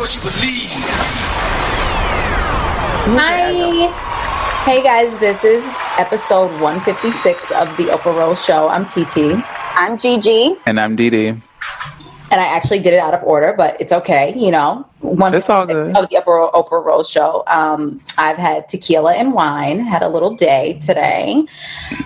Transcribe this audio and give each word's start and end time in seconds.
what 0.00 0.14
you 0.14 0.20
believe. 0.20 0.70
Hi. 3.18 4.62
Hey 4.62 4.80
guys, 4.80 5.18
this 5.18 5.42
is 5.42 5.64
episode 5.98 6.52
156 6.60 7.50
of 7.50 7.76
the 7.76 7.84
Oprah 7.84 8.16
Rose 8.16 8.44
Show. 8.44 8.68
I'm 8.68 8.86
TT. 8.86 9.42
I'm 9.74 9.98
Gigi. 9.98 10.54
And 10.66 10.78
I'm 10.78 10.94
Dee 10.94 11.26
And 11.26 11.42
I 12.30 12.44
actually 12.44 12.78
did 12.78 12.92
it 12.92 13.00
out 13.00 13.12
of 13.12 13.24
order, 13.24 13.54
but 13.56 13.80
it's 13.80 13.90
okay. 13.90 14.32
You 14.36 14.52
know, 14.52 14.86
one 15.00 15.34
it's 15.34 15.50
all 15.50 15.66
good. 15.66 15.96
Of 15.96 16.08
the 16.10 16.16
Oprah, 16.16 16.52
Oprah 16.52 16.84
Rose 16.84 17.10
Show. 17.10 17.42
Um, 17.48 18.00
I've 18.18 18.36
had 18.36 18.68
tequila 18.68 19.14
and 19.14 19.32
wine, 19.32 19.80
had 19.80 20.04
a 20.04 20.08
little 20.08 20.36
day 20.36 20.78
today, 20.80 21.44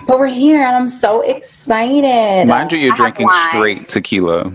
but 0.07 0.17
we're 0.17 0.27
here 0.27 0.63
and 0.63 0.75
I'm 0.75 0.87
so 0.87 1.21
excited. 1.21 2.47
Mind 2.47 2.71
you, 2.71 2.79
you're 2.79 2.93
I 2.93 2.97
drinking 2.97 3.29
straight 3.49 3.87
tequila. 3.87 4.51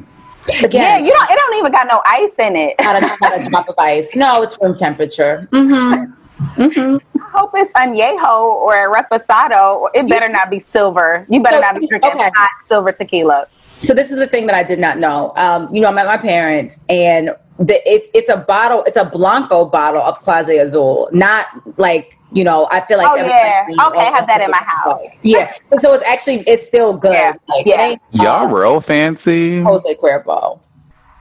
Again, 0.49 0.71
yeah, 0.73 0.99
you 0.99 1.13
don't. 1.13 1.31
It 1.31 1.37
don't 1.37 1.59
even 1.59 1.73
got 1.73 1.89
no 1.89 2.03
ice 2.07 2.39
in 2.39 2.57
it. 2.57 2.75
not, 2.81 3.03
a, 3.03 3.17
not 3.21 3.41
a 3.41 3.51
drop 3.51 3.69
of 3.69 3.75
ice. 3.79 4.17
No, 4.17 4.43
it's 4.43 4.57
room 4.61 4.75
temperature. 4.75 5.49
Mm-hmm. 5.53 6.13
Mm-hmm. 6.61 7.19
I 7.21 7.31
hope 7.39 7.51
it's 7.55 7.73
añejo 7.75 8.41
or 8.41 8.75
a 8.75 9.03
reposado. 9.03 9.89
It 9.95 10.09
better 10.09 10.29
not 10.29 10.51
be 10.51 10.61
silver. 10.61 11.27
You 11.29 11.43
better 11.43 11.57
so, 11.57 11.61
not 11.61 11.81
be 11.81 11.87
drinking 11.87 12.13
okay. 12.13 12.31
hot 12.35 12.51
silver 12.61 12.93
tequila. 12.93 13.47
So 13.83 13.95
this 13.95 14.11
is 14.11 14.19
the 14.19 14.27
thing 14.27 14.47
that 14.47 14.55
I 14.55 14.63
did 14.63 14.79
not 14.79 14.99
know. 14.99 15.33
Um, 15.37 15.73
you 15.75 15.81
know, 15.81 15.89
I 15.89 15.93
met 15.93 16.07
my 16.07 16.17
parents, 16.17 16.81
and 16.89 17.31
the, 17.59 17.77
it, 17.91 18.11
it's 18.15 18.29
a 18.29 18.37
bottle. 18.37 18.85
It's 18.87 18.97
a 18.97 19.05
blanco 19.05 19.65
bottle 19.65 20.03
of 20.03 20.21
Clase 20.23 20.63
Azul, 20.63 21.09
not 21.13 21.47
like 21.79 22.17
you 22.33 22.45
know. 22.45 22.69
I 22.71 22.81
feel 22.83 22.99
like 22.99 23.09
oh 23.11 23.17
yeah, 23.17 23.67
okay, 23.69 23.99
I 23.99 24.11
have 24.11 24.27
that 24.29 24.41
in 24.41 24.51
my 24.51 24.63
house. 24.65 25.03
Yeah, 25.23 25.53
so 25.79 25.93
it's 25.93 26.05
actually 26.05 26.45
it's 26.47 26.67
still 26.67 26.97
good. 26.97 27.13
Yeah, 27.13 27.35
like, 27.49 27.67
yeah. 27.67 27.97
y'all 28.13 28.47
um, 28.47 28.53
real 28.53 28.81
fancy. 28.81 29.61
Jose 29.63 29.95
Cuervo. 29.97 30.61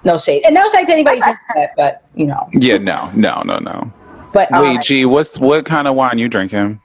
No 0.04 0.18
shade, 0.18 0.44
and 0.46 0.54
no 0.54 0.70
shade 0.70 0.86
to 0.86 0.94
anybody 0.94 1.20
that, 1.20 1.72
but 1.76 2.06
you 2.14 2.28
know. 2.28 2.48
Yeah, 2.54 2.78
no, 2.78 3.12
no, 3.16 3.42
no, 3.42 3.58
no. 3.58 3.92
But 4.32 4.50
wait, 4.52 4.78
uh, 4.78 4.82
G, 4.82 5.06
what's 5.06 5.40
what 5.40 5.66
kind 5.66 5.88
of 5.88 5.96
wine 5.96 6.20
you 6.20 6.30
drinking? 6.30 6.80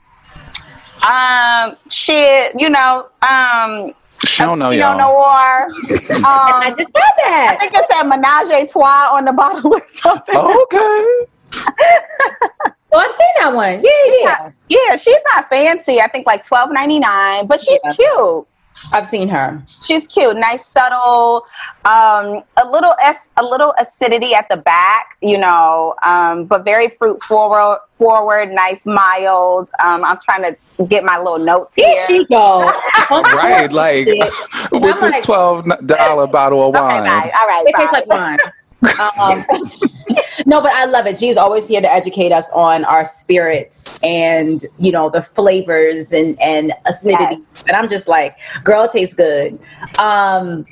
Um, 1.07 1.77
shit, 1.91 2.59
you 2.59 2.69
know, 2.69 3.07
um. 3.21 3.93
She 4.25 4.43
don't 4.43 4.59
know 4.59 4.71
y'all. 4.71 4.97
Noir. 4.97 5.67
Um, 6.23 6.29
I 6.29 6.69
just 6.69 6.87
said 6.87 7.13
that. 7.17 7.57
I 7.59 7.67
think 7.67 7.73
it 7.73 7.85
said 7.91 8.03
Menage 8.03 8.49
a 8.49 8.65
Trois 8.65 9.09
on 9.11 9.25
the 9.25 9.33
bottle 9.33 9.73
or 9.73 9.83
something. 9.87 10.35
Okay. 10.35 11.25
Oh, 12.95 12.99
I've 12.99 13.11
seen 13.11 13.27
that 13.39 13.55
one. 13.55 13.81
Yeah, 13.81 14.19
yeah. 14.21 14.37
Not, 14.43 14.53
yeah, 14.69 14.95
she's 14.97 15.17
not 15.33 15.49
fancy. 15.49 15.99
I 15.99 16.07
think 16.07 16.27
like 16.27 16.45
twelve 16.45 16.71
ninety 16.71 16.99
nine, 16.99 17.47
but 17.47 17.59
she's 17.59 17.79
yeah. 17.83 17.91
cute. 17.91 18.47
I've 18.91 19.07
seen 19.07 19.27
her. 19.29 19.63
She's 19.85 20.07
cute, 20.07 20.35
nice, 20.37 20.65
subtle, 20.65 21.45
um, 21.85 22.43
a 22.57 22.69
little 22.69 22.93
s 23.01 23.29
a 23.37 23.43
little 23.43 23.73
acidity 23.79 24.35
at 24.35 24.47
the 24.49 24.57
back, 24.57 25.17
you 25.21 25.37
know, 25.37 25.95
um, 26.03 26.45
but 26.45 26.65
very 26.65 26.89
fruit 26.89 27.21
forward, 27.23 27.79
forward, 27.97 28.51
nice, 28.51 28.85
mild. 28.85 29.69
Um, 29.79 30.03
I'm 30.03 30.19
trying 30.21 30.43
to 30.43 30.57
get 30.89 31.03
my 31.03 31.17
little 31.17 31.39
notes 31.39 31.75
here. 31.75 32.05
Here 32.07 32.19
she 32.21 32.25
go. 32.25 32.61
right, 33.09 33.71
like 33.71 34.07
with 34.71 34.99
this 34.99 35.25
twelve 35.25 35.65
dollar 35.85 36.27
bottle 36.27 36.67
of 36.67 36.73
wine. 36.73 37.01
Okay, 37.01 37.09
bye. 37.09 37.31
All 37.39 37.47
right, 37.47 37.63
it 37.65 37.75
tastes 37.75 37.93
like 37.93 38.07
wine. 38.07 38.37
Um, 38.99 39.45
no, 40.45 40.61
but 40.61 40.73
I 40.73 40.83
love 40.83 41.05
it. 41.05 41.17
She's 41.17 41.37
always 41.37 41.69
here 41.69 41.79
to 41.79 41.89
educate 41.89 42.33
us 42.33 42.49
on 42.53 42.83
our 42.83 43.05
spirits 43.05 44.03
and 44.03 44.65
you 44.77 44.91
know 44.91 45.09
the 45.09 45.21
flavors 45.21 46.11
and 46.11 46.37
and 46.41 46.73
acidity. 46.85 47.35
Yes. 47.35 47.65
And 47.69 47.77
I'm 47.77 47.89
just 47.89 48.09
like, 48.09 48.37
girl, 48.65 48.89
tastes 48.89 49.15
good. 49.15 49.57
Um, 49.97 50.65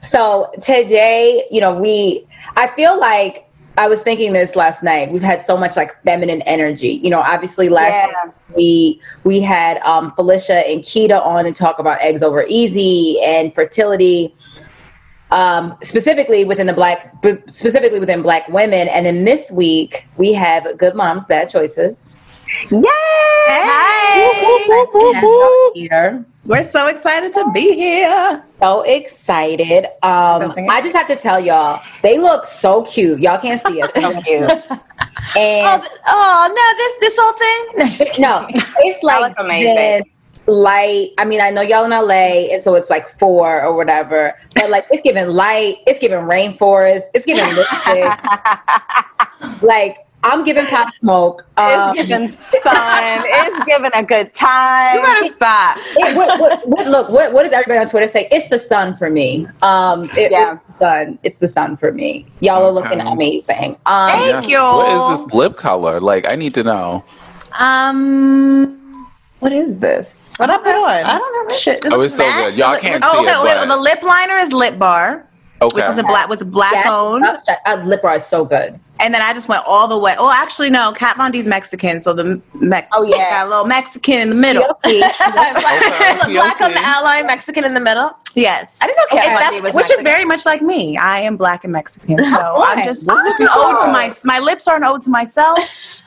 so 0.00 0.50
today, 0.60 1.44
you 1.50 1.60
know, 1.60 1.78
we 1.78 2.26
I 2.56 2.66
feel 2.66 2.98
like 2.98 3.47
I 3.78 3.86
was 3.86 4.02
thinking 4.02 4.32
this 4.32 4.56
last 4.56 4.82
night. 4.82 5.12
We've 5.12 5.22
had 5.22 5.44
so 5.44 5.56
much 5.56 5.76
like 5.76 6.02
feminine 6.02 6.42
energy. 6.42 7.00
You 7.00 7.10
know, 7.10 7.20
obviously 7.20 7.68
last 7.68 7.94
yeah. 7.94 8.32
we 8.56 9.00
we 9.22 9.40
had 9.40 9.78
um, 9.82 10.12
Felicia 10.16 10.68
and 10.68 10.82
Kita 10.82 11.24
on 11.24 11.44
to 11.44 11.52
talk 11.52 11.78
about 11.78 12.00
eggs 12.00 12.20
over 12.24 12.44
easy 12.48 13.20
and 13.22 13.54
fertility 13.54 14.34
um, 15.30 15.76
specifically 15.82 16.44
within 16.44 16.66
the 16.66 16.72
black, 16.72 17.14
specifically 17.46 18.00
within 18.00 18.20
black 18.20 18.48
women. 18.48 18.88
And 18.88 19.06
then 19.06 19.24
this 19.24 19.48
week 19.52 20.08
we 20.16 20.32
have 20.32 20.76
Good 20.76 20.96
Moms, 20.96 21.24
Bad 21.26 21.48
Choices. 21.48 22.16
Yay! 22.70 22.82
Hi. 23.50 25.72
Here. 25.74 26.24
We're 26.44 26.62
so 26.64 26.88
excited 26.88 27.32
to 27.34 27.50
be 27.52 27.74
here. 27.74 28.42
So 28.60 28.80
excited. 28.82 29.84
Um, 30.02 30.52
I 30.70 30.80
just 30.82 30.96
have 30.96 31.06
to 31.08 31.16
tell 31.16 31.38
y'all, 31.38 31.82
they 32.02 32.18
look 32.18 32.46
so 32.46 32.82
cute. 32.82 33.20
Y'all 33.20 33.38
can't 33.38 33.60
see 33.66 33.82
us. 33.82 33.90
So 33.94 34.20
cute. 34.22 34.50
And 35.36 35.82
oh, 35.82 35.88
oh, 36.06 36.48
no, 36.54 36.62
this 36.76 36.94
this 37.00 37.18
whole 37.18 37.34
thing? 37.34 37.66
No, 38.22 38.40
no 38.40 38.46
it's 38.78 39.02
like 39.02 39.34
amazing 39.38 40.04
light. 40.48 41.10
I 41.18 41.24
mean, 41.24 41.40
I 41.40 41.50
know 41.50 41.60
y'all 41.60 41.84
in 41.84 41.90
LA, 41.90 42.52
and 42.52 42.62
so 42.62 42.74
it's 42.74 42.90
like 42.90 43.06
four 43.06 43.62
or 43.62 43.76
whatever. 43.76 44.34
But 44.54 44.70
like, 44.70 44.86
it's 44.90 45.02
giving 45.02 45.28
light. 45.28 45.78
It's 45.86 45.98
giving 45.98 46.20
rainforest. 46.20 47.04
It's 47.14 47.26
giving 47.26 47.44
like, 49.62 49.98
I'm 50.28 50.44
giving 50.44 50.66
pop 50.66 50.94
smoke. 51.00 51.46
Um, 51.56 51.96
it's 51.96 52.08
giving 52.08 52.36
sun. 52.38 52.62
it's 52.64 53.64
giving 53.64 53.90
a 53.94 54.02
good 54.02 54.34
time. 54.34 54.96
You 54.96 55.02
better 55.02 55.28
stop. 55.28 55.78
It, 55.78 56.16
what, 56.16 56.38
what, 56.40 56.68
what, 56.68 56.86
look, 56.86 57.08
what, 57.08 57.32
what 57.32 57.42
does 57.44 57.52
everybody 57.52 57.78
on 57.78 57.88
Twitter 57.88 58.06
say? 58.06 58.28
It's 58.30 58.48
the 58.48 58.58
sun 58.58 58.94
for 58.94 59.10
me. 59.10 59.46
Um, 59.62 60.04
it, 60.16 60.30
yeah. 60.30 60.58
It's 60.66 60.74
the 60.74 60.78
sun. 60.78 61.18
It's 61.22 61.38
the 61.38 61.48
sun 61.48 61.76
for 61.76 61.92
me. 61.92 62.26
Y'all 62.40 62.64
are 62.64 62.72
looking 62.72 63.00
amazing. 63.00 63.76
Um, 63.86 64.10
Thank 64.10 64.26
yes. 64.26 64.48
you. 64.48 64.58
What 64.60 65.14
is 65.14 65.24
this 65.24 65.34
lip 65.34 65.56
color? 65.56 66.00
Like, 66.00 66.30
I 66.32 66.36
need 66.36 66.54
to 66.54 66.62
know. 66.62 67.04
Um, 67.58 69.06
what 69.40 69.52
is 69.52 69.78
this? 69.78 70.34
What 70.36 70.50
I 70.50 70.58
put 70.58 70.74
on? 70.74 70.90
I 70.90 71.18
don't 71.18 71.48
know. 71.48 71.54
Shit, 71.54 71.84
it 71.84 71.92
oh, 71.92 72.00
it's 72.00 72.16
so 72.16 72.24
good. 72.24 72.56
Y'all 72.56 72.76
can't 72.76 73.02
oh, 73.04 73.12
see 73.12 73.18
okay, 73.20 73.30
it. 73.30 73.56
Okay, 73.56 73.68
the 73.68 73.76
lip 73.76 74.02
liner 74.02 74.34
is 74.34 74.52
Lip 74.52 74.78
Bar. 74.78 75.24
Okay. 75.60 75.74
Which 75.74 75.88
is 75.88 75.98
a 75.98 76.04
black 76.04 76.28
with 76.28 76.48
black 76.50 76.72
yes. 76.72 76.86
owned. 76.88 77.24
Uh, 77.24 77.82
lip 77.84 78.02
bar 78.02 78.14
is 78.14 78.24
so 78.24 78.44
good. 78.44 78.78
And 79.00 79.14
then 79.14 79.22
I 79.22 79.32
just 79.32 79.48
went 79.48 79.62
all 79.66 79.86
the 79.86 79.98
way. 79.98 80.14
Oh, 80.18 80.32
actually, 80.32 80.70
no. 80.70 80.92
Kat 80.92 81.16
Von 81.16 81.30
D's 81.30 81.46
Mexican, 81.46 82.00
so 82.00 82.12
the 82.12 82.40
me- 82.54 82.80
oh 82.92 83.04
yeah, 83.04 83.30
got 83.30 83.46
a 83.46 83.48
little 83.48 83.64
Mexican 83.66 84.18
in 84.18 84.28
the 84.30 84.34
middle. 84.34 84.66
black, 84.82 85.16
black 86.26 86.60
on 86.60 86.72
the 86.72 86.82
outline, 86.82 87.26
Mexican 87.26 87.64
in 87.64 87.74
the 87.74 87.80
middle. 87.80 88.10
Yes, 88.34 88.78
I 88.80 88.86
didn't 88.86 88.98
know 88.98 89.20
Kat 89.20 89.42
Von 89.42 89.52
D 89.52 89.60
was 89.60 89.74
which 89.74 89.82
Mexican. 89.82 90.06
is 90.06 90.10
very 90.10 90.24
much 90.24 90.46
like 90.46 90.62
me. 90.62 90.96
I 90.96 91.20
am 91.20 91.36
black 91.36 91.64
and 91.64 91.72
Mexican, 91.72 92.22
so 92.24 92.38
I'm 92.62 92.84
just 92.84 93.08
it's 93.08 93.40
an 93.40 93.48
ode 93.50 93.80
to 93.80 93.86
my 93.88 94.12
my 94.24 94.38
lips 94.38 94.68
are 94.68 94.76
an 94.76 94.84
ode 94.84 95.02
to 95.02 95.10
myself. 95.10 95.58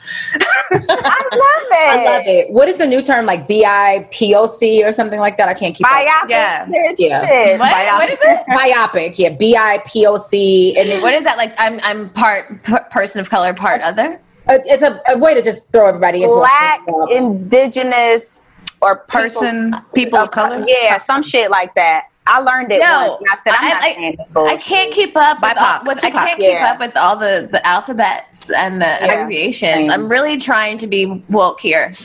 I 0.72 0.76
love 0.78 1.68
it. 1.70 1.88
I 1.88 2.04
love 2.04 2.26
it. 2.26 2.50
What 2.50 2.68
is 2.68 2.76
the 2.76 2.86
new 2.86 3.02
term 3.02 3.26
like 3.26 3.48
B 3.48 3.64
I 3.64 4.08
P 4.10 4.34
O 4.34 4.46
C 4.46 4.84
or 4.84 4.92
something 4.92 5.20
like 5.20 5.36
that? 5.38 5.48
I 5.48 5.54
can't 5.54 5.74
keep 5.74 5.86
biopic. 5.86 6.30
Yeah, 6.30 6.66
yeah. 6.98 7.58
What? 7.58 8.00
what 8.00 8.10
is 8.10 8.18
it? 8.22 8.46
Biopic. 8.48 9.18
Yeah, 9.18 9.30
B 9.30 9.56
I 9.56 9.82
P 9.86 10.06
O 10.06 10.16
C. 10.16 10.76
And 10.78 11.02
what 11.02 11.14
is 11.14 11.24
that 11.24 11.36
like? 11.36 11.54
I'm 11.58 11.80
I'm 11.82 12.10
part 12.10 12.62
p- 12.62 12.74
person 12.90 13.20
of 13.20 13.30
color, 13.30 13.52
part 13.54 13.80
other. 13.82 14.20
Uh, 14.48 14.58
it's 14.64 14.82
a, 14.82 15.00
a, 15.08 15.16
way 15.16 15.34
to 15.34 15.42
just 15.42 15.70
throw 15.72 15.86
everybody 15.86 16.24
into 16.24 16.34
black, 16.34 16.80
indigenous, 17.10 18.40
or 18.80 18.96
person, 18.96 19.70
people, 19.70 19.88
people 19.94 20.18
of 20.18 20.30
color. 20.32 20.64
Yeah, 20.66 20.98
some 20.98 21.22
shit 21.22 21.50
like 21.50 21.74
that. 21.76 22.08
I 22.26 22.38
learned 22.38 22.70
it 22.70 22.80
no, 22.80 23.18
once. 23.20 23.30
I 23.30 23.36
said, 23.42 23.52
I'm 23.58 23.68
not 23.68 23.82
I, 23.82 24.50
I, 24.50 24.54
I 24.54 24.56
can't 24.56 24.92
keep 24.92 25.16
up 25.16 25.42
with, 25.42 25.58
all, 25.58 25.80
with 25.84 26.04
I 26.04 26.10
can't 26.10 26.38
keep 26.38 26.52
yeah. 26.52 26.72
up 26.72 26.78
with 26.78 26.96
all 26.96 27.16
the, 27.16 27.48
the 27.50 27.64
alphabets 27.66 28.50
and 28.50 28.80
the 28.80 28.86
yeah. 28.86 29.12
abbreviations. 29.12 29.90
I'm 29.90 30.08
really 30.08 30.38
trying 30.38 30.78
to 30.78 30.86
be 30.86 31.06
woke 31.28 31.60
here. 31.60 31.88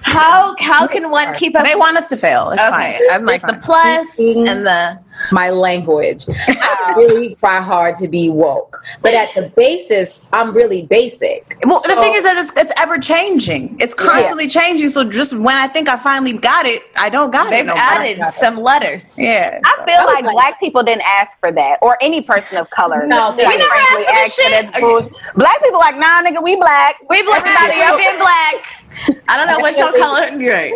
how 0.00 0.54
how 0.58 0.86
can 0.86 1.10
one 1.10 1.34
keep 1.34 1.54
up? 1.54 1.64
They 1.64 1.74
want 1.74 1.98
us 1.98 2.08
to 2.08 2.16
fail. 2.16 2.50
It's 2.50 2.62
okay. 2.62 2.98
fine. 2.98 3.10
I'm 3.10 3.26
like 3.26 3.42
the 3.42 3.58
plus 3.62 4.18
and 4.18 4.66
the 4.66 4.98
my 5.32 5.50
language. 5.50 6.26
I 6.28 6.94
really 6.96 7.34
try 7.36 7.60
hard 7.60 7.96
to 7.96 8.08
be 8.08 8.30
woke, 8.30 8.82
but 9.02 9.14
at 9.14 9.34
the 9.34 9.52
basis, 9.56 10.26
I'm 10.32 10.54
really 10.54 10.82
basic. 10.86 11.58
Well, 11.64 11.82
so, 11.82 11.94
the 11.94 12.00
thing 12.00 12.14
is 12.14 12.22
that 12.22 12.38
it's, 12.38 12.52
it's 12.58 12.72
ever 12.80 12.98
changing. 12.98 13.76
It's 13.80 13.94
constantly 13.94 14.44
yeah. 14.44 14.60
changing. 14.60 14.88
So 14.88 15.08
just 15.08 15.32
when 15.32 15.56
I 15.56 15.68
think 15.68 15.88
I 15.88 15.96
finally 15.96 16.32
got 16.32 16.66
it, 16.66 16.82
I 16.96 17.08
don't 17.08 17.30
got 17.30 17.50
They've 17.50 17.60
it. 17.60 17.66
They've 17.66 17.74
no 17.74 17.80
added 17.80 18.32
some 18.32 18.56
letters. 18.56 19.20
Yeah. 19.20 19.60
I 19.64 19.84
feel 19.84 19.96
oh 20.00 20.06
like, 20.06 20.24
like 20.24 20.32
black 20.34 20.60
people 20.60 20.82
didn't 20.82 21.02
ask 21.06 21.38
for 21.38 21.52
that, 21.52 21.78
or 21.82 21.96
any 22.00 22.22
person 22.22 22.56
of 22.58 22.68
color. 22.70 23.06
No, 23.06 23.34
we 23.36 23.44
never 23.44 23.62
asked 23.62 24.36
for 24.36 24.42
shit. 24.42 24.68
Okay. 24.68 25.08
Black 25.34 25.62
people 25.62 25.78
like, 25.78 25.96
nah, 25.96 26.22
nigga, 26.22 26.42
we 26.42 26.56
black. 26.56 26.96
We 27.08 27.22
black. 27.22 27.46
Everybody 27.46 27.80
else 27.80 27.96
being 27.96 28.18
black. 28.18 28.84
I 29.28 29.36
don't 29.36 29.46
know 29.46 29.58
what 29.58 29.76
your 29.76 29.92
color. 29.96 30.22
Right. 30.38 30.72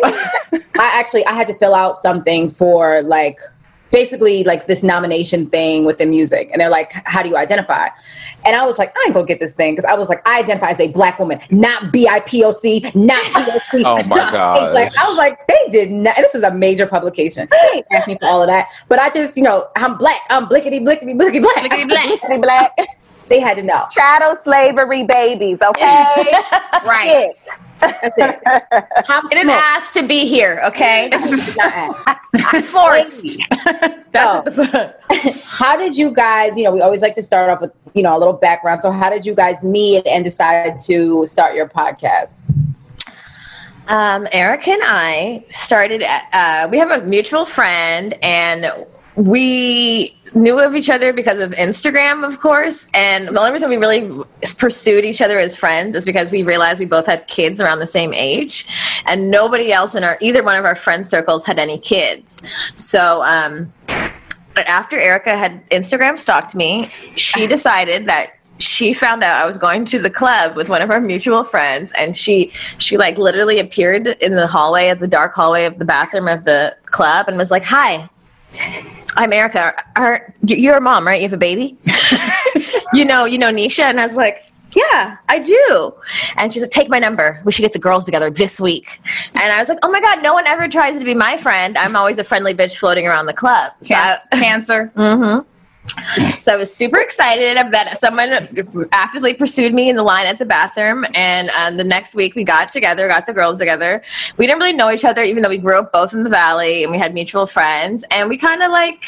I 0.79 0.99
actually 0.99 1.25
I 1.25 1.33
had 1.33 1.47
to 1.47 1.55
fill 1.55 1.75
out 1.75 2.01
something 2.01 2.49
for 2.49 3.01
like 3.03 3.39
basically 3.93 4.43
like 4.43 4.65
this 4.65 4.83
nomination 4.83 5.45
thing 5.45 5.85
with 5.85 5.99
the 5.99 6.05
music, 6.05 6.49
and 6.51 6.59
they're 6.59 6.69
like, 6.69 6.91
"How 7.05 7.23
do 7.23 7.29
you 7.29 7.37
identify?" 7.37 7.87
And 8.45 8.55
I 8.57 8.65
was 8.65 8.77
like, 8.77 8.93
I 8.97 9.03
ain't 9.05 9.13
gonna 9.13 9.25
get 9.25 9.39
this 9.39 9.53
thing 9.53 9.73
because 9.73 9.85
I 9.85 9.93
was 9.93 10.09
like, 10.09 10.27
I 10.27 10.39
identify 10.39 10.71
as 10.71 10.79
a 10.81 10.89
black 10.89 11.17
woman, 11.17 11.39
not 11.49 11.93
BIPOC, 11.93 12.93
not 12.93 13.23
POC. 13.71 13.83
oh 13.85 14.03
my 14.09 14.17
god! 14.17 14.73
Like 14.73 14.97
I 14.97 15.07
was 15.07 15.17
like, 15.17 15.37
they 15.47 15.69
did 15.69 15.91
not. 15.91 16.15
This 16.17 16.35
is 16.35 16.43
a 16.43 16.51
major 16.51 16.87
publication. 16.87 17.47
They 17.51 17.83
asked 17.91 18.07
me 18.07 18.17
for 18.19 18.27
all 18.27 18.41
of 18.41 18.47
that, 18.47 18.67
but 18.89 18.99
I 18.99 19.09
just, 19.11 19.37
you 19.37 19.43
know, 19.43 19.67
I'm 19.75 19.97
black. 19.97 20.21
I'm 20.29 20.47
blickety 20.47 20.81
blickety 20.81 21.15
blickety 21.15 21.41
black. 21.41 21.71
Blickety 21.71 21.87
black. 21.87 22.07
blickety 22.21 22.41
black. 22.41 22.77
They 23.29 23.39
had 23.39 23.55
to 23.57 23.63
know. 23.63 23.85
Chattel 23.91 24.35
slavery 24.35 25.03
babies. 25.03 25.61
Okay, 25.61 26.25
right. 26.85 27.33
That's 27.83 28.15
it. 28.17 29.05
Pop 29.05 29.29
didn't 29.29 29.49
ask 29.49 29.93
to 29.93 30.07
be 30.07 30.25
here, 30.25 30.61
okay? 30.65 31.09
Forced. 32.63 33.39
That's 34.11 34.55
so, 34.55 34.63
the, 34.63 34.95
how 35.57 35.75
did 35.75 35.97
you 35.97 36.11
guys, 36.11 36.57
you 36.57 36.63
know, 36.63 36.71
we 36.71 36.81
always 36.81 37.01
like 37.01 37.15
to 37.15 37.23
start 37.23 37.49
off 37.49 37.61
with, 37.61 37.71
you 37.93 38.03
know, 38.03 38.15
a 38.15 38.19
little 38.19 38.33
background. 38.33 38.81
So 38.81 38.91
how 38.91 39.09
did 39.09 39.25
you 39.25 39.33
guys 39.33 39.63
meet 39.63 40.05
and 40.05 40.23
decide 40.23 40.79
to 40.81 41.25
start 41.25 41.55
your 41.55 41.67
podcast? 41.67 42.37
Um, 43.87 44.27
Eric 44.31 44.67
and 44.67 44.81
I 44.85 45.43
started, 45.49 46.03
uh, 46.03 46.67
we 46.71 46.77
have 46.77 46.91
a 46.91 47.05
mutual 47.05 47.45
friend 47.45 48.13
and 48.21 48.85
we 49.15 50.15
knew 50.33 50.59
of 50.59 50.75
each 50.75 50.89
other 50.89 51.13
because 51.13 51.39
of 51.39 51.51
Instagram, 51.51 52.25
of 52.25 52.39
course. 52.39 52.87
And 52.93 53.27
the 53.27 53.39
only 53.39 53.51
reason 53.51 53.69
we 53.69 53.77
really 53.77 54.23
pursued 54.57 55.05
each 55.05 55.21
other 55.21 55.37
as 55.37 55.55
friends 55.55 55.95
is 55.95 56.05
because 56.05 56.31
we 56.31 56.43
realized 56.43 56.79
we 56.79 56.85
both 56.85 57.05
had 57.05 57.27
kids 57.27 57.61
around 57.61 57.79
the 57.79 57.87
same 57.87 58.13
age, 58.13 58.65
and 59.05 59.29
nobody 59.29 59.71
else 59.71 59.95
in 59.95 60.03
our 60.03 60.17
either 60.21 60.43
one 60.43 60.55
of 60.55 60.65
our 60.65 60.75
friend 60.75 61.07
circles 61.07 61.45
had 61.45 61.59
any 61.59 61.77
kids. 61.77 62.43
So, 62.75 63.23
um, 63.23 63.71
after 64.55 64.97
Erica 64.99 65.35
had 65.35 65.67
Instagram 65.69 66.19
stalked 66.19 66.55
me, 66.55 66.85
she 66.85 67.47
decided 67.47 68.07
that 68.07 68.33
she 68.59 68.93
found 68.93 69.23
out 69.23 69.41
I 69.41 69.45
was 69.45 69.57
going 69.57 69.83
to 69.85 69.99
the 69.99 70.09
club 70.09 70.55
with 70.55 70.69
one 70.69 70.81
of 70.81 70.91
our 70.91 71.01
mutual 71.01 71.43
friends, 71.43 71.91
and 71.97 72.15
she 72.15 72.51
she 72.77 72.97
like 72.97 73.17
literally 73.17 73.59
appeared 73.59 74.07
in 74.07 74.33
the 74.33 74.47
hallway 74.47 74.89
at 74.89 74.99
the 74.99 75.07
dark 75.07 75.33
hallway 75.33 75.65
of 75.65 75.79
the 75.79 75.85
bathroom 75.85 76.27
of 76.27 76.45
the 76.45 76.75
club 76.85 77.27
and 77.27 77.37
was 77.37 77.51
like, 77.51 77.63
"Hi, 77.65 78.09
I'm 79.15 79.33
Erica. 79.33 79.75
Are, 79.95 80.33
you're 80.45 80.77
a 80.77 80.81
mom, 80.81 81.05
right? 81.05 81.21
You 81.21 81.23
have 81.23 81.33
a 81.33 81.37
baby? 81.37 81.77
you 82.93 83.05
know, 83.05 83.25
you 83.25 83.37
know 83.37 83.51
Nisha? 83.51 83.83
And 83.83 83.99
I 83.99 84.03
was 84.03 84.15
like, 84.15 84.43
yeah, 84.75 85.17
I 85.29 85.39
do. 85.39 85.93
And 86.35 86.51
she 86.51 86.59
said, 86.59 86.71
take 86.71 86.89
my 86.89 86.99
number. 86.99 87.41
We 87.45 87.51
should 87.51 87.61
get 87.61 87.73
the 87.73 87.79
girls 87.79 88.05
together 88.05 88.29
this 88.29 88.59
week. 88.59 88.99
And 89.35 89.53
I 89.53 89.59
was 89.59 89.69
like, 89.69 89.77
oh 89.83 89.91
my 89.91 90.01
God, 90.01 90.23
no 90.23 90.33
one 90.33 90.47
ever 90.47 90.67
tries 90.67 90.97
to 90.99 91.05
be 91.05 91.13
my 91.13 91.37
friend. 91.37 91.77
I'm 91.77 91.95
always 91.95 92.17
a 92.17 92.23
friendly 92.23 92.53
bitch 92.53 92.77
floating 92.77 93.07
around 93.07 93.27
the 93.27 93.33
club. 93.33 93.73
So 93.81 93.93
Can- 93.93 94.19
I, 94.31 94.39
cancer. 94.39 94.91
mm-hmm. 94.95 95.47
So 96.37 96.53
I 96.53 96.55
was 96.55 96.73
super 96.73 96.97
excited 96.97 97.57
that 97.71 97.99
someone 97.99 98.87
actively 98.91 99.33
pursued 99.33 99.73
me 99.73 99.89
in 99.89 99.95
the 99.95 100.03
line 100.03 100.25
at 100.25 100.39
the 100.39 100.45
bathroom. 100.45 101.05
And 101.13 101.49
um, 101.51 101.77
the 101.77 101.83
next 101.83 102.15
week 102.15 102.35
we 102.35 102.43
got 102.43 102.71
together, 102.71 103.07
got 103.07 103.25
the 103.25 103.33
girls 103.33 103.59
together. 103.59 104.01
We 104.37 104.47
didn't 104.47 104.59
really 104.59 104.73
know 104.73 104.91
each 104.91 105.05
other, 105.05 105.23
even 105.23 105.43
though 105.43 105.49
we 105.49 105.57
grew 105.57 105.77
up 105.77 105.91
both 105.91 106.13
in 106.13 106.23
the 106.23 106.29
valley 106.29 106.83
and 106.83 106.91
we 106.91 106.97
had 106.97 107.13
mutual 107.13 107.45
friends. 107.45 108.03
And 108.11 108.29
we 108.29 108.37
kind 108.37 108.61
of 108.63 108.71
like 108.71 109.05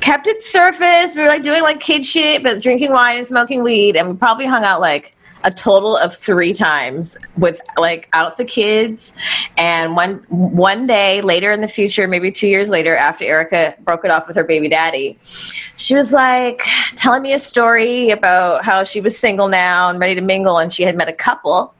kept 0.00 0.26
it 0.26 0.42
surface. 0.42 1.14
We 1.16 1.22
were 1.22 1.28
like 1.28 1.42
doing 1.42 1.62
like 1.62 1.80
kid 1.80 2.04
shit, 2.04 2.42
but 2.42 2.60
drinking 2.60 2.92
wine 2.92 3.18
and 3.18 3.26
smoking 3.26 3.62
weed. 3.62 3.96
And 3.96 4.08
we 4.08 4.16
probably 4.16 4.46
hung 4.46 4.64
out 4.64 4.80
like 4.80 5.13
a 5.44 5.50
total 5.50 5.96
of 5.96 6.16
three 6.16 6.52
times 6.52 7.16
with 7.36 7.60
like 7.78 8.08
out 8.12 8.38
the 8.38 8.44
kids. 8.44 9.12
And 9.56 9.94
one 9.94 10.24
one 10.28 10.86
day 10.86 11.20
later 11.20 11.52
in 11.52 11.60
the 11.60 11.68
future 11.68 12.08
maybe 12.08 12.32
two 12.32 12.48
years 12.48 12.70
later 12.70 12.96
after 12.96 13.24
erica 13.24 13.74
broke 13.80 14.04
it 14.04 14.10
off 14.10 14.26
with 14.26 14.36
her 14.36 14.44
baby 14.44 14.68
daddy 14.68 15.18
she 15.76 15.94
was 15.94 16.12
like 16.12 16.62
telling 16.96 17.22
me 17.22 17.32
a 17.32 17.38
story 17.38 18.10
about 18.10 18.64
how 18.64 18.84
she 18.84 19.00
was 19.00 19.16
single 19.16 19.48
now 19.48 19.88
and 19.88 19.98
ready 19.98 20.14
to 20.14 20.20
mingle 20.20 20.58
and 20.58 20.72
she 20.72 20.82
had 20.82 20.96
met 20.96 21.08
a 21.08 21.12
couple 21.12 21.74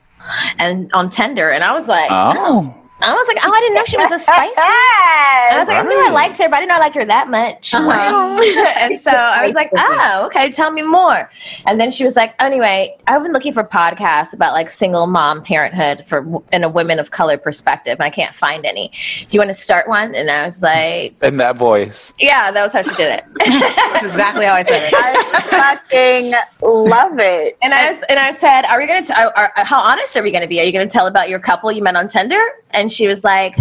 and 0.58 0.90
on 0.93 1.11
Tinder. 1.11 1.50
And 1.50 1.64
i 1.64 1.72
was 1.72 1.88
like 1.88 2.08
oh 2.11 2.75
I 3.04 3.14
was 3.14 3.28
like, 3.28 3.38
oh, 3.44 3.52
I 3.52 3.60
didn't 3.60 3.74
know 3.74 3.84
she 3.84 3.96
was 3.98 4.10
a 4.10 4.18
spicy. 4.18 4.54
I 4.56 5.56
was 5.58 5.68
like, 5.68 5.84
I 5.84 5.88
knew 5.88 6.06
I 6.06 6.10
liked 6.10 6.38
her, 6.38 6.48
but 6.48 6.56
I 6.56 6.60
didn't 6.60 6.70
know 6.70 6.76
I 6.76 6.78
liked 6.78 6.94
her 6.94 7.04
that 7.04 7.28
much. 7.28 7.74
Uh-huh. 7.74 8.36
and 8.78 8.98
so 8.98 9.10
I 9.10 9.44
was 9.46 9.54
like, 9.54 9.70
oh, 9.76 10.22
okay, 10.26 10.50
tell 10.50 10.70
me 10.70 10.82
more. 10.82 11.30
And 11.66 11.78
then 11.78 11.92
she 11.92 12.04
was 12.04 12.16
like, 12.16 12.34
anyway, 12.40 12.96
I've 13.06 13.22
been 13.22 13.32
looking 13.32 13.52
for 13.52 13.64
podcasts 13.64 14.32
about 14.32 14.52
like 14.52 14.70
single 14.70 15.06
mom 15.06 15.42
parenthood 15.42 16.06
for 16.06 16.42
in 16.52 16.64
a 16.64 16.68
women 16.68 16.98
of 16.98 17.10
color 17.10 17.36
perspective, 17.36 17.94
and 17.98 18.02
I 18.02 18.10
can't 18.10 18.34
find 18.34 18.64
any. 18.64 18.88
Do 18.88 19.26
you 19.30 19.40
want 19.40 19.50
to 19.50 19.54
start 19.54 19.88
one? 19.88 20.14
And 20.14 20.30
I 20.30 20.44
was 20.44 20.62
like, 20.62 21.22
in 21.22 21.36
that 21.38 21.56
voice. 21.56 22.14
Yeah, 22.18 22.50
that 22.50 22.62
was 22.62 22.72
how 22.72 22.82
she 22.82 22.94
did 22.94 23.18
it. 23.18 23.24
That's 23.38 24.06
exactly 24.06 24.46
how 24.46 24.54
I 24.54 24.62
said 24.62 24.88
it. 24.88 24.94
I 24.96 25.78
fucking 25.90 26.32
love 26.62 27.18
it. 27.18 27.58
And 27.62 27.74
I 27.74 27.88
was, 27.88 28.00
and 28.08 28.18
I 28.18 28.30
said, 28.30 28.64
are 28.66 28.78
we 28.78 28.86
going 28.86 29.04
to? 29.04 29.32
How 29.56 29.78
honest 29.78 30.16
are 30.16 30.22
we 30.22 30.30
going 30.30 30.42
to 30.42 30.48
be? 30.48 30.60
Are 30.60 30.64
you 30.64 30.72
going 30.72 30.86
to 30.86 30.92
tell 30.92 31.06
about 31.06 31.28
your 31.28 31.38
couple 31.38 31.70
you 31.70 31.82
met 31.82 31.96
on 31.96 32.08
Tinder? 32.08 32.40
And 32.75 32.91
she 32.93 33.06
was 33.06 33.25
like, 33.25 33.56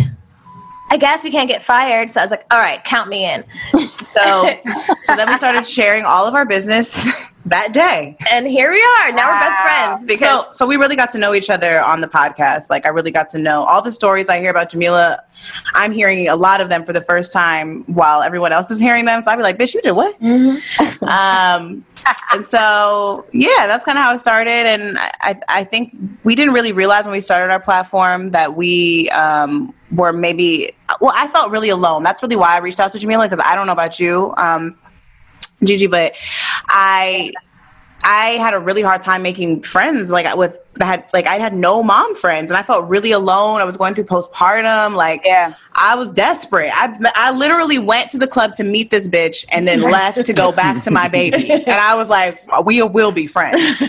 I 0.89 0.98
guess 0.98 1.24
we 1.24 1.31
can't 1.31 1.48
get 1.48 1.63
fired. 1.63 2.12
So 2.12 2.19
I 2.19 2.24
was 2.24 2.31
like, 2.31 2.45
all 2.51 2.60
right, 2.60 2.83
count 2.83 3.10
me 3.10 3.25
in. 3.25 3.44
So, 3.98 4.50
so 5.01 5.15
then 5.15 5.30
we 5.30 5.38
started 5.38 5.65
sharing 5.65 6.04
all 6.04 6.27
of 6.27 6.36
our 6.36 6.45
business 6.45 7.31
that 7.45 7.73
day. 7.73 8.15
And 8.31 8.47
here 8.47 8.71
we 8.71 8.81
are. 8.81 9.11
Now 9.11 9.27
wow. 9.27 9.35
we're 9.35 9.39
best 9.39 9.61
friends 9.61 10.05
because 10.05 10.45
so, 10.45 10.53
so 10.53 10.67
we 10.67 10.77
really 10.77 10.95
got 10.95 11.11
to 11.11 11.17
know 11.17 11.33
each 11.33 11.49
other 11.49 11.81
on 11.81 12.01
the 12.01 12.07
podcast. 12.07 12.69
Like 12.69 12.85
I 12.85 12.89
really 12.89 13.11
got 13.11 13.29
to 13.29 13.37
know 13.37 13.63
all 13.63 13.81
the 13.81 13.91
stories 13.91 14.29
I 14.29 14.39
hear 14.39 14.49
about 14.49 14.69
Jamila. 14.69 15.21
I'm 15.73 15.91
hearing 15.91 16.27
a 16.27 16.35
lot 16.35 16.61
of 16.61 16.69
them 16.69 16.85
for 16.85 16.93
the 16.93 17.01
first 17.01 17.33
time 17.33 17.83
while 17.83 18.21
everyone 18.21 18.53
else 18.53 18.71
is 18.71 18.79
hearing 18.79 19.05
them. 19.05 19.21
So 19.21 19.31
I'd 19.31 19.35
be 19.35 19.43
like, 19.43 19.57
bitch, 19.57 19.73
you 19.73 19.81
did 19.81 19.91
what? 19.91 20.19
Mm-hmm. 20.21 21.03
um, 21.05 21.85
and 22.31 22.45
so 22.45 23.25
yeah, 23.33 23.67
that's 23.67 23.83
kind 23.83 23.97
of 23.97 24.03
how 24.03 24.13
it 24.13 24.19
started. 24.19 24.65
And 24.65 24.97
I, 24.99 25.39
I 25.49 25.63
think 25.65 25.97
we 26.23 26.35
didn't 26.35 26.53
really 26.53 26.71
realize 26.71 27.05
when 27.05 27.13
we 27.13 27.21
started 27.21 27.51
our 27.51 27.59
platform 27.59 28.31
that 28.31 28.55
we 28.55 29.09
um, 29.09 29.73
were 29.91 30.13
maybe 30.13 30.71
well, 31.01 31.13
I 31.15 31.27
felt 31.27 31.51
really 31.51 31.69
alone. 31.69 32.03
That's 32.03 32.21
really 32.21 32.35
why 32.35 32.55
I 32.55 32.59
reached 32.59 32.79
out 32.79 32.91
to 32.93 32.99
Jamila 32.99 33.27
because 33.27 33.43
I 33.45 33.55
don't 33.55 33.67
know 33.67 33.73
about 33.73 33.99
you. 33.99 34.33
Um, 34.37 34.77
Gigi, 35.65 35.88
but 35.88 36.13
I 36.68 37.32
I 38.03 38.32
had 38.32 38.53
a 38.53 38.60
really 38.60 38.82
hard 38.82 39.01
time 39.01 39.22
making 39.22 39.62
friends 39.62 40.12
like 40.12 40.36
with 40.36 40.60
that 40.75 40.86
had 40.86 41.05
like 41.13 41.25
I 41.25 41.36
had 41.36 41.53
no 41.53 41.82
mom 41.82 42.15
friends 42.15 42.51
and 42.51 42.58
I 42.58 42.63
felt 42.63 42.88
really 42.89 43.12
alone. 43.12 43.62
I 43.62 43.63
was 43.63 43.77
going 43.77 43.93
through 43.93 44.05
postpartum 44.05 44.96
like 44.96 45.22
yeah. 45.24 45.53
I 45.74 45.96
was 45.96 46.12
desperate. 46.12 46.72
I 46.74 46.93
I 47.15 47.32
literally 47.32 47.79
went 47.79 48.10
to 48.12 48.17
the 48.17 48.27
club 48.27 48.55
to 48.55 48.63
meet 48.63 48.91
this 48.91 49.08
bitch 49.08 49.46
and 49.53 49.65
then 49.67 49.82
left 49.82 50.25
to 50.25 50.34
go 50.34 50.51
back 50.51 50.84
to 50.84 50.91
my 50.91 51.08
baby. 51.08 51.50
And 51.63 51.70
I 51.70 51.96
was 51.96 52.10
like 52.10 52.43
we 52.65 52.82
will 52.82 53.12
be 53.12 53.27
friends. 53.27 53.82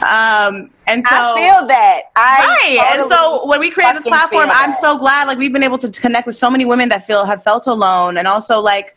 Um 0.00 0.70
and 0.86 1.02
so 1.04 1.10
I 1.12 1.34
feel 1.34 1.66
that. 1.68 2.02
I 2.16 2.46
right. 2.46 2.78
Totally 2.80 3.02
and 3.02 3.10
so 3.10 3.46
when 3.46 3.60
we 3.60 3.70
created 3.70 3.96
this 3.96 4.04
platform, 4.04 4.48
I'm 4.50 4.72
so 4.72 4.96
glad 4.96 5.28
like 5.28 5.38
we've 5.38 5.52
been 5.52 5.62
able 5.62 5.78
to 5.78 5.90
connect 5.90 6.26
with 6.26 6.36
so 6.36 6.48
many 6.48 6.64
women 6.64 6.88
that 6.88 7.06
feel 7.06 7.26
have 7.26 7.42
felt 7.42 7.66
alone 7.66 8.16
and 8.16 8.26
also 8.26 8.60
like 8.60 8.96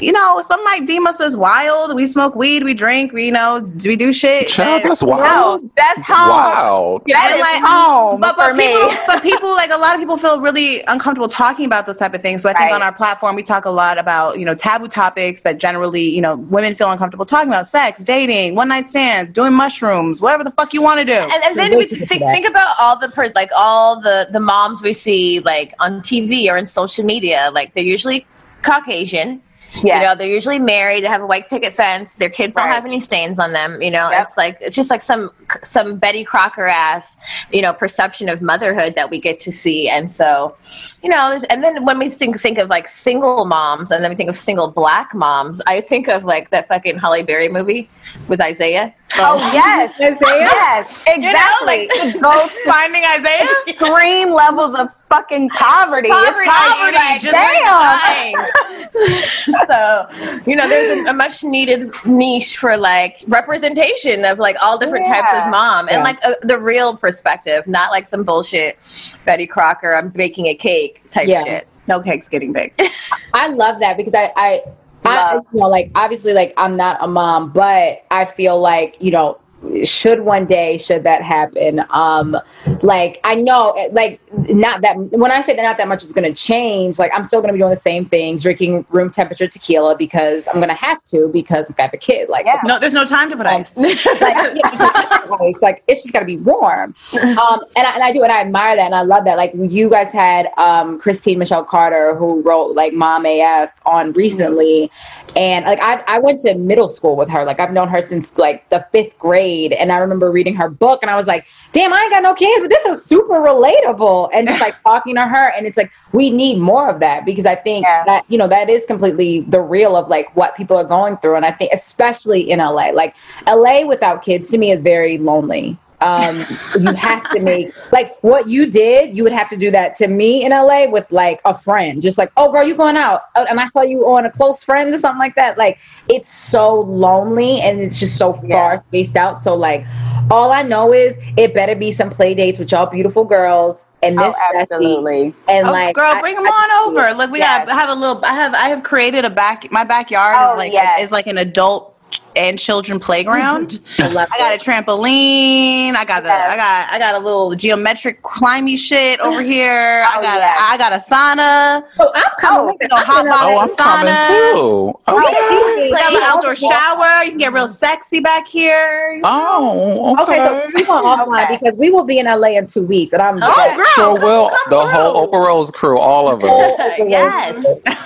you 0.00 0.12
know, 0.12 0.42
some 0.46 0.62
might 0.64 0.86
deem 0.86 1.06
us 1.06 1.20
as 1.20 1.36
wild. 1.36 1.94
We 1.94 2.06
smoke 2.06 2.34
weed, 2.34 2.64
we 2.64 2.74
drink, 2.74 3.12
we 3.12 3.26
you 3.26 3.32
know, 3.32 3.60
we 3.84 3.96
do 3.96 4.12
shit. 4.12 4.48
Child, 4.48 4.82
that's 4.82 5.02
wild. 5.02 5.62
No, 5.62 5.70
that's 5.76 6.02
home. 6.02 6.28
Wow. 6.28 7.02
That 7.06 7.36
is 7.36 7.40
like, 7.40 7.62
home 7.62 8.20
but, 8.20 8.36
but 8.36 8.50
for 8.50 8.56
people, 8.56 8.88
me. 8.88 8.98
but 9.06 9.22
people 9.22 9.50
like 9.50 9.70
a 9.70 9.76
lot 9.76 9.94
of 9.94 10.00
people 10.00 10.16
feel 10.16 10.40
really 10.40 10.82
uncomfortable 10.88 11.28
talking 11.28 11.64
about 11.64 11.86
those 11.86 11.96
type 11.96 12.14
of 12.14 12.22
things. 12.22 12.42
So 12.42 12.48
I 12.48 12.54
think 12.54 12.72
on 12.72 12.82
our 12.82 12.92
platform 12.92 13.36
we 13.36 13.42
talk 13.42 13.64
a 13.64 13.70
lot 13.70 13.98
about 13.98 14.38
you 14.38 14.44
know 14.44 14.54
taboo 14.54 14.88
topics 14.88 15.42
that 15.42 15.58
generally 15.58 16.02
you 16.02 16.20
know 16.20 16.36
women 16.36 16.74
feel 16.74 16.90
uncomfortable 16.90 17.24
talking 17.24 17.48
about: 17.48 17.66
sex, 17.66 18.04
dating, 18.04 18.54
one 18.54 18.68
night 18.68 18.86
stands, 18.86 19.32
doing 19.32 19.54
mushrooms, 19.54 20.20
whatever 20.20 20.44
the 20.44 20.50
fuck 20.52 20.72
you 20.74 20.82
want 20.82 20.98
to 21.00 21.06
do. 21.06 21.12
And, 21.12 21.44
and 21.44 21.56
then 21.56 21.76
we 21.76 21.86
th- 21.86 22.08
think, 22.08 22.22
think 22.24 22.46
about 22.46 22.74
all 22.80 22.98
the 22.98 23.08
per- 23.10 23.32
like 23.34 23.50
all 23.56 24.00
the 24.00 24.28
the 24.32 24.40
moms 24.40 24.82
we 24.82 24.92
see 24.92 25.40
like 25.40 25.74
on 25.78 26.00
TV 26.00 26.48
or 26.50 26.56
in 26.56 26.66
social 26.66 27.04
media. 27.04 27.50
Like 27.52 27.74
they're 27.74 27.84
usually 27.84 28.26
Caucasian 28.62 29.42
You 29.76 30.00
know, 30.00 30.14
they're 30.14 30.26
usually 30.28 30.58
married. 30.58 31.04
They 31.04 31.08
have 31.08 31.22
a 31.22 31.26
white 31.26 31.48
picket 31.48 31.72
fence. 31.72 32.14
Their 32.14 32.28
kids 32.28 32.56
don't 32.56 32.68
have 32.68 32.84
any 32.84 32.98
stains 33.00 33.38
on 33.38 33.52
them. 33.52 33.80
You 33.80 33.90
know, 33.90 34.10
Yep. 34.10 34.22
it's 34.22 34.36
like 34.36 34.58
it's 34.60 34.74
just 34.76 34.90
like 34.90 35.00
some 35.00 35.30
some 35.62 35.96
Betty 35.96 36.24
Crocker 36.24 36.66
ass, 36.66 37.16
you 37.52 37.62
know, 37.62 37.72
perception 37.72 38.28
of 38.28 38.42
motherhood 38.42 38.94
that 38.96 39.10
we 39.10 39.20
get 39.20 39.38
to 39.40 39.52
see. 39.52 39.88
And 39.88 40.10
so, 40.10 40.56
you 41.02 41.08
know, 41.08 41.30
there's 41.30 41.44
and 41.44 41.62
then 41.62 41.84
when 41.84 41.98
we 41.98 42.08
think 42.08 42.40
think 42.40 42.58
of 42.58 42.68
like 42.68 42.88
single 42.88 43.44
moms, 43.44 43.90
and 43.90 44.02
then 44.02 44.10
we 44.10 44.16
think 44.16 44.28
of 44.30 44.38
single 44.38 44.68
black 44.68 45.14
moms, 45.14 45.62
I 45.66 45.80
think 45.80 46.08
of 46.08 46.24
like 46.24 46.50
that 46.50 46.66
fucking 46.68 46.98
Halle 46.98 47.22
Berry 47.22 47.48
movie 47.48 47.88
with 48.28 48.40
Isaiah. 48.40 48.92
Oh 49.16 49.36
yes, 49.52 49.94
yes, 49.98 51.04
exactly. 51.06 51.66
like- 51.66 51.88
It 51.92 52.20
goes 52.20 52.50
Finding 52.64 53.04
Isaiah. 53.04 53.48
extreme 53.68 54.30
levels 54.30 54.74
of 54.74 54.88
fucking 55.10 55.48
poverty. 55.50 56.08
Poverty, 56.08 56.46
It's 56.46 56.50
poverty, 56.50 56.96
like, 56.96 57.20
just 57.20 57.34
damn. 57.34 58.46
so 59.66 60.40
you 60.46 60.56
know 60.56 60.68
there's 60.68 60.88
a, 60.88 61.10
a 61.10 61.12
much 61.14 61.44
needed 61.44 61.92
niche 62.06 62.56
for 62.56 62.76
like 62.76 63.22
representation 63.26 64.24
of 64.24 64.38
like 64.38 64.56
all 64.62 64.78
different 64.78 65.06
types 65.06 65.28
of 65.32 65.50
mom 65.50 65.88
and 65.88 65.98
Yeah. 65.98 66.02
like 66.04 66.18
a, 66.24 66.34
the 66.46 66.58
real 66.58 66.96
perspective 66.96 67.66
not 67.66 67.90
like 67.90 68.06
some 68.06 68.22
bullshit 68.24 68.78
betty 69.24 69.46
crocker 69.46 69.94
i'm 69.94 70.08
baking 70.10 70.46
a 70.46 70.54
cake 70.54 71.02
type 71.10 71.28
Yeah. 71.28 71.44
shit 71.44 71.66
No 71.88 72.00
cake's 72.00 72.28
getting 72.28 72.52
baked. 72.52 72.80
I 73.34 73.48
love 73.48 73.80
that 73.80 73.96
because 73.96 74.14
I, 74.14 74.32
I, 74.36 74.62
I, 75.04 75.34
Love. 75.34 75.46
you 75.52 75.58
know, 75.60 75.68
like 75.68 75.90
obviously, 75.96 76.32
like 76.34 76.52
I'm 76.56 76.76
not 76.76 76.98
a 77.00 77.08
mom, 77.08 77.50
but 77.52 78.04
I 78.12 78.24
feel 78.26 78.60
like 78.60 78.96
you 79.00 79.10
know, 79.10 79.39
should 79.84 80.20
one 80.20 80.46
day, 80.46 80.78
should 80.78 81.02
that 81.04 81.22
happen, 81.22 81.84
um, 81.90 82.36
like 82.82 83.20
I 83.24 83.34
know, 83.34 83.88
like 83.92 84.20
not 84.32 84.80
that 84.82 84.96
when 84.96 85.30
I 85.30 85.40
say 85.42 85.54
that 85.54 85.62
not 85.62 85.76
that 85.78 85.88
much 85.88 86.02
is 86.02 86.12
going 86.12 86.26
to 86.28 86.34
change, 86.34 86.98
like 86.98 87.12
I'm 87.14 87.24
still 87.24 87.40
going 87.40 87.48
to 87.48 87.52
be 87.52 87.58
doing 87.58 87.70
the 87.70 87.76
same 87.76 88.06
things, 88.06 88.42
drinking 88.42 88.86
room 88.90 89.10
temperature 89.10 89.46
tequila 89.46 89.96
because 89.96 90.48
I'm 90.48 90.54
going 90.54 90.68
to 90.68 90.74
have 90.74 91.04
to 91.06 91.28
because 91.28 91.68
I've 91.68 91.76
got 91.76 91.90
the 91.90 91.98
kid, 91.98 92.28
like. 92.28 92.46
Yeah. 92.46 92.60
No, 92.64 92.78
there's 92.78 92.94
no 92.94 93.04
time 93.04 93.30
to 93.30 93.36
put 93.36 93.46
ice. 93.46 93.76
like, 94.20 94.54
yeah, 94.54 95.36
it's 95.40 95.62
like 95.62 95.82
it's 95.86 96.02
just 96.02 96.12
got 96.12 96.20
to 96.20 96.26
be 96.26 96.38
warm, 96.38 96.94
um, 97.12 97.60
and 97.76 97.86
I, 97.86 97.94
and 97.94 98.02
I 98.02 98.12
do, 98.12 98.22
and 98.22 98.32
I 98.32 98.40
admire 98.40 98.76
that, 98.76 98.86
and 98.86 98.94
I 98.94 99.02
love 99.02 99.24
that. 99.24 99.36
Like 99.36 99.52
you 99.54 99.90
guys 99.90 100.12
had 100.12 100.48
um, 100.56 100.98
Christine 100.98 101.38
Michel 101.38 101.64
Carter, 101.64 102.14
who 102.14 102.40
wrote 102.42 102.74
like 102.74 102.92
Mom 102.92 103.26
AF 103.26 103.70
on 103.84 104.12
recently, 104.12 104.90
and 105.36 105.64
like 105.64 105.80
I 105.80 106.02
I 106.06 106.18
went 106.18 106.40
to 106.42 106.54
middle 106.54 106.88
school 106.88 107.16
with 107.16 107.28
her. 107.28 107.44
Like 107.44 107.60
I've 107.60 107.72
known 107.72 107.88
her 107.88 108.02
since 108.02 108.36
like 108.38 108.68
the 108.70 108.86
fifth 108.92 109.18
grade, 109.18 109.49
and 109.78 109.92
I 109.92 109.98
remember 109.98 110.30
reading 110.30 110.54
her 110.56 110.68
book, 110.68 111.00
and 111.02 111.10
I 111.10 111.16
was 111.16 111.26
like, 111.26 111.46
damn, 111.72 111.92
I 111.92 112.02
ain't 112.02 112.10
got 112.10 112.22
no 112.22 112.34
kids, 112.34 112.60
but 112.62 112.70
this 112.70 112.84
is 112.86 113.04
super 113.04 113.34
relatable, 113.34 114.30
and 114.32 114.46
just 114.48 114.60
like 114.60 114.76
talking 114.86 115.14
to 115.16 115.22
her, 115.22 115.48
and 115.56 115.66
it's 115.66 115.76
like 115.76 115.90
we 116.12 116.30
need 116.30 116.58
more 116.58 116.88
of 116.88 117.00
that 117.00 117.24
because 117.24 117.46
I 117.46 117.54
think 117.54 117.84
Yeah. 117.84 118.04
that 118.04 118.24
you 118.28 118.38
know 118.38 118.48
that 118.48 118.68
is 118.68 118.86
completely 118.86 119.40
the 119.42 119.60
real 119.60 119.96
of 119.96 120.08
like 120.08 120.34
what 120.36 120.56
people 120.56 120.76
are 120.76 120.84
going 120.84 121.16
through, 121.18 121.36
and 121.36 121.44
I 121.46 121.52
think 121.52 121.72
especially 121.72 122.50
in 122.50 122.58
LA, 122.58 122.90
like 122.90 123.16
LA 123.46 123.86
without 123.86 124.22
kids 124.22 124.50
to 124.50 124.58
me 124.58 124.72
is 124.72 124.82
very 124.82 125.18
lonely. 125.18 125.78
Um, 126.02 126.36
you 126.78 126.92
have 126.94 127.28
to 127.30 127.40
make 127.40 127.72
like 127.92 128.14
what 128.22 128.48
you 128.48 128.66
did. 128.70 129.16
You 129.16 129.22
would 129.24 129.32
have 129.32 129.48
to 129.50 129.56
do 129.56 129.70
that 129.70 129.96
to 129.96 130.08
me 130.08 130.44
in 130.44 130.50
LA 130.50 130.86
with 130.88 131.06
like 131.10 131.40
a 131.44 131.54
friend, 131.56 132.00
just 132.00 132.16
like, 132.18 132.32
oh, 132.36 132.50
girl, 132.50 132.64
you 132.66 132.74
going 132.74 132.96
out, 132.96 133.22
Oh, 133.36 133.44
and 133.48 133.60
I 133.60 133.66
saw 133.66 133.82
you 133.82 134.06
on 134.06 134.24
a 134.24 134.30
close 134.30 134.64
friend 134.64 134.92
or 134.94 134.98
something 134.98 135.18
like 135.18 135.34
that. 135.34 135.58
Like 135.58 135.78
it's 136.08 136.32
so 136.32 136.80
lonely 136.80 137.60
and 137.60 137.80
it's 137.80 137.98
just 138.00 138.16
so 138.16 138.32
far 138.32 138.82
spaced 138.88 139.16
out. 139.16 139.42
So 139.42 139.54
like, 139.54 139.84
all 140.30 140.52
I 140.52 140.62
know 140.62 140.92
is 140.92 141.16
it 141.36 141.52
better 141.54 141.74
be 141.74 141.92
some 141.92 142.08
play 142.10 142.34
dates 142.34 142.58
with 142.58 142.70
y'all 142.72 142.86
beautiful 142.86 143.24
girls 143.24 143.84
and 144.02 144.16
Miss 144.16 144.34
Oh, 144.40 144.58
absolutely. 144.58 145.34
and 145.48 145.66
Oh, 145.66 145.72
like, 145.72 145.94
girl, 145.94 146.12
I- 146.16 146.20
bring 146.22 146.34
them 146.34 146.46
I- 146.46 146.86
on 146.88 146.96
over. 146.96 147.12
Look, 147.18 147.30
we 147.30 147.40
Yes. 147.40 147.68
I 147.68 147.74
have 147.74 147.90
a 147.90 147.94
little. 147.94 148.24
I 148.24 148.32
have 148.32 148.54
I 148.54 148.68
have 148.70 148.82
created 148.82 149.26
a 149.26 149.30
back. 149.30 149.70
My 149.70 149.84
backyard 149.84 150.36
Oh, 150.38 150.54
is 150.54 150.58
like 150.58 150.72
yes. 150.72 151.02
is 151.02 151.12
like 151.12 151.26
an 151.26 151.36
adult 151.36 151.94
and 152.36 152.58
children 152.58 153.00
playground. 153.00 153.80
I 153.98 154.06
I 154.08 154.38
got 154.38 154.54
a 154.54 154.58
trampoline. 154.58 155.94
I 155.94 156.04
got 156.04 156.22
the. 156.22 156.28
Yes. 156.28 156.50
I 156.50 156.56
got. 156.56 156.92
I 156.92 156.98
got 156.98 157.20
a 157.20 157.24
little 157.24 157.54
geometric 157.54 158.22
climby 158.22 158.76
shit 158.78 159.20
over 159.20 159.42
here. 159.42 160.04
Oh, 160.10 160.12
I 160.12 160.18
Oh, 160.18 160.22
got. 160.22 160.38
yes. 160.40 160.58
A, 160.58 160.62
I 160.72 160.78
got 160.78 160.92
a 160.92 160.96
sauna. 160.96 161.84
Oh, 161.98 162.10
I'm 162.14 162.24
coming. 162.38 162.76
Oh, 162.92 163.00
it. 163.00 163.04
hot 163.04 163.26
oh, 163.26 163.28
I'm 163.28 163.68
box 163.68 163.72
Oh, 163.72 163.76
gonna- 163.76 163.90
I'm 163.92 164.06
sauna. 164.06 164.26
too. 164.26 165.12
We 165.12 165.24
Okay. 165.24 165.90
got 165.90 166.12
an 166.12 166.18
outdoor 166.22 166.54
shower. 166.56 167.22
You 167.24 167.30
can 167.30 167.38
get 167.38 167.52
real 167.52 167.68
sexy 167.68 168.20
back 168.20 168.46
here. 168.48 169.20
Oh, 169.24 170.12
okay. 170.20 170.22
Okay, 170.22 170.38
so 170.46 170.70
we 170.74 170.84
going 170.84 171.04
offline 171.04 171.48
because 171.50 171.74
we 171.76 171.90
will 171.90 172.04
be 172.04 172.18
in 172.18 172.26
LA 172.26 172.48
in 172.58 172.66
two 172.66 172.82
weeks, 172.86 173.12
and 173.12 173.22
I'm 173.22 173.38
Oh, 173.42 173.54
dead. 173.54 173.76
girl, 173.76 173.86
Sure 173.94 174.14
will. 174.20 174.48
come 174.50 174.58
The 174.70 174.86
whole 174.86 175.26
through. 175.28 175.38
Oprah 175.38 175.46
Rose 175.46 175.70
crew, 175.70 175.98
all 175.98 176.28
of 176.28 176.40
them. 176.40 177.08
yes 177.10 177.64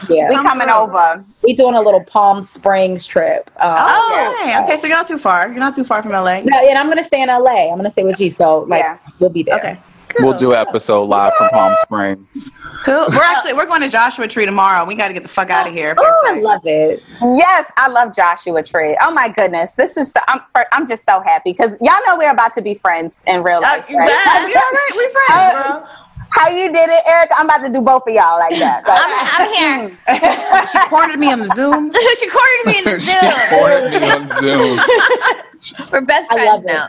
Yeah, 0.08 0.28
We 0.28 0.34
Come 0.36 0.46
coming 0.46 0.68
through. 0.68 0.76
over. 0.76 1.24
We 1.44 1.54
doing 1.54 1.74
a 1.74 1.80
little 1.80 2.02
Palm 2.04 2.42
Springs 2.42 3.06
trip. 3.06 3.50
Um, 3.60 3.76
Oh, 3.78 4.42
yeah. 4.46 4.60
okay. 4.62 4.64
Okay, 4.72 4.80
so 4.80 4.86
you're 4.86 4.96
not 4.96 5.06
too 5.06 5.18
far. 5.18 5.48
You're 5.48 5.58
not 5.60 5.74
too 5.74 5.84
far 5.84 6.02
from 6.02 6.12
LA. 6.12 6.40
no, 6.40 6.58
and 6.58 6.76
I'm 6.78 6.88
gonna 6.88 7.04
stay 7.04 7.22
in 7.22 7.28
LA. 7.28 7.70
I'm 7.70 7.76
gonna 7.76 7.90
stay 7.90 8.02
with 8.04 8.16
G. 8.16 8.30
So 8.30 8.60
like, 8.68 8.82
Yeah. 8.82 8.98
we'll 9.20 9.30
be 9.30 9.42
there. 9.42 9.56
Okay. 9.56 9.78
We'll 10.20 10.38
do 10.38 10.52
an 10.52 10.58
episode 10.58 11.06
live 11.06 11.32
from 11.34 11.48
Palm 11.48 11.74
Springs. 11.82 12.52
Cool. 12.84 13.06
We're 13.08 13.20
actually 13.24 13.52
we're 13.54 13.66
going 13.66 13.80
to 13.80 13.88
Joshua 13.88 14.28
Tree 14.28 14.46
tomorrow. 14.46 14.84
We 14.84 14.94
got 14.94 15.08
to 15.08 15.12
get 15.12 15.24
the 15.24 15.28
fuck 15.28 15.50
out 15.50 15.66
of 15.66 15.72
here. 15.72 15.92
For 15.96 16.04
Oh, 16.06 16.26
a 16.28 16.30
I 16.30 16.34
sec. 16.36 16.44
love 16.44 16.60
it. 16.66 17.02
Yes, 17.20 17.68
I 17.76 17.88
love 17.88 18.14
Joshua 18.14 18.62
Tree. 18.62 18.96
Oh 19.02 19.10
my 19.10 19.28
goodness, 19.28 19.72
this 19.72 19.96
is 19.96 20.12
so, 20.12 20.20
I'm 20.28 20.40
I'm 20.70 20.86
just 20.88 21.04
so 21.04 21.20
happy 21.20 21.50
because 21.50 21.72
y'all 21.80 21.98
know 22.06 22.16
we're 22.16 22.30
about 22.30 22.54
to 22.54 22.62
be 22.62 22.74
friends 22.74 23.22
in 23.26 23.42
real 23.42 23.58
Uh, 23.58 23.62
life. 23.62 23.86
yeah, 23.88 23.96
right? 23.98 24.52
Yeah, 24.54 24.60
right. 24.60 24.90
We 24.96 25.08
friends, 25.10 25.66
bro. 25.66 26.03
How 26.34 26.48
you 26.48 26.72
did 26.72 26.90
it, 26.90 27.06
Erica. 27.06 27.34
I'm 27.38 27.46
about 27.46 27.64
to 27.64 27.72
do 27.72 27.80
both 27.80 28.02
of 28.08 28.12
y'all 28.14 28.38
like 28.40 28.58
that. 28.58 28.82
Like, 28.84 29.00
I'm, 29.38 29.46
I'm 29.46 29.54
here 29.54 30.66
She 30.72 30.78
cornered 30.88 31.18
me 31.20 31.30
on 31.30 31.38
the 31.38 31.48
Zoom. 31.48 31.92
she 32.18 32.28
cornered 32.28 32.66
me 32.66 32.78
in 32.78 32.84
the 32.84 33.00
She 33.00 33.12
zoom 33.12 33.32
cornered 33.50 33.90
me 33.90 34.10
on 34.10 34.28
Zoom. 34.40 35.90
we're 35.92 36.00
best 36.00 36.32
friends 36.32 36.64
now 36.64 36.88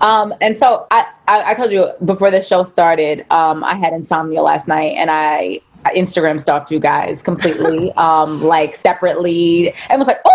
Um, 0.00 0.32
and 0.40 0.56
so 0.56 0.86
I, 0.90 1.06
I, 1.28 1.50
I 1.50 1.54
told 1.54 1.72
you 1.72 1.90
before 2.06 2.30
the 2.30 2.40
show 2.40 2.62
started, 2.62 3.26
um, 3.30 3.62
I 3.62 3.74
had 3.74 3.92
insomnia 3.92 4.40
last 4.40 4.66
night, 4.66 4.94
and 4.96 5.10
I 5.10 5.60
I 5.84 5.92
Instagram 5.94 6.40
stalked 6.40 6.70
you 6.70 6.80
guys 6.80 7.22
completely, 7.22 7.92
um, 7.92 8.42
like 8.42 8.74
separately, 8.74 9.74
and 9.90 9.98
was 9.98 10.06
like, 10.06 10.20
oh, 10.24 10.33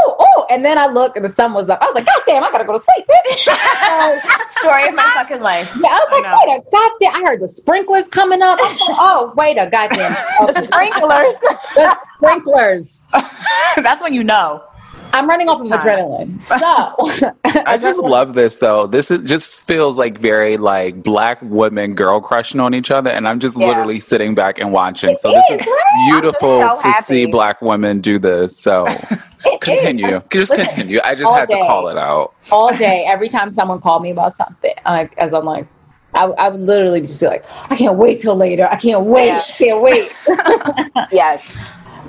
and 0.49 0.65
then 0.65 0.77
I 0.77 0.87
looked 0.87 1.15
and 1.15 1.25
the 1.25 1.29
sun 1.29 1.53
was 1.53 1.69
up. 1.69 1.81
I 1.81 1.85
was 1.85 1.95
like, 1.95 2.05
God 2.05 2.21
damn, 2.25 2.43
I 2.43 2.51
gotta 2.51 2.65
go 2.65 2.73
to 2.73 2.83
sleep. 2.83 3.05
bitch." 3.07 4.49
Story 4.59 4.87
of 4.87 4.95
my 4.95 5.09
fucking 5.13 5.41
life 5.41 5.71
yeah, 5.81 5.89
I 5.91 5.99
was 5.99 6.11
like, 6.11 6.23
know. 6.23 6.37
wait 6.45 6.57
a 6.57 6.71
goddamn! 6.71 7.15
I 7.15 7.27
heard 7.27 7.39
the 7.39 7.47
sprinklers 7.47 8.09
coming 8.09 8.41
up. 8.41 8.59
Like, 8.59 8.77
oh, 8.81 9.33
wait 9.35 9.57
a 9.57 9.67
goddamn! 9.69 10.15
Okay. 10.41 10.65
sprinklers. 10.65 11.35
the 11.75 11.97
sprinklers. 12.15 13.01
That's 13.77 14.01
when 14.01 14.13
you 14.13 14.23
know. 14.23 14.63
I'm 15.13 15.27
running 15.27 15.49
off 15.49 15.59
of 15.61 15.67
adrenaline. 15.67 16.39
So 17.43 17.51
I 17.65 17.77
just 17.77 17.99
love 18.03 18.33
this 18.35 18.57
though. 18.57 18.87
This 18.87 19.11
is 19.11 19.25
just 19.25 19.65
feels 19.67 19.97
like 19.97 20.19
very 20.19 20.57
like 20.57 21.01
black 21.03 21.39
women 21.41 21.95
girl 21.95 22.21
crushing 22.21 22.59
on 22.59 22.73
each 22.73 22.91
other, 22.91 23.09
and 23.09 23.27
I'm 23.27 23.39
just 23.39 23.57
Yeah. 23.57 23.67
literally 23.67 23.99
sitting 23.99 24.35
back 24.35 24.59
and 24.59 24.71
watching. 24.71 25.15
So 25.15 25.29
It 25.31 25.35
this 25.35 25.49
is, 25.51 25.61
is 25.61 25.67
right? 25.67 26.09
beautiful 26.09 26.75
so 26.77 26.81
to 26.81 27.03
see 27.03 27.25
black 27.25 27.61
women 27.61 28.01
do 28.01 28.19
this. 28.19 28.57
So 28.57 28.85
It 29.45 29.53
is. 29.53 29.59
continue, 29.61 30.21
just 30.31 30.51
Listen, 30.51 30.65
continue. 30.65 30.99
I 31.03 31.15
just 31.15 31.33
had 31.33 31.49
to 31.49 31.55
call 31.57 31.87
it 31.87 31.97
out. 31.97 32.33
all 32.51 32.75
day, 32.75 33.05
every 33.07 33.29
time 33.29 33.51
someone 33.51 33.79
called 33.81 34.03
me 34.03 34.11
about 34.11 34.35
something, 34.35 34.73
like 34.85 35.17
as 35.17 35.33
I'm 35.33 35.45
like, 35.45 35.65
I, 36.13 36.25
I 36.25 36.49
would 36.49 36.59
literally 36.61 37.01
just 37.01 37.19
be 37.21 37.27
like, 37.27 37.45
I 37.71 37.75
can't 37.75 37.95
wait 37.95 38.19
till 38.19 38.35
later. 38.35 38.67
I 38.69 38.75
can't 38.75 39.05
wait. 39.05 39.27
Yeah. 39.27 39.43
I 39.47 39.51
can't 39.53 39.81
wait. 39.81 40.11
yes. 41.11 41.57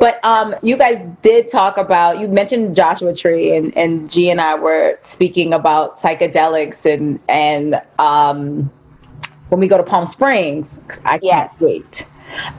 But 0.01 0.19
um, 0.25 0.57
you 0.63 0.77
guys 0.77 1.01
did 1.23 1.49
talk 1.49 1.77
about. 1.77 2.19
You 2.19 2.27
mentioned 2.27 2.75
Joshua 2.75 3.15
Tree, 3.15 3.55
and 3.57 3.77
and 3.77 4.11
G 4.11 4.31
and 4.31 4.41
I 4.41 4.57
were 4.57 4.99
speaking 5.05 5.53
about 5.53 5.97
psychedelics 5.97 6.93
and 6.93 7.21
and 7.29 7.81
um, 8.01 8.71
when 9.51 9.61
we 9.61 9.69
go 9.69 9.77
to 9.77 9.83
Palm 9.85 10.07
Springs, 10.07 10.81
I 11.05 11.19
can't 11.19 11.23
Yes. 11.23 11.57
wait. 11.61 12.07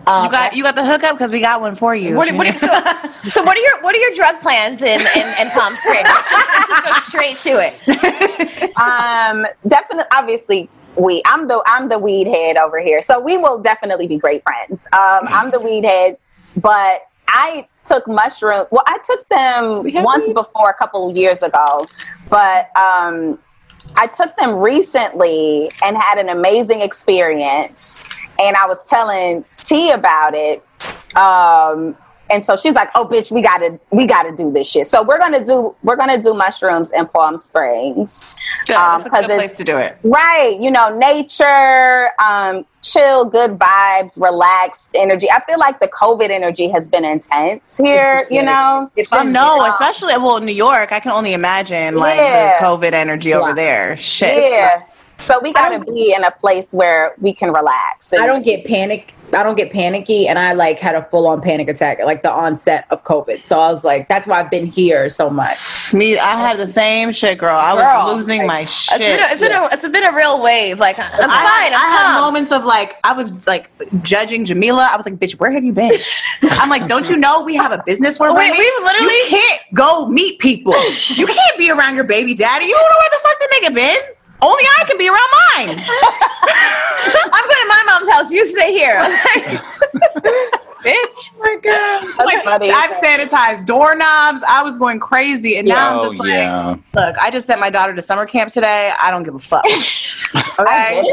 Um, 0.05 0.25
You 0.25 0.31
got 0.31 0.55
you 0.55 0.63
got 0.63 0.75
the 0.75 0.86
hookup 0.86 1.13
because 1.17 1.31
we 1.31 1.39
got 1.39 1.62
one 1.62 1.75
for 1.75 1.95
you. 1.95 2.15
What, 2.17 2.29
what, 2.36 2.45
are- 2.45 2.57
so, 2.57 2.67
so 3.29 3.41
what 3.43 3.57
are 3.57 3.62
your 3.62 3.81
what 3.81 3.95
are 3.95 4.00
your 4.00 4.13
drug 4.15 4.39
plans 4.41 4.81
in 4.81 5.00
in, 5.01 5.27
in 5.39 5.50
Palm 5.51 5.75
Springs? 5.77 6.03
Let's 6.10 6.29
just, 6.29 6.48
let's 6.53 6.67
just 6.69 6.83
go 6.83 6.91
straight 7.10 7.39
to 7.41 7.51
it. 7.62 8.71
Um, 8.81 9.45
definitely, 9.67 10.05
obviously, 10.15 10.69
we. 10.95 11.21
I'm 11.25 11.48
the 11.48 11.62
I'm 11.65 11.89
the 11.89 12.00
weed 12.00 12.25
head 12.27 12.57
over 12.57 12.79
here, 12.79 13.01
so 13.01 13.19
we 13.19 13.38
will 13.38 13.60
definitely 13.60 14.07
be 14.07 14.17
great 14.17 14.43
friends. 14.43 14.88
Um, 14.93 15.27
I'm 15.29 15.51
the 15.51 15.60
weed 15.60 15.83
head, 15.83 16.17
but 16.55 17.01
I 17.31 17.67
took 17.85 18.07
mushroom. 18.07 18.65
Well, 18.71 18.83
I 18.85 19.00
took 19.00 19.27
them 19.29 20.03
once 20.03 20.31
before 20.33 20.69
a 20.69 20.73
couple 20.73 21.09
of 21.09 21.17
years 21.17 21.41
ago, 21.41 21.88
but 22.29 22.69
um, 22.77 23.39
I 23.95 24.07
took 24.07 24.35
them 24.38 24.55
recently 24.55 25.71
and 25.83 25.97
had 25.97 26.17
an 26.17 26.29
amazing 26.29 26.81
experience. 26.81 28.07
And 28.39 28.55
I 28.55 28.65
was 28.65 28.83
telling 28.83 29.45
T 29.57 29.91
about 29.91 30.33
it. 30.35 30.63
Um, 31.15 31.95
and 32.31 32.43
so 32.45 32.55
she's 32.55 32.73
like, 32.73 32.89
"Oh, 32.95 33.05
bitch, 33.05 33.31
we 33.31 33.41
gotta 33.41 33.79
we 33.91 34.07
gotta 34.07 34.31
do 34.35 34.51
this 34.51 34.69
shit." 34.69 34.88
So 34.88 35.03
we're 35.03 35.19
gonna 35.19 35.43
do 35.45 35.75
we're 35.83 35.95
gonna 35.95 36.21
do 36.21 36.33
mushrooms 36.33 36.89
in 36.91 37.07
Palm 37.07 37.38
Springs. 37.38 38.38
Good. 38.67 38.75
Um, 38.75 39.01
That's 39.03 39.05
a 39.05 39.09
'cause 39.09 39.21
good 39.21 39.31
it's- 39.31 39.39
place 39.47 39.57
to 39.57 39.63
do 39.63 39.77
it. 39.77 39.97
Right, 40.03 40.57
you 40.59 40.71
know, 40.71 40.95
nature, 40.97 42.09
um, 42.19 42.65
chill, 42.81 43.25
good 43.25 43.57
vibes, 43.59 44.19
relaxed 44.19 44.91
energy. 44.95 45.29
I 45.31 45.39
feel 45.45 45.59
like 45.59 45.79
the 45.79 45.88
COVID 45.88 46.29
energy 46.29 46.69
has 46.69 46.88
been 46.88 47.05
intense 47.05 47.77
here. 47.77 48.25
You 48.29 48.41
know, 48.43 48.89
Oh 49.11 49.23
no, 49.23 49.65
especially 49.65 50.15
well, 50.17 50.39
New 50.39 50.51
York. 50.53 50.91
I 50.91 51.00
can 51.00 51.11
only 51.11 51.33
imagine 51.33 51.95
like 51.95 52.17
Yeah. 52.19 52.59
the 52.59 52.65
COVID 52.65 52.93
energy 52.93 53.33
over 53.33 53.50
Yeah. 53.50 53.53
there. 53.53 53.97
Shit. 53.97 54.51
yeah. 54.51 54.81
So 55.19 55.39
we 55.39 55.53
got 55.53 55.69
to 55.69 55.79
be 55.79 56.13
in 56.13 56.23
a 56.23 56.31
place 56.31 56.67
where 56.71 57.13
we 57.21 57.31
can 57.33 57.53
relax. 57.53 58.11
I 58.11 58.25
don't 58.25 58.41
get 58.43 58.65
panic. 58.65 59.13
I 59.33 59.43
don't 59.43 59.55
get 59.55 59.71
panicky, 59.71 60.27
and 60.27 60.38
I 60.38 60.53
like 60.53 60.79
had 60.79 60.95
a 60.95 61.03
full 61.05 61.27
on 61.27 61.41
panic 61.41 61.67
attack 61.67 62.00
at 62.00 62.05
like 62.05 62.23
the 62.23 62.31
onset 62.31 62.85
of 62.89 63.03
COVID. 63.03 63.45
So 63.45 63.59
I 63.59 63.71
was 63.71 63.83
like, 63.83 64.07
that's 64.07 64.27
why 64.27 64.39
I've 64.39 64.50
been 64.51 64.65
here 64.65 65.09
so 65.09 65.29
much. 65.29 65.93
Me, 65.93 66.17
I 66.17 66.35
had 66.39 66.57
the 66.57 66.67
same 66.67 67.11
shit, 67.11 67.38
girl. 67.38 67.55
I 67.55 67.73
Girl, 67.75 68.05
was 68.15 68.15
losing 68.27 68.45
my 68.47 68.65
shit. 68.65 69.00
It's 69.01 69.07
been, 69.07 69.19
a, 69.19 69.31
it's, 69.31 69.41
been 69.41 69.51
a, 69.51 69.69
it's 69.73 69.88
been 69.88 70.03
a 70.03 70.15
real 70.15 70.41
wave. 70.41 70.79
Like 70.79 70.97
I'm 71.00 71.05
fine. 71.11 71.21
I, 71.29 71.67
I'm 71.67 71.73
I 71.73 71.89
had 71.89 72.13
calm. 72.13 72.21
moments 72.33 72.51
of 72.51 72.65
like 72.65 72.95
I 73.03 73.13
was 73.13 73.45
like 73.47 73.69
judging 74.03 74.45
Jamila. 74.45 74.88
I 74.91 74.95
was 74.95 75.05
like, 75.05 75.15
"Bitch, 75.15 75.39
where 75.39 75.51
have 75.51 75.63
you 75.63 75.73
been?" 75.73 75.91
I'm 76.43 76.69
like, 76.69 76.88
"Don't 76.88 77.09
you 77.09 77.17
know 77.17 77.41
we 77.43 77.55
have 77.55 77.71
a 77.71 77.83
business 77.85 78.19
we're 78.19 78.29
oh, 78.29 78.35
Wait, 78.35 78.51
we 78.51 78.57
literally- 78.83 79.13
you 79.13 79.25
can't 79.29 79.61
go 79.73 80.07
meet 80.07 80.39
people. 80.39 80.73
you 81.15 81.25
can't 81.27 81.57
be 81.57 81.71
around 81.71 81.95
your 81.95 82.03
baby 82.05 82.33
daddy. 82.33 82.65
You 82.65 82.73
don't 82.75 82.89
know 82.89 82.97
where 82.97 83.09
the 83.11 83.19
fuck 83.21 83.39
the 83.39 83.47
nigga 83.55 83.75
been. 83.75 84.15
Only 84.43 84.63
I 84.79 84.83
can 84.88 84.98
be 84.98 85.07
around 85.07 85.29
mine. 85.55 85.83
I'm 87.33 87.45
going 87.48 87.62
to 87.62 87.67
my 87.67 87.83
mom's 87.88 88.10
house. 88.10 88.31
You 88.31 88.45
stay 88.45 88.71
here. 88.71 88.95
Bitch. 90.81 91.29
my 91.38 91.57
god! 91.62 92.25
like 92.25 92.43
funny. 92.43 92.71
I've 92.71 92.89
sanitized 92.89 93.67
doorknobs. 93.67 94.41
I 94.48 94.63
was 94.63 94.79
going 94.79 95.00
crazy, 95.00 95.57
and 95.57 95.67
now 95.67 95.91
I'm 95.91 96.00
Oh, 96.00 96.03
just 96.05 96.17
like, 96.17 96.29
yeah. 96.29 96.75
look, 96.95 97.15
I 97.19 97.29
just 97.29 97.45
sent 97.45 97.60
my 97.62 97.69
daughter 97.69 97.93
to 97.93 98.01
summer 98.01 98.25
camp 98.25 98.51
today. 98.51 98.91
I 99.00 99.12
don't 99.12 99.21
give 99.24 99.36
a 99.36 99.39
fuck. 99.39 99.63
Okay, 100.60 101.03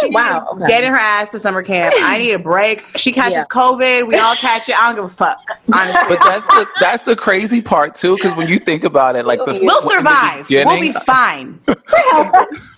She 0.00 0.10
Wow, 0.10 0.48
okay. 0.54 0.66
getting 0.66 0.90
her 0.90 0.96
ass 0.96 1.30
to 1.32 1.38
summer 1.38 1.62
camp. 1.62 1.94
I 1.98 2.18
need 2.18 2.32
a 2.32 2.38
break. 2.38 2.82
She 2.96 3.12
catches 3.12 3.36
Yeah. 3.36 3.44
COVID. 3.50 4.06
We 4.08 4.16
all 4.16 4.34
catch 4.34 4.68
it. 4.68 4.80
I 4.80 4.86
don't 4.88 4.96
give 4.96 5.04
a 5.04 5.08
fuck. 5.08 5.38
Honestly, 5.72 6.16
But 6.16 6.18
that's 6.24 6.46
the 6.46 6.66
that's 6.80 7.02
the 7.04 7.14
crazy 7.16 7.60
part 7.62 7.94
too, 7.94 8.16
because 8.16 8.36
when 8.36 8.48
you 8.48 8.58
think 8.58 8.82
about 8.84 9.14
it, 9.16 9.26
like 9.26 9.38
the 9.44 9.52
we'll 9.62 9.78
in 9.80 9.84
the 9.86 9.90
survive. 9.90 10.48
We'll 10.50 10.80
be 10.80 10.92
beginning- 10.92 10.92
fine. 11.04 11.60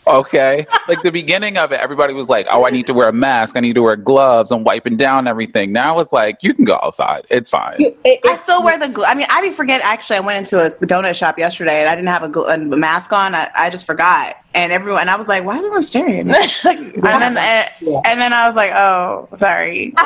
Okay, 0.06 0.66
like 0.88 1.02
the 1.02 1.10
beginning 1.12 1.56
of 1.58 1.72
it, 1.72 1.80
everybody 1.80 2.14
was 2.14 2.28
like, 2.28 2.46
"Oh, 2.50 2.64
I 2.66 2.70
need 2.70 2.86
to 2.86 2.94
wear 2.94 3.08
a 3.08 3.12
mask. 3.12 3.56
I 3.56 3.60
need 3.60 3.74
to 3.74 3.82
wear 3.82 3.96
gloves. 3.96 4.50
I'm 4.52 4.64
wiping 4.64 4.96
down 4.96 5.26
everything." 5.26 5.72
Now 5.72 5.98
it's 5.98 6.12
like 6.12 6.42
you 6.42 6.54
can 6.54 6.64
go 6.64 6.78
outside. 6.82 7.26
It's 7.30 7.50
fine. 7.50 7.76
It- 7.80 7.98
it- 8.04 8.20
I 8.26 8.36
still 8.36 8.62
wear 8.62 8.78
the. 8.78 8.86
Gl- 8.88 9.04
I 9.06 9.14
mean, 9.14 9.26
I 9.30 9.40
be 9.42 9.50
forget. 9.50 9.80
Actually, 9.82 10.16
I 10.16 10.20
went 10.20 10.38
into 10.38 10.64
a 10.64 10.70
donut 10.86 11.14
shop 11.16 11.38
yesterday 11.38 11.80
and 11.80 11.88
I 11.88 11.94
didn't 11.94 12.08
have 12.08 12.22
a, 12.22 12.28
gl- 12.28 12.52
a 12.52 12.58
mask 12.76 13.12
on. 13.12 13.34
I, 13.34 13.50
I 13.56 13.70
just 13.70 13.86
forgot, 13.86 14.36
and 14.54 14.72
everyone. 14.72 15.02
And 15.02 15.10
I 15.10 15.16
was 15.16 15.28
like, 15.28 15.44
"Why 15.44 15.54
is 15.54 15.58
everyone 15.58 15.82
staring?" 15.82 16.30
at 16.30 16.64
me?" 16.64 16.72
and 16.94 17.02
then 17.02 17.36
and, 17.36 17.70
and 18.06 18.20
then 18.20 18.32
I 18.32 18.46
was 18.46 18.56
like, 18.56 18.72
"Oh, 18.74 19.28
sorry." 19.36 19.92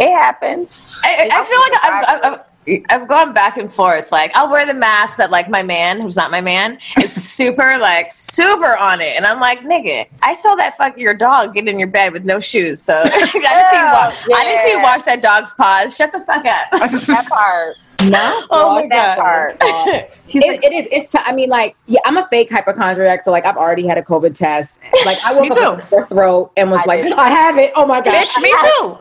It 0.00 0.12
happens. 0.12 1.00
I, 1.04 1.28
I 1.32 1.44
feel 1.44 1.60
like 1.60 1.84
I've, 1.84 2.04
I've, 2.08 2.40
I've 2.40 2.53
I've 2.88 3.08
gone 3.08 3.32
back 3.32 3.56
and 3.56 3.70
forth. 3.72 4.10
Like 4.12 4.30
I'll 4.34 4.50
wear 4.50 4.64
the 4.66 4.74
mask, 4.74 5.16
but 5.16 5.30
like 5.30 5.48
my 5.48 5.62
man, 5.62 6.00
who's 6.00 6.16
not 6.16 6.30
my 6.30 6.40
man, 6.40 6.78
is 7.00 7.12
super 7.32 7.78
like 7.78 8.12
super 8.12 8.76
on 8.76 9.00
it, 9.00 9.16
and 9.16 9.26
I'm 9.26 9.40
like, 9.40 9.60
nigga, 9.60 10.06
I 10.22 10.34
saw 10.34 10.54
that 10.56 10.76
fuck 10.76 10.98
your 10.98 11.14
dog 11.16 11.54
get 11.54 11.68
in 11.68 11.78
your 11.78 11.88
bed 11.88 12.12
with 12.12 12.24
no 12.24 12.40
shoes. 12.40 12.82
So 12.82 12.94
I 13.04 13.08
didn't 13.08 13.30
see 13.32 13.38
you 13.38 13.84
wa- 13.84 14.38
I 14.38 14.44
didn't 14.44 14.62
see 14.62 14.70
you 14.72 14.82
wash 14.82 15.04
that 15.04 15.22
dog's 15.22 15.52
paws. 15.54 15.96
Shut 15.96 16.12
the 16.12 16.20
fuck 16.20 16.44
up. 16.46 16.70
That 16.72 17.26
part. 17.28 17.76
no. 18.10 18.44
Oh 18.50 18.74
my 18.74 18.86
that 18.88 19.16
God. 19.16 19.58
part. 19.58 20.10
It, 20.28 20.64
it 20.64 20.72
is. 20.72 20.88
It's. 20.90 21.08
T- 21.08 21.18
I 21.24 21.32
mean, 21.32 21.48
like, 21.48 21.76
yeah, 21.86 22.00
I'm 22.04 22.16
a 22.16 22.26
fake 22.28 22.50
hypochondriac, 22.50 23.22
so 23.22 23.30
like, 23.30 23.46
I've 23.46 23.56
already 23.56 23.86
had 23.86 23.98
a 23.98 24.02
COVID 24.02 24.34
test. 24.34 24.80
Like, 25.06 25.18
I 25.24 25.32
woke 25.32 25.50
up 25.52 25.56
too. 25.56 25.96
with 25.96 26.04
a 26.04 26.06
throat 26.06 26.52
and 26.56 26.70
was 26.70 26.80
I 26.80 26.84
like, 26.86 27.02
did. 27.02 27.12
I 27.12 27.28
have 27.28 27.56
it. 27.56 27.72
Oh 27.76 27.86
my 27.86 28.00
god, 28.00 28.12
Bitch, 28.12 28.42
me 28.42 28.50
too. 28.50 28.98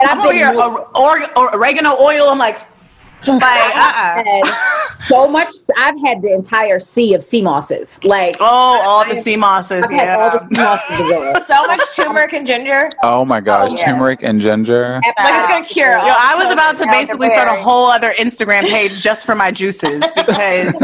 And 0.00 0.08
I'm 0.08 0.18
I've 0.20 0.24
over 0.24 0.32
here, 0.32 0.54
or, 0.58 0.96
or, 0.96 1.38
or 1.38 1.54
oregano 1.54 1.90
oil. 2.00 2.28
I'm 2.28 2.38
like, 2.38 2.60
like, 3.26 3.42
uh-uh. 3.76 4.96
so 5.06 5.28
much. 5.28 5.54
I've 5.76 6.00
had 6.04 6.22
the 6.22 6.32
entire 6.32 6.80
sea 6.80 7.14
of 7.14 7.22
sea 7.22 7.42
mosses. 7.42 8.02
Like, 8.04 8.36
Oh, 8.40 8.82
all 8.84 9.08
the 9.08 9.20
sea 9.20 9.36
mosses. 9.36 9.82
I've 9.84 9.90
had 9.90 10.18
all 10.18 10.30
Yeah. 10.32 10.38
the 10.38 10.48
sea 10.48 10.62
mosses 10.62 10.96
together. 10.96 11.44
so 11.46 11.66
much 11.66 11.80
turmeric 11.96 12.32
and 12.32 12.46
ginger. 12.46 12.90
Oh 13.02 13.24
my 13.24 13.40
gosh, 13.40 13.72
Oh, 13.72 13.76
yeah. 13.76 13.84
turmeric 13.86 14.20
and 14.22 14.40
ginger. 14.40 15.00
Like 15.04 15.14
it's 15.18 15.46
gonna 15.48 15.64
cure. 15.64 15.92
Yo, 15.98 15.98
I 16.16 16.34
was 16.42 16.52
about 16.52 16.78
to 16.78 16.86
basically 16.86 17.28
start 17.30 17.48
a 17.48 17.60
whole 17.60 17.86
other 17.90 18.10
Instagram 18.18 18.62
page 18.68 19.00
just 19.00 19.26
for 19.26 19.34
my 19.34 19.50
juices 19.50 20.02
because 20.16 20.74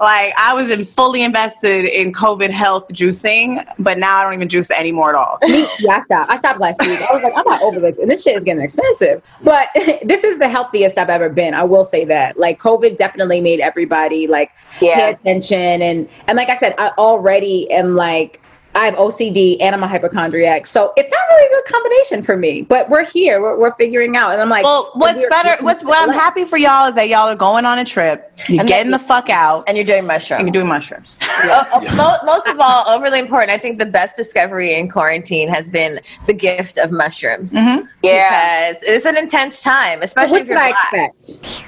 like 0.00 0.32
I 0.38 0.52
was 0.54 0.70
in 0.70 0.84
fully 0.84 1.22
invested 1.22 1.84
in 1.86 2.12
COVID 2.12 2.50
health 2.50 2.88
juicing, 2.92 3.64
but 3.78 3.98
now 3.98 4.18
I 4.18 4.22
don't 4.24 4.34
even 4.34 4.48
juice 4.48 4.70
anymore 4.70 5.10
at 5.10 5.14
all. 5.16 5.38
Me, 5.42 5.66
yeah, 5.80 5.96
I 5.96 6.00
stopped. 6.00 6.30
I 6.30 6.36
stopped 6.36 6.60
last 6.60 6.80
week. 6.82 7.00
I 7.00 7.12
was 7.14 7.22
like, 7.22 7.32
I'm 7.36 7.44
not 7.46 7.62
over 7.62 7.80
this, 7.80 7.98
and 7.98 8.10
this 8.10 8.22
shit 8.22 8.36
is 8.36 8.44
getting 8.44 8.62
expensive. 8.62 9.22
But 9.42 9.68
this 10.04 10.24
is 10.24 10.38
the 10.38 10.48
healthiest 10.48 10.98
I've 10.98 11.10
ever 11.10 11.28
been. 11.28 11.54
I 11.54 11.64
will 11.70 11.84
say 11.84 12.04
that. 12.04 12.36
Like, 12.38 12.60
COVID 12.60 12.98
definitely 12.98 13.40
made 13.40 13.60
everybody 13.60 14.26
like 14.26 14.50
pay 14.78 15.12
attention, 15.12 15.80
and 15.80 16.08
and 16.26 16.36
like 16.36 16.50
I 16.50 16.56
said, 16.56 16.74
I 16.78 16.88
already 16.98 17.70
am 17.70 17.94
like. 17.94 18.39
I 18.74 18.84
have 18.84 18.94
OCD 18.94 19.56
and 19.60 19.74
I'm 19.74 19.82
a 19.82 19.88
hypochondriac, 19.88 20.64
so 20.66 20.92
it's 20.96 21.10
not 21.10 21.20
really 21.30 21.46
a 21.46 21.50
good 21.50 21.64
combination 21.72 22.22
for 22.22 22.36
me. 22.36 22.62
But 22.62 22.88
we're 22.88 23.04
here, 23.04 23.40
we're, 23.40 23.58
we're 23.58 23.74
figuring 23.74 24.16
out, 24.16 24.30
and 24.32 24.40
I'm 24.40 24.48
like, 24.48 24.62
Well, 24.64 24.90
what's 24.94 25.18
we're- 25.18 25.28
better? 25.28 25.62
What's 25.64 25.84
what 25.84 25.98
I'm 25.98 26.14
happy 26.14 26.44
for 26.44 26.56
y'all 26.56 26.86
is 26.88 26.94
that 26.94 27.08
y'all 27.08 27.28
are 27.28 27.34
going 27.34 27.64
on 27.66 27.78
a 27.80 27.84
trip. 27.84 28.32
You're 28.48 28.60
And 28.60 28.68
getting 28.68 28.90
then- 28.92 29.00
the 29.00 29.04
fuck 29.04 29.28
out, 29.28 29.64
and 29.66 29.76
you're 29.76 29.84
doing 29.86 30.06
mushrooms. 30.06 30.38
and 30.40 30.46
you're 30.48 30.52
doing 30.62 30.68
mushrooms. 30.68 31.18
Oh, 31.42 31.64
oh, 31.74 31.96
mo- 31.96 32.18
most 32.32 32.46
of 32.46 32.60
all, 32.60 32.86
overly 32.88 33.18
important. 33.18 33.50
I 33.50 33.56
think 33.58 33.78
the 33.78 33.86
best 33.86 34.14
discovery 34.14 34.74
in 34.74 34.88
quarantine 34.90 35.48
has 35.48 35.70
been 35.70 36.00
the 36.26 36.34
gift 36.34 36.78
of 36.78 36.92
mushrooms. 36.92 37.54
Yeah. 37.54 37.80
Because 38.02 38.82
it's 38.84 39.04
an 39.06 39.16
intense 39.16 39.62
time, 39.62 40.02
especially 40.02 40.34
what 40.34 40.42
if 40.42 40.48
you're 40.48 40.58
I 40.58 40.72
black. 40.92 41.14
expect? 41.24 41.64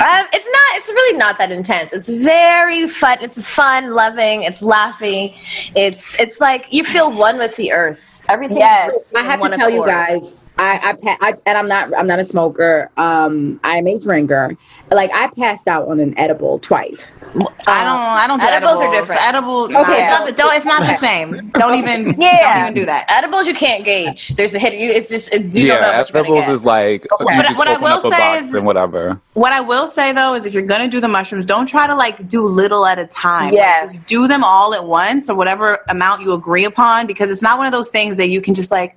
Um, 0.00 0.26
it's 0.32 0.46
not. 0.46 0.78
It's 0.78 0.88
really 0.88 1.18
not 1.18 1.36
that 1.38 1.52
intense. 1.52 1.92
It's 1.92 2.08
very 2.08 2.88
fun. 2.88 3.18
It's 3.20 3.40
fun, 3.46 3.92
loving. 3.94 4.42
It's 4.44 4.62
laughing. 4.62 5.34
It's 5.76 6.18
it's 6.18 6.40
like 6.40 6.72
you 6.72 6.84
feel 6.84 7.12
one 7.12 7.36
with 7.36 7.54
the 7.56 7.72
earth. 7.72 8.22
Everything. 8.28 8.58
Yes. 8.58 9.14
I 9.14 9.22
have 9.22 9.40
to 9.42 9.50
tell 9.50 9.68
you 9.68 9.84
guys, 9.84 10.34
I, 10.60 10.90
I, 10.90 10.92
pa- 10.92 11.16
I 11.22 11.34
and 11.46 11.56
I'm 11.56 11.66
not 11.68 11.96
I'm 11.96 12.06
not 12.06 12.18
a 12.18 12.24
smoker. 12.24 12.90
Um, 12.98 13.58
I'm 13.64 13.86
a 13.86 13.98
drinker. 13.98 14.56
Like 14.90 15.10
I 15.14 15.28
passed 15.30 15.66
out 15.68 15.88
on 15.88 16.00
an 16.00 16.16
edible 16.18 16.58
twice. 16.58 17.16
I 17.22 17.32
don't. 17.34 17.66
I 17.66 18.26
don't 18.26 18.40
do 18.40 18.46
Edibles 18.46 18.80
edibles. 18.80 18.82
are 18.82 18.90
different. 19.00 19.22
Edible. 19.22 19.64
Okay. 19.64 19.78
Okay. 19.80 19.92
It's 20.02 20.10
not 20.18 20.26
the, 20.26 20.32
don't, 20.32 20.54
it's 20.56 20.64
not 20.66 20.80
the 20.82 20.94
same. 20.96 21.48
Don't 21.54 21.76
even. 21.76 22.14
Yeah. 22.20 22.54
Don't 22.56 22.62
even 22.72 22.74
do 22.74 22.86
that. 22.86 23.06
Edibles 23.08 23.46
you 23.46 23.54
can't 23.54 23.84
gauge. 23.84 24.30
There's 24.30 24.54
a 24.54 24.58
hit. 24.58 24.74
You, 24.74 24.90
it's 24.90 25.08
just 25.10 25.32
it's, 25.32 25.56
you 25.56 25.68
don't 25.68 25.80
know 25.80 25.88
yeah, 25.88 26.04
edibles 26.06 26.48
is 26.48 26.64
like 26.64 27.04
you 27.04 27.26
But 27.26 27.42
just 27.46 27.56
what 27.56 27.66
I 27.68 27.78
will 27.78 28.04
up 28.06 28.12
say 28.12 28.38
is- 28.38 28.52
and 28.52 28.66
whatever. 28.66 29.18
What 29.32 29.52
I 29.54 29.60
will 29.60 29.88
say 29.88 30.12
though 30.12 30.34
is 30.34 30.44
if 30.44 30.52
you're 30.52 30.62
gonna 30.62 30.88
do 30.88 31.00
the 31.00 31.08
mushrooms, 31.08 31.46
don't 31.46 31.66
try 31.66 31.86
to 31.86 31.94
like 31.94 32.28
do 32.28 32.46
little 32.46 32.84
at 32.84 32.98
a 32.98 33.06
time. 33.06 33.46
Like, 33.46 33.54
Yes. 33.54 33.94
just 33.94 34.08
do 34.08 34.28
them 34.28 34.44
all 34.44 34.74
at 34.74 34.84
once 34.86 35.30
or 35.30 35.36
whatever 35.36 35.78
amount 35.88 36.20
you 36.20 36.34
agree 36.34 36.64
upon 36.64 37.06
because 37.06 37.30
it's 37.30 37.40
not 37.40 37.56
one 37.56 37.66
of 37.66 37.72
those 37.72 37.88
things 37.88 38.18
that 38.18 38.28
you 38.28 38.42
can 38.42 38.52
just 38.54 38.70
like 38.70 38.96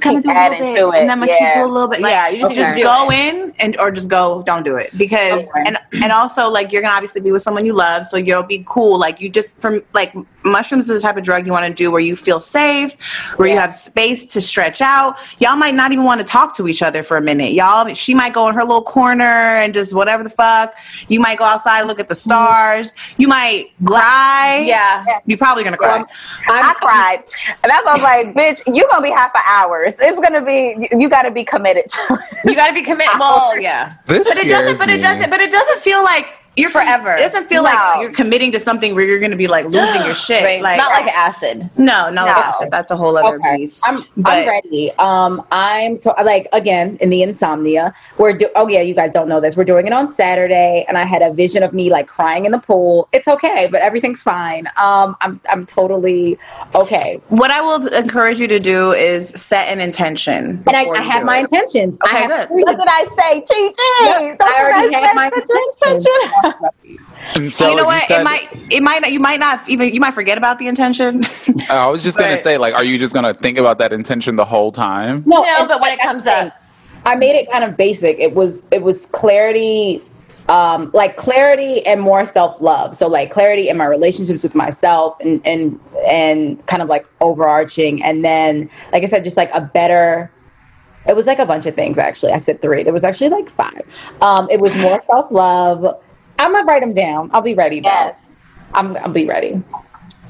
come 0.00 0.16
and 0.16 0.24
Keep 0.24 0.32
do 0.34 0.38
a 0.38 0.42
little 0.42 0.58
bit 0.58 0.80
to 0.80 0.90
it, 0.90 1.00
and 1.00 1.10
then 1.10 1.10
I'm 1.10 1.20
gonna 1.20 1.32
yeah. 1.32 1.52
keep 1.54 1.62
do 1.62 1.66
a 1.66 1.72
little 1.72 1.88
bit. 1.88 2.00
Like, 2.00 2.10
Yeah, 2.12 2.28
you 2.28 2.40
just- 2.40 2.54
just, 2.54 2.74
just 2.74 2.82
go 2.82 3.10
in 3.12 3.52
and 3.60 3.78
or 3.80 3.90
just 3.90 4.08
go. 4.08 4.42
Don't 4.46 4.64
do 4.64 4.76
it 4.76 4.90
because 4.98 5.50
Okay. 5.50 5.62
and 5.66 5.78
and 6.02 6.12
also 6.12 6.50
like 6.50 6.72
you're 6.72 6.82
gonna 6.82 6.94
obviously 6.94 7.20
be 7.20 7.30
with 7.32 7.42
someone 7.42 7.64
you 7.64 7.74
love, 7.74 8.06
so 8.06 8.16
you'll 8.16 8.42
be 8.42 8.64
cool. 8.66 8.98
Like 8.98 9.20
you 9.20 9.28
just 9.28 9.60
from 9.60 9.82
like 9.94 10.12
mushrooms 10.44 10.88
is 10.88 11.02
the 11.02 11.06
type 11.06 11.16
of 11.16 11.24
drug 11.24 11.46
you 11.46 11.52
want 11.52 11.66
to 11.66 11.72
do 11.72 11.90
where 11.90 12.00
you 12.00 12.16
feel 12.16 12.40
safe, 12.40 12.96
where 13.36 13.48
you 13.48 13.58
have 13.58 13.74
space 13.74 14.26
to 14.26 14.40
stretch 14.40 14.80
out. 14.80 15.16
Y'all 15.38 15.56
might 15.56 15.74
not 15.74 15.92
even 15.92 16.04
want 16.04 16.20
to 16.20 16.26
talk 16.26 16.56
to 16.56 16.68
each 16.68 16.82
other 16.82 17.02
for 17.02 17.16
a 17.16 17.20
minute. 17.20 17.52
Y'all, 17.52 17.92
she 17.94 18.14
might 18.14 18.32
go 18.32 18.48
in 18.48 18.54
her 18.54 18.62
little 18.62 18.82
corner 18.82 19.24
and 19.24 19.74
just 19.74 19.94
whatever 19.94 20.22
the 20.22 20.30
fuck. 20.30 20.74
You 21.08 21.20
might 21.20 21.38
go 21.38 21.44
outside, 21.44 21.82
look 21.82 22.00
at 22.00 22.08
the 22.08 22.14
stars. 22.14 22.92
You 23.16 23.28
might 23.28 23.70
cry. 23.84 24.64
Yeah. 24.66 25.04
You're 25.26 25.38
probably 25.38 25.64
gonna 25.64 25.76
cry. 25.76 25.98
Um, 26.00 26.06
I 26.48 26.74
cried, 26.74 27.24
and 27.62 27.70
that's 27.70 27.84
why 27.84 27.92
I 27.92 27.94
was 27.94 28.02
like, 28.02 28.34
"Bitch, 28.34 28.74
you 28.74 28.86
gonna 28.90 29.02
be 29.02 29.10
half 29.10 29.32
for 29.32 29.40
hours. 29.46 29.96
It's 30.00 30.20
gonna 30.20 30.44
be. 30.44 30.88
You 30.92 31.08
got 31.08 31.22
to 31.22 31.30
be 31.30 31.44
committed." 31.44 31.90
You 32.44 32.54
got 32.54 32.68
to 32.68 32.74
be 32.74 32.82
committed. 32.82 33.18
Well, 33.18 33.58
yeah. 33.60 33.94
This 34.06 34.28
but 34.28 34.38
it 34.38 34.48
doesn't. 34.48 34.78
But 34.78 34.88
me. 34.88 34.94
it 34.94 35.02
doesn't. 35.02 35.30
But 35.30 35.40
it 35.40 35.50
doesn't 35.50 35.80
feel 35.80 36.02
like 36.02 36.28
you're 36.56 36.70
forever. 36.70 37.14
It 37.14 37.20
doesn't 37.20 37.48
feel 37.48 37.62
No. 37.62 37.70
like 37.70 38.02
you're 38.02 38.12
committing 38.12 38.52
to 38.52 38.60
something 38.60 38.94
where 38.94 39.04
you're 39.06 39.18
going 39.20 39.30
to 39.30 39.36
be 39.36 39.46
like 39.46 39.66
losing 39.66 40.04
your 40.04 40.14
shit. 40.26 40.42
Right. 40.42 40.60
Like, 40.60 40.76
it's 40.78 40.84
not 40.84 40.90
like 40.92 41.16
acid. 41.16 41.70
no, 41.78 42.10
not 42.10 42.26
like 42.26 42.36
acid. 42.36 42.68
That's 42.70 42.90
a 42.90 42.96
whole 42.96 43.16
other 43.16 43.36
Okay. 43.36 43.56
beast. 43.58 43.82
I'm, 43.86 43.96
but 44.16 44.32
I'm 44.32 44.48
ready. 44.48 44.92
Um, 44.98 45.46
I'm 45.52 45.98
to, 45.98 46.14
like 46.24 46.48
again 46.52 46.98
in 47.00 47.08
the 47.10 47.22
insomnia. 47.22 47.94
We're 48.18 48.34
do- 48.36 48.50
oh 48.56 48.68
yeah, 48.68 48.80
you 48.80 48.94
guys 48.94 49.12
don't 49.12 49.28
know 49.28 49.40
this. 49.40 49.56
We're 49.56 49.64
doing 49.64 49.86
it 49.86 49.92
on 49.92 50.12
Saturday, 50.12 50.84
and 50.88 50.98
I 50.98 51.04
had 51.04 51.22
a 51.22 51.32
vision 51.32 51.62
of 51.62 51.72
me 51.72 51.88
like 51.90 52.08
crying 52.08 52.44
in 52.44 52.52
the 52.52 52.58
pool. 52.58 53.08
It's 53.12 53.28
okay, 53.28 53.68
but 53.70 53.80
everything's 53.80 54.22
fine. 54.22 54.66
Um, 54.76 55.16
I'm 55.20 55.40
I'm 55.48 55.64
totally 55.66 56.36
okay, 56.76 57.20
what 57.28 57.50
I 57.50 57.60
will 57.60 57.86
encourage 57.88 58.40
you 58.40 58.48
to 58.48 58.58
do 58.60 58.92
is 58.92 59.28
set 59.30 59.68
an 59.68 59.80
intention. 59.80 60.62
and 60.66 60.76
I, 60.76 60.84
I 60.90 61.00
have 61.02 61.24
my 61.24 61.38
it. 61.38 61.40
intentions. 61.42 61.96
I 62.02 62.08
Okay, 62.08 62.18
have 62.22 62.28
good. 62.30 62.48
three. 62.48 62.62
What 62.64 62.76
did 62.78 62.88
I 62.88 63.04
say? 63.16 63.40
TT. 63.42 64.40
I 64.42 64.60
already 64.60 64.94
had 64.94 65.14
my 65.14 65.26
intentions. 65.26 66.06
And 67.36 67.52
so 67.52 67.68
you 67.68 67.76
know 67.76 67.84
what? 67.84 68.08
said- 68.08 68.20
it 68.20 68.24
might. 68.24 68.48
It 68.70 68.82
might 68.82 69.00
not. 69.02 69.12
You 69.12 69.20
might 69.20 69.38
not 69.40 69.68
even. 69.68 69.92
You 69.94 70.00
might 70.00 70.14
forget 70.14 70.38
about 70.38 70.58
the 70.58 70.66
intention. 70.68 71.20
I 71.70 71.86
was 71.86 72.02
just 72.02 72.18
gonna 72.18 72.38
say, 72.38 72.58
like, 72.58 72.74
are 72.74 72.84
you 72.84 72.98
just 72.98 73.14
gonna 73.14 73.34
think 73.34 73.58
about 73.58 73.78
that 73.78 73.92
intention 73.92 74.36
the 74.36 74.44
whole 74.44 74.72
time? 74.72 75.22
No, 75.26 75.42
No, 75.42 75.66
but 75.66 75.80
when 75.80 75.92
it 75.92 76.00
comes 76.00 76.26
up, 76.26 76.54
I 77.06 77.14
made 77.16 77.36
it 77.36 77.50
kind 77.50 77.64
of 77.64 77.76
basic. 77.76 78.18
It 78.18 78.34
was 78.34 78.62
it 78.70 78.82
was 78.82 79.06
clarity, 79.06 80.02
um, 80.48 80.90
like 80.92 81.16
clarity 81.16 81.84
and 81.86 82.00
more 82.00 82.24
self 82.26 82.60
love. 82.60 82.96
So 82.96 83.06
like 83.06 83.30
clarity 83.30 83.68
in 83.68 83.76
my 83.76 83.86
relationships 83.86 84.42
with 84.42 84.54
myself 84.54 85.16
and 85.20 85.40
and 85.46 85.78
and 86.06 86.64
kind 86.66 86.82
of 86.82 86.88
like 86.88 87.06
overarching. 87.20 88.02
And 88.02 88.24
then 88.24 88.70
like 88.92 89.02
I 89.02 89.06
said, 89.06 89.24
just 89.24 89.36
like 89.36 89.50
a 89.52 89.60
better. 89.60 90.30
It 91.08 91.16
was 91.16 91.26
like 91.26 91.38
a 91.38 91.46
bunch 91.46 91.64
of 91.64 91.74
things 91.74 91.96
actually. 91.98 92.32
I 92.32 92.38
said 92.38 92.60
three. 92.60 92.82
There 92.82 92.92
was 92.92 93.04
actually 93.04 93.30
like 93.30 93.50
five. 93.52 93.82
Um, 94.20 94.48
it 94.50 94.60
was 94.60 94.76
more 94.76 95.02
self 95.04 95.30
love. 95.30 95.98
I'm 96.40 96.52
gonna 96.52 96.64
write 96.64 96.80
them 96.80 96.94
down. 96.94 97.30
I'll 97.32 97.42
be 97.42 97.54
ready. 97.54 97.80
Though. 97.80 97.88
Yes. 97.88 98.46
I'm 98.74 98.96
I'll 98.98 99.12
be 99.12 99.26
ready. 99.26 99.62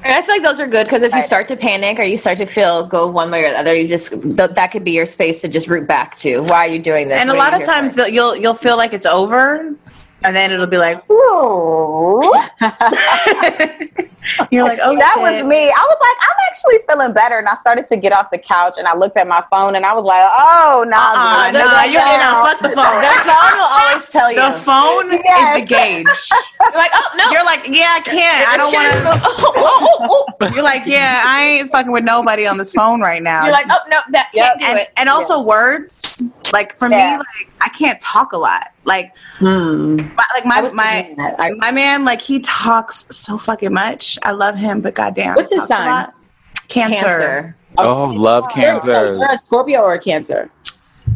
I 0.03 0.21
feel 0.23 0.35
like 0.35 0.43
those 0.43 0.59
are 0.59 0.67
good 0.67 0.85
because 0.85 1.03
if 1.03 1.13
you 1.13 1.21
start 1.21 1.47
to 1.49 1.55
panic 1.55 1.99
or 1.99 2.03
you 2.03 2.17
start 2.17 2.39
to 2.39 2.47
feel 2.47 2.87
go 2.87 3.07
one 3.07 3.29
way 3.29 3.45
or 3.45 3.51
the 3.51 3.59
other, 3.59 3.75
you 3.75 3.87
just 3.87 4.09
th- 4.11 4.51
that 4.51 4.71
could 4.71 4.83
be 4.83 4.91
your 4.91 5.05
space 5.05 5.41
to 5.41 5.47
just 5.47 5.67
root 5.67 5.87
back 5.87 6.17
to. 6.17 6.41
Why 6.41 6.65
are 6.65 6.69
you 6.69 6.79
doing 6.79 7.07
this? 7.07 7.19
and 7.19 7.29
a 7.29 7.35
lot 7.35 7.53
of 7.53 7.65
times 7.65 7.93
the, 7.93 8.11
you'll 8.11 8.35
you'll 8.35 8.55
feel 8.55 8.77
like 8.77 8.93
it's 8.93 9.05
over, 9.05 9.75
and 10.23 10.35
then 10.35 10.51
it'll 10.51 10.67
be 10.67 10.77
like, 10.77 11.07
Ooh. 11.09 12.33
you're 14.51 14.63
like, 14.63 14.79
oh, 14.81 14.95
that 14.97 15.15
was 15.19 15.43
me. 15.43 15.65
I 15.69 15.83
was 15.89 15.97
like, 16.01 16.17
I'm 16.21 16.37
actually 16.47 16.79
feeling 16.87 17.13
better, 17.13 17.37
and 17.39 17.47
I 17.47 17.55
started 17.55 17.87
to 17.89 17.97
get 17.97 18.11
off 18.13 18.29
the 18.31 18.37
couch, 18.37 18.75
and 18.77 18.87
I 18.87 18.95
looked 18.95 19.17
at 19.17 19.27
my 19.27 19.43
phone, 19.49 19.75
and 19.75 19.85
I 19.85 19.93
was 19.93 20.03
like, 20.03 20.23
oh 20.23 20.83
no, 20.85 20.91
nah, 20.91 21.51
nah, 21.51 21.83
you 21.83 21.97
nah, 21.97 22.17
know, 22.21 22.45
fuck 22.45 22.59
the 22.61 22.69
phone. 22.75 23.01
the 23.01 23.13
phone 23.25 23.53
will 23.57 23.71
always 23.81 24.09
tell 24.09 24.31
you. 24.31 24.37
The 24.41 24.59
phone 24.59 25.11
Yes. 25.11 25.55
is 25.55 25.61
the 25.61 25.65
gauge. 25.67 26.07
You're 26.59 26.77
like, 26.81 26.91
oh 26.93 27.09
no, 27.17 27.31
You're 27.31 27.45
like, 27.45 27.67
yeah, 27.67 27.97
I 27.97 28.01
can't. 28.01 28.47
I 28.47 28.57
don't 28.57 28.73
want 28.73 29.03
mo- 29.03 29.21
oh, 29.23 29.53
oh, 29.57 30.25
oh, 30.39 30.47
to. 30.47 30.53
You're 30.53 30.63
like, 30.63 30.85
yeah, 30.85 31.23
I 31.25 31.43
ain't 31.43 31.71
fucking 31.71 31.91
with 31.91 32.03
nobody 32.03 32.45
on 32.47 32.57
this 32.57 32.71
phone 32.71 33.01
right 33.01 33.21
now. 33.21 33.43
You're 33.43 33.53
like, 33.53 33.67
oh 33.69 33.79
no, 33.89 33.99
that 34.11 34.31
can't 34.33 34.59
do 34.59 34.65
and, 34.67 34.79
it. 34.79 34.91
and 34.97 35.09
also 35.09 35.41
words. 35.41 36.23
Like 36.53 36.75
for 36.77 36.89
Yeah. 36.89 37.11
me, 37.11 37.17
like 37.17 37.51
I 37.61 37.69
can't 37.69 37.99
talk 38.01 38.33
a 38.33 38.37
lot. 38.37 38.71
Like, 38.83 39.13
Hmm. 39.37 39.97
my, 39.97 40.23
like 40.33 40.45
my 40.45 40.61
my. 40.73 41.15
I- 41.37 41.51
my 41.57 41.71
man, 41.71 42.03
like 42.05 42.21
he 42.21 42.39
talks 42.39 43.05
so 43.11 43.37
fucking 43.37 43.73
much. 43.73 44.17
I 44.23 44.31
love 44.31 44.55
him, 44.55 44.81
but 44.81 44.95
goddamn, 44.95 45.35
What's 45.35 45.49
he 45.49 45.55
his 45.59 45.67
sign? 45.67 45.87
lot. 45.87 46.13
Cancer. 46.67 46.99
Cancer. 47.05 47.55
Oh, 47.77 48.05
love 48.07 48.45
You're, 48.55 48.79
cancer. 48.81 48.87
you're 49.15 49.31
a 49.31 49.37
Scorpio 49.37 49.81
or 49.81 49.93
a 49.93 49.99
Cancer? 49.99 50.49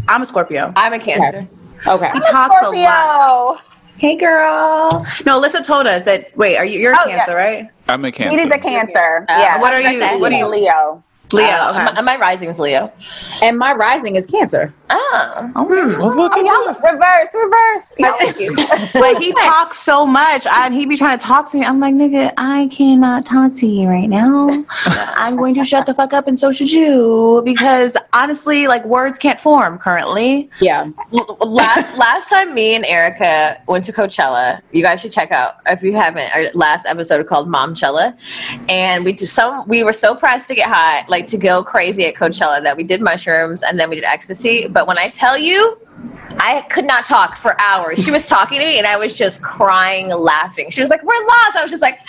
I'm 0.08 0.22
a 0.22 0.26
Scorpio. 0.26 0.72
I'm 0.76 0.94
a 0.94 1.00
Cancer. 1.00 1.48
Okay. 1.88 2.12
He 2.14 2.20
talks 2.22 2.62
a 2.62 2.70
lot. 2.72 3.62
Hey, 3.98 4.16
girl. 4.18 5.06
No, 5.26 5.40
Alyssa 5.42 5.66
told 5.66 5.88
us 5.88 6.04
that. 6.04 6.36
Wait, 6.38 6.58
are 6.58 6.66
you? 6.66 6.80
You're 6.80 6.94
a 6.94 6.98
Oh, 7.00 7.08
yeah. 7.08 7.18
Cancer, 7.18 7.36
right? 7.36 7.70
I'm 7.88 8.04
a 8.04 8.12
cancer. 8.12 8.38
He's 8.38 8.52
a 8.52 8.58
Cancer. 8.60 9.26
Uh, 9.30 9.38
yeah. 9.40 9.60
What 9.62 9.74
are 9.74 9.80
you? 9.82 10.20
What 10.20 10.34
are 10.34 10.38
you? 10.38 10.48
Leo. 10.48 11.04
Leo. 11.34 11.46
Uh, 11.46 11.74
okay. 11.76 11.96
my, 11.96 12.02
my 12.02 12.18
rising 12.18 12.50
is 12.50 12.60
Leo. 12.60 12.92
And 13.42 13.58
my 13.58 13.74
rising 13.74 14.16
is 14.16 14.26
Cancer. 14.26 14.74
Oh, 14.90 15.52
Oh, 15.56 16.42
y'all 16.42 16.92
reverse, 16.92 17.34
reverse. 17.34 17.84
Thank 17.98 18.40
you. 18.40 18.56
but 18.94 19.22
he 19.22 19.32
talks 19.34 19.80
so 19.80 20.06
much, 20.06 20.46
and 20.46 20.74
he 20.74 20.86
be 20.86 20.98
trying 20.98 21.18
to 21.18 21.26
talk 21.26 21.50
to 21.52 21.58
me. 21.58 21.66
I'm 21.66 21.80
like, 21.80 21.96
nigga, 21.96 22.34
I 22.38 22.68
cannot 22.72 23.26
talk 23.26 23.56
to 23.56 23.66
you 23.66 23.88
right 23.88 24.10
now. 24.10 24.66
I'm 24.86 25.36
going 25.38 25.56
to 25.56 25.64
shut 25.64 25.86
the 25.86 25.94
fuck 25.94 26.14
up, 26.14 26.28
and 26.28 26.40
so 26.40 26.52
should 26.52 26.72
you, 26.72 27.42
because 27.46 27.98
honestly, 28.14 28.68
like 28.68 28.86
words 28.86 29.18
can't 29.18 29.40
form 29.40 29.78
currently. 29.80 30.50
Yeah. 30.60 30.90
L- 31.14 31.38
last 31.42 31.98
last 31.98 32.30
time 32.30 32.54
me 32.54 32.76
and 32.76 32.86
Erica 32.86 33.62
went 33.68 33.86
to 33.86 33.94
Coachella, 33.94 34.62
you 34.72 34.84
guys 34.84 35.02
should 35.02 35.12
check 35.12 35.32
out 35.32 35.56
if 35.68 35.82
you 35.82 35.94
haven't 35.94 36.36
our 36.36 36.52
last 36.54 36.86
episode 36.86 37.26
called 37.28 37.48
Momchella, 37.48 38.18
and 38.70 39.04
we 39.04 39.14
do 39.14 39.26
some. 39.26 39.68
We 39.68 39.84
were 39.84 39.94
so 39.94 40.16
pressed 40.16 40.48
to 40.50 40.56
get 40.56 40.70
high, 40.70 41.06
like 41.08 41.15
to 41.22 41.38
go 41.38 41.64
crazy 41.64 42.06
at 42.06 42.16
Coachella, 42.16 42.62
that 42.64 42.78
we 42.78 42.84
did 42.84 43.02
mushrooms 43.02 43.64
and 43.64 43.80
then 43.80 43.90
we 43.90 43.96
did 43.96 44.04
ecstasy. 44.06 44.68
But 44.68 44.88
when 44.88 44.98
I 44.98 45.08
tell 45.10 45.38
you. 45.38 45.78
I 46.38 46.62
could 46.70 46.84
not 46.86 47.06
talk 47.06 47.38
for 47.38 47.60
hours. 47.62 48.04
She 48.04 48.12
was 48.12 48.26
talking 48.26 48.60
to 48.60 48.66
me 48.66 48.78
and 48.78 48.86
I 48.86 48.98
was 48.98 49.14
just 49.14 49.42
crying, 49.42 50.10
laughing. 50.10 50.70
She 50.70 50.82
was 50.82 50.90
like, 50.90 51.02
We're 51.04 51.26
lost. 51.26 51.56
I 51.56 51.62
was 51.64 51.72
just 51.72 51.82
like, 51.82 52.00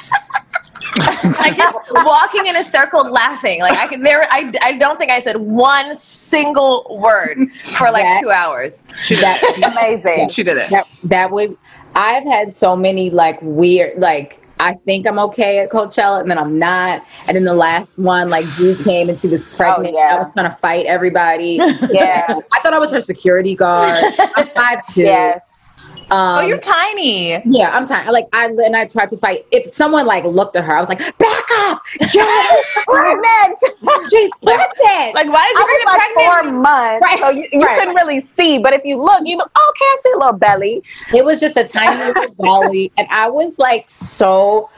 I 1.38 1.52
just 1.56 1.78
walking 1.92 2.46
in 2.46 2.56
a 2.56 2.64
circle 2.64 3.08
laughing. 3.08 3.60
Like 3.60 3.78
I 3.78 3.86
can 3.86 4.02
there 4.02 4.26
I, 4.30 4.52
I 4.62 4.72
don't 4.78 4.98
think 4.98 5.10
I 5.12 5.20
said 5.20 5.36
one 5.36 5.94
single 5.96 6.98
word 7.00 7.52
for 7.54 7.90
like 7.92 8.02
That- 8.02 8.20
two 8.20 8.30
hours. 8.30 8.82
That, 9.10 9.40
Amazing. 9.72 10.28
She 10.30 10.42
did 10.42 10.56
it. 10.56 10.70
that 10.70 10.86
that 11.04 11.30
would 11.30 11.56
I've 11.94 12.24
had 12.24 12.52
so 12.54 12.74
many 12.74 13.10
like 13.10 13.38
weird 13.42 13.98
like 13.98 14.42
I 14.58 14.74
think 14.74 15.06
I'm 15.06 15.18
okay 15.18 15.58
at 15.58 15.70
Coachella 15.70 16.20
and 16.20 16.30
then 16.30 16.38
I'm 16.38 16.58
not. 16.58 17.04
And 17.26 17.36
then 17.36 17.44
the 17.44 17.54
last 17.54 17.98
one, 17.98 18.30
like 18.30 18.44
Drew 18.54 18.74
came 18.74 19.08
and 19.08 19.18
she 19.18 19.28
was 19.28 19.42
oh, 19.54 19.56
pregnant. 19.56 19.94
yeah. 19.94 20.16
I 20.16 20.18
was 20.22 20.32
trying 20.34 20.50
to 20.50 20.56
fight 20.56 20.86
everybody. 20.86 21.60
Yeah. 21.90 22.24
I 22.52 22.60
thought 22.60 22.74
I 22.74 22.78
was 22.78 22.90
her 22.90 23.00
security 23.00 23.54
guard. 23.54 24.02
I'm 24.36 24.48
five 24.48 24.86
two. 24.88 25.02
yes. 25.02 25.65
Um, 26.08 26.38
Oh, 26.38 26.40
you're 26.46 26.58
tiny. 26.58 27.32
yeah, 27.46 27.70
I'm 27.76 27.84
tiny. 27.84 28.08
Like 28.12 28.26
I 28.32 28.46
and 28.46 28.76
I 28.76 28.86
tried 28.86 29.10
to 29.10 29.16
fight. 29.16 29.44
If 29.50 29.74
someone 29.74 30.06
like 30.06 30.22
looked 30.24 30.54
at 30.54 30.64
her, 30.64 30.76
I 30.76 30.78
was 30.80 30.88
like, 30.88 31.00
"Back 31.18 31.44
up! 31.62 31.82
Get 32.12 32.64
Pregnant. 32.84 33.58
She's 34.08 34.30
pregnant!" 34.42 35.14
Like, 35.16 35.26
why 35.28 35.44
did 35.52 35.58
you 35.58 35.64
bring 35.64 35.84
like 35.86 36.14
pregnant? 36.14 36.14
four 36.14 36.52
months, 36.60 37.02
Right. 37.02 37.18
so 37.18 37.30
you, 37.30 37.48
you 37.50 37.60
Right. 37.66 37.78
couldn't 37.78 37.96
really 37.96 38.24
see. 38.38 38.58
But 38.58 38.72
if 38.72 38.82
you 38.84 38.98
look, 39.02 39.22
you 39.24 39.36
look, 39.36 39.50
oh, 39.56 39.72
okay, 39.74 39.84
I 39.84 39.96
see 40.04 40.12
a 40.14 40.18
little 40.18 40.32
belly. 40.38 40.82
It 41.12 41.24
was 41.24 41.40
just 41.40 41.56
a 41.56 41.64
tiny 41.66 41.96
little 41.96 42.28
belly, 42.38 42.92
and 42.96 43.08
I 43.10 43.28
was 43.28 43.58
like 43.58 43.90
so. 43.90 44.70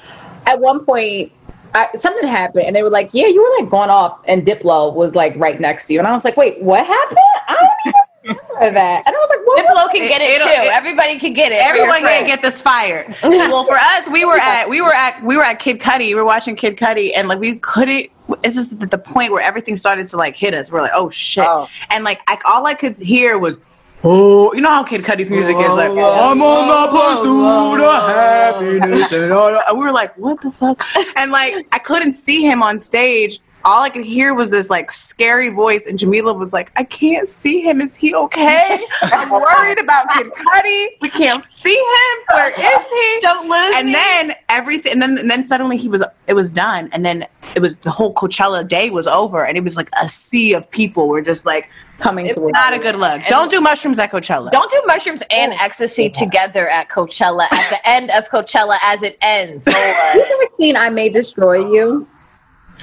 At 0.47 0.61
one 0.61 0.87
point, 0.87 1.31
I, 1.75 1.89
something 1.95 2.27
happened, 2.27 2.65
and 2.65 2.75
they 2.75 2.83
were 2.83 2.89
like, 2.89 3.11
"Yeah, 3.13 3.27
you 3.27 3.43
were 3.43 3.63
like 3.63 3.71
gone 3.71 3.91
off," 3.91 4.19
and 4.25 4.47
Diplo 4.47 4.95
was 4.95 5.15
like 5.15 5.35
right 5.37 5.61
next 5.61 5.89
to 5.89 5.93
you, 5.93 5.99
and 5.99 6.09
I 6.09 6.13
was 6.13 6.25
like, 6.25 6.39
"Wait, 6.39 6.63
what 6.63 6.87
happened?" 6.87 7.19
I 7.49 7.55
don't 7.55 7.69
even 7.87 7.93
remember 8.55 8.75
that, 8.79 9.03
and 9.07 9.15
I 9.15 9.19
was 9.19 9.29
like, 9.31 9.47
"What?" 9.47 9.67
Diplo 9.67 9.91
can 9.93 10.09
get 10.09 10.21
it, 10.21 10.29
It- 10.29 10.43
too. 10.43 10.49
it- 10.49 10.73
Everybody 10.73 11.19
can 11.19 11.33
get 11.33 11.53
it. 11.53 11.61
Everyone 11.61 12.01
can 12.01 12.27
get 12.27 12.43
this 12.43 12.61
fired. 12.63 13.15
well, 13.23 13.65
for 13.65 13.75
us, 13.77 14.09
we 14.11 14.25
were 14.25 14.37
at 14.39 14.69
we 14.69 14.81
were 14.81 14.93
at 14.95 15.23
we 15.23 15.37
were 15.37 15.45
at 15.45 15.59
Kid 15.59 15.81
Cudi. 15.81 16.09
We 16.09 16.15
were 16.15 16.25
watching 16.25 16.57
Kid 16.57 16.77
Cudi, 16.77 17.11
and 17.17 17.29
like 17.29 17.39
we 17.41 17.57
couldn't. 17.57 18.11
This 18.43 18.57
is 18.59 18.69
the, 18.71 18.87
the 18.87 18.99
point 18.99 19.33
where 19.33 19.43
everything 19.43 19.77
started 19.77 20.07
to 20.09 20.17
like 20.17 20.37
hit 20.37 20.53
us. 20.55 20.71
We're 20.71 20.83
like, 20.83 20.91
oh 20.95 21.09
shit, 21.11 21.47
Oh. 21.49 21.67
and 21.91 22.05
like 22.05 22.21
I, 22.29 22.39
all 22.47 22.67
I 22.67 22.75
could 22.75 22.99
hear 22.99 23.39
was. 23.39 23.59
Oh, 24.05 24.53
you 24.55 24.61
know 24.61 24.71
how 24.71 24.85
Kid 24.85 25.03
Cudi's 25.03 25.29
music 25.29 25.57
is 25.57 25.71
like, 25.71 25.91
I'm 25.91 26.41
on 26.41 26.69
the 26.69 26.97
pursuit 26.97 27.85
of 27.85 28.09
happiness, 28.09 29.11
and, 29.13 29.33
all. 29.33 29.49
And 29.69 29.77
we 29.77 29.85
were 29.85 29.91
like, 29.91 30.17
what 30.17 30.41
the 30.41 30.53
fuck? 30.53 30.85
And 31.17 31.33
like, 31.33 31.67
I 31.73 31.81
couldn't 31.81 32.13
see 32.13 32.43
him 32.43 32.63
on 32.63 32.79
stage. 32.79 33.41
All 33.65 33.83
I 33.83 33.91
could 33.91 34.05
hear 34.05 34.35
was 34.35 34.51
this 34.51 34.71
like 34.71 34.91
scary 34.91 35.51
voice, 35.51 35.87
and 35.87 35.99
Jamila 35.99 36.33
was 36.33 36.53
like, 36.53 36.73
I 36.77 36.85
can't 36.85 37.29
see 37.29 37.61
him. 37.61 37.81
Is 37.81 37.97
he 37.97 38.15
okay? 38.15 38.85
I'm 39.03 39.31
worried 39.31 39.81
about 39.81 40.09
Kid 40.11 40.29
Cudi. 40.29 40.89
We 41.01 41.11
can't 41.11 41.45
see 41.47 41.77
him. 41.77 42.25
Where 42.35 42.51
is 42.51 42.87
he? 42.87 43.19
Don't 43.21 43.49
lose 43.49 43.73
and 43.77 43.87
me. 43.89 43.93
then 43.93 44.35
everything 44.49 44.93
and 44.93 45.03
then 45.03 45.19
and 45.19 45.31
then 45.31 45.47
suddenly 45.47 45.77
he 45.77 45.89
was 45.89 46.05
it 46.27 46.35
was 46.35 46.51
done 46.51 46.89
and 46.93 47.05
then 47.05 47.27
it 47.55 47.61
was 47.61 47.77
the 47.79 47.91
whole 47.91 48.15
coachella 48.15 48.67
day 48.67 48.91
was 48.91 49.07
over 49.07 49.45
and 49.45 49.57
it 49.57 49.65
was 49.65 49.77
like 49.77 49.89
a 50.01 50.09
sea 50.09 50.55
of 50.55 50.71
people 50.71 51.09
were 51.09 51.23
just 51.23 51.47
like 51.47 51.69
coming 51.99 52.27
it's 52.27 52.35
to 52.35 52.51
not 52.53 52.73
a 52.73 52.79
good 52.79 52.97
look 52.97 53.21
don't 53.29 53.51
do 53.51 53.61
mushrooms 53.61 53.99
at 53.99 54.11
coachella 54.11 54.51
Don't 54.51 54.71
do 54.71 54.83
mushrooms 54.87 55.23
and 55.31 55.53
oh. 55.53 55.57
ecstasy 55.61 56.09
together 56.09 56.69
at 56.69 56.89
Coachella 56.89 57.47
at 57.51 57.71
the 57.71 57.89
end 57.89 58.11
of 58.11 58.29
Coachella 58.31 58.77
as 58.83 59.03
it 59.03 59.19
ends. 59.21 59.67
You 60.15 60.23
ever 60.23 60.55
seen 60.57 60.77
I 60.77 60.91
May 60.91 61.09
Destroy 61.09 61.73
You? 61.73 62.07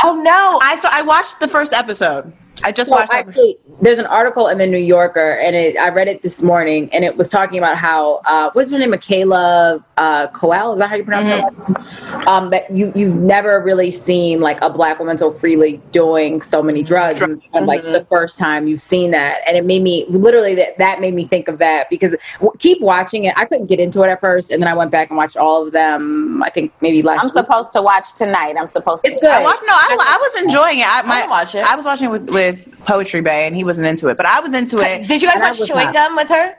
Oh 0.04 0.16
no. 0.22 0.60
i 0.62 0.80
so 0.80 0.90
i 0.92 1.02
watched 1.02 1.40
the 1.40 1.48
first 1.48 1.74
episode 1.74 2.32
I 2.64 2.72
just 2.72 2.90
So 2.90 2.96
watched 2.96 3.12
that. 3.12 3.28
actually, 3.28 3.58
there's 3.82 3.98
an 3.98 4.06
article 4.06 4.48
in 4.48 4.58
the 4.58 4.66
New 4.68 4.78
Yorker, 4.80 5.34
and 5.34 5.56
it, 5.56 5.78
I 5.78 5.90
read 5.90 6.08
it 6.08 6.22
this 6.24 6.42
morning, 6.42 6.90
and 6.94 7.04
it 7.04 7.16
was 7.18 7.30
talking 7.30 7.58
about 7.58 7.78
how 7.78 8.22
uh, 8.26 8.50
what's 8.54 8.72
her 8.72 8.80
name, 8.80 8.92
Michaela 8.92 9.84
uh, 9.98 10.28
Coel? 10.28 10.74
Is 10.74 10.80
that 10.80 10.90
how 10.90 10.96
you 10.96 11.04
pronounce 11.04 11.28
Mm-hmm. 11.28 11.74
it? 11.74 12.28
Um, 12.28 12.50
that 12.50 12.70
you 12.72 12.92
you've 12.96 13.16
never 13.16 13.62
really 13.62 13.92
seen 13.92 14.40
like 14.40 14.60
a 14.62 14.70
black 14.70 15.00
woman 15.00 15.18
so 15.18 15.32
freely 15.32 15.82
doing 15.92 16.42
so 16.42 16.64
many 16.64 16.82
drugs, 16.82 17.22
and, 17.22 17.42
and, 17.54 17.66
like 17.68 17.84
the 17.84 18.06
first 18.10 18.40
time 18.40 18.68
you've 18.68 18.82
seen 18.82 19.12
that, 19.12 19.42
and 19.48 19.58
it 19.58 19.66
made 19.66 19.82
me 19.84 20.06
literally 20.10 20.56
that 20.56 20.78
that 20.78 21.00
made 21.02 21.14
me 21.14 21.28
think 21.28 21.48
of 21.48 21.58
that 21.60 21.90
because 21.90 22.16
w- 22.40 22.52
keep 22.60 22.82
watching 22.82 23.26
it. 23.26 23.34
I 23.38 23.46
couldn't 23.46 23.68
get 23.68 23.80
into 23.80 24.02
it 24.04 24.10
at 24.10 24.22
first, 24.22 24.50
and 24.52 24.62
then 24.62 24.68
I 24.68 24.74
went 24.74 24.92
back 24.92 25.10
and 25.10 25.18
watched 25.18 25.38
all 25.38 25.66
of 25.68 25.74
them. 25.74 26.42
I 26.44 26.50
think 26.50 26.72
maybe 26.82 27.02
last. 27.04 27.22
I'm 27.22 27.28
week. 27.28 27.34
supposed 27.46 27.74
to 27.74 27.82
watch 27.82 28.14
tonight. 28.16 28.56
I'm 28.58 28.68
supposed 28.68 29.04
to. 29.06 29.12
It's 29.12 29.20
good. 29.22 29.30
I 29.30 29.42
watched, 29.42 29.62
no, 29.64 29.74
I, 29.74 29.98
I 30.00 30.18
was 30.22 30.44
enjoying 30.44 30.80
it. 30.80 30.88
I, 30.88 31.02
my, 31.04 31.20
wanna 31.22 31.30
watch 31.32 31.56
it. 31.56 31.64
I 31.64 31.76
was 31.76 31.86
watching 31.86 32.08
it 32.08 32.12
with, 32.12 32.30
with 32.50 32.80
Poetry 32.86 33.22
Bay, 33.22 33.48
and 33.48 33.56
he 33.56 33.64
wasn't 33.64 33.88
into 33.88 34.08
it, 34.10 34.18
but 34.18 34.26
I 34.26 34.40
was 34.40 34.54
into 34.54 34.80
it. 34.80 35.08
Did 35.08 35.22
you 35.22 35.28
guys 35.28 35.42
watch 35.42 35.68
Chewing 35.68 35.86
not. 35.86 35.94
Gum 35.94 36.16
with 36.16 36.30
her? 36.30 36.58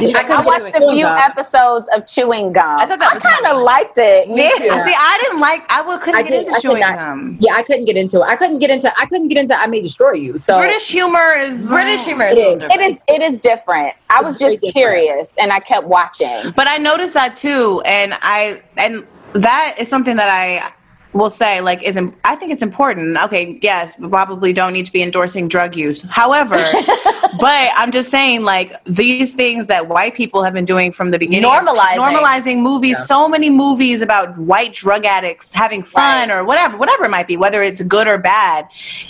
I, 0.00 0.24
I 0.30 0.42
watched 0.46 0.74
a 0.74 0.92
few 0.92 1.06
episodes 1.06 1.86
of 1.94 2.06
Chewing 2.06 2.52
Gum. 2.54 2.80
I 2.80 2.86
thought 2.86 2.98
that 3.00 3.12
was 3.12 3.22
kind 3.22 3.44
of 3.54 3.62
liked 3.62 3.98
it. 3.98 4.30
Me 4.30 4.50
too. 4.56 4.64
Yeah. 4.64 4.82
See, 4.82 4.94
I 4.96 5.18
didn't 5.22 5.40
like. 5.40 5.70
I 5.70 5.82
would 5.82 6.00
couldn't 6.00 6.20
I 6.20 6.22
get 6.22 6.30
did- 6.30 6.38
into 6.46 6.52
I 6.52 6.60
chewing 6.60 6.80
not- 6.80 6.94
gum. 6.96 7.36
Yeah, 7.38 7.54
I 7.54 7.62
couldn't 7.62 7.84
get 7.84 7.96
into 7.98 8.20
it. 8.22 8.24
I 8.24 8.36
couldn't 8.36 8.60
get 8.60 8.70
into. 8.70 8.90
I 8.98 9.04
couldn't 9.04 9.28
get 9.28 9.36
into. 9.36 9.54
I 9.58 9.66
may 9.66 9.82
destroy 9.82 10.12
you. 10.12 10.38
So 10.38 10.56
British 10.58 10.88
humor 10.88 11.34
is 11.36 11.66
mm. 11.70 11.74
British 11.74 12.04
humor 12.06 12.24
It 12.24 12.32
is 12.32 12.38
a 12.38 12.40
little 12.40 12.52
is. 12.54 12.60
different. 12.60 12.80
It 12.80 12.94
is. 12.94 13.02
It 13.08 13.34
is 13.34 13.40
different. 13.40 13.92
I 14.08 14.22
was 14.22 14.34
It's 14.34 14.40
very 14.42 14.54
just 14.54 14.64
different. 14.64 14.74
curious, 14.74 15.36
and 15.36 15.52
I 15.52 15.60
kept 15.60 15.86
watching. 15.86 16.52
But 16.56 16.66
I 16.66 16.78
noticed 16.78 17.12
that 17.12 17.34
too, 17.34 17.82
and 17.84 18.14
I 18.22 18.62
and 18.78 19.06
that 19.34 19.74
is 19.78 19.88
something 19.88 20.16
that 20.16 20.30
I 20.30 20.72
will 21.14 21.30
say 21.30 21.60
like 21.60 21.82
is 21.82 21.96
I 22.24 22.34
think 22.36 22.52
it's 22.52 22.62
important. 22.62 23.16
Okay, 23.24 23.58
yes, 23.62 23.96
probably 23.96 24.52
don't 24.52 24.72
need 24.72 24.86
to 24.86 24.92
be 24.92 25.02
endorsing 25.02 25.48
drug 25.48 25.76
use. 25.76 26.02
However, 26.02 26.56
but 27.38 27.70
I'm 27.76 27.90
just 27.92 28.10
saying 28.10 28.42
like 28.42 28.72
these 28.84 29.32
things 29.34 29.66
that 29.68 29.88
white 29.88 30.14
people 30.14 30.42
have 30.42 30.52
been 30.52 30.64
doing 30.64 30.92
from 30.92 31.10
the 31.12 31.18
beginning, 31.18 31.48
Normalizing. 31.48 31.96
normalizing 31.98 32.62
movies. 32.62 33.02
So 33.06 33.28
many 33.28 33.48
movies 33.50 34.02
about 34.02 34.36
white 34.38 34.74
drug 34.74 35.04
addicts 35.04 35.52
having 35.52 35.82
fun 35.82 36.30
or 36.30 36.44
whatever, 36.44 36.76
whatever 36.76 37.04
it 37.04 37.10
might 37.10 37.26
be, 37.28 37.36
whether 37.36 37.62
it's 37.62 37.82
good 37.82 38.08
or 38.08 38.18
bad, 38.18 38.66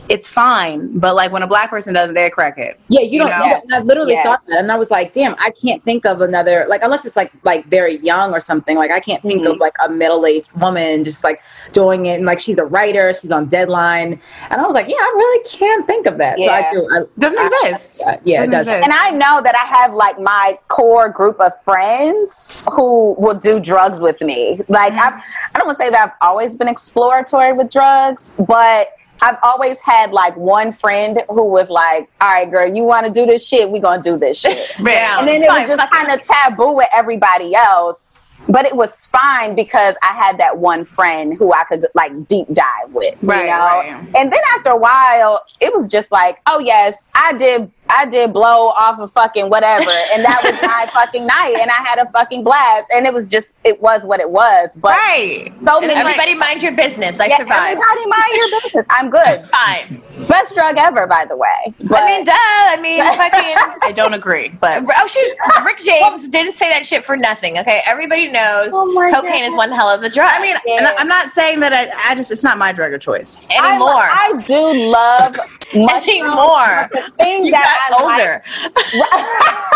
it's 0.09 0.29
fine. 0.29 0.99
But 0.99 1.14
like 1.14 1.33
when 1.33 1.43
a 1.43 1.47
black 1.47 1.71
person 1.71 1.95
does 1.95 2.11
it, 2.11 2.14
they're 2.14 2.31
crack 2.31 2.59
it. 2.59 2.79
Yeah, 2.88 3.01
you 3.01 3.19
don't. 3.19 3.31
know? 3.31 3.61
you 3.69 3.75
I 3.77 3.81
literally 3.81 4.12
Yes. 4.12 4.27
thought 4.27 4.45
that, 4.47 4.59
and 4.59 4.71
I 4.71 4.77
was 4.77 4.90
like, 4.90 5.12
"Damn, 5.12 5.35
I 5.38 5.51
can't 5.51 5.83
think 5.85 6.05
of 6.07 6.21
another 6.21 6.67
like 6.69 6.83
unless 6.83 7.05
it's 7.07 7.17
like 7.17 7.33
like 7.45 7.64
very 7.67 7.97
young 7.99 8.33
or 8.35 8.40
something. 8.40 8.77
Like 8.77 8.90
I 8.90 9.01
can't 9.01 9.23
think 9.23 9.35
Mm-hmm. 9.43 9.53
of 9.53 9.59
like 9.59 9.75
a 9.85 9.88
middle 9.88 10.25
aged 10.27 10.53
woman 10.53 11.03
just 11.05 11.25
like 11.25 11.40
doing 11.73 11.93
it. 12.07 12.14
And 12.16 12.26
like 12.26 12.38
she's 12.40 12.59
a 12.59 12.64
writer, 12.64 13.12
she's 13.14 13.30
on 13.30 13.46
deadline, 13.46 14.20
and 14.50 14.61
I 14.61 14.64
was 14.66 14.74
like, 14.74 14.88
yeah, 14.88 14.96
I 14.98 15.12
really 15.16 15.44
can't 15.44 15.87
think 15.87 16.07
of 16.07 16.18
that. 16.18 16.38
So 16.42 16.50
I 16.50 16.59
Yeah. 16.61 16.72
do. 16.72 16.88
I, 16.92 16.98
Doesn't 17.18 17.38
I- 17.38 17.46
exist. 17.68 18.04
I- 18.07 18.18
yeah, 18.24 18.38
Doesn't 18.40 18.52
it 18.54 18.57
does. 18.57 18.66
exist. 18.66 18.85
And 18.85 18.92
I 18.92 19.11
know 19.11 19.40
that 19.42 19.54
I 19.54 19.66
have 19.78 19.94
like 19.94 20.18
my 20.18 20.59
core 20.68 21.09
group 21.09 21.40
of 21.40 21.52
friends 21.62 22.66
who 22.72 23.14
will 23.18 23.35
do 23.35 23.61
drugs 23.61 24.00
with 24.00 24.20
me. 24.20 24.61
Like 24.68 24.92
I've, 24.94 25.14
I 25.54 25.59
don't 25.59 25.66
want 25.66 25.78
to 25.78 25.85
say 25.85 25.90
that 25.90 26.00
I've 26.09 26.16
always 26.28 26.57
been 26.57 26.68
exploratory 26.68 27.52
with 27.52 27.70
drugs, 27.70 28.35
but 28.38 28.88
I've 29.22 29.38
always 29.42 29.80
had 29.80 30.11
like 30.12 30.37
one 30.37 30.72
friend 30.72 31.22
who 31.28 31.44
was 31.46 31.70
like, 31.70 32.11
"All 32.20 32.28
right, 32.30 32.50
girl, 32.50 32.66
you 32.66 32.83
want 32.83 33.07
to 33.07 33.12
do 33.12 33.24
this 33.24 33.46
shit? 33.46 33.70
We 33.70 33.78
gonna 33.78 34.02
do 34.02 34.16
this 34.16 34.40
shit." 34.40 34.70
Yeah. 34.80 35.20
and 35.20 35.28
then 35.28 35.40
it 35.42 35.48
was 35.48 35.66
just 35.66 35.90
kind 35.92 36.11
of 36.11 36.22
taboo 36.26 36.72
with 36.72 36.88
everybody 36.92 37.54
else. 37.54 38.02
But 38.48 38.66
it 38.66 38.76
was 38.76 39.07
fine 39.07 39.54
because 39.54 39.94
I 40.02 40.12
had 40.14 40.38
that 40.38 40.59
one 40.59 40.85
friend 40.85 41.35
who 41.37 41.52
I 41.54 41.64
could 41.64 41.85
like 41.94 42.12
deep 42.28 42.46
dive 42.52 42.92
with, 42.92 43.14
you 43.22 43.28
Right, 43.28 43.46
know. 43.46 43.59
right. 43.59 44.09
And 44.16 44.30
then 44.33 44.40
after 44.54 44.70
a 44.70 44.76
while, 44.76 45.42
it 45.61 45.74
was 45.74 45.88
just 45.88 46.12
like, 46.12 46.40
oh 46.46 46.59
yes, 46.59 47.11
I 47.14 47.33
did, 47.33 47.70
I 47.90 48.07
did 48.07 48.33
blow 48.33 48.68
off 48.70 48.99
of 48.99 49.12
fucking 49.12 49.51
whatever, 49.51 49.90
and 50.12 50.25
that 50.25 50.40
was 50.42 50.53
my 50.62 50.87
fucking 50.92 51.27
night, 51.27 51.57
and 51.61 51.70
I 51.70 51.75
had 51.85 51.99
a 51.99 52.11
fucking 52.11 52.42
blast, 52.42 52.90
and 52.94 53.07
it 53.07 53.12
was 53.12 53.27
just, 53.27 53.53
it 53.62 53.81
was 53.81 54.05
what 54.05 54.20
it 54.20 54.31
was. 54.31 54.70
But 54.77 54.90
right. 54.97 55.53
so 55.64 55.81
many, 55.81 55.92
it's 55.92 55.97
like- 56.03 56.07
Everybody 56.18 56.35
mind 56.35 56.62
your 56.62 56.73
business. 56.73 57.20
I 57.20 57.27
yeah, 57.27 57.37
survived. 57.38 57.81
everybody 57.81 58.07
mind 58.07 58.33
your 58.35 58.61
business. 58.62 58.87
I'm 58.90 59.11
good. 59.11 59.44
Fine. 59.51 60.03
Best 60.29 60.55
drug 60.55 60.77
ever, 60.79 61.07
by 61.07 61.25
the 61.27 61.37
way. 61.37 61.75
But 61.85 62.03
I 62.03 62.07
mean, 62.07 62.25
duh. 62.25 62.33
I 62.37 62.79
mean, 62.81 63.03
fucking. 63.16 63.79
I 63.83 63.92
don't 63.92 64.14
agree, 64.14 64.49
but 64.61 64.83
Oh 64.99 65.07
shoot! 65.07 65.64
Rick 65.64 65.79
James 65.85 66.29
didn't 66.29 66.55
say 66.55 66.70
that 66.70 66.87
shit 66.87 67.05
for 67.05 67.16
nothing. 67.16 67.59
Okay, 67.59 67.83
everybody 67.85 68.29
knows 68.31 68.70
Oh 68.73 68.87
cocaine 69.12 69.42
God. 69.42 69.49
is 69.49 69.57
one 69.57 69.73
hell 69.73 69.88
of 69.88 70.03
a 70.03 70.09
drug. 70.09 70.31
I 70.33 70.40
mean, 70.40 70.57
and 70.79 70.87
I- 70.87 70.94
I'm 70.99 71.09
not 71.09 71.33
saying 71.33 71.61
that 71.61 71.73
I, 71.73 71.90
I 72.11 72.14
just 72.14 72.31
it's 72.31 72.44
not 72.44 72.59
my 72.59 72.73
drug 72.73 72.94
of 72.94 73.01
choice. 73.01 73.49
Anymore. 73.51 73.90
I 73.92 74.33
do 74.47 74.73
love 74.88 75.37
mushrooms, 75.75 76.09
Anymore. 76.09 76.88
but 76.92 76.92
The 76.92 77.11
thing 77.18 77.44
you 77.44 77.51
that 77.51 77.73
got 77.90 78.00
I 78.00 78.04
like- 78.04 78.20
older. 78.20 78.42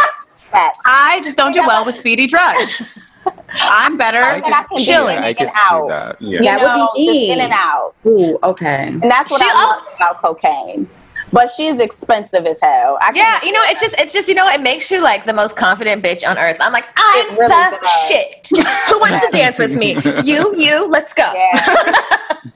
Facts. 0.50 0.78
I 0.87 1.20
just 1.22 1.37
don't 1.37 1.52
do 1.52 1.61
well 1.66 1.84
with 1.84 1.94
speedy 1.94 2.26
drugs. 2.26 3.11
I'm 3.52 3.98
better 3.98 4.18
I 4.18 4.40
can 4.40 4.64
be 4.78 4.82
chilling. 4.82 5.18
in 5.18 5.22
I 5.22 5.28
and 5.28 5.37
could 5.37 5.50
out. 5.54 5.82
see 5.82 5.88
that. 5.88 6.22
Yeah. 6.22 6.38
You 6.38 6.44
Yeah, 6.44 6.56
what 6.56 6.76
know, 6.76 6.90
do 6.94 7.02
you 7.02 7.12
just 7.12 7.32
in 7.32 7.40
and 7.42 7.52
out. 7.52 7.94
Ooh, 8.06 8.38
okay. 8.42 8.87
And 8.88 9.02
that's 9.11 9.30
what 9.30 9.42
She 9.42 9.46
I 9.46 9.50
al- 9.52 9.68
love 9.68 9.84
about 9.96 10.22
cocaine. 10.22 10.88
But 11.30 11.50
she's 11.50 11.78
expensive 11.78 12.46
as 12.46 12.58
hell. 12.62 12.96
I 13.02 13.12
Yeah, 13.14 13.38
you 13.44 13.52
know, 13.52 13.61
it's 13.64 13.82
just, 13.82 13.94
it's 14.00 14.14
just, 14.14 14.26
you 14.28 14.34
know, 14.34 14.48
it 14.48 14.62
makes 14.62 14.90
you 14.90 15.02
like 15.02 15.26
the 15.26 15.34
most 15.34 15.54
confident 15.56 16.02
bitch 16.02 16.26
on 16.26 16.38
earth. 16.38 16.56
I'm 16.61 16.72
like, 16.72 16.87
I'm 16.96 17.28
really 17.37 17.48
the 17.48 17.78
does. 17.82 18.06
shit. 18.08 18.48
Who 18.88 19.00
wants 19.00 19.26
to 19.26 19.30
dance 19.30 19.58
with 19.58 19.76
me? 19.76 19.98
You, 20.24 20.54
you, 20.56 20.88
let's 20.88 21.12
go. 21.12 21.30
Yeah. 21.34 21.92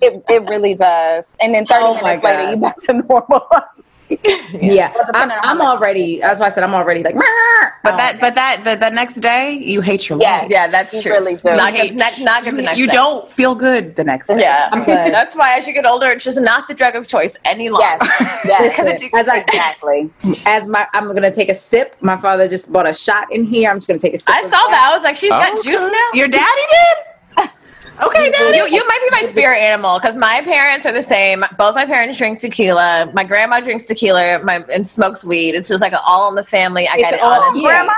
it, 0.00 0.24
it 0.30 0.48
really 0.48 0.74
does. 0.74 1.36
And 1.42 1.54
then 1.54 1.66
30 1.66 1.84
Oh 1.84 1.94
minutes 2.02 2.24
later, 2.24 2.50
you 2.50 2.56
back 2.56 2.78
to 2.80 2.94
normal. 2.94 3.46
Yeah, 4.52 4.92
Well, 4.94 5.00
I'm, 5.00 5.28
depending 5.28 5.38
on 5.38 5.44
how 5.44 5.50
I'm 5.50 5.60
already. 5.62 6.20
That's 6.20 6.38
why 6.38 6.46
I 6.46 6.48
said 6.50 6.62
I'm 6.62 6.74
already 6.74 7.02
like. 7.02 7.14
"Meow." 7.14 7.22
But 7.82 7.94
Oh, 7.94 7.96
that, 7.96 8.18
but 8.20 8.34
that, 8.34 8.62
the, 8.64 8.76
the 8.76 8.90
next 8.90 9.16
day, 9.16 9.52
you 9.54 9.80
hate 9.80 10.08
your 10.08 10.20
Yes. 10.20 10.42
life. 10.42 10.50
Yeah, 10.50 10.66
that's 10.68 11.02
true. 11.02 11.12
really 11.12 11.36
do. 11.36 11.42
Not 11.56 11.72
You 11.74 11.88
good, 11.88 11.96
not, 11.96 12.18
not 12.20 12.44
good 12.44 12.56
the 12.56 12.62
next 12.62 12.78
you 12.78 12.86
day. 12.86 12.92
don't 12.92 13.28
feel 13.28 13.54
good 13.54 13.96
the 13.96 14.04
next 14.04 14.28
day. 14.28 14.40
Yeah, 14.40 14.68
I'm. 14.72 14.84
That's 15.12 15.34
why 15.34 15.56
as 15.58 15.66
you 15.66 15.72
get 15.72 15.86
older, 15.86 16.06
it's 16.10 16.24
just 16.24 16.40
not 16.40 16.68
the 16.68 16.74
drug 16.74 16.94
of 16.96 17.06
choice 17.08 17.36
any 17.44 17.70
longer. 17.70 17.84
yes. 18.04 18.42
Yes. 18.44 18.68
Because 18.72 18.86
it's 18.88 19.04
as 19.14 19.28
I 19.28 19.38
exactly. 19.38 20.10
as 20.46 20.66
my 20.66 20.86
I'm 20.92 21.06
gonna 21.14 21.32
take 21.34 21.48
a 21.48 21.54
sip. 21.54 21.96
My 22.00 22.20
father 22.20 22.48
just 22.48 22.70
bought 22.72 22.86
a 22.88 22.92
shot 22.94 23.32
in 23.32 23.44
here. 23.44 23.70
I'm 23.70 23.78
just 23.78 23.88
gonna 23.88 23.98
take 24.00 24.14
a 24.14 24.18
sip. 24.18 24.28
I 24.28 24.42
saw 24.42 24.50
that. 24.50 24.88
I 24.90 24.94
was 24.94 25.02
like, 25.04 25.16
she's 25.16 25.30
got 25.30 25.52
Okay. 25.58 25.70
juice 25.70 25.86
now. 25.90 26.08
Your 26.14 26.28
daddy 26.28 26.62
did. 26.70 27.11
Okay, 28.00 28.30
daddy. 28.30 28.56
You, 28.56 28.66
you 28.66 28.86
might 28.88 29.00
be 29.10 29.10
my 29.10 29.22
spirit 29.22 29.58
animal 29.58 29.98
because 29.98 30.16
my 30.16 30.40
parents 30.42 30.86
are 30.86 30.92
the 30.92 31.02
same. 31.02 31.44
Both 31.58 31.74
my 31.74 31.84
parents 31.84 32.16
drink 32.18 32.38
tequila. 32.38 33.10
My 33.12 33.24
grandma 33.24 33.60
drinks 33.60 33.84
tequila 33.84 34.42
my, 34.44 34.64
and 34.72 34.86
smokes 34.88 35.24
weed. 35.24 35.54
It's 35.54 35.68
just 35.68 35.82
like 35.82 35.92
an 35.92 35.98
all 36.06 36.28
in 36.28 36.34
the 36.34 36.44
family. 36.44 36.88
I 36.88 36.94
It's 36.94 37.02
got 37.02 37.12
it 37.14 37.20
all- 37.20 37.42
honest. 37.42 37.62
yeah. 37.62 37.68
Grandma? 37.68 37.92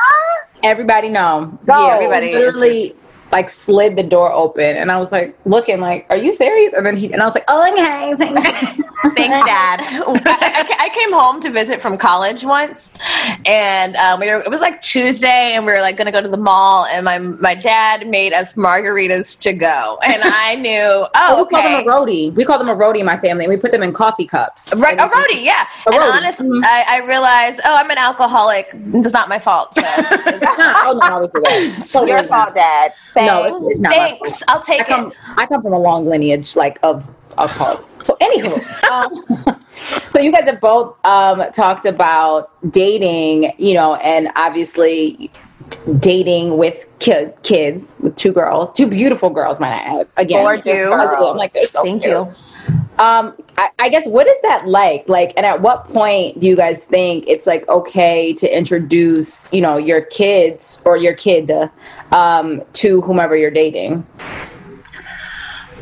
Everybody 0.62 1.08
know. 1.10 1.58
Go. 1.66 1.86
Yeah, 1.86 1.94
Everybody 1.94 2.26
is 2.30 2.56
literally 2.56 2.94
like 3.34 3.50
slid 3.50 3.96
the 3.96 4.02
door 4.04 4.32
open, 4.32 4.76
and 4.76 4.92
I 4.92 4.98
was 4.98 5.10
like 5.10 5.36
looking 5.44 5.80
like, 5.80 6.06
"Are 6.08 6.16
you 6.16 6.32
serious?" 6.32 6.72
And 6.72 6.86
then 6.86 6.96
he 6.96 7.12
and 7.12 7.20
I 7.20 7.24
was 7.24 7.34
like, 7.34 7.44
"Oh, 7.48 7.60
okay, 7.72 8.14
thanks." 8.16 8.80
Thanks, 9.16 9.46
dad. 9.46 9.80
I, 9.82 10.76
I- 10.80 10.88
came 10.94 11.12
home 11.12 11.40
to 11.40 11.50
visit 11.50 11.80
from 11.82 11.98
college 11.98 12.44
once, 12.44 12.92
and 13.44 13.96
um, 13.96 14.20
we 14.20 14.28
were, 14.28 14.40
it 14.40 14.48
was 14.50 14.60
like 14.60 14.80
Tuesday, 14.80 15.52
and 15.54 15.66
we 15.66 15.72
were 15.72 15.80
like 15.80 15.96
going 15.96 16.06
to 16.06 16.12
go 16.12 16.22
to 16.22 16.28
the 16.28 16.36
mall, 16.38 16.86
and 16.86 17.04
my 17.04 17.18
my 17.18 17.54
dad 17.54 18.06
made 18.08 18.32
us 18.32 18.52
margaritas 18.54 19.36
to 19.40 19.52
go, 19.52 19.98
and 20.04 20.22
I 20.24 20.54
knew, 20.66 20.70
Oh, 20.80 21.08
oh, 21.14 21.42
we 21.44 21.50
call 21.50 21.62
them 21.62 21.80
a 21.80 21.84
roadie. 21.90 22.32
We 22.34 22.44
call 22.44 22.58
them 22.58 22.68
a 22.68 22.74
roadie 22.76 23.00
in 23.00 23.06
my 23.06 23.18
family, 23.18 23.44
and 23.44 23.52
we 23.52 23.58
put 23.58 23.72
them 23.72 23.82
in 23.82 23.92
coffee 23.92 24.24
cups. 24.24 24.72
Right, 24.76 24.96
a 24.98 25.08
roadie, 25.08 25.42
yeah. 25.44 25.66
A 25.86 25.90
and 25.90 25.96
roadie. 25.96 26.12
honest, 26.16 26.40
Mhm. 26.40 26.62
I, 26.64 26.84
I 27.02 27.06
realized, 27.06 27.60
oh, 27.64 27.74
I'm 27.76 27.90
an 27.90 27.98
alcoholic. 27.98 28.70
It's 28.72 29.12
not 29.12 29.28
my 29.28 29.40
fault. 29.40 29.74
So 29.74 29.82
It's 29.84 30.58
not. 30.58 30.86
Oh 30.86 30.92
no, 30.92 31.08
no, 31.18 31.30
it's. 31.34 31.94
It's 31.94 32.08
your 32.08 32.22
fault, 32.22 32.54
Dad. 32.54 32.92
No, 33.26 33.42
Thanks. 33.42 33.58
it's, 33.58 33.70
it's 33.70 33.80
not. 33.80 33.92
thanks. 33.92 34.42
I'll 34.48 34.62
take 34.62 34.80
I 34.82 34.84
come. 34.84 35.10
it. 35.10 35.16
I 35.36 35.46
come 35.46 35.62
from 35.62 35.72
a 35.72 35.78
long 35.78 36.06
lineage, 36.06 36.56
like 36.56 36.78
of 36.82 37.10
alcohol. 37.38 37.88
So, 38.04 38.16
anywho, 38.20 38.82
um, 38.90 39.60
so 40.10 40.20
you 40.20 40.32
guys 40.32 40.44
have 40.44 40.60
both 40.60 40.96
um, 41.04 41.42
talked 41.52 41.86
about 41.86 42.50
dating, 42.72 43.52
you 43.58 43.74
know, 43.74 43.96
and 43.96 44.28
obviously 44.36 45.30
dating 45.98 46.56
with 46.58 46.86
ki- 46.98 47.28
kids, 47.42 47.96
with 48.00 48.16
two 48.16 48.32
girls, 48.32 48.70
two 48.72 48.86
beautiful 48.86 49.30
girls, 49.30 49.60
might 49.60 49.72
I 49.72 50.00
add. 50.00 50.08
Again, 50.16 50.42
Gorgeous 50.42 50.64
they're 50.64 50.88
girls. 50.88 51.30
I'm 51.30 51.36
like, 51.36 51.52
they're 51.52 51.64
so 51.64 51.82
Thank 51.82 52.02
cute. 52.02 52.12
you. 52.12 52.34
Um, 52.98 53.34
I, 53.58 53.70
I 53.80 53.88
guess 53.88 54.06
what 54.06 54.26
is 54.28 54.40
that 54.42 54.68
like? 54.68 55.08
Like, 55.08 55.32
and 55.36 55.44
at 55.44 55.60
what 55.60 55.88
point 55.92 56.38
do 56.38 56.46
you 56.46 56.54
guys 56.54 56.84
think 56.84 57.24
it's 57.26 57.46
like 57.46 57.68
okay 57.68 58.32
to 58.34 58.56
introduce, 58.56 59.52
you 59.52 59.60
know, 59.60 59.76
your 59.76 60.02
kids 60.02 60.80
or 60.84 60.96
your 60.96 61.14
kid 61.14 61.50
um, 62.14 62.62
to 62.74 63.00
whomever 63.02 63.36
you're 63.36 63.50
dating? 63.50 64.06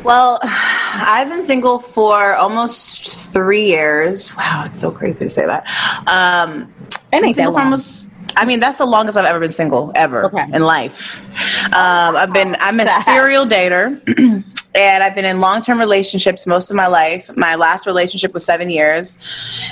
Well, 0.03 0.39
I've 0.43 1.29
been 1.29 1.43
single 1.43 1.79
for 1.79 2.33
almost 2.35 3.31
three 3.31 3.65
years. 3.67 4.35
Wow, 4.35 4.63
it's 4.65 4.77
so 4.79 4.91
crazy 4.91 5.25
to 5.25 5.29
say 5.29 5.45
that. 5.45 5.63
Um, 6.07 6.73
It 7.13 7.17
ain't 7.23 7.27
that 7.27 7.35
single 7.35 7.53
long. 7.53 7.63
almost. 7.65 8.09
I 8.35 8.45
mean, 8.45 8.59
that's 8.59 8.77
the 8.79 8.85
longest 8.85 9.15
I've 9.17 9.25
ever 9.25 9.39
been 9.39 9.51
single 9.51 9.91
ever 9.95 10.25
Okay. 10.25 10.43
in 10.51 10.63
life. 10.63 11.23
Um, 11.67 12.17
I've 12.17 12.33
been. 12.33 12.57
I'm 12.59 12.79
a 12.79 12.87
serial 13.03 13.45
dater. 13.45 14.01
and 14.75 15.03
I've 15.03 15.13
been 15.13 15.25
in 15.25 15.39
long 15.39 15.61
term 15.61 15.79
relationships 15.79 16.47
most 16.47 16.69
of 16.69 16.75
my 16.75 16.87
life. 16.87 17.29
My 17.37 17.55
last 17.55 17.85
relationship 17.85 18.33
was 18.33 18.45
seven 18.45 18.69
years. 18.69 19.17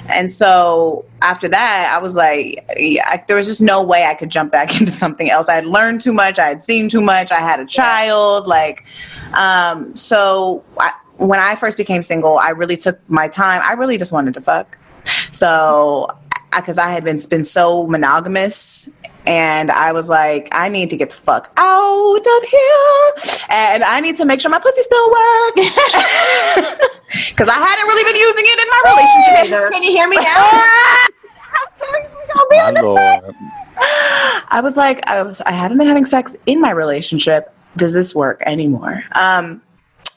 And 0.07 0.31
so 0.31 1.05
after 1.21 1.47
that, 1.49 1.91
I 1.93 2.01
was 2.01 2.15
like, 2.15 2.63
I, 2.69 3.23
there 3.27 3.37
was 3.37 3.47
just 3.47 3.61
no 3.61 3.81
way 3.81 4.05
I 4.05 4.13
could 4.13 4.29
jump 4.29 4.51
back 4.51 4.75
into 4.79 4.91
something 4.91 5.29
else. 5.29 5.49
I 5.49 5.55
had 5.55 5.65
learned 5.65 6.01
too 6.01 6.13
much, 6.13 6.39
I 6.39 6.47
had 6.47 6.61
seen 6.61 6.89
too 6.89 7.01
much, 7.01 7.31
I 7.31 7.39
had 7.39 7.59
a 7.59 7.65
child. 7.65 8.47
Like, 8.47 8.83
um, 9.33 9.95
so 9.95 10.63
I, 10.77 10.91
when 11.17 11.39
I 11.39 11.55
first 11.55 11.77
became 11.77 12.03
single, 12.03 12.37
I 12.37 12.49
really 12.49 12.77
took 12.77 12.99
my 13.09 13.27
time. 13.27 13.61
I 13.63 13.73
really 13.73 13.97
just 13.97 14.11
wanted 14.11 14.33
to 14.35 14.41
fuck. 14.41 14.77
So, 15.31 16.15
because 16.55 16.77
I, 16.77 16.87
I 16.87 16.91
had 16.91 17.03
been 17.03 17.19
been 17.29 17.43
so 17.43 17.87
monogamous 17.87 18.89
and 19.25 19.71
I 19.71 19.91
was 19.91 20.09
like, 20.09 20.49
I 20.51 20.69
need 20.69 20.89
to 20.89 20.97
get 20.97 21.09
the 21.09 21.15
fuck 21.15 21.51
out 21.57 22.17
of 22.17 22.43
here, 22.49 23.13
and 23.49 23.83
I 23.83 23.99
need 23.99 24.17
to 24.17 24.25
make 24.25 24.41
sure 24.41 24.49
my 24.51 24.59
pussy 24.59 24.81
still 24.81 25.09
works 25.09 25.55
because 27.29 27.47
I 27.49 27.57
hadn't 27.57 27.87
really 27.87 28.03
been 28.03 28.19
using 28.19 28.45
it 28.45 28.59
in 28.59 28.67
my 28.67 28.81
relationship 28.91 29.45
either. 29.45 29.69
Can 29.71 29.83
you 29.83 29.91
hear 29.91 30.07
me 30.07 30.15
now? 30.21 30.51
My 32.51 32.81
lord. 32.81 33.35
I 34.49 34.61
was 34.61 34.77
like, 34.77 35.07
I 35.07 35.23
was, 35.23 35.41
I 35.41 35.51
haven't 35.51 35.77
been 35.77 35.87
having 35.87 36.05
sex 36.05 36.35
in 36.45 36.61
my 36.61 36.71
relationship. 36.71 37.53
Does 37.77 37.93
this 37.93 38.13
work 38.13 38.41
anymore? 38.45 39.03
Um, 39.13 39.61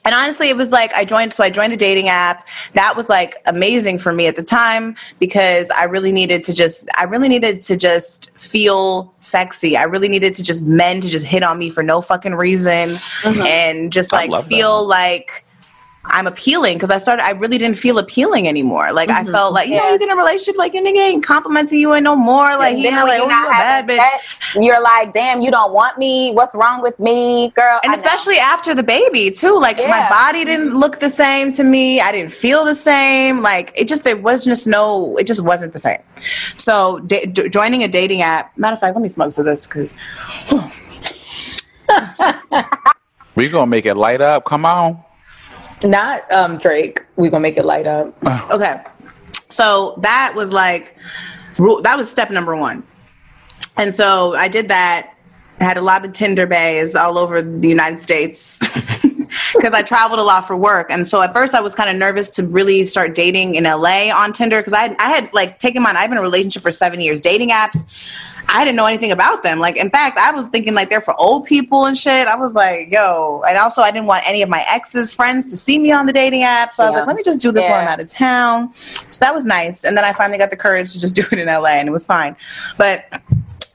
and 0.05 0.13
honestly, 0.13 0.49
it 0.49 0.55
was 0.55 0.71
like 0.71 0.93
I 0.93 1.03
joined, 1.03 1.33
so 1.33 1.43
I 1.43 1.49
joined 1.49 1.73
a 1.73 1.77
dating 1.77 2.07
app. 2.07 2.47
That 2.73 2.95
was 2.95 3.09
like 3.09 3.37
amazing 3.45 3.97
for 3.97 4.13
me 4.13 4.27
at 4.27 4.35
the 4.35 4.43
time 4.43 4.95
because 5.19 5.71
I 5.71 5.85
really 5.85 6.11
needed 6.11 6.43
to 6.43 6.53
just, 6.53 6.87
I 6.95 7.03
really 7.03 7.27
needed 7.27 7.61
to 7.61 7.75
just 7.75 8.31
feel 8.37 9.13
sexy. 9.21 9.75
I 9.75 9.83
really 9.83 10.07
needed 10.07 10.35
to 10.35 10.43
just 10.43 10.63
men 10.63 11.01
to 11.01 11.09
just 11.09 11.25
hit 11.25 11.41
on 11.41 11.57
me 11.57 11.71
for 11.71 11.81
no 11.81 12.01
fucking 12.01 12.35
reason 12.35 12.89
mm-hmm. 12.89 13.41
and 13.41 13.91
just 13.91 14.11
like 14.11 14.29
love 14.29 14.43
that. 14.43 14.49
feel 14.49 14.87
like 14.87 15.45
I'm 16.09 16.27
appealing 16.27 16.77
because 16.77 16.91
I 16.91 16.97
started. 16.97 17.23
I 17.23 17.31
really 17.31 17.57
didn't 17.57 17.77
feel 17.77 17.97
appealing 17.99 18.47
anymore. 18.47 18.91
Like 18.93 19.09
I 19.09 19.23
mm-hmm. 19.23 19.31
felt 19.31 19.53
like 19.53 19.67
you 19.67 19.75
know, 19.75 19.83
Yeah. 19.87 19.93
you 19.93 19.99
get 19.99 20.09
in 20.09 20.13
a 20.13 20.15
relationship, 20.15 20.57
like 20.57 20.73
your 20.73 20.83
nigga 20.83 20.97
ain't 20.97 21.23
complimenting 21.23 21.79
you 21.79 21.93
and 21.93 22.03
no 22.03 22.15
more. 22.15 22.55
Like 22.57 22.69
And 22.73 22.77
he 22.77 22.83
then 22.83 22.93
not 22.95 23.07
when 23.07 23.19
like, 23.19 23.27
oh, 23.27 23.29
you're 23.29 23.31
you 23.31 23.37
a 23.37 23.49
not 23.49 23.51
bad 23.51 23.89
having 23.89 23.97
bitch. 23.97 24.21
sex, 24.21 24.55
You're 24.55 24.81
like, 24.81 25.13
damn, 25.13 25.41
you 25.41 25.51
don't 25.51 25.73
want 25.73 25.97
me. 25.97 26.31
What's 26.31 26.55
wrong 26.55 26.81
with 26.81 26.97
me, 26.99 27.49
girl? 27.55 27.79
and 27.83 27.91
I 27.91 27.95
know. 27.95 28.01
especially 28.01 28.37
after 28.37 28.73
the 28.73 28.83
baby 28.83 29.29
too 29.31 29.59
like 29.59 29.77
my 29.77 30.07
body 30.09 30.45
didn't 30.45 30.69
mm-hmm. 30.69 30.77
look 30.77 30.99
the 30.99 31.09
same 31.09 31.51
to 31.51 31.63
me 31.63 31.99
i 32.01 32.11
didn't 32.11 32.31
feel 32.31 32.63
the 32.65 32.75
same 32.75 33.41
like 33.41 33.71
it 33.75 33.87
just 33.87 34.03
there 34.03 34.17
was 34.17 34.43
just 34.43 34.67
no 34.67 35.17
it 35.17 35.25
just 35.25 35.43
wasn't 35.43 35.71
the 35.73 35.79
same 35.79 35.99
so 36.57 36.99
da- 36.99 37.25
d- 37.25 37.49
joining 37.49 37.83
a 37.83 37.87
dating 37.87 38.21
app 38.21 38.57
matter 38.57 38.73
of 38.73 38.79
fact 38.79 38.95
let 38.95 39.01
me 39.01 39.09
smoke 39.09 39.33
to 39.33 39.43
this 39.43 39.65
because 39.67 39.95
we're 43.35 43.49
gonna 43.49 43.67
make 43.67 43.85
it 43.85 43.95
light 43.95 44.21
up. 44.21 44.45
Come 44.45 44.65
on. 44.65 45.03
Not 45.85 46.29
um, 46.31 46.57
Drake. 46.57 47.05
We 47.15 47.29
gonna 47.29 47.41
make 47.41 47.57
it 47.57 47.65
light 47.65 47.87
up. 47.87 48.13
okay. 48.51 48.81
So 49.49 49.97
that 50.01 50.33
was 50.35 50.51
like 50.51 50.95
rule 51.57 51.81
that 51.83 51.97
was 51.97 52.09
step 52.09 52.31
number 52.31 52.55
one. 52.55 52.83
And 53.77 53.93
so 53.93 54.33
i 54.35 54.47
did 54.47 54.69
that. 54.69 55.11
Had 55.61 55.77
a 55.77 55.81
lot 55.81 56.03
of 56.03 56.11
tinder 56.11 56.45
bays 56.47 56.95
all 56.95 57.17
over 57.17 57.41
the 57.41 57.69
united 57.69 57.99
states 57.99 58.59
because 59.55 59.73
i 59.73 59.81
traveled 59.81 60.19
a 60.19 60.23
lot 60.23 60.45
for 60.45 60.55
work 60.55 60.89
and 60.89 61.07
so 61.07 61.21
at 61.21 61.33
first 61.33 61.53
i 61.53 61.61
was 61.61 61.75
kind 61.75 61.89
of 61.89 61.95
nervous 61.95 62.29
to 62.29 62.45
really 62.45 62.85
start 62.85 63.15
dating 63.15 63.55
in 63.55 63.63
la 63.63 64.11
on 64.15 64.33
tinder 64.33 64.59
because 64.59 64.73
I, 64.73 64.95
I 64.99 65.09
had 65.09 65.33
like 65.33 65.59
taken 65.59 65.81
mine 65.83 65.97
i've 65.97 66.09
been 66.09 66.17
in 66.17 66.19
a 66.19 66.21
relationship 66.21 66.61
for 66.61 66.71
seven 66.71 66.99
years 66.99 67.21
dating 67.21 67.49
apps 67.49 67.85
I 68.47 68.63
didn't 68.63 68.77
know 68.77 68.85
anything 68.85 69.11
about 69.11 69.43
them. 69.43 69.59
Like, 69.59 69.77
in 69.77 69.89
fact, 69.89 70.17
I 70.17 70.31
was 70.31 70.47
thinking 70.47 70.73
like 70.73 70.89
they're 70.89 71.01
for 71.01 71.19
old 71.19 71.45
people 71.45 71.85
and 71.85 71.97
shit. 71.97 72.27
I 72.27 72.35
was 72.35 72.53
like, 72.53 72.91
yo. 72.91 73.43
And 73.47 73.57
also, 73.57 73.81
I 73.81 73.91
didn't 73.91 74.05
want 74.05 74.27
any 74.27 74.41
of 74.41 74.49
my 74.49 74.63
ex's 74.69 75.13
friends 75.13 75.49
to 75.51 75.57
see 75.57 75.79
me 75.79 75.91
on 75.91 76.05
the 76.05 76.13
dating 76.13 76.43
app. 76.43 76.75
So 76.75 76.83
I 76.83 76.89
was 76.89 76.95
like, 76.95 77.07
let 77.07 77.15
me 77.15 77.23
just 77.23 77.41
do 77.41 77.51
this 77.51 77.67
while 77.67 77.79
I'm 77.79 77.87
out 77.87 77.99
of 77.99 78.09
town. 78.09 78.73
So 78.75 79.19
that 79.19 79.33
was 79.33 79.45
nice. 79.45 79.83
And 79.83 79.97
then 79.97 80.05
I 80.05 80.13
finally 80.13 80.37
got 80.37 80.49
the 80.49 80.57
courage 80.57 80.93
to 80.93 80.99
just 80.99 81.15
do 81.19 81.23
it 81.31 81.39
in 81.39 81.47
LA, 81.47 81.69
and 81.69 81.87
it 81.87 81.91
was 81.91 82.05
fine. 82.05 82.35
But 82.77 83.21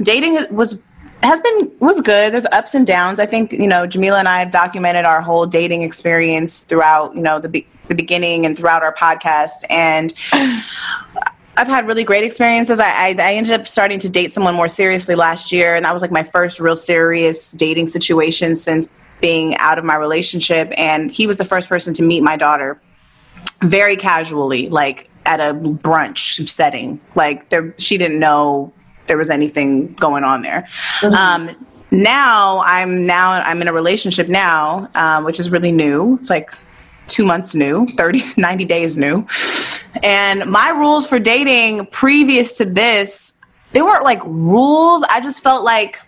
dating 0.03 0.39
was 0.55 0.81
has 1.23 1.41
been 1.41 1.71
was 1.81 2.01
good. 2.01 2.33
There's 2.33 2.47
ups 2.47 2.75
and 2.75 2.87
downs. 2.87 3.19
I 3.19 3.27
think 3.27 3.53
you 3.53 3.69
know 3.69 3.87
Jamila 3.87 4.19
and 4.19 4.29
I 4.29 4.41
have 4.41 4.51
documented 4.51 5.05
our 5.05 5.21
whole 5.21 5.47
dating 5.47 5.83
experience 5.83 6.63
throughout 6.63 7.15
you 7.15 7.23
know 7.23 7.39
the 7.39 7.49
be- 7.49 7.67
the 7.89 7.95
beginning 7.95 8.47
and 8.47 8.57
throughout 8.57 8.83
our 8.83 8.95
podcast 8.95 9.65
and. 9.69 10.13
I've 11.57 11.67
had 11.67 11.87
really 11.87 12.05
great 12.05 12.25
experiences. 12.25 12.81
I, 12.81 12.87
I, 12.87 13.17
I 13.19 13.35
ended 13.35 13.53
up 13.53 13.69
starting 13.69 13.99
to 13.99 14.09
date 14.09 14.33
someone 14.33 14.55
more 14.55 14.69
seriously 14.69 15.15
last 15.15 15.53
year, 15.53 15.75
and 15.75 15.85
that 15.85 15.93
was 15.93 16.01
like 16.01 16.13
my 16.13 16.23
first 16.23 16.59
real 16.59 16.77
serious 16.77 17.53
dating 17.53 17.89
situation 17.89 18.55
since 18.55 18.91
being 19.21 19.57
out 19.59 19.77
of 19.77 19.85
my 19.85 19.97
relationship. 19.97 20.73
And 20.79 21.11
he 21.11 21.27
was 21.27 21.37
the 21.37 21.45
first 21.45 21.69
person 21.69 21.93
to 21.95 22.03
meet 22.03 22.23
my 22.23 22.39
daughter 22.39 22.81
very 23.63 23.97
casually, 23.97 24.71
like 24.71 25.11
at 25.27 25.41
a 25.41 25.53
brunch 25.53 26.49
setting. 26.49 26.99
Like 27.15 27.51
there, 27.51 27.75
she 27.77 27.99
didn't 27.99 28.21
know 28.21 28.73
there 29.11 29.19
was 29.19 29.29
anything 29.29 29.93
going 29.95 30.23
on 30.23 30.43
there. 30.43 30.69
Um, 31.03 31.51
now 31.91 32.63
I'm 32.65 33.05
now 33.05 33.33
I'm 33.33 33.61
in 33.61 33.67
a 33.67 33.73
relationship 33.73 34.29
now, 34.29 34.89
um, 34.95 35.25
which 35.25 35.41
is 35.41 35.51
really 35.51 35.73
new. 35.73 36.15
It's 36.15 36.31
like 36.31 36.53
two 37.09 37.25
months 37.25 37.53
new, 37.57 37.87
30, 37.87 38.23
90 38.37 38.65
days 38.67 38.97
new. 38.97 39.27
And 40.05 40.49
my 40.49 40.69
rules 40.69 41.09
for 41.09 41.19
dating 41.19 41.87
previous 41.87 42.53
to 42.59 42.65
this, 42.65 43.35
they 43.73 43.83
weren't 43.83 44.05
like 44.05 44.25
rules. 44.25 45.03
I 45.03 45.21
just 45.21 45.43
felt 45.43 45.65
like 45.65 46.01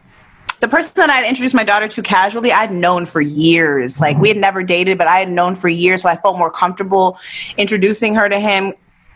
the 0.60 0.68
person 0.68 0.92
that 0.94 1.10
I'd 1.10 1.26
introduced 1.26 1.56
my 1.56 1.64
daughter 1.64 1.88
to 1.88 2.02
casually, 2.02 2.52
I'd 2.52 2.70
known 2.70 3.04
for 3.04 3.20
years. 3.20 4.00
Like 4.00 4.16
we 4.18 4.28
had 4.28 4.36
never 4.36 4.62
dated, 4.62 4.96
but 4.96 5.08
I 5.08 5.18
had 5.18 5.28
known 5.28 5.56
for 5.56 5.68
years, 5.68 6.02
so 6.02 6.08
I 6.08 6.14
felt 6.14 6.38
more 6.38 6.52
comfortable 6.52 7.18
introducing 7.56 8.14
her 8.14 8.28
to 8.28 8.38
him. 8.38 8.74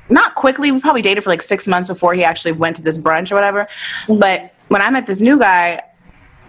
Not 0.08 0.34
quickly, 0.34 0.70
we 0.72 0.80
probably 0.80 1.02
dated 1.02 1.24
for 1.24 1.30
like 1.30 1.42
six 1.42 1.66
months 1.66 1.88
before 1.88 2.14
he 2.14 2.24
actually 2.24 2.52
went 2.52 2.76
to 2.76 2.82
this 2.82 2.98
brunch 2.98 3.32
or 3.32 3.34
whatever. 3.34 3.68
But 4.08 4.52
when 4.68 4.82
I 4.82 4.90
met 4.90 5.06
this 5.06 5.20
new 5.20 5.38
guy, 5.38 5.80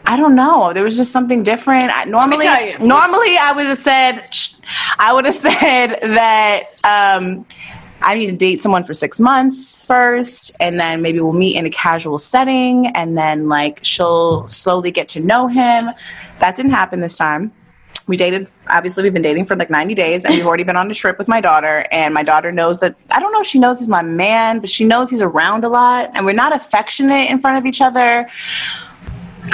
I 0.06 0.16
don't 0.16 0.36
know. 0.36 0.72
There 0.74 0.84
was 0.84 0.96
just 0.96 1.12
something 1.12 1.44
different. 1.44 1.92
I, 1.92 2.06
normally, 2.06 2.46
normally 2.80 3.38
I 3.38 3.52
would 3.54 3.66
have 3.66 3.78
said, 3.78 4.30
I 5.00 5.12
would 5.14 5.26
have 5.26 5.36
said 5.50 5.98
that 6.02 6.64
um, 6.84 7.46
I 8.02 8.16
need 8.16 8.28
to 8.28 8.36
date 8.36 8.62
someone 8.62 8.84
for 8.84 8.94
six 8.94 9.20
months 9.20 9.80
first, 9.82 10.56
and 10.60 10.80
then 10.80 11.02
maybe 11.02 11.20
we'll 11.20 11.34
meet 11.34 11.58
in 11.58 11.66
a 11.66 11.70
casual 11.70 12.20
setting, 12.20 12.88
and 12.88 13.18
then 13.18 13.50
like 13.50 13.80
she'll 13.84 14.48
slowly 14.48 14.92
get 14.92 15.10
to 15.10 15.20
know 15.20 15.48
him. 15.48 15.90
That 16.40 16.56
didn't 16.56 16.72
happen 16.72 17.02
this 17.02 17.18
time. 17.18 17.52
We 18.08 18.18
dated, 18.18 18.50
obviously, 18.70 19.04
we've 19.04 19.14
been 19.14 19.22
dating 19.22 19.46
for 19.46 19.56
like 19.56 19.70
90 19.70 19.94
days, 19.94 20.24
and 20.24 20.34
we've 20.34 20.46
already 20.46 20.64
been 20.64 20.78
on 20.78 20.90
a 20.90 20.94
trip 20.94 21.18
with 21.18 21.28
my 21.28 21.42
daughter. 21.42 21.86
And 21.92 22.14
my 22.14 22.24
daughter 22.24 22.52
knows 22.52 22.80
that 22.80 22.96
I 23.12 23.20
don't 23.20 23.34
know 23.34 23.42
if 23.42 23.48
she 23.48 23.60
knows 23.60 23.80
he's 23.80 23.88
my 23.90 24.02
man, 24.02 24.60
but 24.60 24.70
she 24.70 24.86
knows 24.86 25.10
he's 25.10 25.22
around 25.22 25.64
a 25.64 25.70
lot, 25.70 26.12
and 26.14 26.26
we're 26.26 26.34
not 26.34 26.56
affectionate 26.56 27.30
in 27.30 27.38
front 27.40 27.58
of 27.58 27.66
each 27.66 27.82
other 27.82 28.28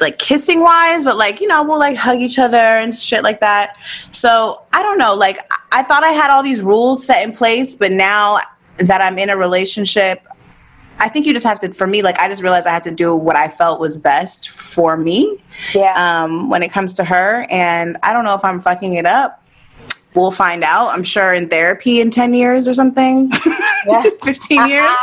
like 0.02 0.18
kissing 0.18 0.62
wise, 0.62 1.04
but 1.04 1.18
like, 1.18 1.39
you 1.39 1.48
know, 1.48 1.63
we'll 1.63 1.78
like 1.78 1.96
hug 1.96 2.20
each 2.20 2.39
other 2.39 2.58
and 2.58 2.96
shit 2.96 3.24
like 3.24 3.39
that. 3.42 3.78
So 4.12 4.63
I 4.74 4.82
don't 4.82 4.98
know. 4.98 5.13
Like, 5.13 5.39
I- 5.72 5.84
thought 5.84 6.04
I 6.04 6.10
had 6.10 6.32
all 6.32 6.42
these 6.42 6.62
rules 6.62 7.06
set 7.06 7.24
in 7.24 7.34
place, 7.34 7.76
but 7.76 7.92
now 7.92 8.39
that 8.78 9.02
I'm 9.02 9.20
in 9.20 9.30
a 9.30 9.38
relationship, 9.38 10.26
I 11.04 11.10
think 11.10 11.26
you 11.26 11.34
just 11.34 11.46
have 11.46 11.60
to, 11.60 11.74
for 11.74 11.86
me, 11.86 12.02
like, 12.02 12.18
I 12.18 12.28
just 12.30 12.42
realized 12.42 12.66
I 12.66 12.72
had 12.72 12.84
to 12.86 12.92
do 12.92 13.16
what 13.16 13.36
I 13.36 13.48
felt 13.48 13.80
was 13.80 13.98
best 13.98 14.50
for 14.50 14.96
me 14.96 15.38
yeah. 15.76 16.24
um, 16.24 16.50
when 16.50 16.63
it 16.63 16.72
comes 16.72 16.94
to 16.94 17.04
her. 17.04 17.46
And 17.50 17.98
I 18.04 18.13
don't 18.13 18.24
know 18.24 18.36
if 18.36 18.46
I'm 18.46 18.62
fucking 18.62 18.94
it 18.96 19.06
up. 19.06 19.44
We'll 20.16 20.32
find 20.32 20.63
out. 20.63 20.89
I'm 20.89 21.04
sure 21.04 21.34
in 21.34 21.50
therapy 21.50 22.00
in 22.00 22.10
10 22.10 22.34
years 22.34 22.68
or 22.68 22.74
something, 22.74 23.32
15 24.24 24.68
years. 24.68 24.89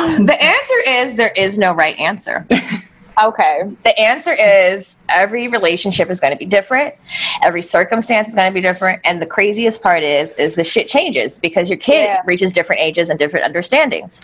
The 0.00 0.36
answer 0.40 0.74
is 0.86 1.16
there 1.16 1.32
is 1.36 1.58
no 1.58 1.74
right 1.74 1.98
answer. 1.98 2.46
okay. 3.22 3.62
The 3.84 3.98
answer 3.98 4.32
is 4.32 4.96
every 5.12 5.48
relationship 5.48 6.10
is 6.10 6.20
going 6.20 6.32
to 6.32 6.38
be 6.38 6.44
different. 6.46 6.94
Every 7.42 7.62
circumstance 7.62 8.28
is 8.28 8.34
going 8.34 8.50
to 8.50 8.54
be 8.54 8.60
different. 8.60 9.00
And 9.04 9.20
the 9.20 9.26
craziest 9.26 9.82
part 9.82 10.02
is, 10.02 10.32
is 10.32 10.54
the 10.54 10.64
shit 10.64 10.88
changes 10.88 11.38
because 11.38 11.68
your 11.68 11.78
kid 11.78 12.04
Yeah. 12.04 12.22
reaches 12.26 12.52
different 12.52 12.80
ages 12.82 13.10
and 13.10 13.18
different 13.18 13.44
understandings. 13.46 14.20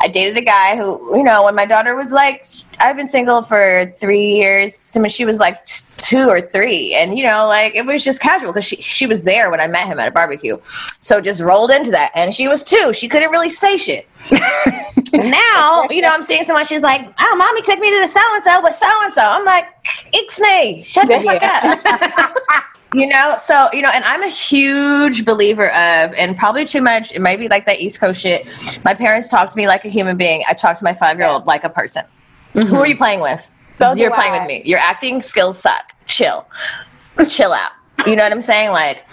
I 0.00 0.08
dated 0.08 0.36
a 0.36 0.42
guy 0.42 0.76
who, 0.76 1.16
you 1.16 1.22
know, 1.22 1.44
when 1.44 1.54
my 1.54 1.66
daughter 1.66 1.94
was 1.96 2.12
like, 2.12 2.46
I've 2.80 2.96
been 2.96 3.08
single 3.08 3.42
for 3.42 3.92
three 3.98 4.36
years, 4.36 4.74
so 4.74 5.00
when 5.02 5.10
she 5.10 5.24
was 5.26 5.38
like 5.38 5.64
two 5.66 6.28
or 6.28 6.40
three. 6.40 6.94
And, 6.94 7.16
you 7.18 7.24
know, 7.24 7.46
like 7.46 7.74
it 7.74 7.84
was 7.84 8.02
just 8.02 8.20
casual 8.22 8.52
because 8.52 8.64
she, 8.64 8.76
she 8.76 9.06
was 9.06 9.22
there 9.22 9.50
when 9.50 9.60
I 9.60 9.66
met 9.66 9.86
him 9.86 9.98
at 10.00 10.08
a 10.08 10.10
barbecue. 10.10 10.56
So 11.00 11.20
just 11.20 11.42
rolled 11.42 11.70
into 11.70 11.90
that. 11.90 12.10
And 12.14 12.34
she 12.34 12.48
was 12.48 12.64
two. 12.64 12.92
She 12.94 13.06
couldn't 13.08 13.30
really 13.30 13.50
say 13.50 13.76
shit. 13.76 14.08
now, 15.12 15.86
you 15.90 16.00
know, 16.00 16.08
I'm 16.08 16.22
seeing 16.22 16.42
someone, 16.44 16.64
she's 16.64 16.82
like, 16.82 17.12
oh, 17.20 17.36
mommy 17.36 17.62
took 17.62 17.78
me 17.78 17.90
to 17.90 18.00
the 18.00 18.08
so 18.08 18.20
and 18.34 18.42
so 18.42 18.62
with 18.62 18.74
so 18.76 18.88
and 19.02 19.12
so. 19.12 19.22
I'm 19.22 19.44
like, 19.44 19.66
Ixnay, 20.20 20.84
shut 20.84 21.08
the 21.08 21.20
fuck 21.20 21.42
up. 21.42 22.64
you 22.94 23.06
know, 23.06 23.36
so, 23.38 23.68
you 23.72 23.82
know, 23.82 23.90
and 23.94 24.04
I'm 24.04 24.22
a 24.22 24.28
huge 24.28 25.24
believer 25.24 25.66
of, 25.68 26.12
and 26.14 26.36
probably 26.36 26.64
too 26.64 26.82
much, 26.82 27.12
it 27.12 27.20
might 27.20 27.38
be 27.38 27.48
like 27.48 27.66
that 27.66 27.80
East 27.80 28.00
Coast 28.00 28.20
shit. 28.20 28.46
My 28.84 28.94
parents 28.94 29.28
talk 29.28 29.50
to 29.50 29.56
me 29.56 29.66
like 29.66 29.84
a 29.84 29.88
human 29.88 30.16
being. 30.16 30.42
I 30.48 30.54
talk 30.54 30.76
to 30.78 30.84
my 30.84 30.94
five 30.94 31.18
year 31.18 31.28
old 31.28 31.46
like 31.46 31.64
a 31.64 31.70
person. 31.70 32.04
Who 32.52 32.60
are 32.60 32.86
you 32.86 32.94
mm-hmm. 32.94 32.98
playing 32.98 33.20
with? 33.20 33.48
So 33.68 33.94
You're 33.94 34.12
playing 34.12 34.32
I. 34.32 34.38
with 34.40 34.48
me. 34.48 34.62
Your 34.64 34.80
acting 34.80 35.22
skills 35.22 35.58
suck. 35.58 35.94
Chill. 36.06 36.46
chill 37.28 37.52
out. 37.52 37.72
You 38.06 38.16
know 38.16 38.24
what 38.24 38.32
I'm 38.32 38.42
saying? 38.42 38.70
Like, 38.70 39.04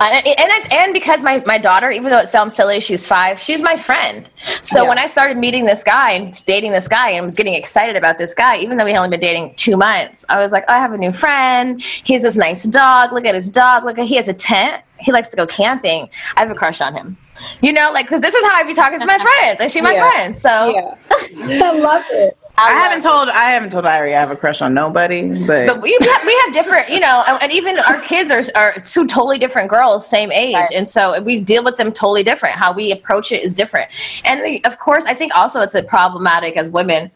and 0.00 0.26
and, 0.26 0.72
and 0.72 0.92
because 0.92 1.22
my, 1.22 1.42
my 1.46 1.58
daughter, 1.58 1.90
even 1.90 2.10
though 2.10 2.18
it 2.18 2.28
sounds 2.28 2.54
silly, 2.56 2.80
she's 2.80 3.06
five. 3.06 3.38
She's 3.38 3.62
my 3.62 3.76
friend. 3.76 4.28
So 4.62 4.82
Yeah. 4.82 4.88
when 4.88 4.98
I 4.98 5.06
started 5.06 5.36
meeting 5.36 5.64
this 5.64 5.82
guy 5.82 6.12
and 6.12 6.32
dating 6.46 6.72
this 6.72 6.88
guy 6.88 7.10
and 7.10 7.24
was 7.24 7.34
getting 7.34 7.54
excited 7.54 7.96
about 7.96 8.18
this 8.18 8.34
guy, 8.34 8.56
even 8.58 8.76
though 8.76 8.84
we 8.84 8.92
had 8.92 8.98
only 8.98 9.10
been 9.10 9.20
dating 9.20 9.54
two 9.56 9.76
months, 9.76 10.24
I 10.28 10.38
was 10.40 10.52
like, 10.52 10.64
oh, 10.68 10.72
I 10.72 10.78
have 10.78 10.92
a 10.92 10.98
new 10.98 11.12
friend. 11.12 11.80
He 11.82 12.14
has 12.14 12.22
this 12.22 12.36
nice 12.36 12.64
dog. 12.64 13.12
Look 13.12 13.24
at 13.24 13.34
his 13.34 13.48
dog. 13.48 13.84
Look 13.84 13.98
at 13.98 14.06
he 14.06 14.16
has 14.16 14.28
a 14.28 14.34
tent. 14.34 14.82
He 15.00 15.12
likes 15.12 15.28
to 15.28 15.36
go 15.36 15.46
camping. 15.46 16.08
I 16.36 16.40
have 16.40 16.50
a 16.50 16.54
crush 16.54 16.80
on 16.80 16.94
him. 16.94 17.16
You 17.60 17.72
know, 17.72 17.90
like 17.92 18.06
because 18.06 18.20
this 18.20 18.34
is 18.34 18.44
how 18.44 18.54
I 18.54 18.62
be 18.62 18.74
talking 18.74 19.00
to 19.00 19.06
my 19.06 19.18
friends, 19.40 19.60
and 19.60 19.70
she 19.70 19.80
my 19.80 19.92
Yeah. 19.92 20.10
friend. 20.10 20.38
So 20.38 20.74
Yeah. 20.74 20.94
I 21.66 21.72
love 21.72 22.04
it. 22.10 22.36
I 22.58 22.72
haven't 22.74 23.02
told 23.02 23.28
I 23.30 23.50
haven't 23.50 23.70
told 23.70 23.84
Irie 23.84 24.14
I 24.14 24.20
have 24.20 24.30
a 24.30 24.36
crush 24.36 24.60
on 24.60 24.74
nobody, 24.74 25.30
but, 25.46 25.66
but 25.66 25.80
we 25.80 25.96
have, 26.00 26.24
we 26.26 26.42
have 26.44 26.52
different, 26.52 26.88
you 26.90 27.00
know, 27.00 27.24
and, 27.26 27.42
and 27.42 27.52
even 27.52 27.78
our 27.78 28.00
kids 28.02 28.30
are, 28.30 28.42
are 28.54 28.74
two 28.80 29.06
totally 29.06 29.38
different 29.38 29.70
girls, 29.70 30.06
same 30.06 30.30
age. 30.30 30.54
Right. 30.54 30.68
And 30.74 30.86
so 30.86 31.20
we 31.22 31.40
deal 31.40 31.64
with 31.64 31.76
them 31.78 31.92
totally 31.92 32.22
different. 32.22 32.54
How 32.54 32.72
we 32.72 32.92
approach 32.92 33.32
it 33.32 33.42
is 33.42 33.54
different. 33.54 33.90
And 34.24 34.44
the, 34.44 34.64
of 34.64 34.78
course, 34.78 35.04
I 35.06 35.14
think 35.14 35.34
also 35.34 35.60
it's 35.60 35.74
a 35.74 35.82
problematic 35.82 36.56
as 36.56 36.68
women 36.68 37.10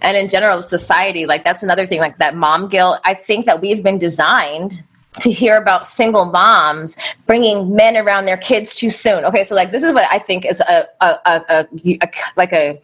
and 0.00 0.16
in 0.16 0.28
general 0.28 0.62
society. 0.62 1.26
Like 1.26 1.44
that's 1.44 1.62
another 1.62 1.86
thing, 1.86 2.00
like 2.00 2.16
that 2.18 2.34
mom 2.34 2.68
guilt. 2.68 2.98
I 3.04 3.14
think 3.14 3.44
that 3.46 3.60
we've 3.60 3.82
been 3.82 3.98
designed 3.98 4.82
to 5.20 5.30
hear 5.30 5.56
about 5.56 5.86
single 5.86 6.24
moms 6.24 6.96
bringing 7.26 7.74
men 7.74 7.96
around 7.96 8.26
their 8.26 8.36
kids 8.36 8.74
too 8.74 8.90
soon. 8.90 9.24
Okay, 9.24 9.44
so 9.44 9.54
like 9.54 9.70
this 9.70 9.82
is 9.82 9.92
what 9.92 10.06
I 10.10 10.18
think 10.18 10.46
is 10.46 10.60
a, 10.60 10.86
a, 11.00 11.18
a, 11.26 11.44
a, 11.48 12.08
like 12.36 12.52
a, 12.52 12.80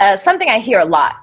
a 0.00 0.04
uh, 0.04 0.16
something 0.16 0.48
I 0.48 0.58
hear 0.58 0.78
a 0.78 0.84
lot 0.84 1.16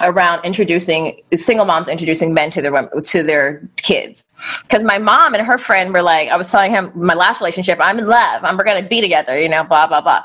around 0.00 0.44
introducing 0.44 1.20
single 1.34 1.64
moms 1.64 1.88
introducing 1.88 2.34
men 2.34 2.50
to 2.50 2.62
their 2.62 2.72
wom- 2.72 3.02
to 3.02 3.22
their 3.22 3.68
kids. 3.76 4.24
Because 4.62 4.82
my 4.82 4.98
mom 4.98 5.34
and 5.34 5.46
her 5.46 5.58
friend 5.58 5.92
were 5.92 6.02
like 6.02 6.28
i 6.30 6.36
was 6.36 6.50
telling 6.50 6.70
him 6.70 6.90
my 6.94 7.14
last 7.14 7.40
relationship 7.40 7.78
i'm 7.80 7.98
in 7.98 8.06
love. 8.06 8.42
And 8.44 8.58
we're 8.58 8.64
gonna 8.64 8.88
be 8.88 9.00
together 9.00 9.38
you 9.38 9.48
know 9.48 9.62
blah 9.64 9.86
blah 9.86 10.00
blah 10.00 10.24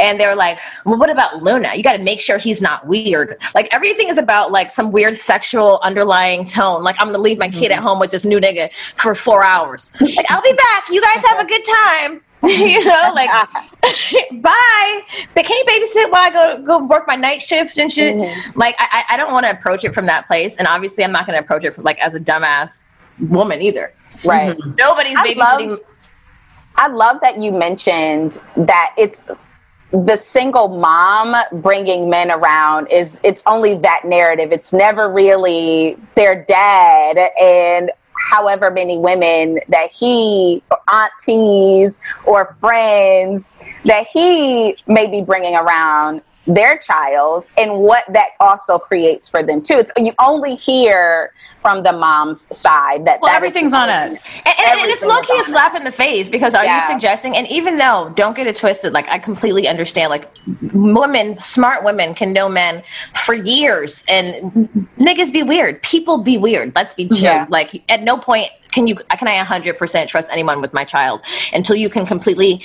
and 0.00 0.20
they 0.20 0.26
were 0.26 0.34
like 0.34 0.58
well 0.84 0.98
what 0.98 1.10
about 1.10 1.42
luna 1.42 1.68
you 1.74 1.82
got 1.82 1.96
to 1.96 2.02
make 2.02 2.20
sure 2.20 2.38
he's 2.38 2.60
not 2.60 2.86
weird 2.86 3.36
like 3.54 3.68
everything 3.72 4.08
is 4.08 4.18
about 4.18 4.50
like 4.50 4.70
some 4.70 4.90
weird 4.90 5.18
sexual 5.18 5.80
underlying 5.82 6.44
tone 6.44 6.82
like 6.82 6.96
i'm 6.98 7.08
gonna 7.08 7.18
leave 7.18 7.38
my 7.38 7.48
kid 7.48 7.70
at 7.70 7.78
mm-hmm. 7.78 7.86
home 7.86 8.00
with 8.00 8.10
this 8.10 8.24
new 8.24 8.40
nigga 8.40 8.72
for 8.96 9.14
four 9.14 9.44
hours 9.44 9.90
like 10.00 10.30
i'll 10.30 10.42
be 10.42 10.52
back 10.52 10.84
you 10.90 11.00
guys 11.00 11.24
have 11.24 11.40
a 11.40 11.46
good 11.46 11.64
time 11.64 12.20
you 12.42 12.82
know, 12.82 13.12
like 13.14 13.28
bye. 14.40 15.00
But 15.34 15.44
can 15.44 15.58
you 15.58 15.64
babysit 15.66 16.10
while 16.10 16.22
I 16.24 16.30
go 16.32 16.62
go 16.64 16.86
work 16.86 17.06
my 17.06 17.14
night 17.14 17.42
shift 17.42 17.78
and 17.78 17.92
shit? 17.92 18.16
Mm-hmm. 18.16 18.58
Like 18.58 18.76
I, 18.78 19.04
I 19.10 19.14
I 19.14 19.16
don't 19.18 19.30
want 19.30 19.44
to 19.44 19.52
approach 19.52 19.84
it 19.84 19.92
from 19.92 20.06
that 20.06 20.26
place, 20.26 20.56
and 20.56 20.66
obviously 20.66 21.04
I'm 21.04 21.12
not 21.12 21.26
going 21.26 21.36
to 21.36 21.44
approach 21.44 21.64
it 21.64 21.74
from 21.74 21.84
like 21.84 21.98
as 21.98 22.14
a 22.14 22.20
dumbass 22.20 22.82
woman 23.18 23.60
either. 23.60 23.92
Right. 24.24 24.56
Nobody's 24.78 25.16
I 25.16 25.34
babysitting. 25.34 25.68
love- 25.68 25.80
I 26.76 26.88
love 26.88 27.18
that 27.20 27.42
you 27.42 27.52
mentioned 27.52 28.40
that 28.56 28.94
it's 28.96 29.22
the 29.92 30.16
single 30.16 30.68
mom 30.68 31.34
bringing 31.60 32.08
men 32.08 32.30
around 32.30 32.86
is 32.92 33.20
it's 33.22 33.42
only 33.46 33.76
that 33.78 34.02
narrative. 34.04 34.52
It's 34.52 34.72
never 34.72 35.10
really 35.10 35.96
their 36.14 36.44
dad 36.44 37.18
and 37.40 37.90
however 38.30 38.70
many 38.70 38.98
women 38.98 39.58
that 39.68 39.90
he 39.90 40.62
or 40.70 40.78
aunties 40.92 41.98
or 42.24 42.56
friends 42.60 43.56
that 43.84 44.06
he 44.12 44.76
may 44.86 45.06
be 45.06 45.22
bringing 45.22 45.56
around 45.56 46.22
their 46.46 46.78
child 46.78 47.46
and 47.58 47.78
what 47.78 48.04
that 48.08 48.30
also 48.40 48.78
creates 48.78 49.28
for 49.28 49.42
them 49.42 49.62
too. 49.62 49.78
It's, 49.78 49.92
you 49.96 50.12
only 50.18 50.54
hear 50.54 51.32
from 51.60 51.82
the 51.82 51.92
mom's 51.92 52.46
side 52.56 53.04
that 53.04 53.20
well, 53.20 53.30
that 53.30 53.42
is 53.42 53.48
everything's 53.48 53.74
on 53.74 53.88
us. 53.88 54.44
And, 54.46 54.54
and, 54.58 54.80
and 54.80 54.90
it's 54.90 55.02
Everything 55.02 55.08
low 55.08 55.20
key 55.20 55.34
a 55.34 55.38
on 55.38 55.44
slap 55.44 55.74
in 55.74 55.84
the 55.84 55.90
face 55.90 56.30
because 56.30 56.54
are 56.54 56.64
you 56.64 56.80
suggesting? 56.80 57.36
And 57.36 57.46
even 57.48 57.76
though, 57.78 58.12
don't 58.16 58.34
get 58.34 58.46
it 58.46 58.56
twisted, 58.56 58.92
like 58.92 59.08
I 59.08 59.18
completely 59.18 59.68
understand, 59.68 60.10
like 60.10 60.28
women, 60.72 61.38
smart 61.40 61.84
women 61.84 62.14
can 62.14 62.32
know 62.32 62.48
men 62.48 62.82
for 63.14 63.34
years, 63.34 64.04
and 64.08 64.68
niggas 64.98 65.32
be 65.32 65.42
weird. 65.42 65.82
People 65.82 66.18
be 66.18 66.38
weird. 66.38 66.72
Let's 66.74 66.94
be 66.94 67.08
chill. 67.08 67.20
Yeah. 67.20 67.46
Like 67.48 67.82
at 67.90 68.02
no 68.02 68.16
point 68.16 68.50
can 68.72 68.86
you 68.86 68.96
can 68.96 69.28
I 69.28 69.36
hundred 69.38 69.78
percent 69.78 70.08
trust 70.10 70.30
anyone 70.32 70.60
with 70.60 70.72
my 70.72 70.84
child 70.84 71.20
until 71.52 71.76
you 71.76 71.88
can 71.88 72.06
completely 72.06 72.62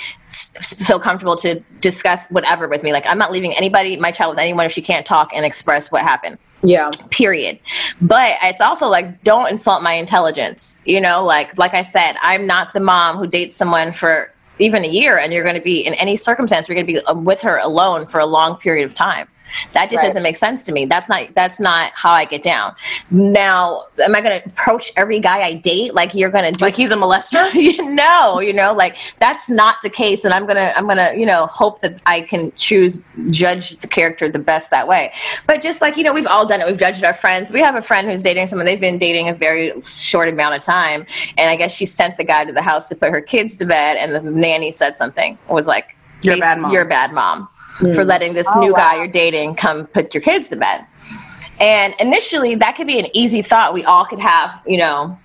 feel 0.61 0.99
comfortable 0.99 1.35
to 1.37 1.59
discuss 1.81 2.27
whatever 2.29 2.67
with 2.67 2.83
me. 2.83 2.93
Like 2.93 3.05
I'm 3.05 3.17
not 3.17 3.31
leaving 3.31 3.53
anybody, 3.53 3.97
my 3.97 4.11
child, 4.11 4.31
with 4.31 4.39
anyone 4.39 4.65
if 4.65 4.71
she 4.71 4.81
can't 4.81 5.05
talk 5.05 5.31
and 5.33 5.45
express 5.45 5.91
what 5.91 6.01
happened 6.01 6.37
Yeah. 6.63 6.89
period 7.11 7.59
but 8.01 8.37
it's 8.43 8.61
also 8.61 8.87
like 8.87 9.23
don't 9.23 9.49
insult 9.51 9.83
my 9.83 9.93
intelligence 9.93 10.81
you 10.85 10.99
know 10.99 11.23
like 11.23 11.55
like 11.57 11.73
i 11.73 11.81
said 11.83 12.15
i'm 12.21 12.47
not 12.47 12.73
the 12.73 12.79
mom 12.79 13.17
who 13.17 13.27
dates 13.27 13.55
someone 13.55 13.91
for 13.93 14.31
even 14.59 14.83
a 14.83 14.87
year 14.87 15.17
and 15.17 15.31
you're 15.33 15.43
going 15.43 15.55
to 15.55 15.61
be 15.61 15.81
in 15.81 15.93
any 15.95 16.15
circumstance 16.15 16.67
you're 16.67 16.75
going 16.75 16.87
to 16.87 16.93
be 16.93 16.99
um, 17.05 17.23
with 17.23 17.41
her 17.41 17.57
alone 17.59 18.05
for 18.07 18.19
a 18.19 18.25
long 18.25 18.57
period 18.57 18.85
of 18.85 18.95
time 18.95 19.27
that 19.73 19.89
just 19.89 20.01
Right. 20.01 20.07
doesn't 20.09 20.23
make 20.23 20.37
sense 20.37 20.63
to 20.65 20.71
me 20.71 20.85
that's 20.85 21.07
not 21.09 21.27
that's 21.33 21.59
not 21.59 21.91
how 21.95 22.11
i 22.11 22.25
get 22.25 22.43
down 22.43 22.75
now 23.11 23.83
am 24.03 24.15
i 24.15 24.21
going 24.21 24.39
to 24.41 24.45
approach 24.47 24.91
every 24.95 25.19
guy 25.19 25.41
i 25.41 25.53
date 25.53 25.93
like 25.93 26.13
you're 26.13 26.29
going 26.29 26.53
to 26.53 26.63
Like 26.63 26.73
he's 26.75 26.91
a 26.91 26.95
molester. 26.95 27.53
you 27.53 27.93
know, 27.93 28.39
you 28.39 28.53
know, 28.53 28.73
like 28.73 28.97
that's 29.19 29.49
not 29.49 29.77
the 29.83 29.89
case, 29.89 30.25
and 30.25 30.33
I'm 30.33 30.45
gonna, 30.45 30.71
I'm 30.75 30.87
gonna, 30.87 31.11
you 31.15 31.25
know, 31.25 31.45
hope 31.47 31.81
that 31.81 32.01
I 32.05 32.21
can 32.21 32.51
choose, 32.55 32.99
judge 33.29 33.77
the 33.77 33.87
character 33.87 34.27
the 34.29 34.39
best 34.39 34.69
that 34.71 34.87
way. 34.87 35.13
But 35.47 35.61
just 35.61 35.81
like 35.81 35.97
you 35.97 36.03
know, 36.03 36.13
we've 36.13 36.27
all 36.27 36.45
done 36.45 36.61
it. 36.61 36.67
We've 36.67 36.77
judged 36.77 37.03
our 37.03 37.13
friends. 37.13 37.51
We 37.51 37.59
have 37.61 37.75
a 37.75 37.81
friend 37.81 38.07
who's 38.07 38.21
dating 38.21 38.47
someone. 38.47 38.65
They've 38.65 38.79
been 38.79 38.97
dating 38.97 39.29
a 39.29 39.33
very 39.33 39.71
short 39.81 40.29
amount 40.29 40.55
of 40.55 40.61
time, 40.61 41.05
and 41.37 41.49
I 41.49 41.55
guess 41.55 41.75
she 41.75 41.85
sent 41.85 42.17
the 42.17 42.23
guy 42.23 42.43
to 42.45 42.53
the 42.53 42.61
house 42.61 42.89
to 42.89 42.95
put 42.95 43.11
her 43.11 43.21
kids 43.21 43.57
to 43.57 43.65
bed, 43.65 43.97
and 43.97 44.13
the 44.13 44.21
nanny 44.21 44.71
said 44.71 44.97
something. 44.97 45.37
Was 45.49 45.67
like, 45.67 45.95
You're 46.21 46.35
a 46.35 46.39
bad 46.39 46.59
mom. 46.59 46.71
You're 46.71 46.83
a 46.83 46.89
bad 46.89 47.13
mom 47.13 47.47
for 47.79 48.03
letting 48.05 48.33
this 48.33 48.47
Oh, 48.53 48.59
new 48.59 48.73
guy 48.73 48.95
you're 48.97 49.07
dating 49.07 49.55
come 49.55 49.87
put 49.87 50.13
your 50.13 50.21
kids 50.21 50.47
to 50.49 50.55
bed. 50.55 50.85
And 51.59 51.93
initially, 51.99 52.55
that 52.55 52.75
could 52.75 52.87
be 52.87 52.99
an 52.99 53.07
easy 53.13 53.41
thought 53.41 53.73
we 53.73 53.83
all 53.85 54.05
could 54.05 54.19
have, 54.19 54.61
you 54.67 54.77
know, 54.77 55.17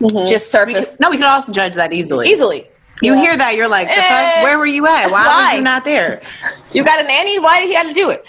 just 0.00 0.30
We 0.30 0.38
surface 0.38 0.90
could, 0.92 1.00
no, 1.00 1.10
we 1.10 1.16
could 1.16 1.26
also 1.26 1.52
judge 1.52 1.74
that 1.74 1.92
easily. 1.92 2.28
easily. 2.28 2.66
You 3.02 3.14
hear 3.14 3.36
that, 3.36 3.54
you're 3.56 3.68
like, 3.68 3.88
the 3.88 3.94
Eh. 3.94 4.34
fuck? 4.36 4.42
where 4.44 4.58
were 4.58 4.66
you 4.66 4.86
at? 4.86 5.10
Why, 5.10 5.26
Why? 5.26 5.44
was 5.50 5.54
you 5.56 5.62
not 5.62 5.84
there? 5.84 6.22
You 6.72 6.82
got 6.84 6.98
a 6.98 7.04
nanny? 7.06 7.38
Why 7.38 7.60
did 7.60 7.68
he 7.68 7.74
have 7.74 7.86
to 7.88 7.92
do 7.94 8.10
it? 8.10 8.24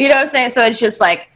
You 0.00 0.08
know 0.08 0.14
what 0.16 0.22
I'm 0.22 0.26
saying? 0.26 0.50
So 0.50 0.64
it's 0.64 0.78
just 0.78 1.00
like 1.00 1.28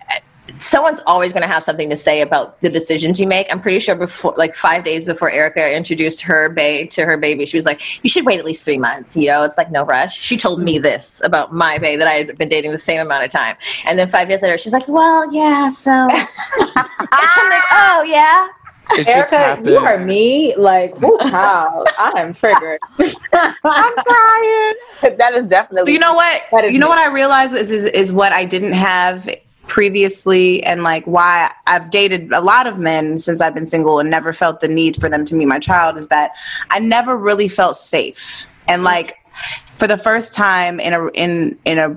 someone's 0.58 1.00
always 1.06 1.32
going 1.32 1.42
to 1.42 1.48
have 1.48 1.62
something 1.62 1.90
to 1.90 1.96
say 1.96 2.20
about 2.20 2.60
the 2.60 2.68
decisions 2.68 3.20
you 3.20 3.26
make. 3.26 3.46
I'm 3.50 3.60
pretty 3.60 3.78
sure 3.78 3.94
before, 3.94 4.34
like 4.36 4.54
five 4.54 4.84
days 4.84 5.04
before 5.04 5.30
Erica 5.30 5.74
introduced 5.74 6.22
her 6.22 6.48
bae 6.48 6.84
to 6.90 7.04
her 7.04 7.16
baby, 7.16 7.46
she 7.46 7.56
was 7.56 7.66
like, 7.66 7.80
"You 8.04 8.10
should 8.10 8.26
wait 8.26 8.38
at 8.38 8.44
least 8.44 8.64
three 8.64 8.78
months." 8.78 9.16
You 9.16 9.28
know, 9.28 9.42
it's 9.42 9.58
like 9.58 9.70
no 9.70 9.84
rush. 9.84 10.18
She 10.18 10.36
told 10.36 10.62
me 10.62 10.78
this 10.78 11.20
about 11.24 11.52
my 11.52 11.78
bae 11.78 11.96
that 11.96 12.06
I 12.06 12.12
had 12.12 12.38
been 12.38 12.48
dating 12.48 12.72
the 12.72 12.78
same 12.78 13.00
amount 13.00 13.24
of 13.24 13.30
time, 13.30 13.56
and 13.86 13.98
then 13.98 14.08
five 14.08 14.28
days 14.28 14.42
later, 14.42 14.58
she's 14.58 14.72
like, 14.72 14.88
"Well, 14.88 15.32
yeah." 15.32 15.70
So 15.70 15.90
I'm 15.90 17.50
like, 17.50 17.64
"Oh 17.72 18.04
yeah." 18.06 18.48
It 18.92 19.06
Erica, 19.06 19.60
you 19.62 19.76
are 19.76 19.98
me. 19.98 20.54
Like, 20.56 21.00
whoo, 21.00 21.16
child. 21.18 21.88
I 21.96 22.12
am 22.16 22.34
triggered. 22.34 22.80
I'm 22.98 23.54
crying. 23.94 24.74
That 25.16 25.32
is 25.34 25.46
definitely. 25.46 25.92
You 25.92 26.00
know 26.00 26.14
what? 26.14 26.72
You 26.72 26.78
know 26.78 26.86
me. 26.86 26.90
what 26.90 26.98
I 26.98 27.06
realized 27.06 27.54
is, 27.54 27.70
is 27.70 27.84
is 27.84 28.12
what 28.12 28.32
I 28.32 28.44
didn't 28.44 28.72
have 28.72 29.28
previously, 29.70 30.62
and 30.64 30.82
like 30.82 31.06
why 31.06 31.50
I've 31.66 31.90
dated 31.90 32.32
a 32.32 32.42
lot 32.42 32.66
of 32.66 32.78
men 32.78 33.18
since 33.18 33.40
I've 33.40 33.54
been 33.54 33.64
single 33.64 34.00
and 34.00 34.10
never 34.10 34.34
felt 34.34 34.60
the 34.60 34.68
need 34.68 35.00
for 35.00 35.08
them 35.08 35.24
to 35.24 35.34
meet 35.34 35.46
my 35.46 35.60
child 35.60 35.96
is 35.96 36.08
that 36.08 36.32
I 36.68 36.80
never 36.80 37.16
really 37.16 37.48
felt 37.48 37.76
safe, 37.76 38.46
and 38.68 38.84
like 38.84 39.14
for 39.78 39.86
the 39.86 39.96
first 39.96 40.34
time 40.34 40.80
in 40.80 40.92
a 40.92 41.08
in 41.12 41.58
in 41.64 41.78
a 41.78 41.96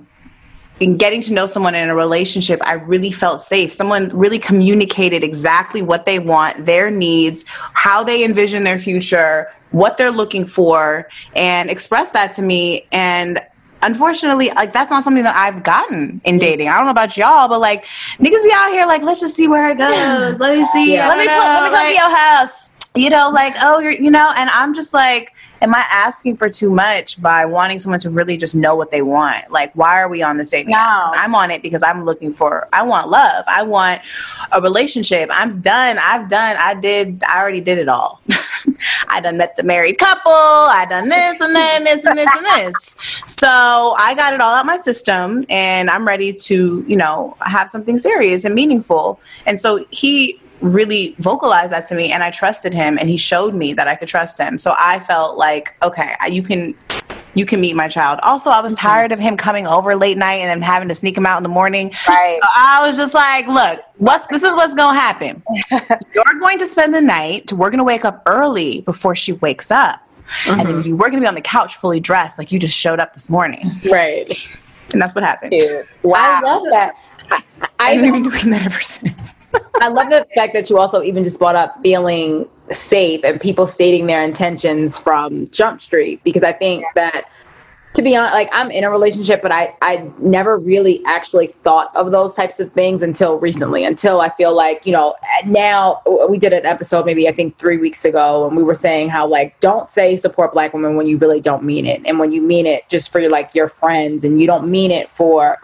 in 0.79 0.97
getting 0.97 1.21
to 1.21 1.33
know 1.33 1.45
someone 1.45 1.75
in 1.75 1.89
a 1.89 1.95
relationship, 1.95 2.59
I 2.63 2.73
really 2.73 3.11
felt 3.11 3.41
safe. 3.41 3.73
Someone 3.73 4.09
really 4.09 4.39
communicated 4.39 5.23
exactly 5.23 5.81
what 5.81 6.05
they 6.05 6.19
want, 6.19 6.65
their 6.65 6.89
needs, 6.89 7.45
how 7.47 8.03
they 8.03 8.23
envision 8.23 8.63
their 8.63 8.79
future, 8.79 9.47
what 9.71 9.97
they're 9.97 10.11
looking 10.11 10.45
for, 10.45 11.07
and 11.35 11.69
expressed 11.69 12.13
that 12.13 12.33
to 12.35 12.41
me. 12.41 12.87
And 12.91 13.39
unfortunately, 13.83 14.49
like 14.55 14.73
that's 14.73 14.89
not 14.89 15.03
something 15.03 15.23
that 15.23 15.35
I've 15.35 15.63
gotten 15.63 16.21
in 16.25 16.37
dating. 16.39 16.69
I 16.69 16.75
don't 16.77 16.85
know 16.85 16.91
about 16.91 17.15
y'all, 17.17 17.47
but 17.47 17.59
like 17.59 17.85
niggas 18.19 18.43
be 18.43 18.51
out 18.53 18.71
here 18.71 18.85
like, 18.85 19.01
let's 19.03 19.19
just 19.19 19.35
see 19.35 19.47
where 19.47 19.69
it 19.69 19.77
goes. 19.77 20.39
Let 20.39 20.57
me 20.57 20.65
see. 20.73 20.93
Yeah. 20.93 21.07
Let 21.07 21.17
me 21.19 21.25
put, 21.27 21.33
let 21.33 21.63
me 21.63 21.69
come 21.69 21.71
like- 21.73 21.87
to 21.89 21.93
your 21.93 22.15
house. 22.15 22.69
you 22.95 23.09
know, 23.09 23.29
like, 23.29 23.53
oh, 23.61 23.79
you're, 23.79 23.91
you 23.93 24.11
know, 24.11 24.31
and 24.37 24.49
I'm 24.51 24.73
just 24.75 24.93
like, 24.93 25.31
am 25.61 25.73
I 25.73 25.83
asking 25.91 26.37
for 26.37 26.49
too 26.49 26.69
much 26.69 27.19
by 27.21 27.45
wanting 27.45 27.79
someone 27.79 27.99
to 28.01 28.09
really 28.11 28.37
just 28.37 28.53
know 28.55 28.75
what 28.75 28.91
they 28.91 29.01
want? 29.01 29.49
Like, 29.49 29.71
why 29.75 29.99
are 30.01 30.07
we 30.09 30.21
on 30.21 30.37
this 30.37 30.51
dating 30.51 30.73
app? 30.73 31.05
'Cause 31.05 31.15
No. 31.15 31.21
I'm 31.21 31.33
on 31.33 31.49
it 31.51 31.61
because 31.63 31.81
I'm 31.81 32.05
looking 32.05 32.33
for, 32.33 32.67
I 32.73 32.83
want 32.83 33.09
love. 33.09 33.45
I 33.47 33.63
want 33.63 34.01
a 34.51 34.61
relationship. 34.61 35.29
I'm 35.31 35.61
done. 35.61 35.97
I've 35.99 36.29
done, 36.29 36.57
I 36.59 36.73
did, 36.75 37.23
I 37.27 37.39
already 37.41 37.61
did 37.61 37.77
it 37.79 37.87
all. 37.89 38.21
I 39.13 39.19
done 39.21 39.37
met 39.37 39.55
the 39.55 39.63
married 39.63 39.99
couple. 39.99 40.31
I 40.31 40.85
done 40.89 41.07
this 41.07 41.39
and 41.39 41.55
then 41.55 41.83
this 41.83 42.03
and 42.05 42.17
this 42.17 42.27
and 42.35 42.45
this. 42.45 42.95
So 43.27 43.95
I 43.99 44.15
got 44.15 44.33
it 44.33 44.41
all 44.41 44.55
out 44.55 44.65
my 44.65 44.77
system 44.77 45.45
and 45.49 45.89
I'm 45.89 46.07
ready 46.07 46.33
to, 46.33 46.83
you 46.87 46.97
know, 46.97 47.37
have 47.41 47.69
something 47.69 47.99
serious 47.99 48.43
and 48.43 48.55
meaningful. 48.55 49.19
And 49.45 49.59
so 49.59 49.85
he 49.91 50.39
really 50.61 51.13
vocalized 51.19 51.71
that 51.71 51.85
to 51.87 51.95
me 51.95 52.11
and 52.11 52.23
I 52.23 52.31
trusted 52.31 52.73
him 52.73 52.97
and 52.97 53.09
he 53.09 53.17
showed 53.17 53.53
me 53.53 53.73
that 53.73 53.87
I 53.87 53.95
could 53.95 54.07
trust 54.07 54.39
him. 54.39 54.57
So 54.57 54.73
I 54.79 54.99
felt 54.99 55.37
like, 55.37 55.75
okay, 55.83 56.15
you 56.29 56.41
can 56.41 56.73
you 57.35 57.45
can 57.45 57.59
meet 57.59 57.75
my 57.75 57.87
child. 57.87 58.19
Also, 58.23 58.49
I 58.49 58.61
was 58.61 58.73
mm-hmm. 58.73 58.87
tired 58.87 59.11
of 59.11 59.19
him 59.19 59.37
coming 59.37 59.67
over 59.67 59.95
late 59.95 60.17
night 60.17 60.41
and 60.41 60.49
then 60.49 60.61
having 60.61 60.89
to 60.89 60.95
sneak 60.95 61.17
him 61.17 61.25
out 61.25 61.37
in 61.37 61.43
the 61.43 61.49
morning. 61.49 61.91
Right. 62.07 62.39
So 62.41 62.47
I 62.55 62.85
was 62.85 62.97
just 62.97 63.13
like, 63.13 63.47
look, 63.47 63.81
what's 63.97 64.25
this 64.27 64.43
is 64.43 64.55
what's 64.55 64.73
gonna 64.73 64.97
happen. 64.97 65.43
You're 65.71 66.39
going 66.39 66.59
to 66.59 66.67
spend 66.67 66.93
the 66.93 67.01
night. 67.01 67.51
We're 67.51 67.71
gonna 67.71 67.83
wake 67.83 68.05
up 68.05 68.21
early 68.25 68.81
before 68.81 69.15
she 69.15 69.33
wakes 69.33 69.71
up. 69.71 69.99
And 70.47 70.59
then 70.59 70.67
mm-hmm. 70.67 70.87
you, 70.87 70.97
were 70.97 71.09
gonna 71.09 71.21
be 71.21 71.27
on 71.27 71.35
the 71.35 71.41
couch 71.41 71.75
fully 71.75 71.99
dressed 71.99 72.37
like 72.37 72.51
you 72.51 72.59
just 72.59 72.77
showed 72.77 72.99
up 72.99 73.13
this 73.13 73.29
morning. 73.29 73.65
Right. 73.91 74.47
And 74.91 75.01
that's 75.01 75.15
what 75.15 75.23
happened. 75.23 75.53
Wow. 76.03 76.39
I 76.39 76.41
love 76.41 76.63
that. 76.69 76.93
I, 77.31 77.43
I, 77.61 77.67
I've 77.79 78.01
been 78.01 78.23
doing 78.23 78.49
that 78.51 78.65
ever 78.65 78.81
since. 78.81 79.35
I 79.81 79.87
love 79.87 80.09
the 80.09 80.27
fact 80.35 80.53
that 80.53 80.69
you 80.69 80.77
also 80.77 81.01
even 81.01 81.23
just 81.23 81.39
brought 81.39 81.55
up 81.55 81.81
feeling 81.81 82.47
safe 82.71 83.23
and 83.23 83.39
people 83.39 83.67
stating 83.67 84.07
their 84.07 84.23
intentions 84.23 84.99
from 84.99 85.49
Jump 85.51 85.81
Street 85.81 86.23
because 86.23 86.43
I 86.43 86.53
think 86.53 86.85
that 86.95 87.25
to 87.93 88.01
be 88.01 88.15
honest, 88.15 88.33
like 88.33 88.49
I'm 88.51 88.71
in 88.71 88.83
a 88.83 88.89
relationship, 88.89 89.41
but 89.41 89.51
I 89.51 89.75
I 89.81 90.09
never 90.17 90.57
really 90.57 91.03
actually 91.05 91.47
thought 91.47 91.95
of 91.95 92.11
those 92.11 92.33
types 92.33 92.59
of 92.59 92.71
things 92.73 93.03
until 93.03 93.37
recently. 93.37 93.83
Until 93.83 94.19
I 94.19 94.29
feel 94.31 94.55
like 94.55 94.85
you 94.85 94.91
know 94.91 95.15
now 95.45 96.01
we 96.27 96.39
did 96.39 96.53
an 96.53 96.65
episode 96.65 97.05
maybe 97.05 97.27
I 97.27 97.33
think 97.33 97.57
three 97.59 97.77
weeks 97.77 98.03
ago, 98.03 98.47
and 98.47 98.57
we 98.57 98.63
were 98.63 98.75
saying 98.75 99.09
how 99.09 99.27
like 99.27 99.59
don't 99.59 99.91
say 99.91 100.15
support 100.15 100.53
Black 100.53 100.73
women 100.73 100.95
when 100.95 101.05
you 101.05 101.17
really 101.17 101.39
don't 101.39 101.63
mean 101.63 101.85
it, 101.85 102.01
and 102.05 102.17
when 102.17 102.31
you 102.31 102.41
mean 102.41 102.65
it 102.65 102.89
just 102.89 103.11
for 103.11 103.27
like 103.29 103.53
your 103.53 103.69
friends, 103.69 104.23
and 104.23 104.41
you 104.41 104.47
don't 104.47 104.67
mean 104.69 104.89
it 104.89 105.09
for 105.11 105.59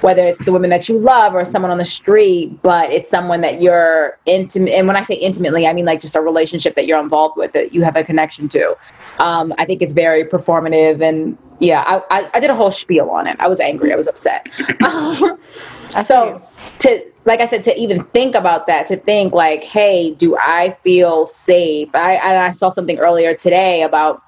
whether 0.00 0.24
it's 0.24 0.44
the 0.44 0.52
women 0.52 0.70
that 0.70 0.88
you 0.88 0.98
love 0.98 1.34
or 1.34 1.44
someone 1.44 1.70
on 1.70 1.78
the 1.78 1.84
street, 1.84 2.62
but 2.62 2.90
it's 2.90 3.10
someone 3.10 3.40
that 3.40 3.60
you're 3.60 4.18
intimate. 4.26 4.72
And 4.72 4.86
when 4.86 4.96
I 4.96 5.02
say 5.02 5.14
intimately, 5.14 5.66
I 5.66 5.72
mean 5.72 5.84
like 5.84 6.00
just 6.00 6.14
a 6.14 6.20
relationship 6.20 6.74
that 6.76 6.86
you're 6.86 7.00
involved 7.00 7.36
with, 7.36 7.52
that 7.52 7.72
you 7.72 7.82
have 7.82 7.96
a 7.96 8.04
connection 8.04 8.48
to. 8.50 8.76
Um, 9.18 9.52
I 9.58 9.64
think 9.64 9.82
it's 9.82 9.92
very 9.92 10.24
performative. 10.24 11.02
And 11.02 11.36
yeah, 11.58 11.82
I, 11.86 12.20
I, 12.20 12.30
I 12.34 12.40
did 12.40 12.50
a 12.50 12.54
whole 12.54 12.70
spiel 12.70 13.10
on 13.10 13.26
it. 13.26 13.36
I 13.40 13.48
was 13.48 13.58
angry. 13.60 13.92
I 13.92 13.96
was 13.96 14.06
upset. 14.06 14.48
so 16.04 16.42
to, 16.80 17.04
like 17.24 17.40
I 17.40 17.46
said, 17.46 17.64
to 17.64 17.76
even 17.78 18.04
think 18.06 18.34
about 18.34 18.66
that, 18.68 18.86
to 18.88 18.96
think 18.96 19.32
like, 19.32 19.64
hey, 19.64 20.14
do 20.14 20.36
I 20.38 20.76
feel 20.84 21.26
safe? 21.26 21.90
I, 21.94 22.18
I 22.18 22.52
saw 22.52 22.68
something 22.68 22.98
earlier 22.98 23.34
today 23.34 23.82
about 23.82 24.22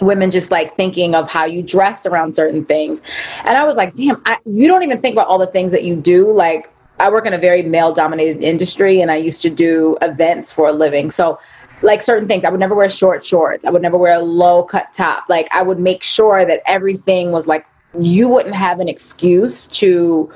women 0.00 0.30
just 0.30 0.50
like 0.50 0.76
thinking 0.76 1.14
of 1.14 1.28
how 1.28 1.44
you 1.44 1.62
dress 1.62 2.06
around 2.06 2.34
certain 2.34 2.64
things. 2.64 3.02
And 3.44 3.56
I 3.56 3.64
was 3.64 3.76
like, 3.76 3.94
damn, 3.94 4.22
I, 4.26 4.38
you 4.44 4.68
don't 4.68 4.82
even 4.82 5.00
think 5.00 5.14
about 5.14 5.28
all 5.28 5.38
the 5.38 5.46
things 5.46 5.72
that 5.72 5.84
you 5.84 5.96
do. 5.96 6.30
Like, 6.30 6.70
I 6.98 7.10
work 7.10 7.26
in 7.26 7.34
a 7.34 7.38
very 7.38 7.62
male 7.62 7.92
dominated 7.92 8.42
industry 8.42 9.00
and 9.00 9.10
I 9.10 9.16
used 9.16 9.42
to 9.42 9.50
do 9.50 9.98
events 10.02 10.52
for 10.52 10.68
a 10.68 10.72
living. 10.72 11.10
So, 11.10 11.38
like 11.82 12.02
certain 12.02 12.26
things, 12.26 12.44
I 12.44 12.48
would 12.48 12.60
never 12.60 12.74
wear 12.74 12.88
short 12.88 13.24
shorts. 13.24 13.64
I 13.64 13.70
would 13.70 13.82
never 13.82 13.98
wear 13.98 14.14
a 14.14 14.20
low 14.20 14.64
cut 14.64 14.94
top. 14.94 15.28
Like, 15.28 15.46
I 15.52 15.62
would 15.62 15.78
make 15.78 16.02
sure 16.02 16.46
that 16.46 16.62
everything 16.66 17.32
was 17.32 17.46
like, 17.46 17.66
you 18.00 18.28
wouldn't 18.28 18.54
have 18.54 18.80
an 18.80 18.88
excuse 18.88 19.66
to 19.68 20.32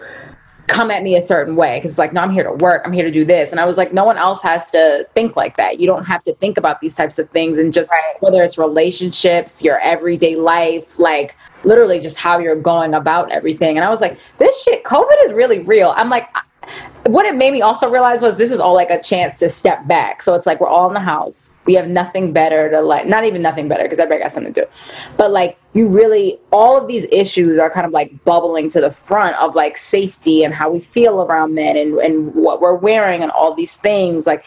come 0.67 0.91
at 0.91 1.03
me 1.03 1.17
a 1.17 1.23
certain 1.23 1.57
way 1.57 1.79
because 1.79 1.99
like 1.99 2.13
no 2.13 2.21
i'm 2.21 2.31
here 2.31 2.45
to 2.45 2.53
work. 2.53 2.83
I'm 2.85 2.93
here 2.93 3.05
to 3.05 3.11
do 3.11 3.25
this. 3.25 3.51
And 3.51 3.61
i 3.61 3.65
was 3.65 3.77
like 3.77 3.93
no 3.93 4.05
one 4.05 4.17
else 4.17 4.43
has 4.43 4.71
to 4.73 5.07
think 5.15 5.37
like 5.37 5.57
that. 5.57 5.81
You 5.81 5.87
don't 5.87 6.05
have 6.05 6.23
to 6.25 6.35
think 6.35 6.59
about 6.59 6.81
these 6.81 6.95
types 6.95 7.19
of 7.19 7.29
things 7.31 7.59
and 7.59 7.73
just 7.73 7.91
whether 8.21 8.43
it's 8.43 8.59
relationships 8.59 9.63
your 9.63 9.79
everyday 9.81 10.37
life 10.37 10.99
like 10.99 11.37
literally 11.65 12.01
just 12.01 12.17
how 12.17 12.39
you're 12.39 12.61
going 12.61 12.95
about 12.95 13.31
everything. 13.31 13.77
And 13.77 13.85
i 13.85 13.91
was 13.91 14.01
like 14.01 14.19
this 14.39 14.63
shit 14.63 14.85
covid 14.85 15.17
is 15.25 15.33
really 15.33 15.61
real. 15.61 15.93
I'm 15.97 16.09
like 16.09 16.29
what 17.07 17.27
it 17.27 17.35
made 17.35 17.53
me 17.53 17.63
also 17.63 17.91
realize 17.91 18.23
was 18.23 18.37
this 18.37 18.53
is 18.53 18.61
all 18.61 18.75
like 18.75 18.91
a 18.91 19.03
chance 19.03 19.37
to 19.39 19.49
step 19.49 19.87
back. 19.87 20.23
So 20.23 20.35
it's 20.35 20.47
like 20.47 20.61
we're 20.61 20.69
all 20.69 20.89
in 20.89 20.95
the 20.95 21.01
house 21.01 21.50
we 21.67 21.75
have 21.75 21.89
nothing 21.89 22.33
better 22.33 22.71
to 22.71 22.81
like 22.81 23.07
not 23.07 23.25
even 23.25 23.43
nothing 23.43 23.69
better 23.69 23.83
because 23.83 23.99
everybody 23.99 24.23
got 24.23 24.33
something 24.33 24.53
to 24.55 24.63
do. 24.63 24.71
But 25.17 25.31
like 25.31 25.59
you 25.75 25.89
really 25.89 26.39
all 26.51 26.77
of 26.77 26.89
these 26.89 27.07
issues 27.13 27.59
are 27.59 27.71
kind 27.71 27.87
of 27.87 27.93
like 27.93 28.25
bubbling 28.25 28.69
to 28.71 28.81
the 28.81 28.91
front 28.91 29.37
of 29.37 29.55
like 29.55 29.77
safety 29.77 30.43
and 30.43 30.55
how 30.55 30.71
we 30.71 30.81
feel 30.81 31.23
around 31.23 31.55
men 31.55 31.77
and, 31.77 31.99
and 31.99 32.35
what 32.35 32.61
we're 32.61 32.75
wearing 32.75 33.23
and 33.23 33.31
all 33.33 33.55
these 33.55 33.77
things. 33.77 34.27
Like 34.27 34.45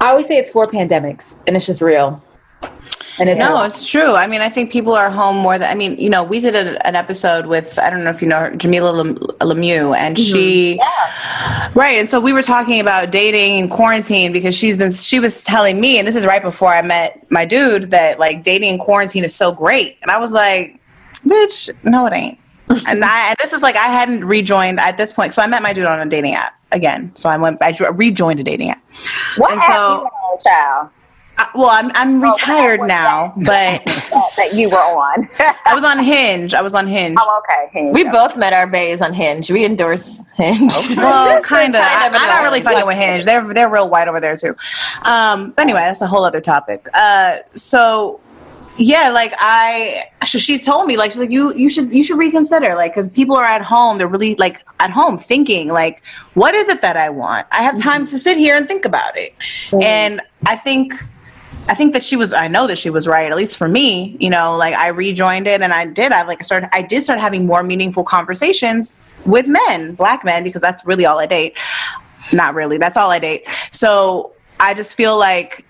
i 0.00 0.08
always 0.08 0.26
say 0.26 0.38
it's 0.38 0.50
four 0.50 0.66
pandemics 0.66 1.36
and 1.46 1.56
it's 1.56 1.66
just 1.66 1.80
real 1.80 2.22
and 3.18 3.28
it's 3.28 3.38
no, 3.38 3.62
it's 3.64 3.90
true. 3.90 4.14
I 4.14 4.26
mean, 4.26 4.40
I 4.40 4.48
think 4.48 4.70
people 4.70 4.92
are 4.94 5.10
home 5.10 5.36
more 5.36 5.58
than 5.58 5.70
I 5.70 5.74
mean, 5.74 5.98
you 5.98 6.08
know, 6.08 6.22
we 6.22 6.40
did 6.40 6.54
a, 6.54 6.86
an 6.86 6.94
episode 6.94 7.46
with 7.46 7.78
I 7.78 7.90
don't 7.90 8.04
know 8.04 8.10
if 8.10 8.22
you 8.22 8.28
know 8.28 8.38
her, 8.38 8.50
Jamilah 8.52 8.94
Lem- 8.94 9.16
Lemieux, 9.16 9.96
and 9.96 10.16
mm-hmm. 10.16 10.32
she, 10.32 10.80
right, 11.74 11.98
and 11.98 12.08
so 12.08 12.20
we 12.20 12.32
were 12.32 12.42
talking 12.42 12.80
about 12.80 13.10
dating 13.10 13.58
and 13.58 13.70
quarantine 13.70 14.32
because 14.32 14.54
she's 14.54 14.76
been 14.76 14.92
she 14.92 15.18
was 15.18 15.42
telling 15.42 15.80
me, 15.80 15.98
and 15.98 16.06
this 16.06 16.16
is 16.16 16.26
right 16.26 16.42
before 16.42 16.72
I 16.72 16.82
met 16.82 17.28
my 17.30 17.44
dude, 17.44 17.90
that 17.90 18.18
like 18.18 18.44
dating 18.44 18.74
in 18.74 18.78
quarantine 18.78 19.24
is 19.24 19.34
so 19.34 19.52
great, 19.52 19.98
and 20.02 20.10
I 20.10 20.18
was 20.18 20.32
like, 20.32 20.80
bitch, 21.24 21.74
no, 21.84 22.06
it 22.06 22.12
ain't. 22.12 22.38
and 22.86 23.04
I 23.04 23.28
and 23.30 23.36
this 23.38 23.52
is 23.52 23.62
like 23.62 23.76
I 23.76 23.86
hadn't 23.86 24.24
rejoined 24.24 24.78
at 24.78 24.96
this 24.96 25.12
point, 25.12 25.34
so 25.34 25.42
I 25.42 25.46
met 25.46 25.62
my 25.62 25.72
dude 25.72 25.86
on 25.86 26.00
a 26.00 26.06
dating 26.06 26.34
app 26.34 26.54
again. 26.72 27.10
So 27.14 27.28
I 27.30 27.36
went, 27.36 27.62
I 27.62 27.74
rejoined 27.90 28.40
a 28.40 28.44
dating 28.44 28.70
app. 28.70 28.82
What 29.36 29.52
And 29.52 29.60
app 29.60 29.66
so- 29.66 30.00
you 30.02 30.06
on, 30.06 30.38
child? 30.38 30.90
I- 31.38 31.48
well, 31.54 31.68
I'm 31.70 31.90
I'm 31.94 32.20
retired 32.20 32.80
now, 32.82 33.32
but 33.36 33.44
That, 33.84 34.32
that 34.36 34.50
you 34.54 34.68
were 34.70 34.76
on. 34.76 35.28
I 35.38 35.74
was 35.74 35.84
on 35.84 35.98
Hinge. 36.02 36.52
I 36.52 36.62
was 36.62 36.74
on 36.74 36.86
Hinge. 36.86 37.16
oh, 37.18 37.42
okay. 37.44 37.70
Hinge. 37.72 37.94
We 37.94 38.04
both 38.10 38.36
met 38.36 38.52
our 38.52 38.66
bays 38.66 39.00
on 39.00 39.14
Hinge. 39.14 39.50
We 39.50 39.64
endorse 39.64 40.20
Hinge. 40.34 40.72
Well, 40.96 41.40
kind 41.42 41.76
of. 41.76 41.82
Kind 41.82 42.04
I, 42.04 42.06
of 42.08 42.14
an 42.14 42.20
I'm 42.20 42.28
not 42.28 42.42
really 42.42 42.60
island. 42.60 42.64
fucking 42.64 42.86
with 42.86 42.96
Hinge. 42.96 43.24
They're 43.24 43.54
they're 43.54 43.68
real 43.68 43.88
white 43.88 44.08
over 44.08 44.20
there 44.20 44.36
too. 44.36 44.56
Um, 45.04 45.50
but 45.52 45.62
anyway, 45.62 45.80
that's 45.80 46.00
a 46.00 46.06
whole 46.06 46.24
other 46.24 46.40
topic. 46.40 46.86
Uh, 46.92 47.38
so 47.54 48.20
yeah, 48.76 49.10
like 49.10 49.34
I, 49.38 50.04
so 50.26 50.38
she 50.38 50.58
told 50.58 50.86
me 50.86 50.96
like 50.96 51.10
she's 51.12 51.20
like 51.20 51.30
you 51.30 51.54
you 51.54 51.68
should 51.70 51.92
you 51.92 52.02
should 52.04 52.18
reconsider 52.18 52.74
like 52.74 52.92
because 52.92 53.08
people 53.08 53.36
are 53.36 53.44
at 53.44 53.62
home. 53.62 53.98
They're 53.98 54.06
really 54.08 54.34
like 54.36 54.64
at 54.80 54.90
home 54.90 55.18
thinking 55.18 55.68
like, 55.68 56.02
what 56.34 56.54
is 56.54 56.68
it 56.68 56.80
that 56.82 56.96
I 56.96 57.10
want? 57.10 57.46
I 57.52 57.62
have 57.62 57.80
time 57.80 58.06
to 58.06 58.18
sit 58.18 58.36
here 58.36 58.56
and 58.56 58.66
think 58.68 58.84
about 58.84 59.16
it. 59.16 59.34
And 59.82 60.20
I 60.46 60.56
think. 60.56 60.94
I 61.68 61.74
think 61.74 61.92
that 61.92 62.02
she 62.02 62.16
was. 62.16 62.32
I 62.32 62.48
know 62.48 62.66
that 62.66 62.78
she 62.78 62.90
was 62.90 63.06
right. 63.06 63.30
At 63.30 63.36
least 63.36 63.56
for 63.56 63.68
me, 63.68 64.16
you 64.18 64.30
know, 64.30 64.56
like 64.56 64.74
I 64.74 64.88
rejoined 64.88 65.46
it, 65.46 65.60
and 65.60 65.72
I 65.72 65.86
did. 65.86 66.12
I 66.12 66.22
like 66.22 66.42
started. 66.44 66.70
I 66.72 66.82
did 66.82 67.04
start 67.04 67.20
having 67.20 67.46
more 67.46 67.62
meaningful 67.62 68.04
conversations 68.04 69.02
with 69.26 69.46
men, 69.46 69.94
black 69.94 70.24
men, 70.24 70.44
because 70.44 70.62
that's 70.62 70.86
really 70.86 71.04
all 71.04 71.18
I 71.18 71.26
date. 71.26 71.56
Not 72.32 72.54
really. 72.54 72.78
That's 72.78 72.96
all 72.96 73.10
I 73.10 73.18
date. 73.18 73.46
So 73.72 74.32
I 74.58 74.74
just 74.74 74.96
feel 74.96 75.18
like 75.18 75.64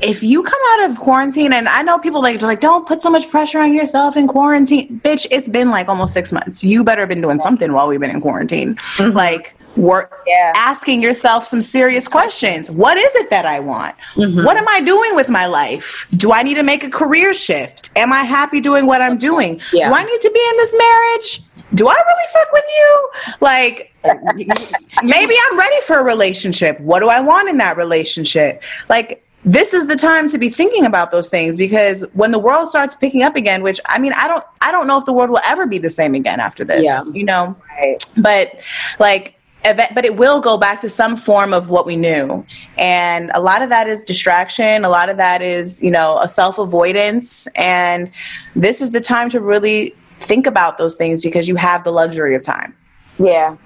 if 0.00 0.22
you 0.22 0.42
come 0.42 0.60
out 0.72 0.90
of 0.90 0.98
quarantine, 0.98 1.52
and 1.52 1.68
I 1.68 1.82
know 1.82 1.98
people 1.98 2.22
like 2.22 2.40
like 2.40 2.60
don't 2.60 2.86
put 2.86 3.02
so 3.02 3.10
much 3.10 3.28
pressure 3.30 3.60
on 3.60 3.72
yourself 3.72 4.16
in 4.16 4.28
quarantine, 4.28 5.00
bitch. 5.04 5.26
It's 5.30 5.48
been 5.48 5.70
like 5.70 5.88
almost 5.88 6.12
six 6.14 6.32
months. 6.32 6.62
You 6.62 6.84
better 6.84 7.02
have 7.02 7.08
been 7.08 7.20
doing 7.20 7.38
something 7.38 7.72
while 7.72 7.88
we've 7.88 8.00
been 8.00 8.10
in 8.10 8.20
quarantine. 8.20 8.76
Mm-hmm. 8.76 9.16
Like 9.16 9.56
work, 9.78 10.22
Yeah. 10.26 10.52
asking 10.56 11.02
yourself 11.02 11.46
some 11.46 11.62
serious 11.62 12.08
questions. 12.08 12.70
What 12.70 12.98
is 12.98 13.14
it 13.14 13.30
that 13.30 13.46
I 13.46 13.60
want? 13.60 13.94
Mm-hmm. 14.16 14.44
What 14.44 14.56
am 14.56 14.68
I 14.68 14.80
doing 14.80 15.14
with 15.14 15.28
my 15.28 15.46
life? 15.46 16.06
Do 16.16 16.32
I 16.32 16.42
need 16.42 16.54
to 16.54 16.62
make 16.62 16.84
a 16.84 16.90
career 16.90 17.32
shift? 17.32 17.90
Am 17.96 18.12
I 18.12 18.24
happy 18.24 18.60
doing 18.60 18.86
what 18.86 19.00
I'm 19.00 19.16
doing? 19.16 19.60
Yeah. 19.72 19.88
Do 19.88 19.94
I 19.94 20.02
need 20.02 20.20
to 20.20 20.30
be 20.30 20.40
in 20.50 20.56
this 20.58 20.74
marriage? 20.76 21.40
Do 21.74 21.88
I 21.88 21.94
really 21.94 22.28
fuck 22.32 22.52
with 22.52 22.64
you? 22.78 23.10
Like, 23.40 23.94
maybe 25.02 25.34
I'm 25.50 25.58
ready 25.58 25.80
for 25.82 25.98
a 26.00 26.04
relationship. 26.04 26.80
What 26.80 27.00
do 27.00 27.08
I 27.08 27.20
want 27.20 27.48
in 27.48 27.58
that 27.58 27.76
relationship? 27.76 28.62
Like, 28.88 29.24
this 29.44 29.72
is 29.72 29.86
the 29.86 29.96
time 29.96 30.28
to 30.30 30.38
be 30.38 30.48
thinking 30.48 30.84
about 30.84 31.10
those 31.10 31.28
things 31.28 31.56
because 31.56 32.04
when 32.12 32.32
the 32.32 32.38
world 32.38 32.68
starts 32.70 32.94
picking 32.94 33.22
up 33.22 33.36
again, 33.36 33.62
which 33.62 33.80
I 33.86 33.98
mean, 33.98 34.12
I 34.14 34.26
don't, 34.26 34.44
I 34.60 34.72
don't 34.72 34.86
know 34.86 34.98
if 34.98 35.04
the 35.04 35.12
world 35.12 35.30
will 35.30 35.40
ever 35.44 35.66
be 35.66 35.78
the 35.78 35.90
same 35.90 36.14
again 36.14 36.40
after 36.40 36.64
this. 36.64 36.82
Yeah. 36.84 37.02
You 37.12 37.24
know, 37.24 37.56
Right. 37.78 38.04
but 38.16 38.52
like 38.98 39.34
but 39.62 40.04
it 40.04 40.16
will 40.16 40.40
go 40.40 40.56
back 40.56 40.80
to 40.80 40.88
some 40.88 41.16
form 41.16 41.52
of 41.52 41.68
what 41.68 41.86
we 41.86 41.96
knew. 41.96 42.44
And 42.76 43.30
a 43.34 43.40
lot 43.40 43.62
of 43.62 43.68
that 43.68 43.86
is 43.86 44.04
distraction. 44.04 44.84
A 44.84 44.88
lot 44.88 45.08
of 45.08 45.16
that 45.16 45.42
is 45.42 45.82
you 45.82 45.90
know 45.90 46.18
a 46.18 46.28
self-avoidance. 46.28 47.46
And 47.56 48.10
this 48.54 48.80
is 48.80 48.90
the 48.90 49.00
time 49.00 49.28
to 49.30 49.40
really 49.40 49.94
think 50.20 50.46
about 50.46 50.78
those 50.78 50.96
things 50.96 51.20
because 51.20 51.48
you 51.48 51.56
have 51.56 51.84
the 51.84 51.92
luxury 51.92 52.34
of 52.34 52.42
time. 52.42 52.74
Yeah. 53.18 53.56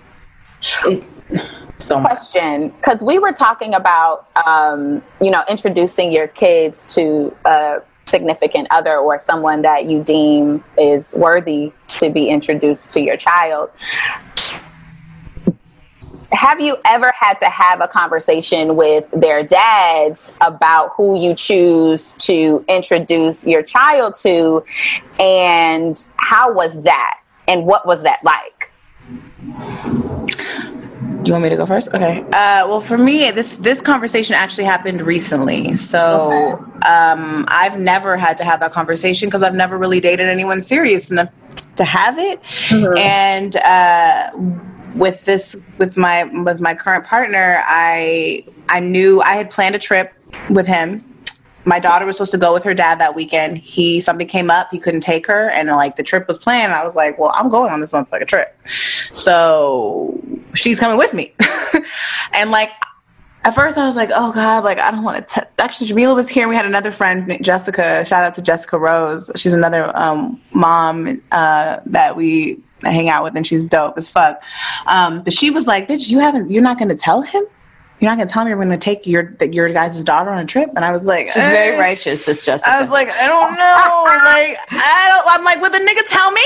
so 1.79 1.99
much. 1.99 2.11
question 2.11 2.69
because 2.69 3.03
we 3.03 3.19
were 3.19 3.33
talking 3.33 3.75
about 3.75 4.29
um, 4.47 5.03
you 5.21 5.31
know 5.31 5.43
introducing 5.49 6.13
your 6.13 6.29
kids 6.29 6.85
to 6.95 7.35
a 7.45 7.81
significant 8.07 8.69
other 8.71 8.97
or 8.97 9.19
someone 9.19 9.63
that 9.63 9.87
you 9.87 10.03
deem 10.03 10.63
is 10.79 11.15
worthy 11.17 11.73
to 11.87 12.11
be 12.11 12.29
introduced 12.29 12.91
to 12.91 13.01
your 13.01 13.17
child 13.17 13.71
have 16.33 16.61
you 16.61 16.77
ever 16.85 17.13
had 17.19 17.39
to 17.39 17.51
have 17.51 17.81
a 17.81 17.89
conversation 17.89 18.77
with 18.77 19.05
their 19.13 19.43
dads 19.43 20.35
about 20.41 20.93
who 20.97 21.21
you 21.21 21.35
choose 21.35 22.13
to 22.15 22.65
introduce 22.69 23.47
your 23.47 23.63
child 23.63 24.15
to 24.15 24.65
and 25.21 26.05
how 26.17 26.53
was 26.53 26.81
that 26.83 27.21
and 27.47 27.67
what 27.67 27.87
was 27.87 28.03
that 28.03 28.19
like 28.25 28.71
You 31.25 31.33
want 31.33 31.45
me 31.45 31.51
to 31.51 31.57
go 31.57 31.67
first? 31.67 31.95
Okay. 31.95 32.21
Uh, 32.21 32.67
well, 32.67 32.81
for 32.81 32.99
me, 32.99 33.31
this 33.31 33.59
this 33.59 33.81
conversation 33.81 34.35
actually 34.35 34.65
happened 34.65 35.03
recently. 35.03 35.77
So 35.77 36.59
um, 36.85 37.45
I've 37.47 37.79
never 37.79 38.17
had 38.17 38.37
to 38.39 38.45
have 38.45 38.59
that 38.59 38.73
conversation 38.73 39.29
because 39.29 39.43
I've 39.45 39.55
never 39.55 39.79
really 39.79 40.01
dated 40.01 40.27
anyone 40.27 40.61
serious 40.61 41.13
enough 41.13 41.31
to 41.77 41.85
have 41.85 42.19
it. 42.19 42.41
And 42.73 43.55
uh, 43.57 44.31
with 44.95 45.25
this, 45.25 45.57
with 45.79 45.97
my 45.97 46.25
with 46.25 46.61
my 46.61 46.75
current 46.75 47.05
partner, 47.05 47.63
I 47.67 48.45
I 48.69 48.81
knew 48.81 49.21
I 49.21 49.35
had 49.35 49.51
planned 49.51 49.75
a 49.75 49.79
trip 49.79 50.13
with 50.51 50.67
him. 50.67 51.05
My 51.65 51.79
daughter 51.79 52.05
was 52.05 52.17
supposed 52.17 52.33
to 52.33 52.39
go 52.39 52.53
with 52.53 52.65
her 52.65 52.75
dad 52.75 52.99
that 53.01 53.15
weekend. 53.15 53.59
He 53.59 54.01
something 54.01 54.27
came 54.27 54.51
up, 54.51 54.69
he 54.71 54.79
couldn't 54.79 55.03
take 55.03 55.27
her, 55.27 55.51
and 55.51 55.69
like 55.69 55.97
the 55.97 56.03
trip 56.03 56.27
was 56.27 56.39
planned. 56.39 56.73
I 56.73 56.83
was 56.83 56.97
like, 56.97 57.19
well, 57.19 57.33
I'm 57.35 57.49
going 57.49 57.73
on 57.73 57.81
this 57.81 57.93
motherfucker 57.93 58.27
trip. 58.27 58.59
So 59.15 60.21
she's 60.55 60.81
coming 60.81 60.99
with 60.99 61.15
me. 61.15 61.33
and 62.35 62.51
like 62.51 62.71
at 63.45 63.55
first 63.55 63.77
I 63.77 63.87
was 63.87 63.97
like, 63.97 64.11
oh 64.15 64.33
God, 64.33 64.65
like 64.65 64.79
I 64.79 64.91
don't 64.91 65.03
want 65.03 65.27
to. 65.27 65.49
Actually, 65.61 65.87
Jamila 65.89 66.15
was 66.15 66.29
here 66.29 66.43
and 66.43 66.51
we 66.51 66.57
had 66.57 66.67
another 66.67 66.91
friend, 66.91 67.39
Jessica. 67.43 68.05
Shout 68.05 68.25
out 68.25 68.35
to 68.35 68.43
Jessica 68.43 68.79
Rose. 68.79 69.31
She's 69.37 69.55
another 69.55 69.97
um, 69.97 70.41
mom 70.53 71.23
uh, 71.31 71.81
that 71.87 72.17
we 72.17 72.61
hang 72.91 73.09
out 73.09 73.23
with 73.23 73.37
and 73.37 73.47
she's 73.47 73.69
dope 73.69 73.97
as 73.97 74.09
fuck. 74.09 74.43
Um, 74.87 75.23
but 75.23 75.33
she 75.33 75.51
was 75.51 75.67
like, 75.67 75.89
bitch, 75.89 76.11
you 76.11 76.19
haven't, 76.19 76.51
you're 76.51 76.63
not 76.63 76.79
going 76.79 76.89
to 76.89 76.97
tell 76.97 77.23
him? 77.23 77.45
You're 78.01 78.11
not 78.11 78.17
going 78.17 78.27
to 78.27 78.33
tell 78.33 78.45
me 78.45 78.51
you're 78.51 78.59
going 78.59 78.71
to 78.71 78.77
take 78.77 79.07
your 79.07 79.33
your 79.43 79.69
guys' 79.69 80.03
daughter 80.03 80.31
on 80.31 80.41
a 80.41 80.45
trip? 80.45 80.71
And 80.75 80.85
I 80.85 80.91
was 80.91 81.07
like, 81.07 81.27
She's 81.27 81.37
very 81.37 81.77
eh. 81.77 81.79
righteous, 81.79 82.27
this 82.27 82.45
Jessica. 82.45 82.69
I 82.69 82.81
was 82.81 82.91
like, 82.91 83.09
I 83.09 83.29
don't 83.29 83.53
know. 83.53 84.03
like, 84.25 84.57
I 84.71 85.23
don't. 85.25 85.39
I'm 85.39 85.45
like, 85.45 85.63
would 85.63 85.73
the 85.73 85.79
nigga 85.79 86.09
tell 86.09 86.33
me? 86.33 86.43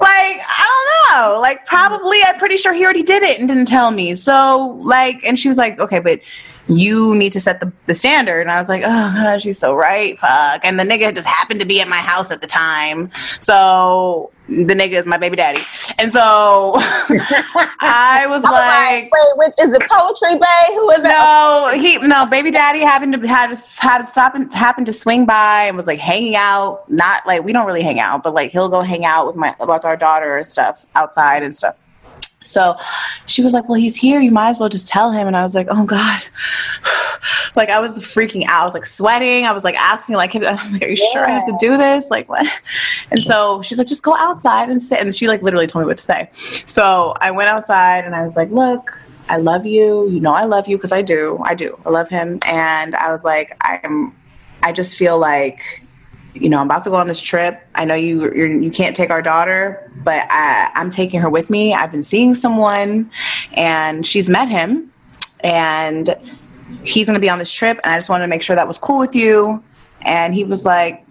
Like, 0.00 0.42
I 0.48 1.06
don't 1.08 1.34
know. 1.34 1.40
Like, 1.40 1.64
probably. 1.64 2.18
I'm 2.26 2.38
pretty 2.40 2.56
sure 2.56 2.72
he 2.72 2.82
already 2.82 3.04
did 3.04 3.22
it 3.22 3.38
and 3.38 3.46
didn't 3.46 3.66
tell 3.66 3.92
me. 3.92 4.16
So, 4.16 4.80
like, 4.84 5.22
and 5.24 5.38
she 5.38 5.46
was 5.46 5.56
like, 5.56 5.78
okay, 5.78 6.00
but 6.00 6.20
you 6.68 7.14
need 7.14 7.32
to 7.32 7.40
set 7.40 7.60
the, 7.60 7.72
the 7.86 7.94
standard. 7.94 8.40
And 8.40 8.50
I 8.50 8.58
was 8.58 8.68
like, 8.68 8.82
oh 8.84 9.12
god, 9.14 9.42
she's 9.42 9.58
so 9.58 9.74
right. 9.74 10.18
Fuck. 10.18 10.64
And 10.64 10.78
the 10.78 10.84
nigga 10.84 11.14
just 11.14 11.28
happened 11.28 11.60
to 11.60 11.66
be 11.66 11.80
at 11.80 11.88
my 11.88 11.98
house 11.98 12.30
at 12.30 12.40
the 12.40 12.46
time. 12.46 13.10
So 13.40 14.30
the 14.48 14.74
nigga 14.74 14.92
is 14.92 15.06
my 15.06 15.16
baby 15.16 15.36
daddy. 15.36 15.60
And 15.98 16.12
so 16.12 16.72
I 16.76 18.26
was 18.28 18.42
like, 18.42 19.10
wait, 19.12 19.36
which 19.36 19.54
is 19.60 19.72
it 19.72 19.82
poetry 19.88 20.38
bay? 20.38 20.74
Who 20.74 20.90
is 20.90 20.98
it? 20.98 21.04
no, 21.04 21.72
he 21.74 21.98
no 21.98 22.26
baby 22.26 22.50
daddy 22.50 22.80
happened 22.80 23.12
to 23.12 23.26
had 23.26 23.48
had 23.78 24.04
stop 24.06 24.34
and 24.34 24.52
happened 24.52 24.86
to 24.86 24.92
swing 24.92 25.26
by 25.26 25.64
and 25.64 25.76
was 25.76 25.86
like 25.86 26.00
hanging 26.00 26.36
out. 26.36 26.90
Not 26.90 27.26
like 27.26 27.44
we 27.44 27.52
don't 27.52 27.66
really 27.66 27.82
hang 27.82 28.00
out, 28.00 28.22
but 28.22 28.34
like 28.34 28.50
he'll 28.50 28.68
go 28.68 28.82
hang 28.82 29.04
out 29.04 29.26
with 29.26 29.36
my 29.36 29.54
with 29.60 29.84
our 29.84 29.96
daughter 29.96 30.36
and 30.38 30.46
stuff 30.46 30.86
outside 30.94 31.42
and 31.42 31.54
stuff. 31.54 31.76
So 32.46 32.76
she 33.26 33.42
was 33.42 33.52
like, 33.52 33.68
"Well, 33.68 33.78
he's 33.78 33.96
here. 33.96 34.20
You 34.20 34.30
might 34.30 34.50
as 34.50 34.58
well 34.58 34.68
just 34.68 34.88
tell 34.88 35.10
him." 35.12 35.26
And 35.26 35.36
I 35.36 35.42
was 35.42 35.54
like, 35.54 35.68
"Oh 35.70 35.84
God!" 35.84 36.22
like 37.56 37.70
I 37.70 37.80
was 37.80 37.98
freaking 37.98 38.44
out. 38.46 38.62
I 38.62 38.64
was 38.64 38.74
like 38.74 38.86
sweating. 38.86 39.44
I 39.44 39.52
was 39.52 39.64
like 39.64 39.76
asking, 39.76 40.16
like, 40.16 40.34
I'm 40.34 40.72
like, 40.72 40.82
"Are 40.82 40.88
you 40.88 40.96
sure 40.96 41.26
I 41.26 41.30
have 41.30 41.46
to 41.46 41.56
do 41.58 41.76
this?" 41.76 42.10
Like 42.10 42.28
what? 42.28 42.46
And 43.10 43.22
so 43.22 43.62
she's 43.62 43.78
like, 43.78 43.86
"Just 43.86 44.02
go 44.02 44.16
outside 44.16 44.70
and 44.70 44.82
sit." 44.82 45.00
And 45.00 45.14
she 45.14 45.28
like 45.28 45.42
literally 45.42 45.66
told 45.66 45.84
me 45.84 45.86
what 45.86 45.98
to 45.98 46.04
say. 46.04 46.30
So 46.66 47.14
I 47.20 47.30
went 47.30 47.48
outside 47.48 48.04
and 48.04 48.14
I 48.14 48.24
was 48.24 48.36
like, 48.36 48.50
"Look." 48.50 48.98
I 49.28 49.38
love 49.38 49.66
you. 49.66 50.08
You 50.08 50.20
know 50.20 50.32
I 50.32 50.44
love 50.44 50.68
you 50.68 50.76
because 50.76 50.92
I 50.92 51.02
do. 51.02 51.40
I 51.44 51.54
do. 51.54 51.78
I 51.84 51.90
love 51.90 52.08
him. 52.08 52.38
And 52.46 52.94
I 52.94 53.10
was 53.10 53.24
like, 53.24 53.56
I 53.60 53.80
am. 53.82 54.14
I 54.62 54.72
just 54.72 54.96
feel 54.96 55.18
like, 55.18 55.82
you 56.40 56.48
know, 56.48 56.58
I'm 56.58 56.66
about 56.66 56.84
to 56.84 56.90
go 56.90 56.96
on 56.96 57.08
this 57.08 57.20
trip. 57.20 57.66
I 57.74 57.84
know 57.84 57.94
you 57.94 58.22
you're, 58.34 58.46
you 58.46 58.70
can't 58.70 58.94
take 58.94 59.10
our 59.10 59.22
daughter, 59.22 59.90
but 60.04 60.26
I, 60.30 60.70
I'm 60.74 60.90
taking 60.90 61.20
her 61.20 61.30
with 61.30 61.50
me. 61.50 61.74
I've 61.74 61.90
been 61.90 62.02
seeing 62.02 62.34
someone, 62.34 63.10
and 63.52 64.06
she's 64.06 64.28
met 64.28 64.48
him, 64.48 64.92
and 65.40 66.16
he's 66.82 67.06
going 67.06 67.14
to 67.14 67.20
be 67.20 67.30
on 67.30 67.38
this 67.38 67.52
trip. 67.52 67.80
And 67.84 67.92
I 67.92 67.96
just 67.96 68.08
wanted 68.08 68.24
to 68.24 68.28
make 68.28 68.42
sure 68.42 68.56
that 68.56 68.66
was 68.66 68.78
cool 68.78 68.98
with 68.98 69.14
you. 69.14 69.62
And 70.02 70.34
he 70.34 70.44
was 70.44 70.64
like, 70.64 71.06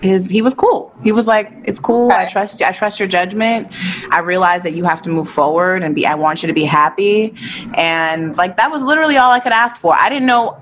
his 0.00 0.28
he 0.28 0.42
was 0.42 0.52
cool. 0.52 0.94
He 1.02 1.10
was 1.10 1.26
like, 1.26 1.50
"It's 1.64 1.80
cool. 1.80 2.12
I 2.12 2.26
trust. 2.26 2.60
I 2.62 2.72
trust 2.72 3.00
your 3.00 3.08
judgment. 3.08 3.68
I 4.10 4.20
realize 4.20 4.62
that 4.62 4.72
you 4.72 4.84
have 4.84 5.00
to 5.02 5.10
move 5.10 5.28
forward 5.28 5.82
and 5.82 5.94
be. 5.94 6.06
I 6.06 6.14
want 6.14 6.42
you 6.42 6.46
to 6.48 6.52
be 6.52 6.64
happy." 6.64 7.34
And 7.74 8.36
like 8.36 8.58
that 8.58 8.70
was 8.70 8.82
literally 8.82 9.16
all 9.16 9.32
I 9.32 9.40
could 9.40 9.52
ask 9.52 9.80
for. 9.80 9.94
I 9.94 10.10
didn't 10.10 10.26
know. 10.26 10.60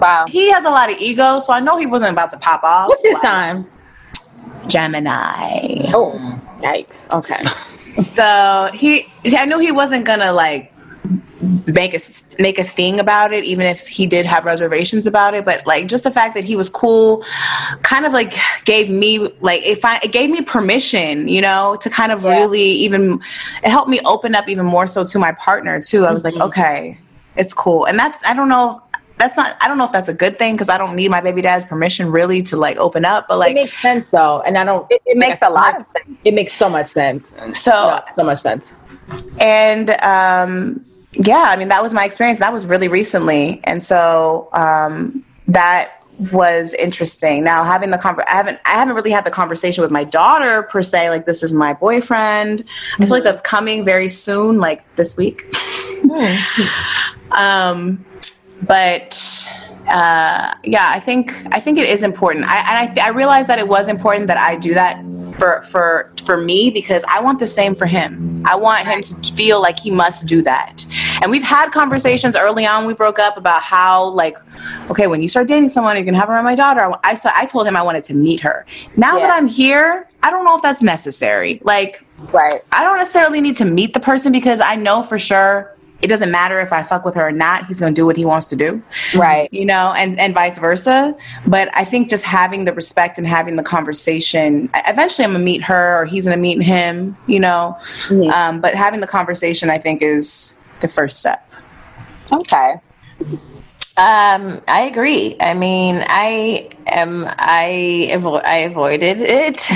Wow. 0.00 0.26
He 0.28 0.50
has 0.50 0.64
a 0.64 0.70
lot 0.70 0.90
of 0.90 0.98
ego, 0.98 1.40
so 1.40 1.52
I 1.52 1.60
know 1.60 1.78
he 1.78 1.86
wasn't 1.86 2.12
about 2.12 2.30
to 2.30 2.38
pop 2.38 2.62
off. 2.62 2.88
What's 2.88 3.02
his 3.02 3.14
Like, 3.14 3.22
sign? 3.22 3.66
Gemini. 4.66 5.90
Oh, 5.94 6.40
yikes. 6.60 7.10
Okay. 7.10 7.42
So 8.12 8.68
he, 8.74 9.06
I 9.24 9.46
knew 9.46 9.58
he 9.58 9.72
wasn't 9.72 10.04
gonna 10.04 10.30
like 10.30 10.70
make 11.66 11.94
a 11.94 11.98
make 12.38 12.58
a 12.58 12.64
thing 12.64 13.00
about 13.00 13.32
it, 13.32 13.44
even 13.44 13.66
if 13.66 13.86
he 13.86 14.06
did 14.06 14.26
have 14.26 14.44
reservations 14.44 15.06
about 15.06 15.34
it. 15.34 15.44
But 15.44 15.66
like 15.66 15.86
just 15.86 16.04
the 16.04 16.10
fact 16.10 16.34
that 16.34 16.44
he 16.44 16.56
was 16.56 16.68
cool, 16.68 17.24
kind 17.82 18.04
of 18.04 18.12
like 18.12 18.34
gave 18.64 18.90
me 18.90 19.18
like 19.40 19.62
if 19.64 19.84
I 19.84 19.98
it 20.02 20.12
gave 20.12 20.30
me 20.30 20.42
permission, 20.42 21.28
you 21.28 21.40
know, 21.40 21.76
to 21.80 21.90
kind 21.90 22.12
of 22.12 22.24
really 22.24 22.62
even 22.62 23.20
it 23.62 23.70
helped 23.70 23.90
me 23.90 24.00
open 24.04 24.34
up 24.34 24.48
even 24.48 24.66
more 24.66 24.86
so 24.86 25.04
to 25.04 25.18
my 25.18 25.32
partner 25.32 25.80
too. 25.80 26.04
I 26.04 26.12
was 26.12 26.24
like, 26.24 26.34
mm-hmm. 26.34 26.42
okay, 26.42 26.98
it's 27.36 27.52
cool, 27.52 27.84
and 27.86 27.98
that's 27.98 28.24
I 28.24 28.34
don't 28.34 28.48
know. 28.48 28.82
That's 29.18 29.36
not. 29.36 29.56
I 29.60 29.68
don't 29.68 29.78
know 29.78 29.84
if 29.84 29.92
that's 29.92 30.08
a 30.08 30.14
good 30.14 30.38
thing 30.38 30.54
because 30.54 30.68
I 30.68 30.76
don't 30.76 30.94
need 30.94 31.10
my 31.10 31.20
baby 31.20 31.40
dad's 31.40 31.64
permission 31.64 32.10
really 32.10 32.42
to 32.42 32.56
like 32.56 32.76
open 32.76 33.04
up. 33.04 33.26
But 33.28 33.38
like 33.38 33.52
it 33.52 33.54
makes 33.54 33.80
sense 33.80 34.10
though, 34.10 34.42
and 34.42 34.58
I 34.58 34.64
don't. 34.64 34.86
It, 34.90 35.02
it 35.06 35.16
makes 35.16 35.40
a 35.42 35.48
lot 35.48 35.78
of 35.78 35.86
sense. 35.86 36.18
It 36.24 36.34
makes 36.34 36.52
so 36.52 36.68
much 36.68 36.88
sense. 36.88 37.34
so 37.54 37.98
so 38.14 38.22
much 38.22 38.40
sense. 38.40 38.72
and 39.40 39.90
um, 40.02 40.84
yeah, 41.12 41.46
I 41.48 41.56
mean 41.56 41.68
that 41.68 41.82
was 41.82 41.94
my 41.94 42.04
experience. 42.04 42.40
That 42.40 42.52
was 42.52 42.66
really 42.66 42.88
recently, 42.88 43.60
and 43.64 43.82
so 43.82 44.48
um, 44.52 45.24
that 45.48 45.92
was 46.32 46.74
interesting. 46.74 47.42
Now 47.44 47.64
having 47.64 47.90
the 47.90 47.98
conver- 47.98 48.24
I 48.28 48.32
haven't 48.32 48.60
I 48.66 48.70
haven't 48.70 48.94
really 48.94 49.10
had 49.10 49.24
the 49.24 49.30
conversation 49.30 49.82
with 49.82 49.90
my 49.90 50.04
daughter 50.04 50.64
per 50.64 50.82
se. 50.82 51.08
Like 51.08 51.24
this 51.24 51.42
is 51.42 51.54
my 51.54 51.72
boyfriend. 51.72 52.64
I 52.98 53.04
feel 53.04 53.08
like 53.08 53.24
that's 53.24 53.42
coming 53.42 53.84
very 53.84 54.08
soon, 54.08 54.58
like 54.58 54.84
this 54.96 55.16
week. 55.16 55.44
um, 57.30 58.04
but 58.66 59.52
uh, 59.88 60.54
yeah, 60.64 60.90
I 60.94 61.00
think 61.00 61.32
I 61.52 61.60
think 61.60 61.78
it 61.78 61.88
is 61.88 62.02
important. 62.02 62.44
I 62.46 62.58
and 62.58 62.78
I, 62.78 62.86
th- 62.86 63.06
I 63.06 63.10
realized 63.10 63.48
that 63.48 63.58
it 63.58 63.68
was 63.68 63.88
important 63.88 64.26
that 64.26 64.38
I 64.38 64.56
do 64.56 64.74
that 64.74 65.02
for 65.38 65.62
for 65.62 66.12
for 66.24 66.36
me 66.36 66.70
because 66.70 67.04
I 67.08 67.20
want 67.20 67.38
the 67.38 67.46
same 67.46 67.74
for 67.74 67.86
him. 67.86 68.42
I 68.46 68.56
want 68.56 68.86
him 68.86 69.02
to 69.02 69.32
feel 69.32 69.60
like 69.60 69.78
he 69.78 69.90
must 69.90 70.26
do 70.26 70.42
that. 70.42 70.84
And 71.22 71.30
we've 71.30 71.42
had 71.42 71.70
conversations 71.70 72.36
early 72.36 72.66
on. 72.66 72.86
We 72.86 72.94
broke 72.94 73.18
up 73.18 73.36
about 73.36 73.62
how 73.62 74.08
like, 74.10 74.36
okay, 74.90 75.06
when 75.06 75.22
you 75.22 75.28
start 75.28 75.48
dating 75.48 75.68
someone, 75.68 75.96
you 75.96 76.04
can 76.04 76.14
have 76.14 76.28
around 76.28 76.44
my 76.44 76.54
daughter. 76.54 76.92
I 77.04 77.14
saw 77.14 77.30
I 77.34 77.46
told 77.46 77.66
him 77.66 77.76
I 77.76 77.82
wanted 77.82 78.04
to 78.04 78.14
meet 78.14 78.40
her. 78.40 78.66
Now 78.96 79.18
that 79.18 79.30
I'm 79.30 79.46
here, 79.46 80.08
I 80.22 80.30
don't 80.30 80.44
know 80.44 80.56
if 80.56 80.62
that's 80.62 80.82
necessary. 80.82 81.60
Like, 81.62 82.02
Right. 82.32 82.62
I 82.72 82.82
don't 82.82 82.96
necessarily 82.96 83.42
need 83.42 83.56
to 83.56 83.66
meet 83.66 83.92
the 83.92 84.00
person 84.00 84.32
because 84.32 84.60
I 84.60 84.74
know 84.74 85.02
for 85.02 85.18
sure 85.18 85.75
it 86.02 86.08
doesn't 86.08 86.30
matter 86.30 86.60
if 86.60 86.72
I 86.72 86.82
fuck 86.82 87.04
with 87.04 87.14
her 87.14 87.28
or 87.28 87.32
not. 87.32 87.66
He's 87.66 87.80
gonna 87.80 87.92
do 87.94 88.04
what 88.06 88.16
he 88.16 88.24
wants 88.24 88.46
to 88.50 88.56
do 88.56 88.82
Right. 89.14 89.48
you 89.52 89.64
know, 89.64 89.94
and, 89.96 90.18
and 90.20 90.34
vice 90.34 90.58
versa. 90.58 91.16
But 91.46 91.70
I 91.74 91.84
think 91.84 92.10
just 92.10 92.24
having 92.24 92.64
the 92.66 92.72
respect 92.74 93.16
and 93.18 93.26
having 93.26 93.56
the 93.56 93.62
conversation, 93.62 94.68
eventually 94.86 95.24
I'm 95.24 95.32
gonna 95.32 95.44
meet 95.44 95.62
her 95.64 96.02
or 96.02 96.04
he's 96.04 96.24
gonna 96.26 96.36
meet 96.36 96.62
him, 96.62 97.16
you 97.26 97.40
know. 97.40 97.78
Um, 98.34 98.60
but 98.60 98.74
having 98.74 99.00
the 99.00 99.06
conversation, 99.06 99.70
I 99.70 99.78
think, 99.78 100.02
is 100.02 100.58
the 100.80 100.88
first 100.88 101.18
step. 101.18 101.50
Okay. 102.32 102.74
Um, 103.98 104.60
I 104.68 104.82
agree. 104.82 105.36
I 105.40 105.54
mean, 105.54 106.04
I 106.06 106.68
am. 106.86 107.24
I 107.38 108.10
avo- 108.12 108.44
I 108.44 108.58
avoided 108.58 109.22
it 109.22 109.66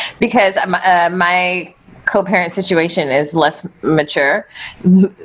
because 0.20 0.56
um, 0.56 0.76
uh, 0.76 1.10
my 1.12 1.74
co-parent 2.06 2.52
situation 2.52 3.08
is 3.08 3.34
less 3.34 3.66
mature. 3.82 4.46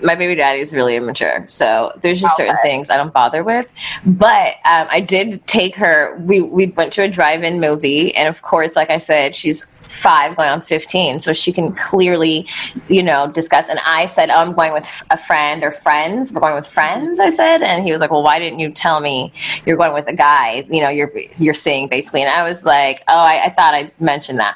My 0.03 0.15
baby 0.15 0.35
daddy 0.35 0.59
is 0.59 0.73
really 0.73 0.95
immature, 0.95 1.45
so 1.47 1.91
there's 2.01 2.19
just 2.19 2.35
certain 2.35 2.57
things 2.61 2.89
I 2.89 2.97
don't 2.97 3.13
bother 3.13 3.43
with. 3.43 3.71
But 4.05 4.55
um, 4.65 4.87
I 4.89 4.99
did 4.99 5.45
take 5.47 5.75
her. 5.75 6.17
We 6.21 6.41
we 6.41 6.67
went 6.67 6.91
to 6.93 7.03
a 7.03 7.07
drive-in 7.07 7.59
movie, 7.59 8.13
and 8.15 8.27
of 8.27 8.41
course, 8.41 8.75
like 8.75 8.89
I 8.89 8.97
said, 8.97 9.35
she's 9.35 9.65
five 9.91 10.35
going 10.37 10.49
on 10.49 10.61
15 10.61 11.19
so 11.19 11.33
she 11.33 11.51
can 11.51 11.73
clearly 11.73 12.47
you 12.87 13.03
know 13.03 13.27
discuss 13.27 13.67
and 13.67 13.79
i 13.85 14.05
said 14.05 14.29
oh, 14.29 14.37
i'm 14.37 14.53
going 14.53 14.71
with 14.71 15.03
a 15.11 15.17
friend 15.17 15.63
or 15.63 15.71
friends 15.71 16.31
we're 16.31 16.39
going 16.39 16.55
with 16.55 16.67
friends 16.67 17.19
i 17.19 17.29
said 17.29 17.61
and 17.61 17.83
he 17.83 17.91
was 17.91 17.99
like 17.99 18.09
well 18.09 18.23
why 18.23 18.39
didn't 18.39 18.59
you 18.59 18.71
tell 18.71 19.01
me 19.01 19.33
you're 19.65 19.75
going 19.75 19.93
with 19.93 20.07
a 20.07 20.13
guy 20.13 20.65
you 20.69 20.81
know 20.81 20.87
you're 20.87 21.11
you're 21.37 21.53
seeing 21.53 21.89
basically 21.89 22.21
and 22.21 22.29
i 22.29 22.47
was 22.47 22.63
like 22.63 23.01
oh 23.09 23.17
i, 23.17 23.45
I 23.45 23.49
thought 23.49 23.73
i 23.73 23.91
mentioned 23.99 24.39
that 24.39 24.55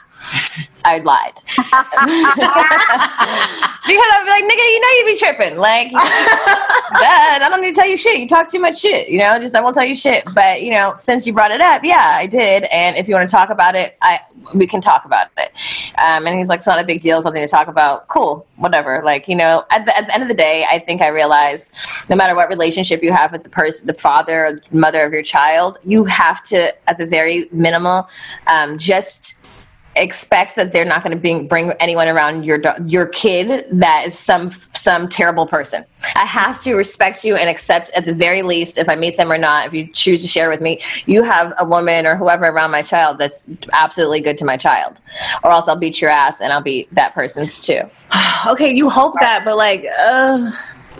i 0.86 1.00
lied 1.00 1.34
because 1.46 1.68
i'd 4.12 4.24
be 4.24 4.30
like 4.30 4.44
nigga 4.44 4.66
you 4.74 4.80
know 4.82 4.90
you'd 4.98 5.06
be 5.08 5.18
tripping 5.18 5.58
like 5.58 5.92
Dad, 7.00 7.42
i 7.42 7.48
don't 7.50 7.62
need 7.62 7.76
to 7.76 7.82
tell 7.82 7.90
you 7.90 7.98
shit 7.98 8.20
you 8.20 8.28
talk 8.28 8.50
too 8.50 8.60
much 8.60 8.80
shit 8.80 9.10
you 9.10 9.20
know 9.20 9.40
just 9.40 9.56
i 9.56 9.62
won't 9.62 9.76
tell 9.76 9.86
you 9.86 9.96
shit 9.96 10.24
but 10.34 10.62
you 10.62 10.72
know 10.72 10.94
since 10.98 11.26
you 11.26 11.34
brought 11.34 11.52
it 11.52 11.62
up 11.62 11.84
yeah 11.84 12.16
i 12.18 12.28
did 12.28 12.66
and 12.72 12.98
if 12.98 13.08
you 13.08 13.16
want 13.16 13.28
to 13.28 13.34
talk 13.34 13.50
about 13.50 13.76
it 13.76 13.98
i 14.02 14.20
we 14.54 14.68
can 14.68 14.82
talk 14.82 15.06
about 15.06 15.28
it. 15.38 15.52
Um, 15.98 16.28
and 16.28 16.38
he's 16.38 16.50
like, 16.50 16.58
it's 16.58 16.68
not 16.68 16.80
a 16.80 16.84
big 16.84 17.02
deal, 17.02 17.22
something 17.22 17.42
to 17.42 17.48
talk 17.48 17.68
about. 17.68 18.08
Cool, 18.08 18.46
whatever. 18.58 19.02
Like, 19.04 19.28
you 19.28 19.36
know, 19.36 19.64
at 19.72 19.86
the, 19.86 19.98
at 19.98 20.08
the 20.08 20.14
end 20.14 20.24
of 20.24 20.30
the 20.30 20.36
day, 20.36 20.66
I 20.70 20.80
think 20.80 21.02
I 21.02 21.08
realized 21.08 21.74
no 22.10 22.16
matter 22.16 22.36
what 22.36 22.50
relationship 22.50 23.02
you 23.02 23.12
have 23.12 23.32
with 23.32 23.44
the 23.44 23.50
person, 23.50 23.88
the 23.88 23.94
father 23.94 24.46
or 24.46 24.62
mother 24.72 25.04
of 25.06 25.14
your 25.14 25.24
child, 25.24 25.80
you 25.84 26.06
have 26.06 26.44
to, 26.46 26.90
at 26.90 26.98
the 26.98 27.06
very 27.06 27.48
minimal, 27.52 28.10
um, 28.48 28.78
just 28.78 29.45
expect 29.96 30.56
that 30.56 30.72
they're 30.72 30.86
not 30.86 31.04
going 31.04 31.16
to 31.16 31.20
bring 31.20 31.48
bring 31.48 31.72
anyone 31.74 32.08
around 32.08 32.44
your 32.44 32.62
your 32.86 33.08
kid 33.08 33.66
that 33.72 34.04
is 34.08 34.18
some 34.18 34.52
some 34.74 35.08
terrible 35.08 35.46
person. 35.46 35.86
I 36.16 36.26
have 36.26 36.60
to 36.62 36.76
respect 36.76 37.24
you 37.24 37.36
and 37.36 37.50
accept 37.50 37.90
at 37.92 38.06
the 38.06 38.14
very 38.14 38.42
least 38.42 38.78
if 38.78 38.90
I 38.90 38.96
meet 38.96 39.18
them 39.18 39.32
or 39.32 39.38
not. 39.38 39.68
If 39.68 39.74
you 39.74 39.88
choose 39.88 40.22
to 40.22 40.28
share 40.28 40.50
with 40.50 40.62
me, 40.62 40.82
you 41.06 41.24
have 41.24 41.54
a 41.58 41.66
woman 41.66 42.06
or 42.06 42.16
whoever 42.16 42.46
around 42.46 42.72
my 42.72 42.82
child 42.82 43.18
that's 43.18 43.50
absolutely 43.74 44.22
good 44.22 44.38
to 44.40 44.46
my 44.46 44.58
child, 44.58 45.00
or 45.44 45.52
else 45.52 45.68
I'll 45.68 45.76
beat 45.76 46.02
your 46.02 46.12
ass 46.12 46.42
and 46.42 46.52
I'll 46.52 46.62
beat 46.62 46.94
that 46.94 47.14
person's 47.14 47.60
too. 47.60 47.82
okay, 48.48 48.72
you 48.72 48.90
hope 48.90 49.14
that, 49.20 49.44
but 49.46 49.58
like, 49.58 49.86
uh, 50.00 50.52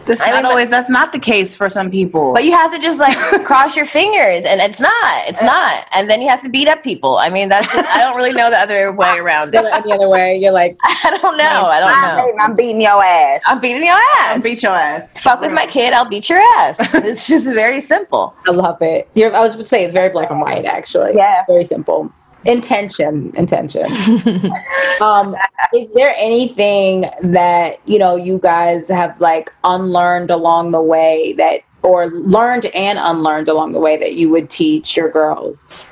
that's 0.06 0.22
I 0.22 0.28
not 0.28 0.34
mean, 0.36 0.44
but- 0.44 0.50
always. 0.52 0.70
That's 0.70 0.90
not 0.90 1.12
the 1.12 1.20
case 1.20 1.56
for 1.56 1.70
some 1.70 1.90
people. 1.92 2.34
But 2.34 2.44
you 2.46 2.52
have 2.52 2.72
to 2.72 2.80
just 2.80 3.00
like 3.00 3.18
cross 3.46 3.76
your 3.76 3.86
fingers, 3.86 4.46
and 4.46 4.62
it's 4.62 4.80
not. 4.80 5.28
It's 5.28 5.42
uh, 5.42 5.46
not. 5.46 5.88
And 5.94 6.10
then 6.10 6.22
you 6.22 6.30
have 6.30 6.42
to 6.44 6.50
beat 6.50 6.68
up 6.68 6.84
people. 6.84 7.18
I 7.18 7.30
mean, 7.30 7.50
that's 7.50 7.72
just. 7.72 7.88
I 7.90 8.00
don't 8.02 8.16
really 8.18 8.34
know 8.34 8.50
the 8.50 8.58
other 8.58 8.92
way 8.92 9.18
around 9.20 9.54
it. 9.56 9.64
Any 9.64 9.92
other 9.92 10.10
way, 10.10 10.38
you're 10.38 10.52
like, 10.52 10.78
I 10.84 11.18
don't 11.22 11.38
know. 11.38 11.66
I 11.66 11.80
don't 11.80 12.38
know. 12.38 12.44
I'm 12.44 12.56
beating 12.56 12.82
your 12.82 13.04
ass. 13.04 13.42
I'm 13.48 13.60
beating 13.62 13.84
your 13.84 13.94
ass. 13.96 14.36
I'm 14.36 14.42
beat 14.42 14.64
your 14.64 14.74
ass. 14.76 15.20
Fuck 15.22 15.42
with 15.42 15.54
my 15.54 15.66
kid, 15.68 15.94
I'll 15.94 16.10
beat 16.10 16.30
your 16.30 16.40
ass. 16.58 16.78
It's 16.94 17.28
just 17.28 17.46
very 17.48 17.80
simple. 17.82 18.36
I 18.48 18.52
love 18.52 18.82
it. 18.82 19.10
You're, 19.16 19.34
I 19.36 19.40
was 19.42 19.54
going 19.54 19.64
to 19.64 19.70
say 19.70 19.84
it's 19.84 19.94
very 19.94 20.10
black 20.10 20.30
and 20.32 20.42
white, 20.42 20.66
actually. 20.66 21.14
Yeah. 21.16 21.44
Very 21.48 21.66
simple. 21.66 22.12
Intention, 22.46 23.34
intention. 23.36 23.86
um, 25.02 25.36
is 25.74 25.88
there 25.96 26.14
anything 26.16 27.10
that 27.22 27.80
you 27.86 27.98
know 27.98 28.16
you 28.16 28.38
guys 28.38 28.88
have 28.88 29.20
like 29.20 29.52
unlearned 29.64 30.30
along 30.30 30.72
the 30.72 30.82
way 30.82 31.34
that, 31.34 31.62
or 31.82 32.08
learned 32.08 32.68
and 32.68 33.00
unlearned 33.02 33.48
along 33.48 33.74
the 33.74 33.80
way 33.80 33.98
that 33.98 34.14
you 34.14 34.30
would 34.30 34.50
teach 34.52 34.96
your 34.96 35.10
girls? 35.10 35.86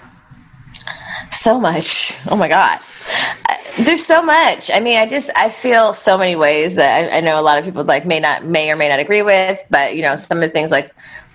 So 1.32 1.60
much. 1.60 2.16
Oh 2.28 2.36
my 2.36 2.48
god. 2.48 2.80
There's 3.80 4.06
so 4.06 4.22
much. 4.22 4.70
I 4.72 4.80
mean, 4.80 5.00
I 5.00 5.08
just 5.08 5.32
I 5.36 5.50
feel 5.50 5.94
so 5.94 6.18
many 6.18 6.36
ways 6.36 6.76
that 6.76 7.12
I, 7.12 7.18
I 7.18 7.22
know 7.22 7.40
a 7.40 7.42
lot 7.42 7.58
of 7.58 7.66
people 7.66 7.84
like 7.84 8.06
may 8.06 8.20
not 8.20 8.46
may 8.46 8.70
or 8.70 8.76
may 8.76 8.88
not 8.88 9.00
agree 9.00 9.24
with, 9.24 9.60
but 9.72 9.96
you 9.96 10.04
know, 10.04 10.16
some 10.16 10.38
of 10.38 10.42
the 10.42 10.50
things 10.50 10.70
like 10.70 10.94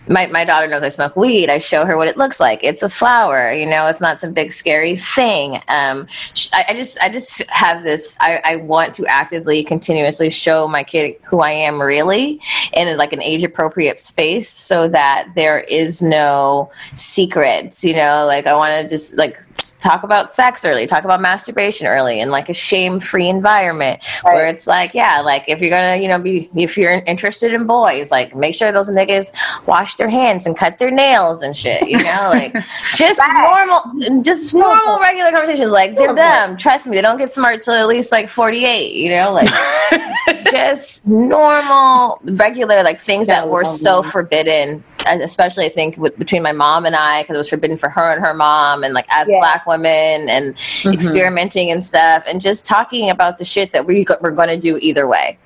my, 0.09 0.27
my 0.27 0.45
daughter 0.45 0.67
knows 0.67 0.83
I 0.83 0.89
smoke 0.89 1.17
weed. 1.17 1.51
I 1.51 1.59
show 1.59 1.85
her 1.85 1.97
what 1.97 2.09
it 2.09 2.17
looks 2.17 2.41
like. 2.41 2.65
It's 2.65 2.83
a 2.83 2.89
flower, 2.89 3.53
you 3.53 3.67
know. 3.67 3.87
It's 3.87 4.01
not 4.01 4.21
some 4.21 4.33
big 4.33 4.53
scary 4.53 4.97
thing. 4.97 5.57
Um, 5.69 6.07
I, 6.53 6.65
I 6.69 6.75
just 6.75 6.99
I 7.01 7.09
just 7.09 7.43
have 7.51 7.85
this. 7.85 8.17
I, 8.21 8.41
I 8.45 8.57
want 8.57 8.95
to 8.95 9.07
actively, 9.07 9.63
continuously 9.65 10.31
show 10.31 10.67
my 10.69 10.83
kid 10.83 11.17
who 11.25 11.41
I 11.41 11.51
am 11.51 11.81
really 11.81 12.41
in 12.73 12.97
like 12.97 13.13
an 13.13 13.23
age 13.23 13.45
appropriate 13.45 14.01
space, 14.01 14.49
so 14.49 14.89
that 14.89 15.29
there 15.35 15.61
is 15.61 16.03
no 16.03 16.71
secrets. 16.95 17.85
You 17.85 17.95
know, 17.95 18.25
like 18.27 18.47
I 18.47 18.55
want 18.55 18.83
to 18.83 18.89
just 18.89 19.17
like 19.17 19.39
talk 19.79 20.03
about 20.03 20.33
sex 20.33 20.65
early, 20.65 20.87
talk 20.87 21.05
about 21.05 21.21
masturbation 21.21 21.87
early, 21.87 22.21
in 22.21 22.31
like 22.31 22.49
a 22.49 22.55
shame 22.55 23.01
free 23.01 23.29
environment 23.29 24.03
where 24.23 24.47
it's 24.47 24.67
like, 24.67 24.95
yeah, 24.95 25.21
like 25.21 25.45
if 25.49 25.61
you're 25.61 25.71
gonna, 25.71 26.01
you 26.01 26.09
know, 26.09 26.19
be 26.19 26.51
if 26.55 26.79
you're 26.79 26.93
interested 26.93 27.53
in 27.53 27.67
boys, 27.67 28.11
like 28.11 28.35
make 28.35 28.55
sure 28.55 28.73
those 28.73 28.91
niggas 28.91 29.33
wash 29.67 29.98
their 29.99 30.09
hands 30.09 30.47
and 30.47 30.57
cut 30.57 30.79
their 30.79 30.91
nails 30.91 31.43
and 31.43 31.57
shit. 31.57 31.87
You 31.87 31.99
know, 31.99 32.03
like 32.31 32.57
just 32.97 33.21
normal, 33.21 34.23
just 34.23 34.55
normal 34.55 34.99
regular 35.01 35.31
conversations. 35.31 35.71
Like 35.71 35.97
they're 35.97 36.15
dumb. 36.15 36.57
Trust 36.57 36.87
me, 36.87 36.97
they 36.97 37.03
don't 37.03 37.19
get 37.19 37.33
smart 37.33 37.63
till 37.63 37.75
at 37.75 37.87
least 37.87 38.11
like 38.11 38.29
48. 38.29 38.95
You 38.95 39.11
know, 39.11 39.33
like 39.33 39.49
just 40.51 41.07
normal, 41.07 42.21
regular 42.25 42.83
like 42.83 43.01
things 43.01 43.27
that 43.27 43.49
were 43.49 43.65
so 43.65 44.03
forbidden. 44.03 44.83
Especially, 45.07 45.65
I 45.65 45.71
think 45.71 45.97
with, 45.97 46.19
between 46.19 46.43
my 46.43 46.53
mom 46.53 46.85
and 46.85 46.95
I, 46.95 47.23
because 47.23 47.35
it 47.35 47.39
was 47.39 47.49
forbidden 47.49 47.79
for 47.79 47.89
her 47.89 48.13
and 48.13 48.23
her 48.23 48.35
mom, 48.35 48.85
and 48.85 48.93
like 48.93 49.07
as 49.11 49.31
Yeah. 49.31 49.39
black 49.39 49.67
women, 49.67 50.29
and 50.29 50.55
mm-hmm. 50.55 50.93
experimenting 50.93 51.71
and 51.71 51.83
stuff, 51.83 52.25
and 52.27 52.43
just 52.43 52.67
talking 52.67 53.09
about 53.09 53.39
the 53.39 53.45
shit 53.45 53.73
that 53.73 53.87
we 53.87 54.07
were 54.21 54.33
going 54.33 54.49
to 54.49 54.59
do 54.59 54.79
either 54.83 55.07
way. 55.07 55.39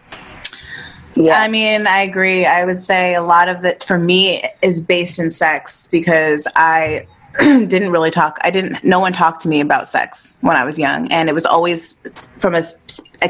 I 1.17 1.49
mean, 1.49 1.87
I 1.87 2.01
agree. 2.01 2.47
I 2.47 2.65
would 2.65 2.81
say 2.81 3.15
a 3.15 3.23
lot 3.23 3.49
of 3.49 3.65
it 3.65 3.85
for 3.85 3.99
me 3.99 4.43
is 4.63 4.81
based 4.81 5.19
in 5.19 5.31
sex 5.31 5.89
because 5.91 6.47
I 6.57 7.07
didn't 7.41 7.91
really 7.91 8.11
talk. 8.11 8.39
I 8.43 8.51
didn't. 8.51 8.85
No 8.85 9.01
one 9.01 9.12
talked 9.12 9.41
to 9.43 9.49
me 9.49 9.61
about 9.61 9.89
sex 9.89 10.37
when 10.43 10.57
I 10.57 10.64
was 10.64 10.78
young, 10.78 11.11
and 11.11 11.30
it 11.30 11.33
was 11.33 11.47
always 11.47 11.95
from 12.39 12.55
a 12.55 12.62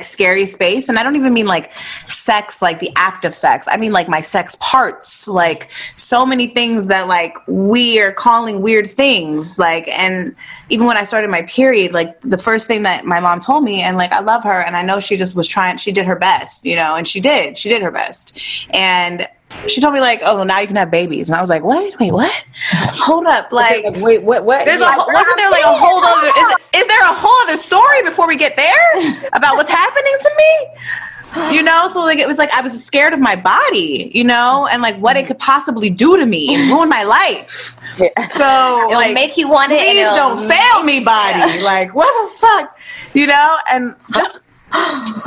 scary 0.02 0.44
space. 0.46 0.88
And 0.88 0.98
I 0.98 1.04
don't 1.04 1.14
even 1.14 1.32
mean 1.32 1.46
like 1.46 1.70
sex, 2.08 2.60
like 2.60 2.80
the 2.80 2.90
act 2.96 3.24
of 3.24 3.36
sex. 3.36 3.68
I 3.70 3.76
mean 3.76 3.92
like 3.92 4.08
my 4.08 4.20
sex 4.20 4.56
parts, 4.60 5.28
like 5.28 5.70
so 5.96 6.26
many 6.26 6.48
things 6.48 6.88
that 6.88 7.06
like 7.06 7.36
we 7.46 8.00
are 8.00 8.10
calling 8.10 8.60
weird 8.60 8.90
things. 8.90 9.56
Like, 9.56 9.86
and 9.88 10.34
even 10.68 10.86
when 10.86 10.96
I 10.96 11.04
started 11.04 11.30
my 11.30 11.42
period, 11.42 11.92
like 11.92 12.20
the 12.22 12.38
first 12.38 12.66
thing 12.66 12.82
that 12.82 13.04
my 13.04 13.20
mom 13.20 13.38
told 13.38 13.62
me, 13.62 13.82
and 13.82 13.96
like 13.96 14.10
I 14.10 14.20
love 14.20 14.42
her, 14.42 14.62
and 14.62 14.76
I 14.76 14.82
know 14.82 14.98
she 14.98 15.16
just 15.16 15.36
was 15.36 15.46
trying. 15.46 15.76
She 15.76 15.92
did 15.92 16.06
her 16.06 16.16
best, 16.16 16.64
you 16.64 16.74
know, 16.74 16.96
and 16.96 17.06
she 17.06 17.20
did. 17.20 17.56
She 17.56 17.68
did 17.68 17.82
her 17.82 17.92
best, 17.92 18.36
and 18.70 19.28
she 19.68 19.80
told 19.80 19.94
me 19.94 20.00
like, 20.00 20.20
"Oh, 20.24 20.42
now 20.44 20.58
you 20.60 20.66
can 20.66 20.76
have 20.76 20.90
babies," 20.90 21.28
and 21.28 21.36
I 21.36 21.40
was 21.40 21.50
like, 21.50 21.62
"What? 21.62 21.98
Wait, 22.00 22.12
what? 22.12 22.32
Hold 22.72 23.26
up, 23.26 23.52
like." 23.52 23.84
Like, 23.84 24.02
wait, 24.02 24.22
what? 24.22 24.44
What? 24.44 24.64
There's 24.64 24.80
a 24.80 24.84
Yeah. 24.84 24.94
whole, 24.96 25.12
wasn't 25.12 25.36
there 25.36 25.50
like 25.50 25.64
a 25.64 25.76
whole 25.76 26.04
other 26.04 26.28
is, 26.28 26.82
is 26.82 26.86
there 26.88 27.00
a 27.02 27.12
whole 27.14 27.42
other 27.46 27.56
story 27.56 28.02
before 28.02 28.26
we 28.26 28.36
get 28.36 28.56
there 28.56 29.18
about 29.32 29.56
what's 29.56 29.70
happening 29.70 30.14
to 30.20 30.30
me? 30.36 30.66
You 31.56 31.62
know, 31.62 31.88
so 31.88 32.00
like 32.02 32.18
it 32.18 32.26
was 32.26 32.36
like 32.36 32.52
I 32.52 32.60
was 32.60 32.84
scared 32.84 33.14
of 33.14 33.20
my 33.20 33.34
body, 33.36 34.10
you 34.14 34.22
know, 34.22 34.68
and 34.70 34.82
like 34.82 34.96
what 34.98 35.16
it 35.16 35.26
could 35.26 35.38
possibly 35.38 35.88
do 35.88 36.18
to 36.18 36.26
me 36.26 36.54
and 36.54 36.70
ruin 36.70 36.90
my 36.90 37.04
life. 37.04 37.74
So 37.96 38.04
It'll 38.90 38.92
like, 38.92 39.14
make 39.14 39.38
you 39.38 39.48
want 39.48 39.72
it. 39.72 39.78
please 39.80 40.04
don't 40.14 40.46
fail 40.46 40.82
me, 40.82 41.00
body. 41.00 41.60
Like 41.62 41.94
what 41.94 42.10
the 42.30 42.36
fuck, 42.38 42.76
you 43.14 43.26
know? 43.26 43.56
And 43.70 43.94
just 44.12 44.40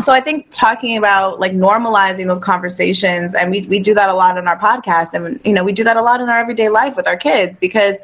so 0.02 0.14
I 0.14 0.22
think 0.22 0.48
talking 0.52 0.98
about 0.98 1.40
like 1.40 1.52
normalizing 1.52 2.28
those 2.28 2.40
conversations, 2.40 3.36
and 3.36 3.52
we 3.52 3.62
we 3.62 3.80
do 3.80 3.94
that 3.94 4.10
a 4.10 4.14
lot 4.14 4.38
in 4.38 4.48
our 4.48 4.58
podcast, 4.58 5.14
and 5.14 5.40
you 5.46 5.54
know 5.54 5.64
we 5.64 5.72
do 5.72 5.84
that 5.84 5.98
a 5.98 6.02
lot 6.02 6.22
in 6.22 6.30
our 6.30 6.40
everyday 6.40 6.70
life 6.70 6.96
with 6.96 7.08
our 7.08 7.18
kids 7.18 7.58
because, 7.60 8.00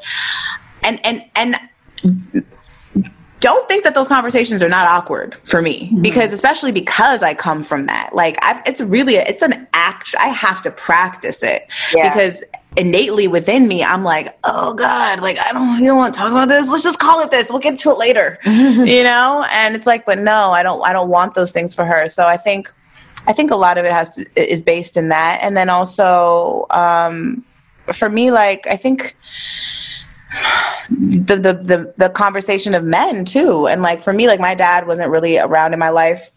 and 0.84 1.00
and 1.04 1.24
and 1.36 1.56
don't 3.40 3.66
think 3.66 3.82
that 3.82 3.94
those 3.94 4.06
conversations 4.06 4.62
are 4.62 4.68
not 4.68 4.86
awkward 4.86 5.34
for 5.44 5.60
me 5.60 5.86
mm-hmm. 5.86 6.00
because 6.00 6.32
especially 6.32 6.70
because 6.70 7.22
I 7.24 7.34
come 7.34 7.62
from 7.64 7.86
that. 7.86 8.14
Like 8.14 8.38
I've, 8.42 8.62
it's 8.66 8.80
really 8.80 9.16
a, 9.16 9.22
it's 9.22 9.42
an 9.42 9.66
act 9.72 10.14
I 10.18 10.28
have 10.28 10.62
to 10.62 10.70
practice 10.70 11.42
it. 11.42 11.66
Yeah. 11.92 12.08
because 12.08 12.44
innately 12.76 13.28
within 13.28 13.68
me 13.68 13.84
I'm 13.84 14.02
like 14.02 14.36
oh 14.44 14.72
god 14.74 15.20
like 15.20 15.38
I 15.38 15.52
don't 15.52 15.78
you 15.78 15.86
don't 15.86 15.96
want 15.96 16.14
to 16.14 16.18
talk 16.18 16.32
about 16.32 16.48
this? 16.48 16.68
Let's 16.68 16.84
just 16.84 16.98
call 16.98 17.20
it 17.20 17.30
this. 17.30 17.50
We'll 17.50 17.58
get 17.58 17.78
to 17.80 17.90
it 17.90 17.98
later. 17.98 18.38
You 18.82 19.04
know? 19.04 19.46
And 19.52 19.74
it's 19.74 19.86
like 19.86 20.04
but 20.04 20.18
no 20.18 20.52
I 20.52 20.62
don't 20.62 20.82
I 20.82 20.92
don't 20.92 21.08
want 21.08 21.34
those 21.34 21.52
things 21.52 21.74
for 21.74 21.84
her. 21.84 22.08
So 22.08 22.26
I 22.26 22.36
think 22.36 22.72
I 23.26 23.32
think 23.32 23.50
a 23.50 23.56
lot 23.56 23.78
of 23.78 23.84
it 23.84 23.92
has 23.92 24.16
to, 24.16 24.26
is 24.36 24.62
based 24.62 24.96
in 24.96 25.08
that. 25.10 25.40
And 25.42 25.56
then 25.56 25.68
also 25.68 26.66
um 26.70 27.44
for 27.92 28.08
me 28.08 28.30
like 28.30 28.66
I 28.66 28.76
think 28.76 29.16
the, 30.90 31.36
the 31.36 31.52
the 31.52 31.94
the 31.96 32.08
conversation 32.10 32.74
of 32.74 32.84
men 32.84 33.24
too. 33.24 33.66
And 33.66 33.82
like 33.82 34.02
for 34.02 34.12
me 34.12 34.26
like 34.26 34.40
my 34.40 34.54
dad 34.54 34.86
wasn't 34.86 35.10
really 35.10 35.38
around 35.38 35.72
in 35.72 35.78
my 35.78 35.90
life 35.90 36.30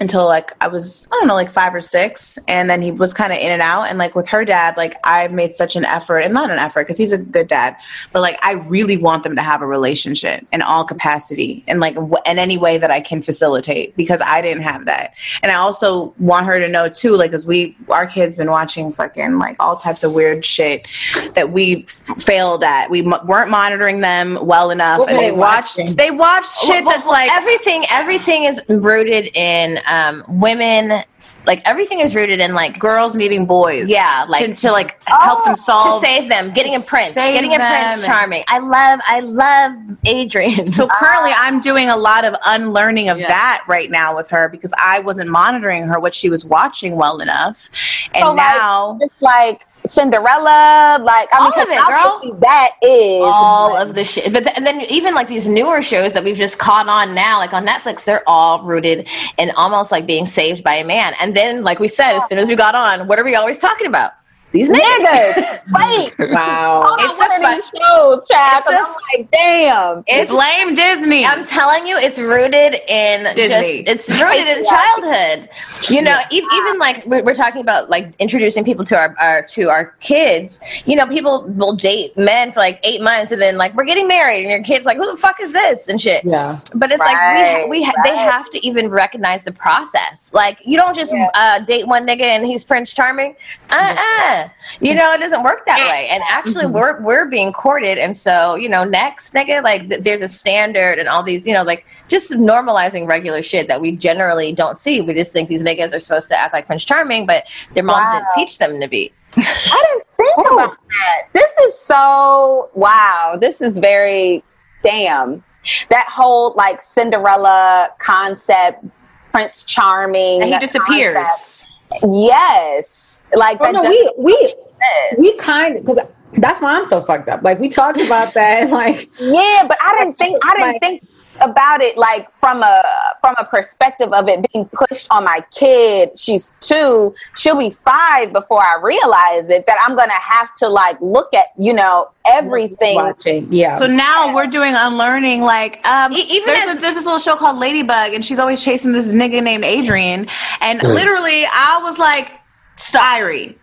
until 0.00 0.24
like 0.26 0.50
I 0.60 0.66
was 0.68 1.06
I 1.12 1.16
don't 1.16 1.28
know 1.28 1.34
like 1.34 1.50
5 1.50 1.74
or 1.74 1.80
6 1.80 2.38
and 2.48 2.68
then 2.68 2.82
he 2.82 2.90
was 2.90 3.14
kind 3.14 3.32
of 3.32 3.38
in 3.38 3.52
and 3.52 3.62
out 3.62 3.84
and 3.84 3.96
like 3.96 4.14
with 4.16 4.26
her 4.28 4.44
dad 4.44 4.76
like 4.76 4.96
I've 5.04 5.32
made 5.32 5.54
such 5.54 5.76
an 5.76 5.84
effort 5.84 6.18
and 6.18 6.34
not 6.34 6.50
an 6.50 6.58
effort 6.58 6.86
cuz 6.88 6.96
he's 6.96 7.12
a 7.12 7.18
good 7.18 7.46
dad 7.46 7.76
but 8.12 8.20
like 8.20 8.36
I 8.44 8.52
really 8.52 8.96
want 8.96 9.22
them 9.22 9.36
to 9.36 9.42
have 9.42 9.62
a 9.62 9.66
relationship 9.66 10.44
in 10.52 10.62
all 10.62 10.84
capacity 10.84 11.62
and 11.68 11.78
like 11.80 11.94
w- 11.94 12.16
in 12.26 12.38
any 12.40 12.58
way 12.58 12.76
that 12.76 12.90
I 12.90 13.00
can 13.00 13.22
facilitate 13.22 13.96
because 13.96 14.20
I 14.20 14.42
didn't 14.42 14.64
have 14.64 14.84
that 14.86 15.12
and 15.42 15.52
I 15.52 15.56
also 15.56 16.12
want 16.18 16.46
her 16.46 16.58
to 16.58 16.68
know 16.68 16.88
too 16.88 17.16
like 17.16 17.30
cuz 17.30 17.46
we 17.46 17.76
our 17.88 18.06
kids 18.06 18.36
been 18.36 18.50
watching 18.50 18.92
fucking 18.92 19.38
like 19.38 19.54
all 19.60 19.76
types 19.76 20.02
of 20.02 20.12
weird 20.12 20.44
shit 20.44 20.88
that 21.34 21.52
we 21.52 21.86
f- 21.88 22.20
failed 22.22 22.64
at 22.64 22.90
we 22.90 23.00
m- 23.00 23.14
weren't 23.26 23.50
monitoring 23.50 24.00
them 24.00 24.38
well 24.42 24.70
enough 24.70 24.98
What 24.98 25.10
and 25.10 25.20
they 25.20 25.30
watched 25.30 25.78
watching? 25.78 25.94
they 25.96 26.10
watched 26.10 26.58
shit 26.64 26.84
Well, 26.84 26.94
that's 26.94 27.04
well, 27.04 27.12
like 27.12 27.30
everything. 27.32 27.84
Everything 27.90 28.44
is 28.44 28.60
rooted 28.68 29.30
in 29.36 29.73
um, 29.88 30.24
women. 30.28 31.02
Like 31.46 31.60
everything 31.66 32.00
is 32.00 32.14
rooted 32.16 32.40
in 32.40 32.54
like 32.54 32.78
girls 32.78 33.14
needing 33.14 33.44
boys. 33.44 33.90
Yeah, 33.90 34.24
like- 34.30 34.46
to, 34.46 34.54
to 34.54 34.72
like 34.72 34.96
help 35.06 35.44
them 35.44 35.54
solve 35.56 36.00
to 36.00 36.06
save 36.06 36.30
them, 36.30 36.54
getting 36.54 36.74
a 36.74 36.80
prince, 36.80 37.12
getting 37.14 37.52
a 37.54 37.58
prince 37.58 38.06
charming. 38.06 38.44
I 38.48 38.60
love, 38.60 39.00
I 39.06 39.20
love 39.20 39.72
Adrien. 40.08 40.66
so 40.72 40.88
currently, 40.88 41.32
I'm 41.36 41.60
doing 41.60 41.90
a 41.90 41.96
lot 41.98 42.24
of 42.24 42.34
unlearning 42.46 43.10
of 43.10 43.18
Yeah. 43.18 43.28
that 43.28 43.62
right 43.68 43.90
now 43.90 44.16
with 44.16 44.30
her 44.30 44.48
because 44.48 44.72
I 44.78 45.00
wasn't 45.00 45.28
monitoring 45.28 45.82
her 45.86 46.00
what 46.00 46.14
she 46.14 46.30
was 46.30 46.46
watching 46.46 46.96
well 46.96 47.18
enough, 47.20 47.68
and 48.14 48.22
So, 48.22 48.28
like, 48.28 48.36
now 48.36 48.98
it's 49.02 49.14
like 49.20 49.66
Cinderella, 49.86 50.98
like 51.02 51.28
I 51.34 51.38
All 51.38 51.50
mean, 51.50 51.60
of 51.60 51.68
it, 51.68 51.86
girl. 51.86 52.38
That 52.40 52.70
is 52.82 53.22
all 53.22 53.76
of 53.76 53.94
the 53.94 54.04
shit. 54.04 54.32
But 54.32 54.44
th- 54.44 54.56
and 54.56 54.66
then 54.66 54.80
even 54.90 55.14
like 55.14 55.28
these 55.28 55.48
newer 55.48 55.82
shows 55.82 56.14
that 56.14 56.24
we've 56.24 56.36
just 56.36 56.58
caught 56.58 56.88
on 56.88 57.14
now, 57.14 57.38
like 57.38 57.52
on 57.52 57.66
Netflix, 57.66 58.04
they're 58.04 58.22
all 58.26 58.62
rooted 58.62 59.06
in 59.36 59.50
almost 59.52 59.92
like 59.92 60.06
being 60.06 60.24
saved 60.24 60.64
by 60.64 60.74
a 60.74 60.84
man. 60.84 61.12
And 61.20 61.36
then, 61.36 61.62
like 61.62 61.80
we 61.80 61.88
said, 61.88 62.16
as 62.16 62.26
soon 62.28 62.38
as 62.38 62.48
we 62.48 62.56
got 62.56 62.74
on, 62.74 63.06
what 63.08 63.18
are 63.18 63.24
we 63.24 63.34
always 63.34 63.58
talking 63.58 63.86
about? 63.86 64.12
These 64.54 64.70
niggas. 64.70 65.34
niggas. 65.34 65.60
Wait, 66.18 66.30
Wow. 66.32 66.94
it's 67.00 67.08
It's 67.08 67.18
one 67.18 67.32
of 67.32 67.42
fun- 67.42 67.54
these 67.56 67.64
shows, 67.64 68.22
child. 68.30 68.58
It's 68.58 68.64
'cause 68.64 68.64
the- 68.66 68.78
I'm 68.78 68.94
like, 69.18 69.30
damn. 69.32 70.04
It's 70.06 70.30
Blame 70.30 70.74
Disney. 70.74 71.26
I'm 71.26 71.44
telling 71.44 71.86
you, 71.88 71.96
it's 71.98 72.18
rooted 72.20 72.80
in 72.88 73.24
Disney. 73.34 73.82
just 73.84 74.10
it's 74.10 74.22
rooted 74.22 74.46
in 74.58 74.64
childhood. 74.74 75.48
You 75.90 76.02
know, 76.02 76.16
e- 76.30 76.46
even 76.54 76.78
like 76.78 77.04
we're, 77.04 77.24
we're 77.24 77.34
talking 77.34 77.60
about 77.62 77.90
like 77.90 78.14
introducing 78.20 78.64
people 78.64 78.84
to 78.86 78.96
our, 78.96 79.14
our 79.18 79.42
to 79.42 79.70
our 79.70 79.86
kids. 80.00 80.60
You 80.86 80.94
know, 80.96 81.06
people 81.08 81.42
will 81.48 81.74
date 81.74 82.16
men 82.16 82.52
for 82.52 82.60
like 82.60 82.78
eight 82.84 83.02
months, 83.02 83.32
and 83.32 83.42
then 83.42 83.56
like 83.56 83.74
we're 83.74 83.84
getting 83.84 84.06
married, 84.06 84.42
and 84.42 84.50
your 84.50 84.62
kids 84.62 84.86
like, 84.86 84.96
who 84.98 85.10
the 85.10 85.16
fuck 85.16 85.40
is 85.40 85.50
this 85.52 85.88
and 85.88 86.00
shit. 86.00 86.24
Yeah. 86.24 86.60
But 86.76 86.92
it's 86.92 87.00
Right, 87.00 87.56
like 87.62 87.64
we 87.68 87.80
we 87.80 87.84
ha- 87.84 87.92
they 88.04 88.16
have 88.16 88.48
to 88.50 88.64
even 88.64 88.88
recognize 88.88 89.42
the 89.42 89.50
process. 89.52 90.32
Like 90.32 90.58
you 90.64 90.76
don't 90.76 90.94
just 90.94 91.12
Yeah. 91.12 91.28
uh, 91.34 91.58
date 91.58 91.88
one 91.88 92.06
nigga 92.06 92.22
and 92.22 92.46
he's 92.46 92.62
Prince 92.62 92.94
Charming. 92.94 93.34
Uh 93.70 93.96
uh 93.98 94.43
You 94.80 94.94
know 94.94 95.12
it 95.12 95.18
doesn't 95.18 95.42
work 95.42 95.66
that 95.66 95.88
way. 95.88 96.08
And 96.10 96.22
actually 96.28 96.64
mm-hmm. 96.64 96.74
we're 96.74 97.00
we're 97.00 97.26
being 97.26 97.52
courted, 97.52 97.98
and 97.98 98.16
so 98.16 98.54
you 98.54 98.68
know 98.68 98.84
next 98.84 99.34
nigga 99.34 99.62
like 99.62 99.88
th- 99.88 100.02
there's 100.02 100.22
a 100.22 100.28
standard 100.28 100.98
and 100.98 101.08
all 101.08 101.22
these 101.22 101.46
you 101.46 101.52
know 101.52 101.62
like 101.62 101.86
just 102.08 102.32
normalizing 102.32 103.06
regular 103.06 103.42
shit 103.42 103.68
that 103.68 103.80
we 103.80 103.92
generally 103.92 104.52
don't 104.52 104.76
see. 104.76 105.00
We 105.00 105.14
just 105.14 105.32
think 105.32 105.48
these 105.48 105.62
niggas 105.62 105.94
are 105.94 106.00
supposed 106.00 106.28
to 106.30 106.38
act 106.38 106.52
like 106.52 106.66
Prince 106.66 106.84
Charming, 106.84 107.26
but 107.26 107.46
their 107.74 107.84
moms 107.84 108.08
Wow. 108.08 108.18
didn't 108.18 108.28
teach 108.34 108.58
them 108.58 108.80
to 108.80 108.88
be. 108.88 109.12
I 109.36 109.84
didn't 109.88 110.06
think 110.16 110.34
oh 110.38 110.54
about 110.54 110.76
that. 110.88 111.28
This 111.32 111.58
is 111.66 111.78
so 111.78 112.70
wow. 112.74 113.36
This 113.40 113.60
is 113.60 113.78
very 113.78 114.44
damn. 114.82 115.42
That 115.90 116.08
whole 116.10 116.54
like 116.54 116.82
Cinderella 116.82 117.88
concept, 117.98 118.84
Prince 119.32 119.62
Charming. 119.64 120.42
and 120.42 120.44
he 120.44 120.58
concept. 120.84 121.73
Yes, 122.02 123.22
like 123.34 123.58
Oh, 123.60 123.64
that. 123.64 123.72
no, 123.72 123.82
we 123.88 124.12
we 124.18 124.34
exist. 124.34 125.18
we 125.20 125.36
kind 125.36 125.76
of 125.76 125.84
because 125.84 126.06
that's 126.38 126.60
why 126.60 126.76
I'm 126.76 126.84
so 126.86 127.00
fucked 127.02 127.28
up. 127.28 127.42
Like 127.42 127.58
we 127.60 127.68
talked 127.68 128.00
about 128.00 128.34
that, 128.34 128.70
like 128.80 129.08
Yeah, 129.20 129.64
but 129.68 129.78
I 129.82 129.96
didn't 129.98 130.18
think 130.18 130.38
I 130.44 130.50
didn't 130.54 130.72
Like- 130.72 130.80
think 130.80 131.08
about 131.40 131.80
it 131.80 131.96
like 131.96 132.28
from 132.40 132.62
a 132.62 132.82
from 133.20 133.34
a 133.38 133.44
perspective 133.44 134.12
of 134.12 134.28
it 134.28 134.44
being 134.52 134.66
pushed 134.72 135.06
on 135.10 135.24
my 135.24 135.40
kid. 135.50 136.16
She's 136.16 136.52
two, 136.60 137.14
she'll 137.36 137.58
be 137.58 137.70
five 137.70 138.32
before 138.32 138.60
I 138.62 138.78
realize 138.80 139.48
it 139.50 139.66
that 139.66 139.76
I'm 139.84 139.96
gonna 139.96 140.12
have 140.12 140.54
to 140.56 140.68
like 140.68 140.96
look 141.00 141.32
at, 141.34 141.46
you 141.58 141.72
know, 141.72 142.10
everything. 142.26 142.94
watching, 142.96 143.52
yeah. 143.52 143.74
So 143.74 143.86
now 143.86 144.34
we're 144.34 144.46
doing 144.46 144.74
unlearning. 144.76 145.42
Like, 145.42 145.86
um, 145.86 146.12
E- 146.12 146.26
even 146.30 146.46
there's, 146.46 146.70
as- 146.70 146.76
a, 146.76 146.80
there's 146.80 146.94
this 146.94 147.04
little 147.04 147.18
show 147.20 147.36
called 147.36 147.58
Ladybug, 147.58 148.12
and 148.14 148.24
she's 148.24 148.38
always 148.38 148.62
chasing 148.62 148.92
this 148.92 149.12
nigga 149.12 149.42
named 149.42 149.64
Adrien. 149.64 150.26
And 150.60 150.82
literally, 150.82 151.44
I 151.46 151.80
was 151.82 151.98
like, 151.98 152.32
Styrie, 152.76 153.56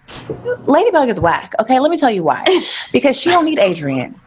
Ladybug 0.65 1.09
is 1.09 1.19
whack. 1.19 1.53
Okay, 1.59 1.79
let 1.79 1.91
me 1.91 1.97
tell 1.97 2.11
you 2.11 2.23
why. 2.23 2.43
Because 2.93 3.19
she 3.19 3.29
don't 3.29 3.45
need 3.45 3.59
Adrien. 3.59 4.19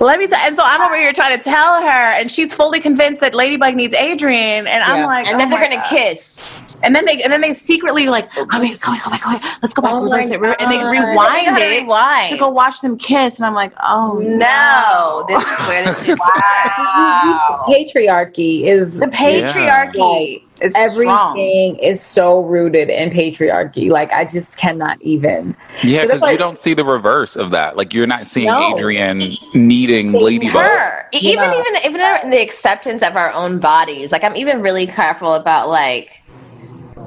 Let 0.00 0.18
me 0.18 0.26
tell. 0.26 0.38
And 0.38 0.56
so 0.56 0.62
I'm 0.64 0.80
over 0.80 0.96
here 0.96 1.12
trying 1.12 1.36
to 1.36 1.42
tell 1.42 1.82
her, 1.82 1.88
and 2.18 2.30
she's 2.30 2.54
fully 2.54 2.80
convinced 2.80 3.20
that 3.20 3.34
Ladybug 3.34 3.74
needs 3.74 3.94
Adrien. 3.94 4.66
And 4.66 4.82
I'm 4.82 5.04
like, 5.04 5.26
And 5.26 5.38
then 5.38 5.48
oh 5.48 5.50
they're 5.50 5.68
gonna 5.68 5.76
God. 5.82 5.88
kiss. 5.88 6.40
And 6.82 6.96
then 6.96 7.04
they 7.04 7.22
and 7.22 7.30
then 7.32 7.42
they 7.42 7.52
secretly 7.52 8.08
like, 8.08 8.30
oh 8.38 8.46
come 8.46 8.62
here, 8.62 8.74
come 8.82 8.94
here, 8.94 9.02
come 9.02 9.12
here. 9.32 9.40
Let's 9.62 9.74
go 9.74 9.82
back, 9.82 9.92
Oh 9.92 10.04
reverse 10.04 10.30
it, 10.30 10.40
re- 10.40 10.54
and 10.60 10.70
they 10.70 10.78
God. 10.78 10.92
They 10.94 11.00
rewind 11.00 11.58
it 11.58 11.82
rewind. 11.82 12.30
to 12.30 12.36
go 12.38 12.48
watch 12.48 12.80
them 12.80 12.96
kiss. 12.96 13.38
And 13.38 13.46
I'm 13.46 13.54
like, 13.54 13.72
oh 13.82 14.18
No, 14.18 15.24
this 15.28 15.42
is 15.60 15.66
where 15.68 15.84
this 15.84 16.04
shit 16.06 16.18
Wow. 16.18 17.64
patriarchy 17.68 18.62
is 18.64 18.98
The 18.98 19.08
patriarchy. 19.08 20.42
It's 20.60 20.74
strong. 20.74 20.90
everything 21.38 21.76
is 21.78 22.00
so 22.02 22.40
rooted 22.42 22.88
in 22.88 23.10
patriarchy. 23.10 23.90
Like 23.90 24.12
I 24.12 24.24
just 24.24 24.58
cannot 24.58 25.00
even. 25.02 25.56
Yeah, 25.82 26.02
So 26.02 26.08
that's 26.08 26.20
because 26.20 26.32
you 26.32 26.38
don't 26.38 26.58
see 26.58 26.74
the 26.74 26.84
reverse 26.84 27.36
of 27.36 27.50
that. 27.50 27.76
Like 27.76 27.94
you're 27.94 28.06
not 28.06 28.26
seeing 28.26 28.46
No. 28.46 28.74
Adrien 28.76 29.20
needing 29.54 30.12
Ladybug. 30.12 30.52
her 30.62 31.06
even 31.12 31.40
Yeah. 31.44 31.60
even 31.60 31.76
even 31.90 32.00
in 32.24 32.30
the 32.30 32.40
acceptance 32.40 33.02
of 33.02 33.16
our 33.16 33.32
own 33.32 33.58
bodies 33.58 34.12
like 34.12 34.22
i'm 34.22 34.36
even 34.36 34.60
really 34.62 34.86
careful 34.86 35.34
about 35.34 35.68
like 35.68 36.22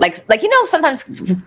like 0.03 0.15
like 0.31 0.41
you 0.43 0.49
know 0.49 0.65
sometimes 0.65 0.99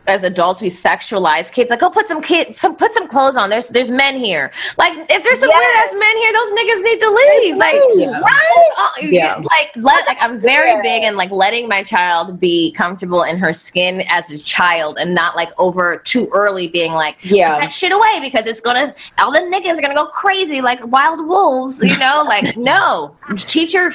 as 0.06 0.22
adults 0.24 0.58
we 0.62 0.68
sexualize 0.68 1.46
kids 1.56 1.68
like 1.70 1.82
oh 1.82 1.90
put 1.90 2.08
some 2.08 2.22
kids 2.22 2.58
some 2.58 2.74
put 2.82 2.90
some 2.98 3.06
clothes 3.06 3.36
on 3.36 3.50
there's 3.50 3.68
there's 3.68 3.90
men 3.90 4.14
here 4.26 4.50
like 4.78 4.94
if 5.14 5.20
there's 5.24 5.40
some 5.40 5.50
Yes. 5.50 5.60
weird 5.60 5.76
ass 5.82 5.92
men 6.04 6.16
here 6.22 6.32
those 6.38 6.50
niggas 6.58 6.82
need 6.88 7.00
to 7.06 7.10
leave 7.20 7.56
like 7.56 7.80
Yeah. 7.96 8.20
right 8.20 9.02
Yeah. 9.02 9.34
like 9.54 9.70
let 9.76 10.06
like 10.10 10.16
i'm 10.20 10.38
very 10.38 10.70
Yeah. 10.70 10.82
big 10.82 11.02
and 11.04 11.16
like 11.22 11.30
letting 11.30 11.68
my 11.68 11.82
child 11.82 12.40
be 12.40 12.72
comfortable 12.72 13.22
in 13.24 13.36
her 13.44 13.52
skin 13.52 14.02
as 14.08 14.30
a 14.30 14.38
child 14.38 14.96
and 14.98 15.14
not 15.14 15.36
like 15.36 15.50
over 15.58 15.98
too 16.12 16.28
early 16.32 16.66
being 16.68 16.92
like 16.92 17.16
Yeah. 17.22 17.58
that 17.60 17.72
shit 17.74 17.92
away 17.92 18.18
because 18.22 18.46
it's 18.46 18.62
gonna 18.62 18.94
all 19.18 19.30
the 19.32 19.40
niggas 19.40 19.78
are 19.78 19.82
gonna 19.82 19.94
go 19.94 20.06
crazy 20.06 20.60
like 20.62 20.80
wild 20.86 21.20
wolves 21.26 21.82
you 21.84 21.96
know 21.98 22.24
like 22.34 22.56
no 22.56 23.14
teach 23.54 23.74
your 23.74 23.90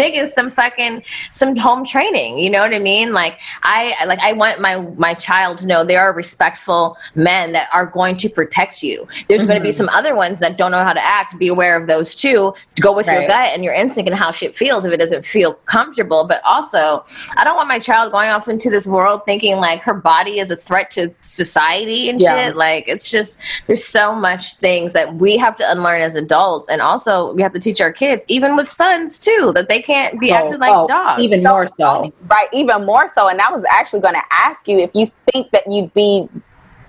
niggas 0.00 0.30
some 0.30 0.50
fucking 0.50 1.02
some 1.32 1.54
home 1.56 1.84
training 1.84 2.38
you 2.38 2.48
know 2.48 2.60
what 2.60 2.74
i 2.74 2.78
mean 2.78 3.12
like 3.12 3.38
i 3.64 3.94
like 4.06 4.18
i 4.20 4.32
want 4.32 4.60
my 4.60 4.76
my 4.96 5.14
child 5.14 5.58
to 5.58 5.66
know 5.66 5.84
there 5.84 6.00
are 6.00 6.12
respectful 6.12 6.96
men 7.14 7.52
that 7.52 7.68
are 7.72 7.86
going 7.86 8.16
to 8.16 8.28
protect 8.28 8.82
you. 8.82 9.06
There's 9.28 9.44
going 9.44 9.56
to 9.56 9.62
be 9.62 9.70
mm-hmm. 9.70 9.76
some 9.76 9.88
other 9.90 10.14
ones 10.14 10.38
that 10.40 10.56
don't 10.56 10.70
know 10.70 10.82
how 10.82 10.92
to 10.92 11.04
act. 11.04 11.38
Be 11.38 11.48
aware 11.48 11.76
of 11.76 11.86
those 11.86 12.14
too. 12.14 12.54
Go 12.80 12.94
with 12.94 13.06
your 13.06 13.26
gut 13.26 13.50
and 13.54 13.64
your 13.64 13.74
instinct 13.74 14.08
and 14.10 14.18
how 14.18 14.30
shit 14.30 14.56
feels 14.56 14.84
if 14.84 14.92
it 14.92 14.98
doesn't 14.98 15.24
feel 15.24 15.54
comfortable. 15.66 16.24
But 16.26 16.40
also 16.44 17.04
i 17.36 17.44
don't 17.44 17.56
want 17.56 17.68
my 17.68 17.78
child 17.78 18.12
going 18.12 18.30
off 18.30 18.48
into 18.48 18.70
this 18.70 18.86
world 18.86 19.22
thinking 19.24 19.56
like 19.56 19.80
her 19.82 19.94
body 19.94 20.38
is 20.38 20.50
a 20.50 20.56
threat 20.56 20.90
to 20.92 21.12
society 21.22 22.08
and 22.08 22.20
Yeah. 22.20 22.46
shit. 22.46 22.56
Like 22.56 22.84
it's 22.88 23.10
just 23.10 23.40
there's 23.66 23.84
so 23.84 24.14
much 24.14 24.54
things 24.54 24.92
that 24.92 25.14
we 25.16 25.36
have 25.36 25.56
to 25.56 25.70
unlearn 25.70 26.02
as 26.02 26.14
adults. 26.14 26.68
And 26.68 26.80
also 26.80 27.32
we 27.34 27.42
have 27.42 27.52
to 27.52 27.60
teach 27.60 27.80
our 27.80 27.92
kids 27.92 28.24
even 28.28 28.56
with 28.56 28.68
sons 28.68 29.18
too 29.18 29.52
that 29.54 29.68
they 29.68 29.80
can't 29.80 30.18
be 30.20 30.30
acting 30.30 30.60
like 30.60 30.72
oh, 30.74 30.86
dogs. 30.88 31.22
even 31.22 31.42
more 31.42 31.68
so. 31.78 32.12
Right, 32.26 32.48
even 32.52 32.84
more 32.84 33.08
so. 33.08 33.28
And 33.28 33.38
that 33.38 33.52
was 33.52 33.64
actually 33.78 34.00
going 34.00 34.14
to 34.14 34.24
ask 34.30 34.66
you 34.68 34.78
if 34.78 34.90
you 34.94 35.10
think 35.32 35.50
that 35.52 35.70
you'd 35.70 35.92
be. 35.94 36.28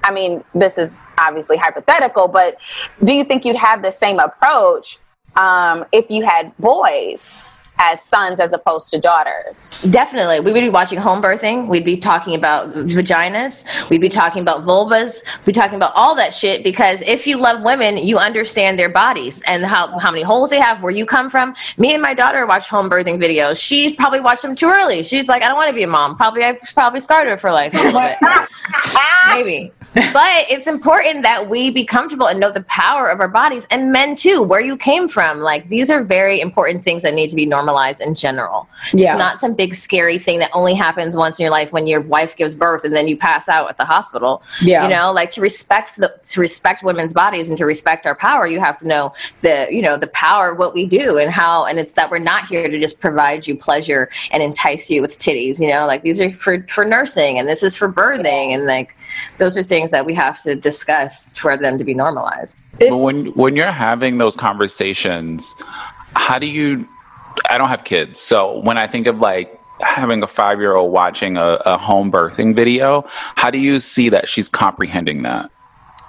I 0.01 0.11
mean, 0.11 0.45
this 0.55 0.77
is 0.77 1.11
obviously 1.17 1.57
hypothetical, 1.57 2.29
but 2.29 2.57
do 3.03 3.13
you 3.13 3.25
think 3.25 3.43
you'd 3.43 3.57
have 3.57 3.83
the 3.83 3.91
same 3.91 4.17
approach 4.17 4.99
um, 5.35 5.85
if 5.91 6.09
you 6.09 6.25
had 6.25 6.55
boys 6.57 7.51
as 7.79 8.03
sons 8.03 8.39
as 8.39 8.53
opposed 8.53 8.91
to 8.91 8.99
daughters? 8.99 9.83
Definitely. 9.89 10.41
We 10.41 10.51
would 10.51 10.61
be 10.61 10.69
watching 10.69 10.99
home 10.99 11.21
birthing. 11.21 11.67
We'd 11.67 11.85
be 11.85 11.97
talking 11.97 12.35
about 12.35 12.73
vaginas. 12.73 13.65
We'd 13.89 14.01
be 14.01 14.09
talking 14.09 14.41
about 14.41 14.65
vulvas. 14.65 15.21
We'd 15.39 15.45
be 15.45 15.51
talking 15.53 15.77
about 15.77 15.93
all 15.95 16.13
that 16.15 16.33
shit 16.33 16.63
because 16.63 17.01
if 17.01 17.25
you 17.25 17.37
love 17.37 17.63
women, 17.63 17.97
you 17.97 18.17
understand 18.17 18.77
their 18.77 18.89
bodies 18.89 19.41
and 19.47 19.65
how, 19.65 19.97
how 19.97 20.11
many 20.11 20.23
holes 20.23 20.49
they 20.49 20.59
have, 20.59 20.83
where 20.83 20.91
you 20.91 21.05
come 21.05 21.29
from. 21.29 21.55
Me 21.77 21.93
and 21.93 22.01
my 22.01 22.13
daughter 22.13 22.45
watch 22.45 22.69
home 22.69 22.89
birthing 22.89 23.17
videos. 23.17 23.59
She 23.59 23.95
probably 23.95 24.19
watched 24.19 24.41
them 24.41 24.55
too 24.55 24.67
early. 24.67 25.01
She's 25.03 25.27
like, 25.27 25.41
I 25.41 25.47
don't 25.47 25.57
want 25.57 25.69
to 25.69 25.75
be 25.75 25.83
a 25.83 25.87
mom. 25.87 26.15
Probably, 26.15 26.43
I 26.43 26.59
probably 26.73 26.99
scarred 26.99 27.27
her 27.27 27.37
for 27.37 27.51
life 27.51 27.73
a 27.73 27.77
little 27.77 28.01
bit. 28.01 28.17
Maybe. 29.29 29.71
But 30.13 30.45
it's 30.49 30.67
important 30.67 31.23
that 31.23 31.49
we 31.49 31.71
be 31.71 31.83
comfortable 31.83 32.27
and 32.27 32.39
know 32.39 32.51
the 32.51 32.63
power 32.63 33.09
of 33.09 33.19
our 33.19 33.27
bodies 33.27 33.65
and 33.71 33.91
men 33.91 34.15
too, 34.15 34.41
where 34.41 34.61
you 34.61 34.77
came 34.77 35.07
from. 35.07 35.39
Like 35.39 35.69
these 35.69 35.89
are 35.89 36.03
very 36.03 36.41
important 36.41 36.83
things 36.83 37.03
that 37.03 37.13
need 37.13 37.29
to 37.29 37.35
be 37.35 37.45
normalized 37.45 38.01
in 38.01 38.15
general. 38.15 38.67
Yeah. 38.93 39.11
It's 39.11 39.19
not 39.19 39.39
some 39.39 39.53
big 39.53 39.73
scary 39.73 40.19
thing 40.19 40.39
that 40.39 40.51
only 40.53 40.73
happens 40.73 41.15
once 41.15 41.39
in 41.39 41.43
your 41.43 41.51
life 41.51 41.71
when 41.71 41.87
your 41.87 42.01
wife 42.01 42.35
gives 42.35 42.53
birth 42.53 42.83
and 42.83 42.95
then 42.95 43.07
you 43.07 43.17
pass 43.17 43.49
out 43.49 43.69
at 43.69 43.77
the 43.77 43.85
hospital. 43.85 44.43
Yeah. 44.61 44.83
You 44.83 44.89
know, 44.89 45.11
like 45.11 45.31
to 45.31 45.41
respect 45.41 45.97
the 45.97 46.13
to 46.29 46.41
respect 46.41 46.83
women's 46.83 47.13
bodies 47.13 47.49
and 47.49 47.57
to 47.57 47.65
respect 47.65 48.05
our 48.05 48.15
power, 48.15 48.45
you 48.45 48.59
have 48.59 48.77
to 48.79 48.87
know 48.87 49.13
the, 49.41 49.67
you 49.71 49.81
know, 49.81 49.97
the 49.97 50.07
power 50.07 50.51
of 50.51 50.59
what 50.59 50.73
we 50.73 50.85
do 50.85 51.17
and 51.17 51.31
how 51.31 51.65
and 51.65 51.79
it's 51.79 51.93
that 51.93 52.11
we're 52.11 52.19
not 52.19 52.47
here 52.47 52.67
to 52.67 52.79
just 52.79 52.99
provide 52.99 53.47
you 53.47 53.55
pleasure 53.55 54.09
and 54.31 54.43
entice 54.43 54.89
you 54.89 55.01
with 55.01 55.17
titties, 55.19 55.59
you 55.59 55.69
know, 55.69 55.87
like 55.87 56.03
these 56.03 56.19
are 56.19 56.31
for 56.31 56.63
for 56.67 56.85
nursing 56.85 57.39
and 57.39 57.47
this 57.47 57.63
is 57.63 57.75
for 57.75 57.91
birthing 57.91 58.49
and 58.49 58.65
like 58.65 58.95
those 59.37 59.57
are 59.57 59.63
things 59.63 59.78
that 59.87 60.05
we 60.05 60.13
have 60.13 60.41
to 60.43 60.55
discuss 60.55 61.37
for 61.37 61.57
them 61.57 61.77
to 61.77 61.83
be 61.83 61.93
normalized. 61.93 62.63
But 62.77 62.97
when 62.97 63.27
when 63.33 63.55
you're 63.55 63.71
having 63.71 64.17
those 64.17 64.35
conversations, 64.35 65.55
how 66.15 66.39
do 66.39 66.47
you? 66.47 66.87
I 67.49 67.57
don't 67.57 67.69
have 67.69 67.83
kids, 67.83 68.19
so 68.19 68.59
when 68.59 68.77
I 68.77 68.87
think 68.87 69.07
of 69.07 69.19
like 69.19 69.59
having 69.81 70.21
a 70.23 70.27
five 70.27 70.59
year 70.59 70.75
old 70.75 70.91
watching 70.91 71.37
a, 71.37 71.53
a 71.65 71.77
home 71.77 72.11
birthing 72.11 72.55
video, 72.55 73.05
how 73.35 73.49
do 73.49 73.57
you 73.57 73.79
see 73.79 74.09
that 74.09 74.27
she's 74.27 74.49
comprehending 74.49 75.23
that? 75.23 75.49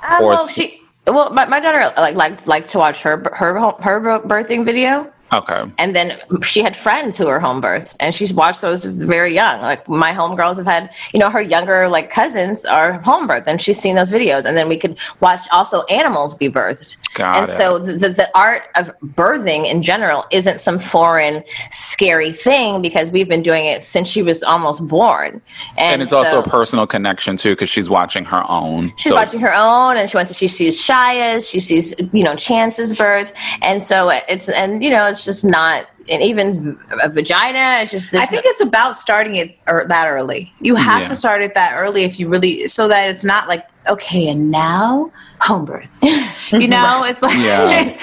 Uh, 0.03 0.19
or 0.23 0.29
well, 0.29 0.47
she 0.47 0.83
well, 1.07 1.31
my, 1.31 1.47
my 1.47 1.61
daughter 1.61 1.93
like 1.97 2.15
liked 2.15 2.47
liked 2.47 2.69
to 2.71 2.79
watch 2.79 3.03
her 3.03 3.23
her 3.35 3.59
her 3.59 4.21
birthing 4.21 4.65
video. 4.65 5.13
Okay. 5.33 5.65
And 5.79 5.95
then 5.95 6.19
she 6.43 6.63
had 6.63 6.77
friends 6.77 7.17
who 7.17 7.27
were 7.27 7.39
home 7.39 7.63
birthed, 7.63 7.97
and 8.01 8.15
she's 8.15 8.35
watched 8.35 8.63
those 8.63 8.85
very 8.85 9.33
young. 9.33 9.61
Like 9.61 9.89
my 9.89 10.13
homegirls 10.13 10.57
have 10.57 10.67
had, 10.67 10.91
you 11.13 11.21
know, 11.21 11.31
her 11.31 11.41
younger 11.41 11.89
like 11.89 12.11
cousins 12.11 12.65
are 12.65 12.95
home 12.95 13.29
birthed, 13.29 13.45
and 13.47 13.61
she's 13.61 13.79
seen 13.79 13.95
those 13.95 14.11
videos. 14.11 14.45
And 14.45 14.57
then 14.57 14.69
we 14.69 14.77
could 14.77 14.99
watch 15.21 15.43
also 15.53 15.83
animals 15.85 16.35
be 16.35 16.49
birthed. 16.49 16.97
Got 17.15 17.37
and 17.37 17.49
it. 17.49 17.53
so 17.53 17.79
the, 17.79 17.93
the, 17.93 18.09
the 18.09 18.31
art 18.37 18.65
of 18.75 18.91
birthing 19.01 19.71
in 19.71 19.83
general 19.83 20.27
isn't 20.31 20.61
some 20.61 20.79
foreign, 20.79 21.45
scary 21.71 22.33
thing 22.33 22.83
because 22.83 23.11
we've 23.11 23.29
been 23.29 23.43
doing 23.43 23.67
it 23.67 23.83
since 23.83 24.09
she 24.09 24.23
was 24.23 24.43
almost 24.43 24.87
born. 24.89 25.41
And, 25.77 25.95
And, 25.95 26.03
it's 26.03 26.13
also 26.13 26.41
a 26.41 26.49
personal 26.49 26.87
connection 26.87 27.37
too, 27.37 27.51
because 27.51 27.69
she's 27.69 27.91
watching 27.91 28.25
her 28.25 28.49
own. 28.51 28.93
She's 28.97 29.11
So 29.11 29.15
watching 29.15 29.41
her 29.41 29.55
own, 29.55 29.97
and 29.97 30.09
she 30.11 30.17
went 30.17 30.29
to 30.29 30.35
she 30.35 30.49
sees 30.49 30.85
Shaya's, 30.85 31.49
she 31.49 31.61
sees 31.61 31.95
you 32.13 32.25
know 32.25 32.35
Chance's 32.35 32.97
birth, 32.97 33.33
and 33.63 33.83
so 33.83 34.11
it's 34.29 34.49
and 34.49 34.83
you 34.83 34.91
know 34.91 35.07
it's 35.07 35.20
just 35.25 35.45
not 35.45 35.89
and 36.09 36.23
even 36.23 36.79
a 37.03 37.09
vagina. 37.09 37.79
It's 37.83 37.91
just 37.91 38.15
I 38.15 38.27
think 38.27 38.43
it's 38.47 38.61
about 38.61 38.97
starting 38.97 39.37
it 39.37 39.57
or 39.67 39.85
that 39.89 40.09
early. 40.09 40.53
You 40.61 40.75
have 40.77 41.03
Yeah. 41.03 41.09
to 41.09 41.17
start 41.17 41.43
it 41.43 41.55
that 41.55 41.77
early 41.77 42.05
if 42.05 42.19
you 42.19 42.29
really, 42.29 42.69
so 42.69 42.89
that 42.89 43.09
it's 43.11 43.25
not 43.25 43.49
like 43.49 43.65
okay, 43.89 44.29
and 44.29 44.51
now 44.51 45.11
home 45.41 45.65
birth. 45.65 45.99
You 46.53 46.67
know, 46.67 47.03
it's 47.05 47.23
like 47.23 47.37
Yeah. 47.39 47.97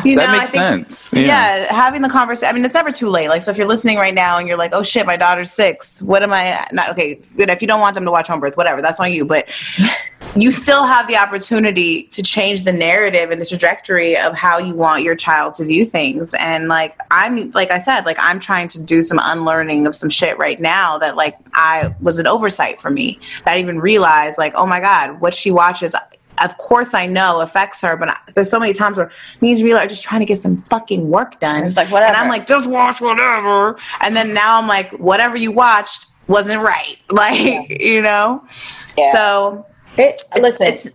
you 0.06 0.16
know, 0.16 0.22
that 0.22 0.34
I 0.34 0.46
think 0.46 0.90
sense. 0.90 1.12
yeah. 1.12 1.70
having 1.70 2.00
the 2.00 2.08
conversation. 2.08 2.48
I 2.48 2.54
mean, 2.54 2.64
it's 2.64 2.72
never 2.72 2.92
too 2.92 3.10
late. 3.10 3.28
Like, 3.28 3.42
so 3.42 3.50
if 3.50 3.58
you're 3.58 3.66
listening 3.66 3.98
right 3.98 4.14
now 4.14 4.38
and 4.38 4.48
you're 4.48 4.56
like, 4.56 4.72
"Oh 4.72 4.82
shit, 4.82 5.04
my 5.04 5.18
daughter's 5.18 5.52
six. 5.52 6.02
What 6.02 6.22
am 6.22 6.32
I?" 6.32 6.66
Not 6.72 6.90
okay. 6.92 7.20
If 7.36 7.60
you 7.60 7.68
don't 7.68 7.80
want 7.80 7.94
them 7.94 8.06
to 8.06 8.10
watch 8.10 8.28
home 8.28 8.40
birth, 8.40 8.56
whatever, 8.56 8.80
that's 8.80 9.00
on 9.00 9.12
you. 9.12 9.26
But 9.26 9.50
you 10.36 10.52
still 10.52 10.86
have 10.86 11.08
the 11.08 11.16
opportunity 11.16 12.04
to 12.04 12.22
change 12.22 12.64
the 12.64 12.72
narrative 12.72 13.30
and 13.30 13.40
the 13.40 13.46
trajectory 13.46 14.16
of 14.16 14.34
how 14.34 14.58
you 14.58 14.74
want 14.74 15.02
your 15.02 15.16
child 15.16 15.54
to 15.54 15.64
view 15.64 15.84
things. 15.84 16.34
And 16.34 16.68
like, 16.68 16.98
I'm 17.10 17.50
like 17.50 17.70
I 17.70 17.78
said, 17.78 18.06
like 18.06 18.16
I'm 18.18 18.40
trying 18.40 18.68
to 18.68 18.80
do 18.80 19.02
some 19.02 19.20
unlearning 19.22 19.86
of 19.86 19.94
some 19.94 20.10
shit 20.10 20.38
right 20.38 20.60
now 20.60 20.98
that 20.98 21.16
like 21.16 21.36
I 21.54 21.94
was 22.00 22.18
an 22.18 22.26
oversight 22.26 22.80
for 22.80 22.90
me. 22.90 23.18
That 23.44 23.54
I 23.54 23.58
even 23.58 23.80
realized, 23.80 24.38
like, 24.38 24.54
oh 24.56 24.66
my 24.66 24.80
god, 24.80 25.19
what 25.20 25.34
she 25.34 25.50
watches 25.50 25.94
of 26.40 26.56
course 26.58 26.94
I 26.94 27.06
know 27.06 27.40
affects 27.40 27.80
her, 27.82 27.96
but 27.96 28.10
I, 28.10 28.16
there's 28.34 28.50
so 28.50 28.58
many 28.58 28.72
times 28.72 28.96
where 28.96 29.10
me 29.40 29.50
and 29.50 29.58
Jamila 29.58 29.80
are 29.80 29.86
just 29.86 30.02
trying 30.02 30.20
to 30.20 30.26
get 30.26 30.38
some 30.38 30.62
fucking 30.62 31.08
work 31.08 31.38
done. 31.40 31.64
It's 31.64 31.76
like, 31.76 31.90
whatever. 31.90 32.08
And 32.08 32.16
I'm 32.16 32.28
like, 32.28 32.46
just 32.46 32.68
watch 32.68 33.00
whatever. 33.00 33.76
And 34.00 34.16
then 34.16 34.32
now 34.32 34.58
I'm 34.58 34.66
like, 34.66 34.90
whatever 34.92 35.36
you 35.36 35.52
watched 35.52 36.06
wasn't 36.28 36.62
right. 36.62 36.96
Like, 37.12 37.80
you 37.80 38.00
know? 38.00 38.42
Yeah. 38.96 39.12
So 39.12 39.66
It, 39.98 40.22
listen, 40.40 40.66
it's 40.66 40.90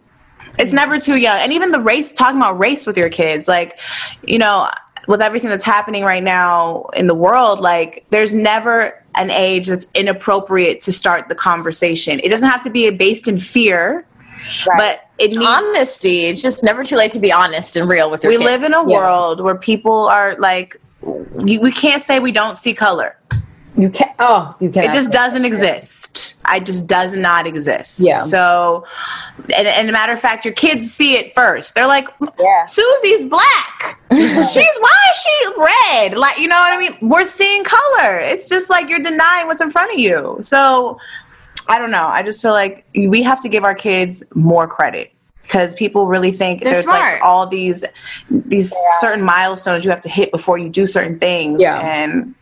it's 0.58 0.72
never 0.72 1.00
too 1.00 1.18
young. 1.18 1.38
And 1.40 1.52
even 1.52 1.72
the 1.72 1.82
race 1.82 2.12
talking 2.12 2.38
about 2.38 2.58
race 2.58 2.88
with 2.88 2.98
your 2.98 3.10
kids, 3.10 3.48
like, 3.48 3.78
you 4.24 4.40
know, 4.40 4.70
with 5.08 5.22
everything 5.22 5.50
that's 5.50 5.66
happening 5.66 6.04
right 6.04 6.24
now 6.24 6.86
in 6.96 7.08
the 7.08 7.14
world, 7.14 7.60
like 7.60 8.06
there's 8.10 8.34
never 8.34 9.04
an 9.16 9.30
age 9.30 9.68
that's 9.68 9.88
inappropriate 9.94 10.82
to 10.82 10.92
start 10.92 11.30
the 11.30 11.36
conversation. 11.36 12.20
It 12.22 12.30
doesn't 12.30 12.50
have 12.50 12.64
to 12.64 12.70
be 12.70 12.90
based 12.90 13.28
in 13.28 13.38
fear, 13.38 14.08
but 14.78 15.10
it 15.18 15.32
needs 15.32 15.44
honesty. 15.46 16.26
It's 16.26 16.42
just 16.42 16.64
never 16.64 16.84
too 16.84 16.96
late 16.98 17.12
to 17.12 17.20
be 17.20 17.32
honest 17.32 17.78
and 17.78 17.88
real 17.90 18.10
with 18.12 18.24
your 18.24 18.32
we 18.32 18.38
kids. 18.38 18.46
live 18.46 18.64
in 18.64 18.74
a 18.74 18.84
world 18.84 19.42
where 19.42 19.56
people 19.56 20.06
are 20.08 20.36
like 20.38 20.80
you, 21.46 21.62
we 21.62 21.72
can't 21.72 22.02
say 22.04 22.20
we 22.20 22.32
don't 22.32 22.58
see 22.58 22.74
color 22.74 23.18
you 23.78 23.90
can't. 23.90 24.16
Oh, 24.20 24.56
you 24.62 24.70
can't. 24.70 24.86
it 24.88 24.94
just 24.94 25.12
doesn't 25.12 25.44
exist 25.46 26.36
it 26.50 26.66
just 26.66 26.88
does 26.88 27.14
not 27.14 27.46
exist 27.46 28.00
Yeah. 28.04 28.24
so 28.24 28.86
and, 29.56 29.68
and 29.68 29.90
a 29.90 29.92
matter 29.92 30.14
of 30.14 30.20
fact 30.22 30.46
your 30.46 30.54
kids 30.54 30.94
see 30.94 31.16
it 31.16 31.36
first 31.36 31.76
they're 31.76 31.88
like 31.88 32.08
Yeah. 32.40 32.64
susie's 32.64 33.26
black 33.26 34.00
she's 34.14 34.78
why 34.80 34.96
is 35.12 35.18
she 35.18 35.48
red 35.60 36.18
like 36.18 36.38
you 36.40 36.48
know 36.48 36.56
what 36.56 36.72
i 36.74 36.78
mean 36.78 36.98
we're 37.02 37.26
seeing 37.26 37.64
color 37.66 38.18
it's 38.20 38.48
just 38.48 38.70
like 38.70 38.90
you're 38.90 39.00
denying 39.00 39.48
what's 39.48 39.62
in 39.62 39.70
front 39.72 39.92
of 39.92 40.00
you 40.00 40.40
so 40.42 40.98
i 41.70 41.80
don't 41.80 41.92
know 41.92 42.08
i 42.08 42.22
just 42.24 42.42
feel 42.42 42.52
like 42.52 42.86
we 42.94 43.22
have 43.24 43.42
to 43.42 43.50
give 43.50 43.64
our 43.64 43.76
kids 43.76 44.24
more 44.34 44.68
credit 44.68 45.12
because 45.44 45.74
people 45.76 46.08
really 46.08 46.32
think 46.32 46.62
They're 46.64 46.74
there's 46.74 46.86
smart. 46.86 47.14
like 47.16 47.22
all 47.24 47.46
these 47.48 47.84
these 48.30 48.74
certain 49.00 49.24
milestones 49.24 49.86
you 49.86 49.92
have 49.92 50.02
to 50.02 50.10
hit 50.10 50.32
before 50.32 50.58
you 50.58 50.70
do 50.70 50.88
certain 50.88 51.20
things 51.20 51.62
Yeah. 51.62 51.80
and 51.80 52.34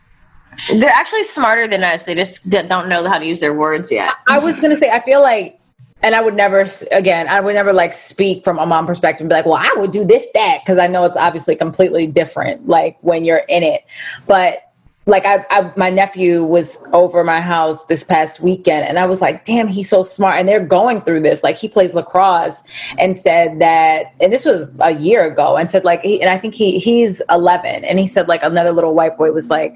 They're 0.70 0.88
actually 0.88 1.24
smarter 1.24 1.66
than 1.66 1.82
us. 1.82 2.04
They 2.04 2.14
just 2.14 2.48
don't 2.48 2.88
know 2.88 3.02
how 3.08 3.18
to 3.18 3.26
use 3.26 3.40
their 3.40 3.52
words 3.52 3.90
yet. 3.90 4.14
I 4.28 4.38
was 4.38 4.58
gonna 4.60 4.76
say, 4.76 4.88
I 4.88 5.00
feel 5.04 5.20
like, 5.20 5.58
and 6.00 6.14
I 6.14 6.22
would 6.22 6.34
never, 6.34 6.66
again, 6.92 7.26
I 7.28 7.40
would 7.40 7.54
never 7.56 7.72
like 7.72 7.92
speak 7.92 8.44
from 8.44 8.58
a 8.58 8.64
mom 8.64 8.86
perspective 8.86 9.22
and 9.22 9.28
be 9.30 9.34
like, 9.34 9.46
well, 9.46 9.58
I 9.60 9.74
would 9.76 9.90
do 9.90 10.04
this, 10.04 10.24
that, 10.34 10.60
because 10.62 10.78
I 10.78 10.86
know 10.86 11.04
it's 11.04 11.16
obviously 11.16 11.56
completely 11.56 12.06
different, 12.06 12.68
like 12.68 12.96
when 13.00 13.24
you're 13.24 13.42
in 13.48 13.62
it. 13.64 13.82
But 14.26 14.70
like, 15.06 15.26
I, 15.26 15.44
I, 15.50 15.70
my 15.76 15.90
nephew 15.90 16.44
was 16.44 16.82
over 16.92 17.22
my 17.24 17.40
house 17.40 17.84
this 17.86 18.04
past 18.04 18.40
weekend, 18.40 18.86
and 18.86 18.98
I 18.98 19.04
was 19.04 19.20
like, 19.20 19.44
damn, 19.44 19.68
he's 19.68 19.88
so 19.88 20.02
smart. 20.02 20.38
And 20.38 20.48
they're 20.48 20.64
going 20.64 21.02
through 21.02 21.20
this. 21.20 21.42
Like, 21.42 21.56
he 21.56 21.68
plays 21.68 21.94
lacrosse 21.94 22.62
and 22.98 23.18
said 23.18 23.60
that, 23.60 24.14
and 24.20 24.32
this 24.32 24.46
was 24.46 24.70
a 24.80 24.92
year 24.92 25.24
ago, 25.24 25.56
and 25.56 25.70
said, 25.70 25.84
like, 25.84 26.02
he, 26.02 26.22
and 26.22 26.30
I 26.30 26.38
think 26.38 26.54
he 26.54 26.78
he's 26.78 27.20
11, 27.28 27.84
and 27.84 27.98
he 27.98 28.06
said, 28.06 28.28
like, 28.28 28.42
another 28.42 28.72
little 28.72 28.94
white 28.94 29.18
boy 29.18 29.30
was 29.32 29.50
like, 29.50 29.74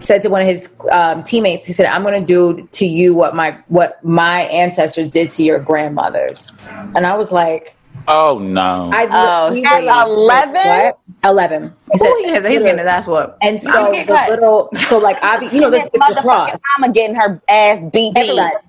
said 0.00 0.22
to 0.22 0.30
one 0.30 0.42
of 0.42 0.48
his 0.48 0.74
um, 0.90 1.22
teammates, 1.22 1.66
he 1.66 1.72
said, 1.72 1.86
"I'm 1.86 2.02
going 2.02 2.20
to 2.20 2.26
do 2.26 2.68
to 2.72 2.86
you 2.86 3.14
what 3.14 3.34
my 3.34 3.58
what 3.68 4.02
my 4.04 4.42
ancestors 4.42 5.10
did 5.10 5.30
to 5.30 5.42
your 5.42 5.58
grandmothers," 5.58 6.52
and 6.94 7.06
I 7.06 7.16
was 7.16 7.32
like, 7.32 7.76
Oh 8.08 8.38
no. 8.38 8.90
"I 8.92 9.08
Oh, 9.10 9.50
he 9.50 9.56
see. 9.56 9.62
said, 9.64 9.84
At 9.88 10.06
11? 10.06 10.54
What? 10.54 10.98
Eleven. 11.24 11.74
He 11.90 11.98
said, 11.98 12.08
Ooh, 12.08 12.16
he 12.24 12.30
is, 12.30 12.44
he's 12.46 12.62
getting 12.62 12.84
that's 12.84 13.06
what 13.06 13.36
and 13.42 13.60
so 13.60 13.90
the 13.92 14.04
cut. 14.06 14.30
little, 14.30 14.68
so 14.88 14.98
like 14.98 15.22
I, 15.22 15.40
you 15.50 15.60
know, 15.60 15.70
this 15.70 15.82
His 15.84 15.90
it's 15.94 16.08
lacrosse, 16.08 16.50
motherfucking 16.50 16.60
mama 16.78 16.92
getting 16.92 17.16
her 17.16 17.40
ass 17.48 17.84
beat. 17.92 18.16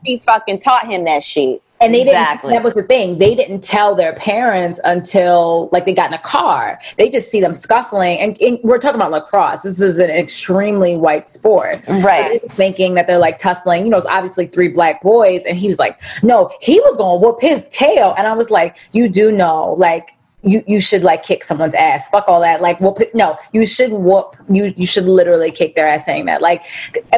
She 0.06 0.24
fucking 0.26 0.60
taught 0.60 0.88
him 0.88 1.06
that 1.06 1.24
shit. 1.24 1.62
And 1.80 1.94
they 1.94 2.02
Exactly. 2.02 2.50
didn't. 2.50 2.58
That 2.60 2.66
was 2.66 2.74
the 2.74 2.84
thing. 2.84 3.18
They 3.20 3.36
didn't 3.36 3.64
tell 3.64 3.94
their 3.96 4.14
parents 4.14 4.80
until 4.84 5.70
like 5.72 5.86
they 5.86 5.94
got 5.94 6.08
in 6.08 6.14
a 6.14 6.18
car. 6.22 6.80
They 6.98 7.10
just 7.10 7.30
see 7.30 7.40
them 7.40 7.54
scuffling, 7.54 8.18
and, 8.20 8.40
and 8.42 8.60
we're 8.64 8.80
talking 8.80 9.00
about 9.00 9.12
lacrosse. 9.12 9.64
This 9.64 9.80
is 9.82 10.00
an 10.00 10.10
extremely 10.10 10.98
white 10.98 11.30
sport, 11.30 11.82
Right. 11.88 12.42
Thinking 12.54 12.94
that 12.96 13.08
they're 13.08 13.18
like 13.20 13.38
tussling. 13.40 13.84
You 13.84 13.90
know, 13.92 13.98
it's 13.98 14.06
obviously 14.06 14.48
three 14.48 14.70
black 14.70 15.02
boys, 15.02 15.46
and 15.46 15.58
he 15.58 15.68
was 15.68 15.80
like, 15.80 16.00
"No, 16.24 16.52
he 16.62 16.80
was 16.80 16.98
going 16.98 17.20
to 17.22 17.26
whoop 17.26 17.42
his 17.42 17.66
tail," 17.70 18.14
and 18.18 18.28
I 18.28 18.34
was 18.34 18.50
like, 18.50 18.78
"You 18.92 19.08
do 19.10 19.32
know, 19.32 19.74
like." 19.74 20.14
You, 20.44 20.64
you 20.68 20.80
should 20.80 21.04
like 21.04 21.24
kick 21.24 21.44
someone's 21.44 21.74
ass. 21.74 22.08
Fuck 22.10 22.26
all 22.30 22.40
that. 22.42 22.62
Like 22.62 22.80
whoop. 22.80 23.00
No, 23.16 23.38
you 23.54 23.66
should 23.66 23.92
whoop. 23.92 24.38
You 24.48 24.72
you 24.78 24.86
should 24.86 25.04
literally 25.06 25.52
kick 25.52 25.76
their 25.76 25.88
ass 25.88 26.06
saying 26.06 26.26
that. 26.28 26.42
Like 26.44 26.64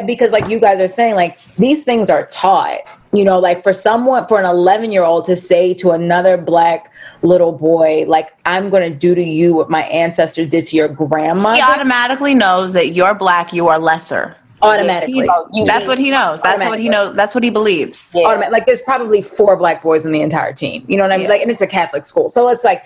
because 0.06 0.32
like 0.32 0.48
you 0.48 0.58
guys 0.58 0.80
are 0.80 0.88
saying, 0.88 1.14
like 1.16 1.38
these 1.58 1.84
things 1.84 2.08
are 2.10 2.26
taught. 2.28 2.80
You 3.12 3.24
know, 3.24 3.40
like 3.40 3.64
for 3.64 3.72
someone 3.72 4.28
for 4.28 4.38
an 4.38 4.46
11 4.46 4.92
year 4.92 5.02
old 5.02 5.24
to 5.24 5.34
say 5.34 5.74
to 5.74 5.90
another 5.90 6.36
black 6.36 6.92
little 7.22 7.52
boy, 7.52 8.04
like 8.06 8.32
I'm 8.46 8.70
gonna 8.70 8.90
do 8.90 9.14
to 9.14 9.22
you 9.22 9.54
what 9.54 9.68
my 9.68 9.82
ancestors 9.82 10.48
did 10.48 10.64
to 10.66 10.76
your 10.76 10.88
grandma 10.88 11.54
he 11.54 11.62
automatically 11.62 12.34
knows 12.34 12.72
that 12.74 12.90
you're 12.90 13.14
black 13.14 13.52
you 13.52 13.66
are 13.68 13.78
lesser 13.80 14.36
automatically. 14.62 15.26
That's 15.66 15.86
what 15.86 15.98
he 15.98 16.10
knows 16.10 16.40
that's 16.40 16.64
what 16.64 16.78
he 16.78 16.88
knows 16.88 17.16
that's 17.16 17.34
what 17.34 17.42
he 17.42 17.50
believes 17.50 18.12
Yeah. 18.14 18.48
Like 18.50 18.66
there's 18.66 18.82
probably 18.82 19.22
four 19.22 19.56
black 19.56 19.82
boys 19.82 20.06
in 20.06 20.12
the 20.12 20.20
entire 20.20 20.52
team. 20.52 20.84
You 20.88 20.96
know 20.96 21.02
what 21.02 21.12
I 21.12 21.16
mean? 21.16 21.24
Yeah. 21.24 21.30
Like, 21.30 21.42
and 21.42 21.50
it's 21.50 21.62
a 21.62 21.66
Catholic 21.66 22.04
school, 22.04 22.28
so 22.28 22.48
it's 22.48 22.64
like 22.64 22.84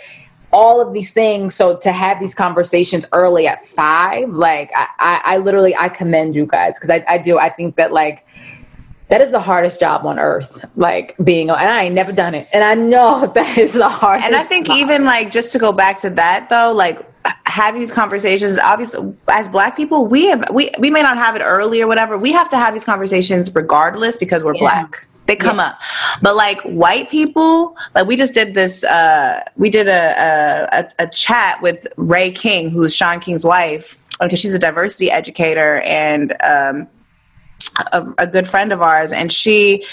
all 0.55 0.81
of 0.81 0.95
these 0.95 1.13
things. 1.13 1.55
So 1.55 1.77
to 1.79 1.93
have 1.93 2.21
these 2.21 2.35
conversations 2.35 3.05
early 3.13 3.47
at 3.47 3.67
five, 3.67 4.29
like 4.31 4.71
I, 4.75 4.89
I, 4.99 5.23
I 5.25 5.37
literally 5.39 5.75
I 5.77 5.89
commend 5.89 6.35
you 6.37 6.47
guys 6.47 6.79
because 6.79 6.91
I, 6.91 7.05
I 7.09 7.19
do. 7.19 7.39
I 7.39 7.51
think 7.51 7.77
that 7.77 7.93
like 7.93 8.27
that 9.09 9.21
is 9.21 9.31
the 9.31 9.41
hardest 9.41 9.81
job 9.81 10.07
on 10.07 10.19
earth. 10.19 10.65
Like 10.77 11.15
being, 11.23 11.51
and 11.51 11.59
I 11.59 11.85
ain't 11.85 11.95
never 11.95 12.13
done 12.13 12.35
it, 12.35 12.49
and 12.53 12.65
I 12.65 12.75
know 12.75 13.27
that 13.35 13.59
is 13.59 13.75
the 13.75 13.89
hardest. 13.89 14.27
and 14.27 14.37
i 14.37 14.43
think 14.43 14.67
job. 14.67 14.77
even 14.77 15.05
like 15.05 15.31
just 15.31 15.53
to 15.53 15.59
go 15.59 15.73
back 15.73 16.01
to 16.01 16.11
that 16.11 16.49
though 16.49 16.73
like 16.73 17.01
having 17.47 17.81
these 17.81 17.93
conversations 17.93 18.59
obviously 18.59 19.15
as 19.29 19.49
black 19.49 19.77
people 19.77 20.07
we 20.07 20.27
have 20.27 20.45
we, 20.53 20.71
we 20.79 20.91
may 20.91 21.03
not 21.03 21.17
have 21.17 21.37
it 21.37 21.41
early 21.41 21.81
or 21.81 21.87
whatever 21.87 22.19
we 22.19 22.33
have 22.33 22.49
to 22.49 22.57
have 22.57 22.75
these 22.75 22.85
conversations 22.85 23.55
regardless 23.55 24.17
because 24.17 24.43
we're 24.43 24.55
black 24.55 25.07
they 25.27 25.37
come 25.37 25.59
up 25.59 25.79
but 26.21 26.37
like 26.37 26.61
white 26.63 27.09
people 27.11 27.77
like 27.95 28.07
we 28.07 28.17
just 28.17 28.35
did 28.35 28.55
this 28.55 28.85
uh 28.85 29.43
we 29.57 29.71
did 29.71 29.89
a 29.89 30.13
a, 30.19 30.81
a, 30.81 31.05
a 31.05 31.09
chat 31.09 31.63
with 31.63 31.87
Rai 31.97 32.31
King 32.31 32.71
who's 32.71 32.95
Shaun 32.95 33.21
King's 33.21 33.45
wife 33.45 34.03
because 34.21 34.39
she's 34.39 34.55
a 34.55 34.59
diversity 34.59 35.11
educator 35.11 35.81
and 35.81 36.35
um 36.43 36.89
a, 37.93 38.15
a 38.19 38.27
good 38.27 38.49
friend 38.49 38.73
of 38.73 38.83
ours 38.83 39.13
and 39.13 39.33
she 39.33 39.85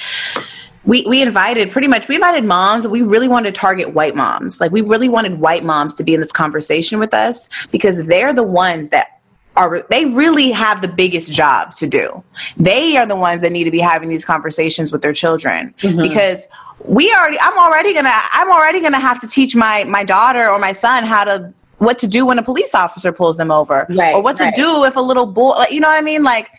we, 0.84 1.06
we 1.08 1.22
invited 1.22 1.70
pretty 1.70 1.88
much 1.88 2.08
we 2.08 2.16
invited 2.16 2.44
moms 2.44 2.88
we 2.88 3.02
really 3.02 3.28
wanted 3.28 3.54
to 3.54 3.60
target 3.60 3.94
white 3.94 4.16
moms 4.16 4.60
like 4.60 4.72
we 4.72 4.82
really 4.82 5.10
wanted 5.10 5.40
white 5.40 5.64
moms 5.64 5.94
to 5.94 6.04
be 6.04 6.14
in 6.14 6.22
this 6.22 6.32
conversation 6.32 7.00
with 7.00 7.14
us 7.14 7.50
because 7.72 7.98
they're 8.08 8.34
the 8.34 8.44
ones 8.44 8.90
that 8.90 9.20
are 9.58 9.86
they 9.90 10.06
really 10.06 10.50
have 10.52 10.82
the 10.82 10.88
biggest 10.88 11.32
job 11.32 11.74
to 11.76 11.86
do 11.86 12.24
they 12.58 12.98
are 12.98 13.06
the 13.06 13.16
ones 13.16 13.42
that 13.42 13.52
need 13.52 13.66
to 13.66 13.72
be 13.72 13.80
having 13.80 14.10
these 14.10 14.26
conversations 14.26 14.92
with 14.92 15.02
their 15.02 15.14
children 15.14 15.74
mm-hmm. 15.82 16.02
because 16.02 16.48
we 16.86 17.14
already 17.14 17.38
i'm 17.42 17.58
already 17.58 17.94
gonna 17.94 18.10
i'm 18.32 18.50
already 18.50 18.82
gonna 18.82 19.00
have 19.00 19.20
to 19.20 19.28
teach 19.28 19.56
my 19.56 19.84
my 19.84 20.04
daughter 20.04 20.50
or 20.50 20.58
my 20.58 20.72
son 20.72 21.04
how 21.04 21.24
to 21.24 21.54
what 21.82 21.98
to 21.98 22.08
do 22.08 22.28
when 22.28 22.38
a 22.38 22.44
police 22.44 22.76
officer 22.76 23.12
pulls 23.12 23.38
them 23.38 23.50
over, 23.50 23.88
Right, 23.90 24.14
or 24.14 24.22
what 24.22 24.38
to 24.38 24.44
right. 24.44 24.56
do 24.56 24.84
if 24.84 24.96
a 24.96 25.02
little 25.02 25.26
boy, 25.26 25.50
like, 25.50 25.72
you 25.72 25.80
know 25.80 25.88
what 25.88 25.98
I 25.98 26.02
mean? 26.02 26.22
Like 26.22 26.52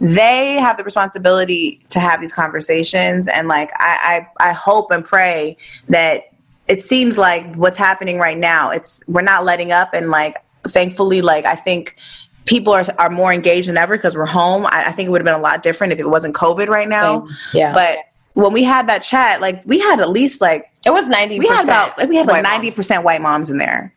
they 0.00 0.54
have 0.54 0.76
the 0.76 0.84
responsibility 0.84 1.80
to 1.88 2.00
have 2.00 2.20
these 2.20 2.32
conversations, 2.32 3.26
and 3.26 3.48
like 3.48 3.70
I, 3.78 4.26
I, 4.40 4.50
I 4.50 4.52
hope 4.52 4.90
and 4.90 5.04
pray 5.04 5.56
that 5.88 6.24
it 6.68 6.82
seems 6.82 7.18
like 7.18 7.54
what's 7.56 7.76
happening 7.78 8.18
right 8.18 8.38
now. 8.38 8.70
It's 8.70 9.02
we're 9.08 9.22
not 9.22 9.44
letting 9.44 9.72
up, 9.72 9.94
and 9.94 10.10
like 10.10 10.36
thankfully, 10.68 11.22
like 11.22 11.46
I 11.46 11.56
think 11.56 11.96
people 12.44 12.72
are 12.72 12.84
are 12.98 13.10
more 13.10 13.32
engaged 13.32 13.68
than 13.68 13.76
ever 13.76 13.96
because 13.96 14.16
we're 14.16 14.26
home. 14.26 14.66
I, 14.66 14.84
I 14.86 14.92
think 14.92 15.08
it 15.08 15.10
would 15.10 15.20
have 15.20 15.26
been 15.26 15.34
a 15.34 15.42
lot 15.42 15.62
different 15.62 15.92
if 15.92 15.98
it 15.98 16.08
wasn't 16.08 16.34
COVID 16.34 16.68
right 16.68 16.88
now. 16.88 17.26
Yeah. 17.52 17.74
But 17.74 17.98
when 18.34 18.52
we 18.52 18.62
had 18.62 18.88
that 18.88 19.02
chat, 19.02 19.40
like 19.40 19.62
we 19.66 19.80
had 19.80 20.00
at 20.00 20.10
least 20.10 20.40
like 20.40 20.70
It 20.86 20.90
was 20.90 21.08
ninety. 21.08 21.40
we 21.40 21.48
had 21.48 21.64
about 21.64 22.08
we 22.08 22.16
had 22.16 22.26
like 22.26 22.36
white 22.36 22.42
ninety 22.42 22.68
moms. 22.68 22.76
percent 22.76 23.02
white 23.02 23.20
moms 23.20 23.50
in 23.50 23.56
there, 23.56 23.92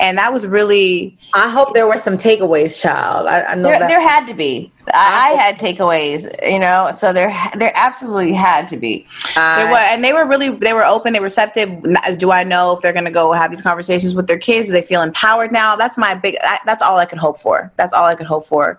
and 0.00 0.18
that 0.18 0.32
was 0.32 0.46
really 0.46 1.16
I 1.36 1.48
hope 1.48 1.74
there 1.74 1.86
were 1.88 1.98
some 1.98 2.16
takeaways, 2.16 2.80
child. 2.80 3.26
I, 3.26 3.42
I 3.42 3.54
know 3.56 3.64
There, 3.68 3.80
that. 3.80 3.88
there 3.88 4.00
had 4.00 4.24
to 4.26 4.34
be. 4.34 4.70
I, 4.92 5.30
I 5.30 5.34
had 5.34 5.58
takeaways, 5.58 6.28
you 6.48 6.60
know. 6.60 6.90
So 6.94 7.12
there, 7.12 7.34
there 7.56 7.72
absolutely 7.74 8.34
had 8.34 8.68
to 8.68 8.76
be. 8.76 9.04
they 9.34 9.66
were, 9.68 9.76
and 9.76 10.04
they 10.04 10.12
were 10.12 10.26
really 10.26 10.50
they 10.50 10.72
were 10.74 10.84
open, 10.84 11.12
they 11.12 11.18
were 11.18 11.24
receptive. 11.24 11.82
Do 12.18 12.30
I 12.30 12.44
know 12.44 12.72
if 12.72 12.82
they're 12.82 12.92
going 12.92 13.06
to 13.06 13.10
go 13.10 13.32
have 13.32 13.50
these 13.50 13.62
conversations 13.62 14.14
with 14.14 14.26
their 14.28 14.38
kids? 14.38 14.68
Do 14.68 14.72
they 14.72 14.82
feel 14.82 15.02
empowered 15.02 15.50
now? 15.50 15.74
That's 15.74 15.96
my 15.98 16.14
big. 16.14 16.36
I, 16.42 16.58
that's 16.66 16.82
all 16.82 16.98
I 16.98 17.06
could 17.06 17.18
hope 17.18 17.38
for. 17.38 17.72
That's 17.76 17.92
all 17.92 18.04
I 18.04 18.14
could 18.14 18.26
hope 18.26 18.44
for. 18.44 18.78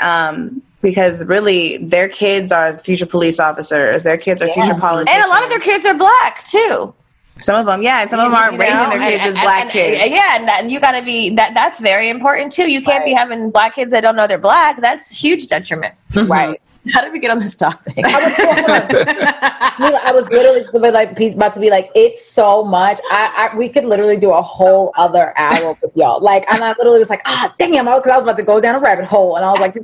Um, 0.00 0.62
because 0.82 1.24
really, 1.24 1.78
their 1.78 2.08
kids 2.08 2.50
are 2.52 2.76
future 2.76 3.06
police 3.06 3.38
officers. 3.38 4.02
Their 4.02 4.18
kids 4.18 4.42
are 4.42 4.48
future 4.48 4.74
politicians. 4.74 5.10
And 5.16 5.24
a 5.24 5.28
lot 5.34 5.44
of 5.44 5.48
their 5.50 5.60
kids 5.60 5.86
are 5.86 5.94
black 5.94 6.44
too. 6.44 6.92
Some 7.42 7.60
of 7.60 7.66
them, 7.66 7.82
yeah, 7.82 8.00
and 8.02 8.10
some 8.10 8.18
of 8.20 8.26
them 8.26 8.34
aren't 8.34 8.54
You 8.54 8.60
raising 8.60 8.76
know? 8.76 8.90
their 8.90 9.00
And- 9.00 9.10
kids 9.20 9.36
as 9.36 9.42
black 9.42 9.62
and- 9.62 9.70
kids. 9.70 9.98
Yeah, 10.10 10.36
and, 10.36 10.48
that, 10.48 10.60
and 10.62 10.72
you 10.72 10.80
got 10.80 10.92
to 10.92 11.02
be 11.02 11.30
that. 11.36 11.52
That's 11.54 11.80
very 11.80 12.08
important 12.08 12.52
too. 12.52 12.70
You 12.70 12.82
can't 12.82 13.04
be 13.04 13.12
having 13.12 13.50
black 13.50 13.74
kids 13.74 13.92
that 13.92 14.00
don't 14.02 14.16
know 14.16 14.26
they're 14.26 14.38
black. 14.38 14.80
That's 14.80 15.16
huge 15.16 15.46
detriment. 15.46 15.94
right. 16.16 16.60
How 16.92 17.00
did 17.00 17.12
we 17.12 17.20
get 17.20 17.30
on 17.30 17.38
this 17.38 17.54
topic? 17.54 17.94
You 17.96 18.02
know, 18.08 18.10
I 20.02 20.10
was 20.12 20.28
literally 20.30 20.62
just 20.62 20.74
about, 20.74 20.92
like 20.94 21.18
about 21.20 21.54
to 21.54 21.60
be 21.60 21.70
like, 21.70 21.90
it's 21.94 22.26
so 22.26 22.64
much. 22.64 22.98
I, 23.08 23.50
I 23.52 23.56
we 23.56 23.68
could 23.68 23.84
literally 23.84 24.16
do 24.16 24.32
a 24.32 24.42
whole 24.42 24.92
other 24.96 25.32
hour 25.38 25.78
with 25.80 25.92
y'all. 25.94 26.20
Like, 26.20 26.44
and 26.52 26.64
I 26.64 26.70
literally 26.70 26.98
was 26.98 27.08
like, 27.08 27.22
ah, 27.24 27.54
damn, 27.56 27.84
because 27.84 28.08
I 28.08 28.16
was 28.16 28.24
about 28.24 28.36
to 28.38 28.42
go 28.42 28.60
down 28.60 28.74
a 28.74 28.80
rabbit 28.80 29.04
hole, 29.04 29.36
and 29.36 29.44
I 29.44 29.52
was 29.52 29.60
like, 29.60 29.74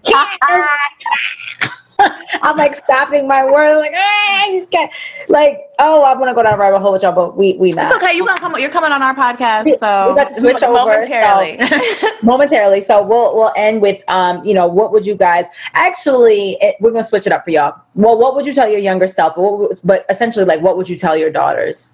I'm 2.43 2.57
like 2.57 2.75
stopping 2.75 3.27
my 3.27 3.45
word, 3.45 3.79
like, 3.79 3.93
ah, 3.95 4.89
like, 5.29 5.59
oh, 5.81 6.05
I 6.05 6.15
want 6.15 6.31
to 6.31 6.35
go 6.35 6.43
down 6.45 6.55
a 6.55 6.57
rabbit 6.57 6.79
hole 6.79 6.93
with 6.93 7.03
y'all, 7.03 7.13
but 7.13 7.37
we 7.37 7.57
we 7.57 7.73
not. 7.73 7.87
It's 7.87 8.05
okay. 8.05 8.17
You 8.17 8.25
gonna 8.25 8.39
come? 8.39 8.59
You're 8.59 8.71
coming 8.71 8.93
on 8.93 9.03
our 9.03 9.15
podcast, 9.15 9.65
so 9.79 10.11
we 10.11 10.17
got 10.17 10.29
to 10.29 10.35
switch 10.39 10.63
over 10.63 10.75
momentarily. 10.75 11.59
so- 11.97 12.09
momentarily. 12.23 12.81
So 12.83 13.03
we'll 13.05 13.35
we'll 13.35 13.53
end 13.57 13.83
with 13.83 14.01
um, 14.09 14.45
you 14.45 14.55
know, 14.55 14.67
what 14.67 14.93
would 14.93 15.07
you 15.07 15.17
guys 15.17 15.47
actually? 15.75 16.57
It, 16.61 16.77
we're 16.81 16.93
gonna 16.93 17.03
switch 17.03 17.27
it 17.27 17.33
up 17.33 17.45
for 17.45 17.51
y'all. 17.51 17.81
Well, 17.95 18.17
what 18.17 18.37
would 18.37 18.47
you 18.47 18.55
tell 18.55 18.69
your 18.69 18.81
younger 18.81 19.09
self? 19.09 19.35
But, 19.35 19.43
what, 19.43 19.81
but 19.83 20.07
essentially, 20.09 20.45
like, 20.45 20.61
what 20.61 20.77
would 20.77 20.89
you 20.89 20.97
tell 20.97 21.17
your 21.17 21.31
daughters 21.31 21.91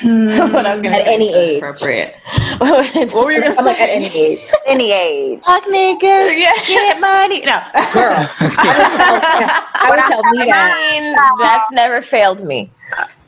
what 0.52 0.66
I 0.66 0.72
was 0.72 0.82
going 0.82 0.94
to 0.94 1.00
at 1.00 1.04
say 1.06 1.14
any 1.14 1.34
age? 1.34 1.58
appropriate. 1.58 2.14
what 2.58 3.12
were 3.14 3.32
you 3.32 3.40
gonna 3.42 3.54
I'm 3.58 3.64
like 3.64 3.76
say? 3.78 3.82
at 3.82 3.90
any 3.90 4.06
age, 4.06 4.50
Any 4.66 4.92
age. 4.92 5.44
Fuck 5.44 5.64
niggas, 5.64 6.36
get 6.66 7.00
money. 7.00 7.40
No, 7.40 7.60
girl. 7.92 8.14
I 8.40 9.86
would 9.90 9.98
tell 10.06 10.22
me 10.24 10.44
that. 10.46 10.74
I 10.76 11.00
mean, 11.00 11.14
that's 11.40 11.70
never 11.72 12.02
failed 12.02 12.44
me. 12.44 12.70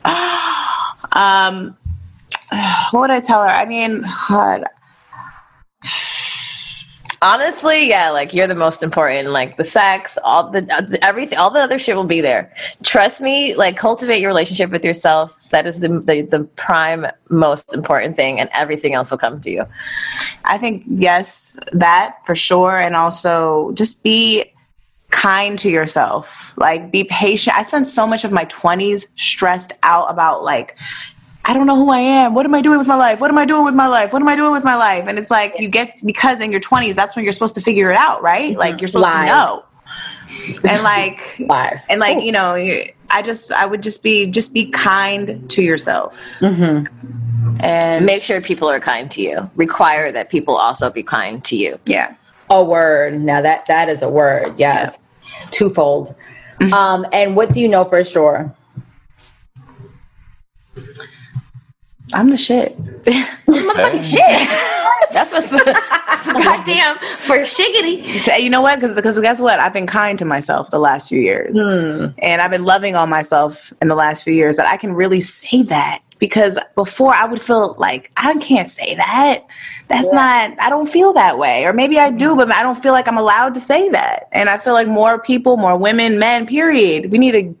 Um, 1.13 1.75
what 2.91 3.01
would 3.01 3.11
I 3.11 3.19
tell 3.19 3.43
her? 3.43 3.49
I 3.49 3.65
mean, 3.65 4.05
God, 4.29 4.63
Honestly, 7.23 7.87
yeah, 7.87 8.09
like 8.09 8.33
you're 8.33 8.47
the 8.47 8.55
most 8.55 8.81
important. 8.81 9.29
Like 9.29 9.55
the 9.57 9.63
sex, 9.63 10.17
all 10.23 10.49
the, 10.49 10.67
uh, 10.73 10.81
the 10.81 10.97
everything, 11.05 11.37
all 11.37 11.51
the 11.51 11.59
other 11.59 11.77
shit 11.77 11.95
will 11.95 12.03
be 12.03 12.19
there. 12.19 12.51
Trust 12.81 13.21
me. 13.21 13.53
Like 13.53 13.77
cultivate 13.77 14.21
your 14.21 14.29
relationship 14.29 14.71
with 14.71 14.83
yourself. 14.83 15.39
That 15.51 15.67
is 15.67 15.81
the 15.81 15.89
the, 15.99 16.21
the 16.21 16.45
prime 16.55 17.05
most 17.29 17.75
important 17.75 18.15
thing, 18.15 18.39
and 18.39 18.49
everything 18.53 18.95
else 18.95 19.11
will 19.11 19.19
come 19.19 19.39
to 19.41 19.51
you. 19.51 19.67
I 20.45 20.57
think 20.57 20.83
yes, 20.87 21.59
that 21.73 22.17
for 22.25 22.33
sure, 22.33 22.79
and 22.79 22.95
also 22.95 23.71
just 23.73 24.03
be 24.03 24.45
kind 25.11 25.59
to 25.59 25.69
yourself. 25.69 26.57
Like 26.57 26.91
be 26.91 27.03
patient. 27.03 27.55
I 27.55 27.61
spent 27.61 27.85
so 27.85 28.07
much 28.07 28.23
of 28.23 28.31
my 28.31 28.45
twenties 28.45 29.07
stressed 29.15 29.73
out 29.83 30.09
about 30.09 30.43
like. 30.43 30.75
I 31.43 31.53
don't 31.53 31.65
know 31.67 31.75
who 31.75 31.89
I 31.89 31.99
am. 31.99 32.33
What 32.35 32.45
am 32.45 32.53
I 32.53 32.61
doing 32.61 32.77
with 32.77 32.87
my 32.87 32.95
life? 32.95 33.19
What 33.19 33.31
am 33.31 33.37
I 33.37 33.45
doing 33.45 33.65
with 33.65 33.73
my 33.73 33.87
life? 33.87 34.13
What 34.13 34.21
am 34.21 34.27
I 34.27 34.35
doing 34.35 34.51
with 34.51 34.63
my 34.63 34.75
life? 34.75 35.05
And 35.07 35.17
it's 35.17 35.31
like 35.31 35.53
you 35.57 35.67
get 35.67 35.95
because 36.05 36.39
in 36.39 36.51
your 36.51 36.61
20s, 36.61 36.93
that's 36.93 37.15
when 37.15 37.23
you're 37.25 37.33
supposed 37.33 37.55
to 37.55 37.61
figure 37.61 37.89
it 37.91 37.97
out, 37.97 38.21
right? 38.21 38.55
Like 38.57 38.79
you're 38.79 38.87
supposed 38.87 39.05
Lies. 39.05 39.29
to 39.29 39.35
know. 39.35 39.65
And 40.69 40.83
like 40.83 41.19
Lives. 41.39 41.85
and 41.89 41.99
like 41.99 42.23
you 42.23 42.31
know 42.31 42.53
i 43.09 43.21
just 43.21 43.51
i 43.51 43.65
would 43.65 43.83
just 43.83 44.01
be 44.01 44.25
just 44.27 44.53
be 44.53 44.69
kind 44.69 45.49
to 45.49 45.61
yourself 45.61 46.13
Mm-hmm. 46.39 47.57
and 47.61 48.05
Make 48.05 48.21
sure 48.21 48.39
people 48.39 48.69
are 48.69 48.79
kind 48.79 49.11
to 49.11 49.21
you. 49.21 49.49
Require 49.55 50.09
that 50.13 50.29
people 50.29 50.55
also 50.55 50.89
be 50.89 51.03
kind 51.03 51.43
to 51.45 51.57
you. 51.57 51.77
yeah 51.85 52.15
A 52.49 52.63
word. 52.63 53.19
Now 53.21 53.41
that 53.41 53.65
that 53.65 53.89
is 53.89 54.01
a 54.01 54.07
word. 54.09 54.57
Yes, 54.57 55.09
twofold. 55.49 56.15
Um, 56.71 57.05
and 57.11 57.35
what 57.35 57.51
do 57.51 57.59
you 57.59 57.67
know 57.67 57.83
for 57.83 58.01
sure? 58.05 58.55
I'm 62.13 62.29
the 62.29 62.37
shit. 62.37 62.75
I'm 62.77 63.53
Motherfucking 63.53 64.03
shit. 64.03 64.49
That's 65.13 65.31
what's 65.31 65.51
goddamn 66.45 66.97
for 66.97 67.37
shiggity. 67.39 68.41
you 68.41 68.49
know 68.49 68.61
what? 68.61 68.79
Because 68.79 68.93
because 68.95 69.19
guess 69.19 69.41
what? 69.41 69.59
I've 69.59 69.73
been 69.73 69.87
kind 69.87 70.17
to 70.19 70.25
myself 70.25 70.71
the 70.71 70.79
last 70.79 71.09
few 71.09 71.19
years. 71.19 71.59
Hmm. 71.59 72.07
And 72.19 72.41
i've 72.41 72.51
been 72.51 72.63
loving 72.63 72.95
on 72.95 73.09
myself 73.09 73.73
in 73.81 73.87
the 73.87 73.95
last 73.95 74.23
few 74.23 74.33
years 74.33 74.55
that 74.55 74.67
i 74.67 74.77
can 74.77 74.93
really 74.93 75.21
say 75.21 75.63
that. 75.63 76.01
Because 76.19 76.59
before 76.75 77.13
i 77.13 77.25
would 77.25 77.41
feel 77.41 77.75
like 77.77 78.11
i 78.17 78.33
can't 78.37 78.69
say 78.69 78.95
that. 78.95 79.45
That's 79.87 80.11
not 80.13 80.55
i 80.59 80.69
don't 80.69 80.87
feel 80.87 81.13
that 81.13 81.37
way. 81.37 81.65
Or 81.65 81.73
maybe 81.73 81.99
i 81.99 82.09
do 82.11 82.31
hmm. 82.31 82.37
but 82.37 82.51
i 82.51 82.63
don't 82.63 82.81
feel 82.81 82.93
like 82.93 83.07
i'm 83.07 83.17
allowed 83.17 83.53
to 83.55 83.59
say 83.59 83.89
that. 83.89 84.27
And 84.31 84.49
i 84.49 84.57
feel 84.57 84.73
like 84.73 84.87
more 84.87 85.19
people 85.19 85.57
more 85.57 85.77
women 85.77 86.19
men 86.19 86.45
period 86.45 87.11
we 87.11 87.17
need 87.17 87.31
to 87.31 87.55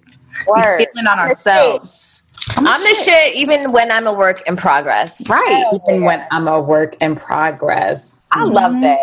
Word. 0.47 0.77
be 0.77 0.87
feeling 0.93 1.07
on 1.07 1.19
ourselves 1.19 2.30
I'm 2.57 2.65
the 2.81 2.95
shit 3.03 3.35
even 3.35 3.71
when 3.71 3.91
I'm 3.91 4.07
a 4.07 4.13
work 4.13 4.41
in 4.47 4.55
progress. 4.55 5.29
right 5.29 5.65
Even 5.87 6.03
when 6.03 6.25
I'm 6.31 6.47
a 6.47 6.59
work 6.59 6.95
in 7.01 7.15
progress. 7.15 8.21
I 8.31 8.43
love 8.43 8.73
that. 8.81 8.99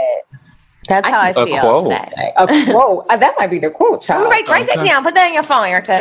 That's 0.88 1.06
how 1.08 1.20
I 1.20 1.30
A 1.30 1.34
feel 1.44 1.60
quote. 1.60 1.82
today. 1.84 2.32
A 2.38 2.46
quote. 2.72 3.04
Uh, 3.10 3.16
that 3.18 3.34
might 3.38 3.50
be 3.50 3.58
the 3.58 3.68
quote, 3.68 4.00
child. 4.00 4.30
Write, 4.30 4.48
write 4.48 4.66
that 4.68 4.80
down. 4.80 5.04
Put 5.04 5.14
that 5.16 5.26
in 5.28 5.34
your 5.34 5.42
phone, 5.42 5.66
Erica. 5.66 5.98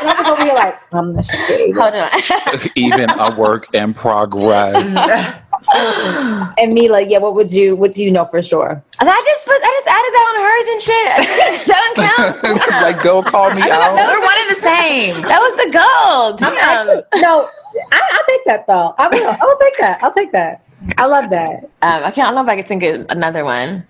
And 0.00 0.08
I'm 0.48 0.54
like, 0.54 0.78
I'm 0.94 1.14
the 1.14 1.22
shit. 1.22 1.74
Hold 1.76 1.94
on. 1.94 2.70
Even 2.74 3.10
a 3.10 3.36
work 3.38 3.72
in 3.74 3.92
progress. 3.92 5.36
And 5.68 6.72
Milah, 6.72 7.08
yeah, 7.08 7.18
what 7.18 7.34
would 7.34 7.52
you? 7.52 7.76
What 7.76 7.94
do 7.94 8.02
you 8.02 8.10
know 8.10 8.24
for 8.24 8.42
sure? 8.42 8.82
I 8.98 9.22
just 9.26 9.46
put. 9.46 9.60
I 9.62 9.70
just 9.78 9.88
added 9.88 10.12
that 10.16 10.26
on 10.28 10.36
hers 10.40 10.66
and 10.72 10.80
shit. 10.82 11.66
that 11.66 11.80
don't 11.80 11.96
count. 12.06 12.70
like, 12.82 13.02
go 13.02 13.22
call 13.22 13.52
me 13.54 13.62
out. 13.62 13.94
we're 13.94 14.20
one 14.20 14.36
and 14.40 14.50
the 14.50 14.60
same 14.60 15.20
That 15.28 15.40
was 15.40 15.54
the 15.56 15.70
goal. 15.70 16.36
Damn. 16.36 17.20
No, 17.20 17.48
I, 17.92 18.00
I'll 18.12 18.26
take 18.26 18.44
that 18.46 18.66
though. 18.66 18.94
I 18.98 19.08
will. 19.08 19.36
I'll 19.40 19.58
take 19.58 19.76
that. 19.78 20.02
I'll 20.02 20.12
take 20.12 20.32
that. 20.32 20.64
I 20.96 21.06
love 21.06 21.30
that. 21.30 21.64
Um, 21.82 22.04
I 22.04 22.10
can't. 22.10 22.28
I 22.28 22.32
don't 22.32 22.34
know 22.34 22.42
if 22.42 22.48
I 22.48 22.56
could 22.56 22.68
think 22.68 22.82
of 22.82 23.06
another 23.10 23.44
one. 23.44 23.86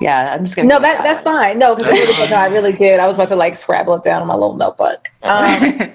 Yeah, 0.00 0.34
I'm 0.34 0.44
just 0.44 0.56
gonna. 0.56 0.68
No, 0.68 0.80
that 0.80 1.02
that's 1.02 1.20
fine. 1.22 1.58
No, 1.58 1.74
because 1.74 1.92
I, 1.92 1.96
really, 1.96 2.30
no, 2.30 2.36
I 2.36 2.46
really 2.48 2.72
did. 2.72 3.00
I 3.00 3.06
was 3.06 3.16
about 3.16 3.28
to 3.28 3.36
like 3.36 3.56
scrabble 3.56 3.94
it 3.94 4.04
down 4.04 4.22
on 4.22 4.28
my 4.28 4.34
little 4.34 4.56
notebook. 4.56 5.10
Um, 5.22 5.92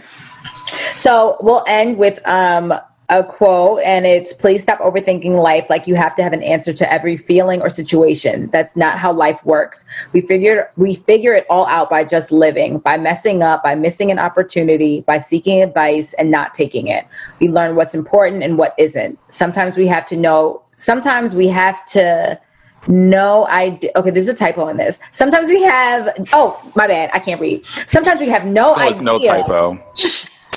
so 0.98 1.38
we'll 1.42 1.64
end 1.68 1.98
with 1.98 2.26
um, 2.28 2.74
a 3.10 3.24
quote, 3.24 3.82
and 3.84 4.06
it's 4.06 4.34
"Please 4.34 4.62
stop 4.62 4.80
overthinking 4.80 5.42
life 5.42 5.70
like 5.70 5.88
you 5.88 5.96
have 5.96 6.14
to 6.16 6.24
have 6.24 6.34
an 6.34 6.44
answer 6.44 6.74
to 6.74 6.92
every 6.92 7.16
feeling 7.16 7.62
or 7.62 7.70
situation. 7.70 8.50
That's 8.52 8.76
not 8.76 9.00
how 9.00 9.14
life 9.14 9.44
works. 9.46 9.86
We 10.12 10.22
figure 10.22 10.70
we 10.76 10.96
figure 10.96 11.34
it 11.34 11.46
all 11.50 11.66
out 11.68 11.90
by 11.90 12.04
just 12.04 12.32
living, 12.32 12.80
by 12.80 12.98
messing 12.98 13.44
up, 13.44 13.64
by 13.64 13.76
missing 13.76 14.12
an 14.12 14.20
opportunity, 14.20 15.02
by 15.08 15.20
seeking 15.20 15.62
advice 15.62 16.14
and 16.16 16.30
not 16.30 16.54
taking 16.54 16.88
it. 16.88 17.06
We 17.40 17.48
learn 17.48 17.76
what's 17.78 17.96
important 17.96 18.44
and 18.44 18.58
what 18.58 18.74
isn't. 18.78 19.18
Sometimes 19.30 19.78
we 19.78 19.88
have 19.88 20.06
to 20.08 20.18
know. 20.18 20.62
Sometimes 20.76 21.34
we 21.34 21.48
have 21.48 21.86
to." 21.88 22.40
No, 22.90 23.46
I 23.50 23.80
okay. 23.96 24.12
There's 24.12 24.30
a 24.30 24.34
typo 24.34 24.68
in 24.68 24.78
this. 24.78 25.00
Sometimes 25.12 25.50
we 25.50 25.62
have. 25.64 26.10
Oh, 26.32 26.62
my 26.76 26.88
bad. 26.88 27.10
I 27.14 27.20
can't 27.20 27.42
read. 27.42 27.66
Sometimes 27.86 28.22
we 28.22 28.30
have 28.30 28.46
no 28.46 28.74
So 28.76 28.82
idea. 28.82 29.02
no 29.02 29.20
typo. 29.20 29.78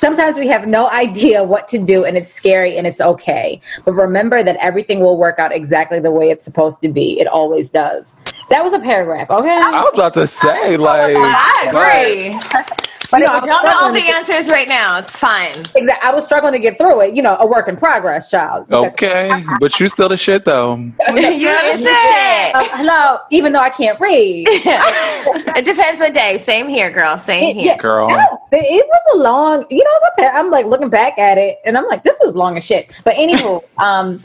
Sometimes 0.01 0.35
we 0.35 0.47
have 0.47 0.65
no 0.65 0.89
idea 1.05 1.43
what 1.43 1.67
to 1.67 1.77
do, 1.77 2.05
and 2.05 2.17
it's 2.17 2.33
scary 2.33 2.75
and 2.75 2.87
it's 2.87 2.99
okay. 2.99 3.61
But 3.85 3.93
remember 3.93 4.43
that 4.43 4.55
everything 4.55 4.99
will 4.99 5.15
work 5.15 5.37
out 5.37 5.53
exactly 5.53 5.99
the 5.99 6.09
way 6.09 6.31
it's 6.31 6.43
supposed 6.43 6.81
to 6.81 6.89
be. 6.89 7.19
It 7.19 7.27
always 7.27 7.69
does. 7.69 8.15
That 8.49 8.63
was 8.63 8.73
a 8.73 8.79
paragraph. 8.79 9.29
Okay. 9.29 9.47
I 9.47 9.83
was 9.83 9.93
about 9.93 10.15
to 10.15 10.25
say, 10.25 10.75
like, 10.75 11.15
I 11.15 12.31
agree. 12.31 12.87
But 13.09 13.17
you 13.19 13.25
it 13.25 13.27
know, 13.27 13.33
I 13.33 13.39
was- 13.39 13.47
was 13.47 13.47
Don't 13.47 13.65
know 13.65 13.85
all 13.87 13.93
the 13.93 14.07
answers 14.15 14.49
right 14.49 14.67
now. 14.67 14.97
It's 14.99 15.15
fine. 15.17 15.59
Exactly. 15.75 15.89
I 16.03 16.11
was 16.13 16.25
struggling 16.25 16.53
to 16.53 16.59
get 16.59 16.77
through 16.77 17.01
it. 17.01 17.15
You 17.15 17.21
know, 17.21 17.35
a 17.39 17.45
work 17.45 17.67
in 17.67 17.75
progress, 17.75 18.29
child. 18.29 18.71
Okay, 18.71 19.43
but 19.59 19.79
you 19.79 19.87
still 19.89 20.09
the 20.09 20.17
shit 20.17 20.45
though. 20.45 20.75
You're 21.13 21.15
the 21.15 21.77
shit. 21.77 22.55
Uh, 22.55 22.63
hello, 22.77 23.17
even 23.31 23.53
though 23.53 23.59
I 23.59 23.69
can't 23.69 23.99
read. 23.99 24.47
It 25.53 25.65
depends 25.65 25.99
what 26.01 26.13
day. 26.13 26.37
Same 26.37 26.67
here, 26.67 26.89
girl. 26.89 27.19
Same 27.19 27.55
here. 27.55 27.65
Yeah. 27.73 27.77
Girl. 27.77 28.09
It, 28.09 28.55
it 28.55 28.87
was 28.87 29.01
a 29.15 29.17
long, 29.19 29.65
you 29.69 29.77
know, 29.83 29.89
it's 29.95 30.19
a- 30.19 30.35
I'm 30.35 30.49
like 30.49 30.65
looking 30.65 30.89
back 30.89 31.17
at 31.19 31.37
it 31.37 31.57
and 31.65 31.77
I'm 31.77 31.85
like, 31.87 32.03
this 32.03 32.17
was 32.21 32.35
long 32.35 32.57
as 32.57 32.63
shit. 32.65 32.91
But 33.03 33.15
anywho, 33.15 33.61
um, 33.77 34.23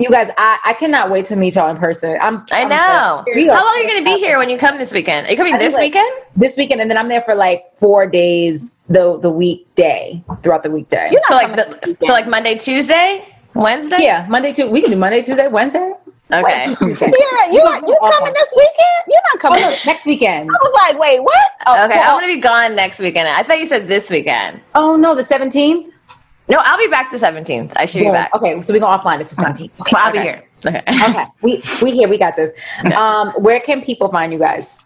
you 0.00 0.10
guys, 0.10 0.30
I, 0.38 0.58
I 0.64 0.72
cannot 0.72 1.10
wait 1.10 1.26
to 1.26 1.36
meet 1.36 1.54
y'all 1.54 1.68
in 1.68 1.76
person. 1.76 2.16
I'm, 2.22 2.44
I 2.50 2.62
I'm 2.62 2.68
know. 2.70 2.76
How 2.76 3.22
long 3.24 3.74
are 3.74 3.78
you 3.80 3.86
going 3.86 4.02
to 4.02 4.04
be 4.04 4.18
here 4.18 4.38
when 4.38 4.48
you 4.48 4.56
come 4.58 4.78
this 4.78 4.92
weekend? 4.92 5.26
Are 5.26 5.30
you 5.30 5.36
coming 5.36 5.52
I 5.54 5.58
think, 5.58 5.68
this 5.68 5.74
like, 5.74 5.92
weekend? 5.92 6.10
This 6.34 6.56
weekend, 6.56 6.80
and 6.80 6.90
then 6.90 6.96
I'm 6.96 7.08
there 7.08 7.20
for 7.22 7.34
like 7.34 7.66
four 7.76 8.06
days 8.06 8.72
the 8.88 9.18
the 9.20 9.30
weekday 9.30 10.22
throughout 10.42 10.62
the 10.64 10.70
weekday. 10.70 11.12
So 11.28 11.34
like 11.34 11.54
the, 11.54 11.96
so 12.00 12.12
like 12.12 12.26
Monday, 12.26 12.56
Tuesday, 12.56 13.28
Wednesday. 13.54 13.98
Yeah, 14.00 14.26
Monday, 14.28 14.52
Tuesday. 14.52 14.72
We 14.72 14.80
can 14.80 14.90
do 14.90 14.96
Monday, 14.96 15.22
Tuesday, 15.22 15.48
Wednesday. 15.48 15.92
Okay. 16.32 16.74
Tuesday. 16.78 17.06
Yeah, 17.06 17.52
you 17.52 17.60
are, 17.60 17.76
you 17.86 17.98
coming 18.00 18.32
this 18.32 18.54
weekend? 18.56 19.04
You're 19.08 19.20
not 19.20 19.34
Oh, 19.34 19.38
coming. 19.38 19.60
no, 19.62 19.76
next 19.84 20.06
weekend. 20.06 20.48
I 20.50 20.52
was 20.62 20.72
like, 20.92 21.00
wait, 21.00 21.20
what? 21.20 21.46
Oh, 21.66 21.84
Okay. 21.84 21.96
well, 21.96 22.14
I'm 22.14 22.20
going 22.20 22.32
to 22.32 22.36
be 22.36 22.40
gone 22.40 22.74
next 22.76 23.00
weekend. 23.00 23.28
I 23.28 23.42
thought 23.42 23.58
you 23.58 23.66
said 23.66 23.86
this 23.88 24.08
weekend. 24.10 24.60
Oh 24.74 24.96
no, 24.96 25.14
the 25.14 25.22
17th. 25.22 25.90
No, 26.48 26.58
I'll 26.62 26.78
be 26.78 26.88
back 26.88 27.10
the 27.10 27.16
17th. 27.16 27.72
I 27.76 27.86
should 27.86 28.00
be 28.00 28.10
back. 28.10 28.34
Okay, 28.34 28.60
so 28.60 28.72
we 28.72 28.80
go 28.80 28.86
offline. 28.86 29.18
This 29.18 29.32
is 29.32 29.38
17th. 29.38 29.70
Well, 29.78 29.86
I'll 29.96 30.12
be 30.12 30.18
here. 30.18 30.42
Okay. 30.66 30.82
Okay, 30.90 31.24
we 31.42 31.62
we 31.82 31.90
here. 31.90 32.06
We 32.08 32.18
got 32.18 32.36
this. 32.36 32.50
Um, 32.94 33.30
where 33.32 33.60
can 33.60 33.80
people 33.80 34.08
find 34.08 34.30
you 34.30 34.38
guys? 34.38 34.78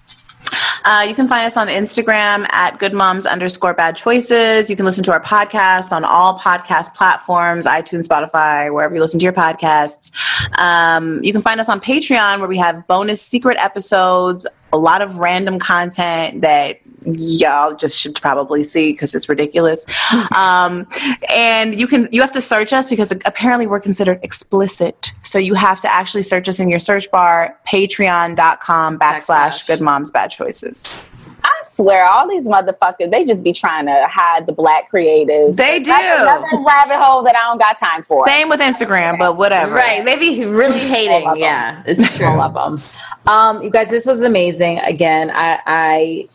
Uh, 0.85 1.05
you 1.09 1.15
can 1.15 1.27
find 1.27 1.47
us 1.47 1.57
on 1.57 1.69
Instagram 1.69 2.47
at 2.53 2.79
good 2.79 2.93
moms 2.93 3.27
underscore 3.27 3.75
bad 3.75 3.97
choices. 3.97 4.69
You 4.69 4.77
can 4.77 4.85
listen 4.85 5.03
to 5.05 5.13
our 5.13 5.21
podcast 5.21 5.93
on 5.93 6.05
all 6.05 6.39
podcast 6.39 6.95
platforms, 6.95 7.67
iTunes, 7.67 8.07
Spotify, 8.07 8.73
wherever 8.73 8.95
you 8.95 9.01
listen 9.01 9.19
to 9.19 9.25
your 9.25 9.33
podcasts. 9.33 10.13
Um, 10.59 11.25
you 11.25 11.33
can 11.33 11.43
find 11.43 11.59
us 11.59 11.69
on 11.69 11.81
Patreon 11.81 12.39
where 12.39 12.49
we 12.49 12.59
have 12.59 12.87
bonus 12.87 13.23
secret 13.23 13.57
episodes, 13.59 14.47
a 14.73 14.79
lot 14.79 15.01
of 15.03 15.19
random 15.19 15.59
content 15.59 16.43
that 16.43 16.81
y'all 17.07 17.75
just 17.75 17.99
should 17.99 18.15
probably 18.21 18.65
see 18.65 18.93
because 18.93 19.15
it's 19.15 19.29
ridiculous. 19.29 19.87
um, 20.37 20.87
and 21.31 21.79
you 21.79 21.87
can 21.87 22.09
you 22.13 22.21
have 22.21 22.33
to 22.33 22.41
search 22.41 22.73
us 22.73 22.89
because 22.89 23.13
apparently 23.13 23.67
we're 23.67 23.81
considered 23.81 24.19
explicit. 24.23 25.13
So 25.23 25.39
you 25.39 25.55
have 25.55 25.81
to 25.83 25.93
actually 25.93 26.23
search 26.23 26.49
us 26.49 26.61
in 26.61 26.69
your 26.69 26.81
search 26.81 27.11
bar, 27.11 27.59
patreon.com 27.67 28.99
backslash 28.99 29.67
good 29.67 29.81
moms 29.81 30.11
bad 30.11 30.31
choices. 30.31 31.05
I 31.45 31.61
swear, 31.63 32.07
all 32.07 32.27
these 32.27 32.47
motherfuckers, 32.47 33.11
they 33.11 33.25
just 33.25 33.43
be 33.43 33.53
trying 33.53 33.85
to 33.85 34.07
hide 34.09 34.47
the 34.47 34.53
black 34.53 34.91
creatives. 34.91 35.57
They 35.57 35.79
do. 35.79 35.91
That's 35.91 36.23
another 36.23 36.65
rabbit 36.65 36.97
hole 36.97 37.23
that 37.23 37.37
I 37.37 37.41
don't 37.41 37.59
got 37.59 37.79
time 37.79 38.03
for. 38.03 38.27
Same 38.27 38.49
with 38.49 38.61
Instagram, 38.61 39.19
but 39.19 39.37
whatever. 39.37 39.75
Right. 39.75 40.03
They 40.05 40.17
be 40.17 40.47
really 40.47 40.79
hating. 40.79 41.37
Yeah. 41.37 41.83
It's 41.87 42.17
true. 42.17 42.27
I 42.27 42.35
love 42.35 42.55
them. 42.55 42.83
Um, 43.27 43.63
you 43.63 43.71
guys, 43.71 43.89
this 43.89 44.07
was 44.07 44.23
amazing. 44.23 44.79
Again, 44.79 45.31
I, 45.31 45.61
I 45.67 46.29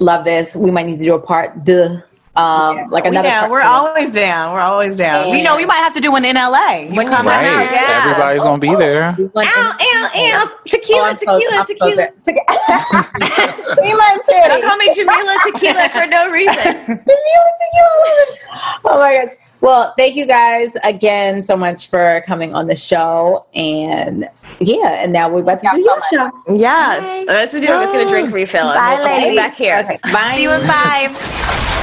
love 0.00 0.24
this. 0.24 0.56
We 0.56 0.70
might 0.70 0.86
need 0.86 0.98
to 0.98 1.04
do 1.04 1.14
a 1.14 1.20
part 1.20 1.64
deux. 1.64 2.02
Um, 2.36 2.88
like 2.90 3.06
another. 3.06 3.28
Yeah, 3.28 3.48
we're 3.48 3.60
always 3.60 4.14
down. 4.14 4.54
We're 4.54 4.60
always 4.60 4.96
down. 4.96 5.36
You 5.36 5.42
know, 5.42 5.56
we 5.56 5.66
might 5.66 5.82
have 5.82 5.92
to 5.94 6.00
do 6.00 6.12
one 6.12 6.24
in 6.24 6.36
LA. 6.36 6.86
You 6.88 6.94
come 6.94 7.06
come 7.06 7.28
out. 7.28 7.44
out, 7.44 7.72
yeah. 7.72 8.02
Everybody's 8.04 8.42
gonna 8.42 8.58
be 8.58 8.74
there. 8.76 9.14
We 9.18 9.24
went 9.26 9.48
Ow, 9.48 9.76
ow, 9.78 10.10
ow. 10.14 10.48
Oh, 10.48 10.60
Tequila, 10.66 11.16
tequila, 11.16 11.66
tequila. 11.66 12.08
Tequila. 12.22 13.10
Tequila 13.74 14.04
and 14.12 14.22
titty. 14.24 14.48
Don't 14.48 14.62
call 14.62 14.76
me 14.76 14.94
Jamilah 14.94 15.36
Tequila 15.52 15.88
for 15.90 16.06
no 16.06 16.30
reason. 16.30 16.54
Tequila, 16.54 17.50
tequila. 17.60 18.36
Oh 18.84 18.96
my 18.96 19.14
gosh. 19.14 19.36
Well, 19.60 19.94
thank 19.98 20.16
you 20.16 20.26
guys 20.26 20.70
again 20.84 21.44
so 21.44 21.56
much 21.56 21.88
for 21.88 22.22
coming 22.26 22.54
on 22.54 22.66
the 22.66 22.76
show. 22.76 23.46
And 23.54 24.28
yeah, 24.58 25.02
and 25.02 25.12
now 25.12 25.28
we're 25.28 25.42
about 25.42 25.60
to 25.60 25.68
do 25.72 25.80
your 25.80 26.00
show. 26.10 26.30
Yes. 26.48 27.26
Let's 27.26 27.52
do 27.52 27.58
it. 27.58 27.68
Let's 27.68 27.92
going 27.92 28.06
to 28.06 28.10
drink 28.10 28.32
refill. 28.32 28.68
and 28.70 28.74
Bye, 28.74 28.96
we'll 28.98 29.16
see 29.16 29.30
you 29.30 29.36
back 29.36 29.54
here. 29.54 29.78
Okay, 29.80 29.98
bye. 30.12 30.34
See 30.36 30.42
you 30.42 30.50
at 30.50 30.62
five. 30.62 31.39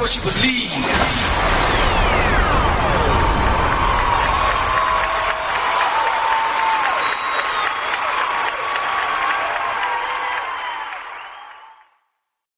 what 0.00 0.16
you 0.16 0.22
believe. 0.22 1.69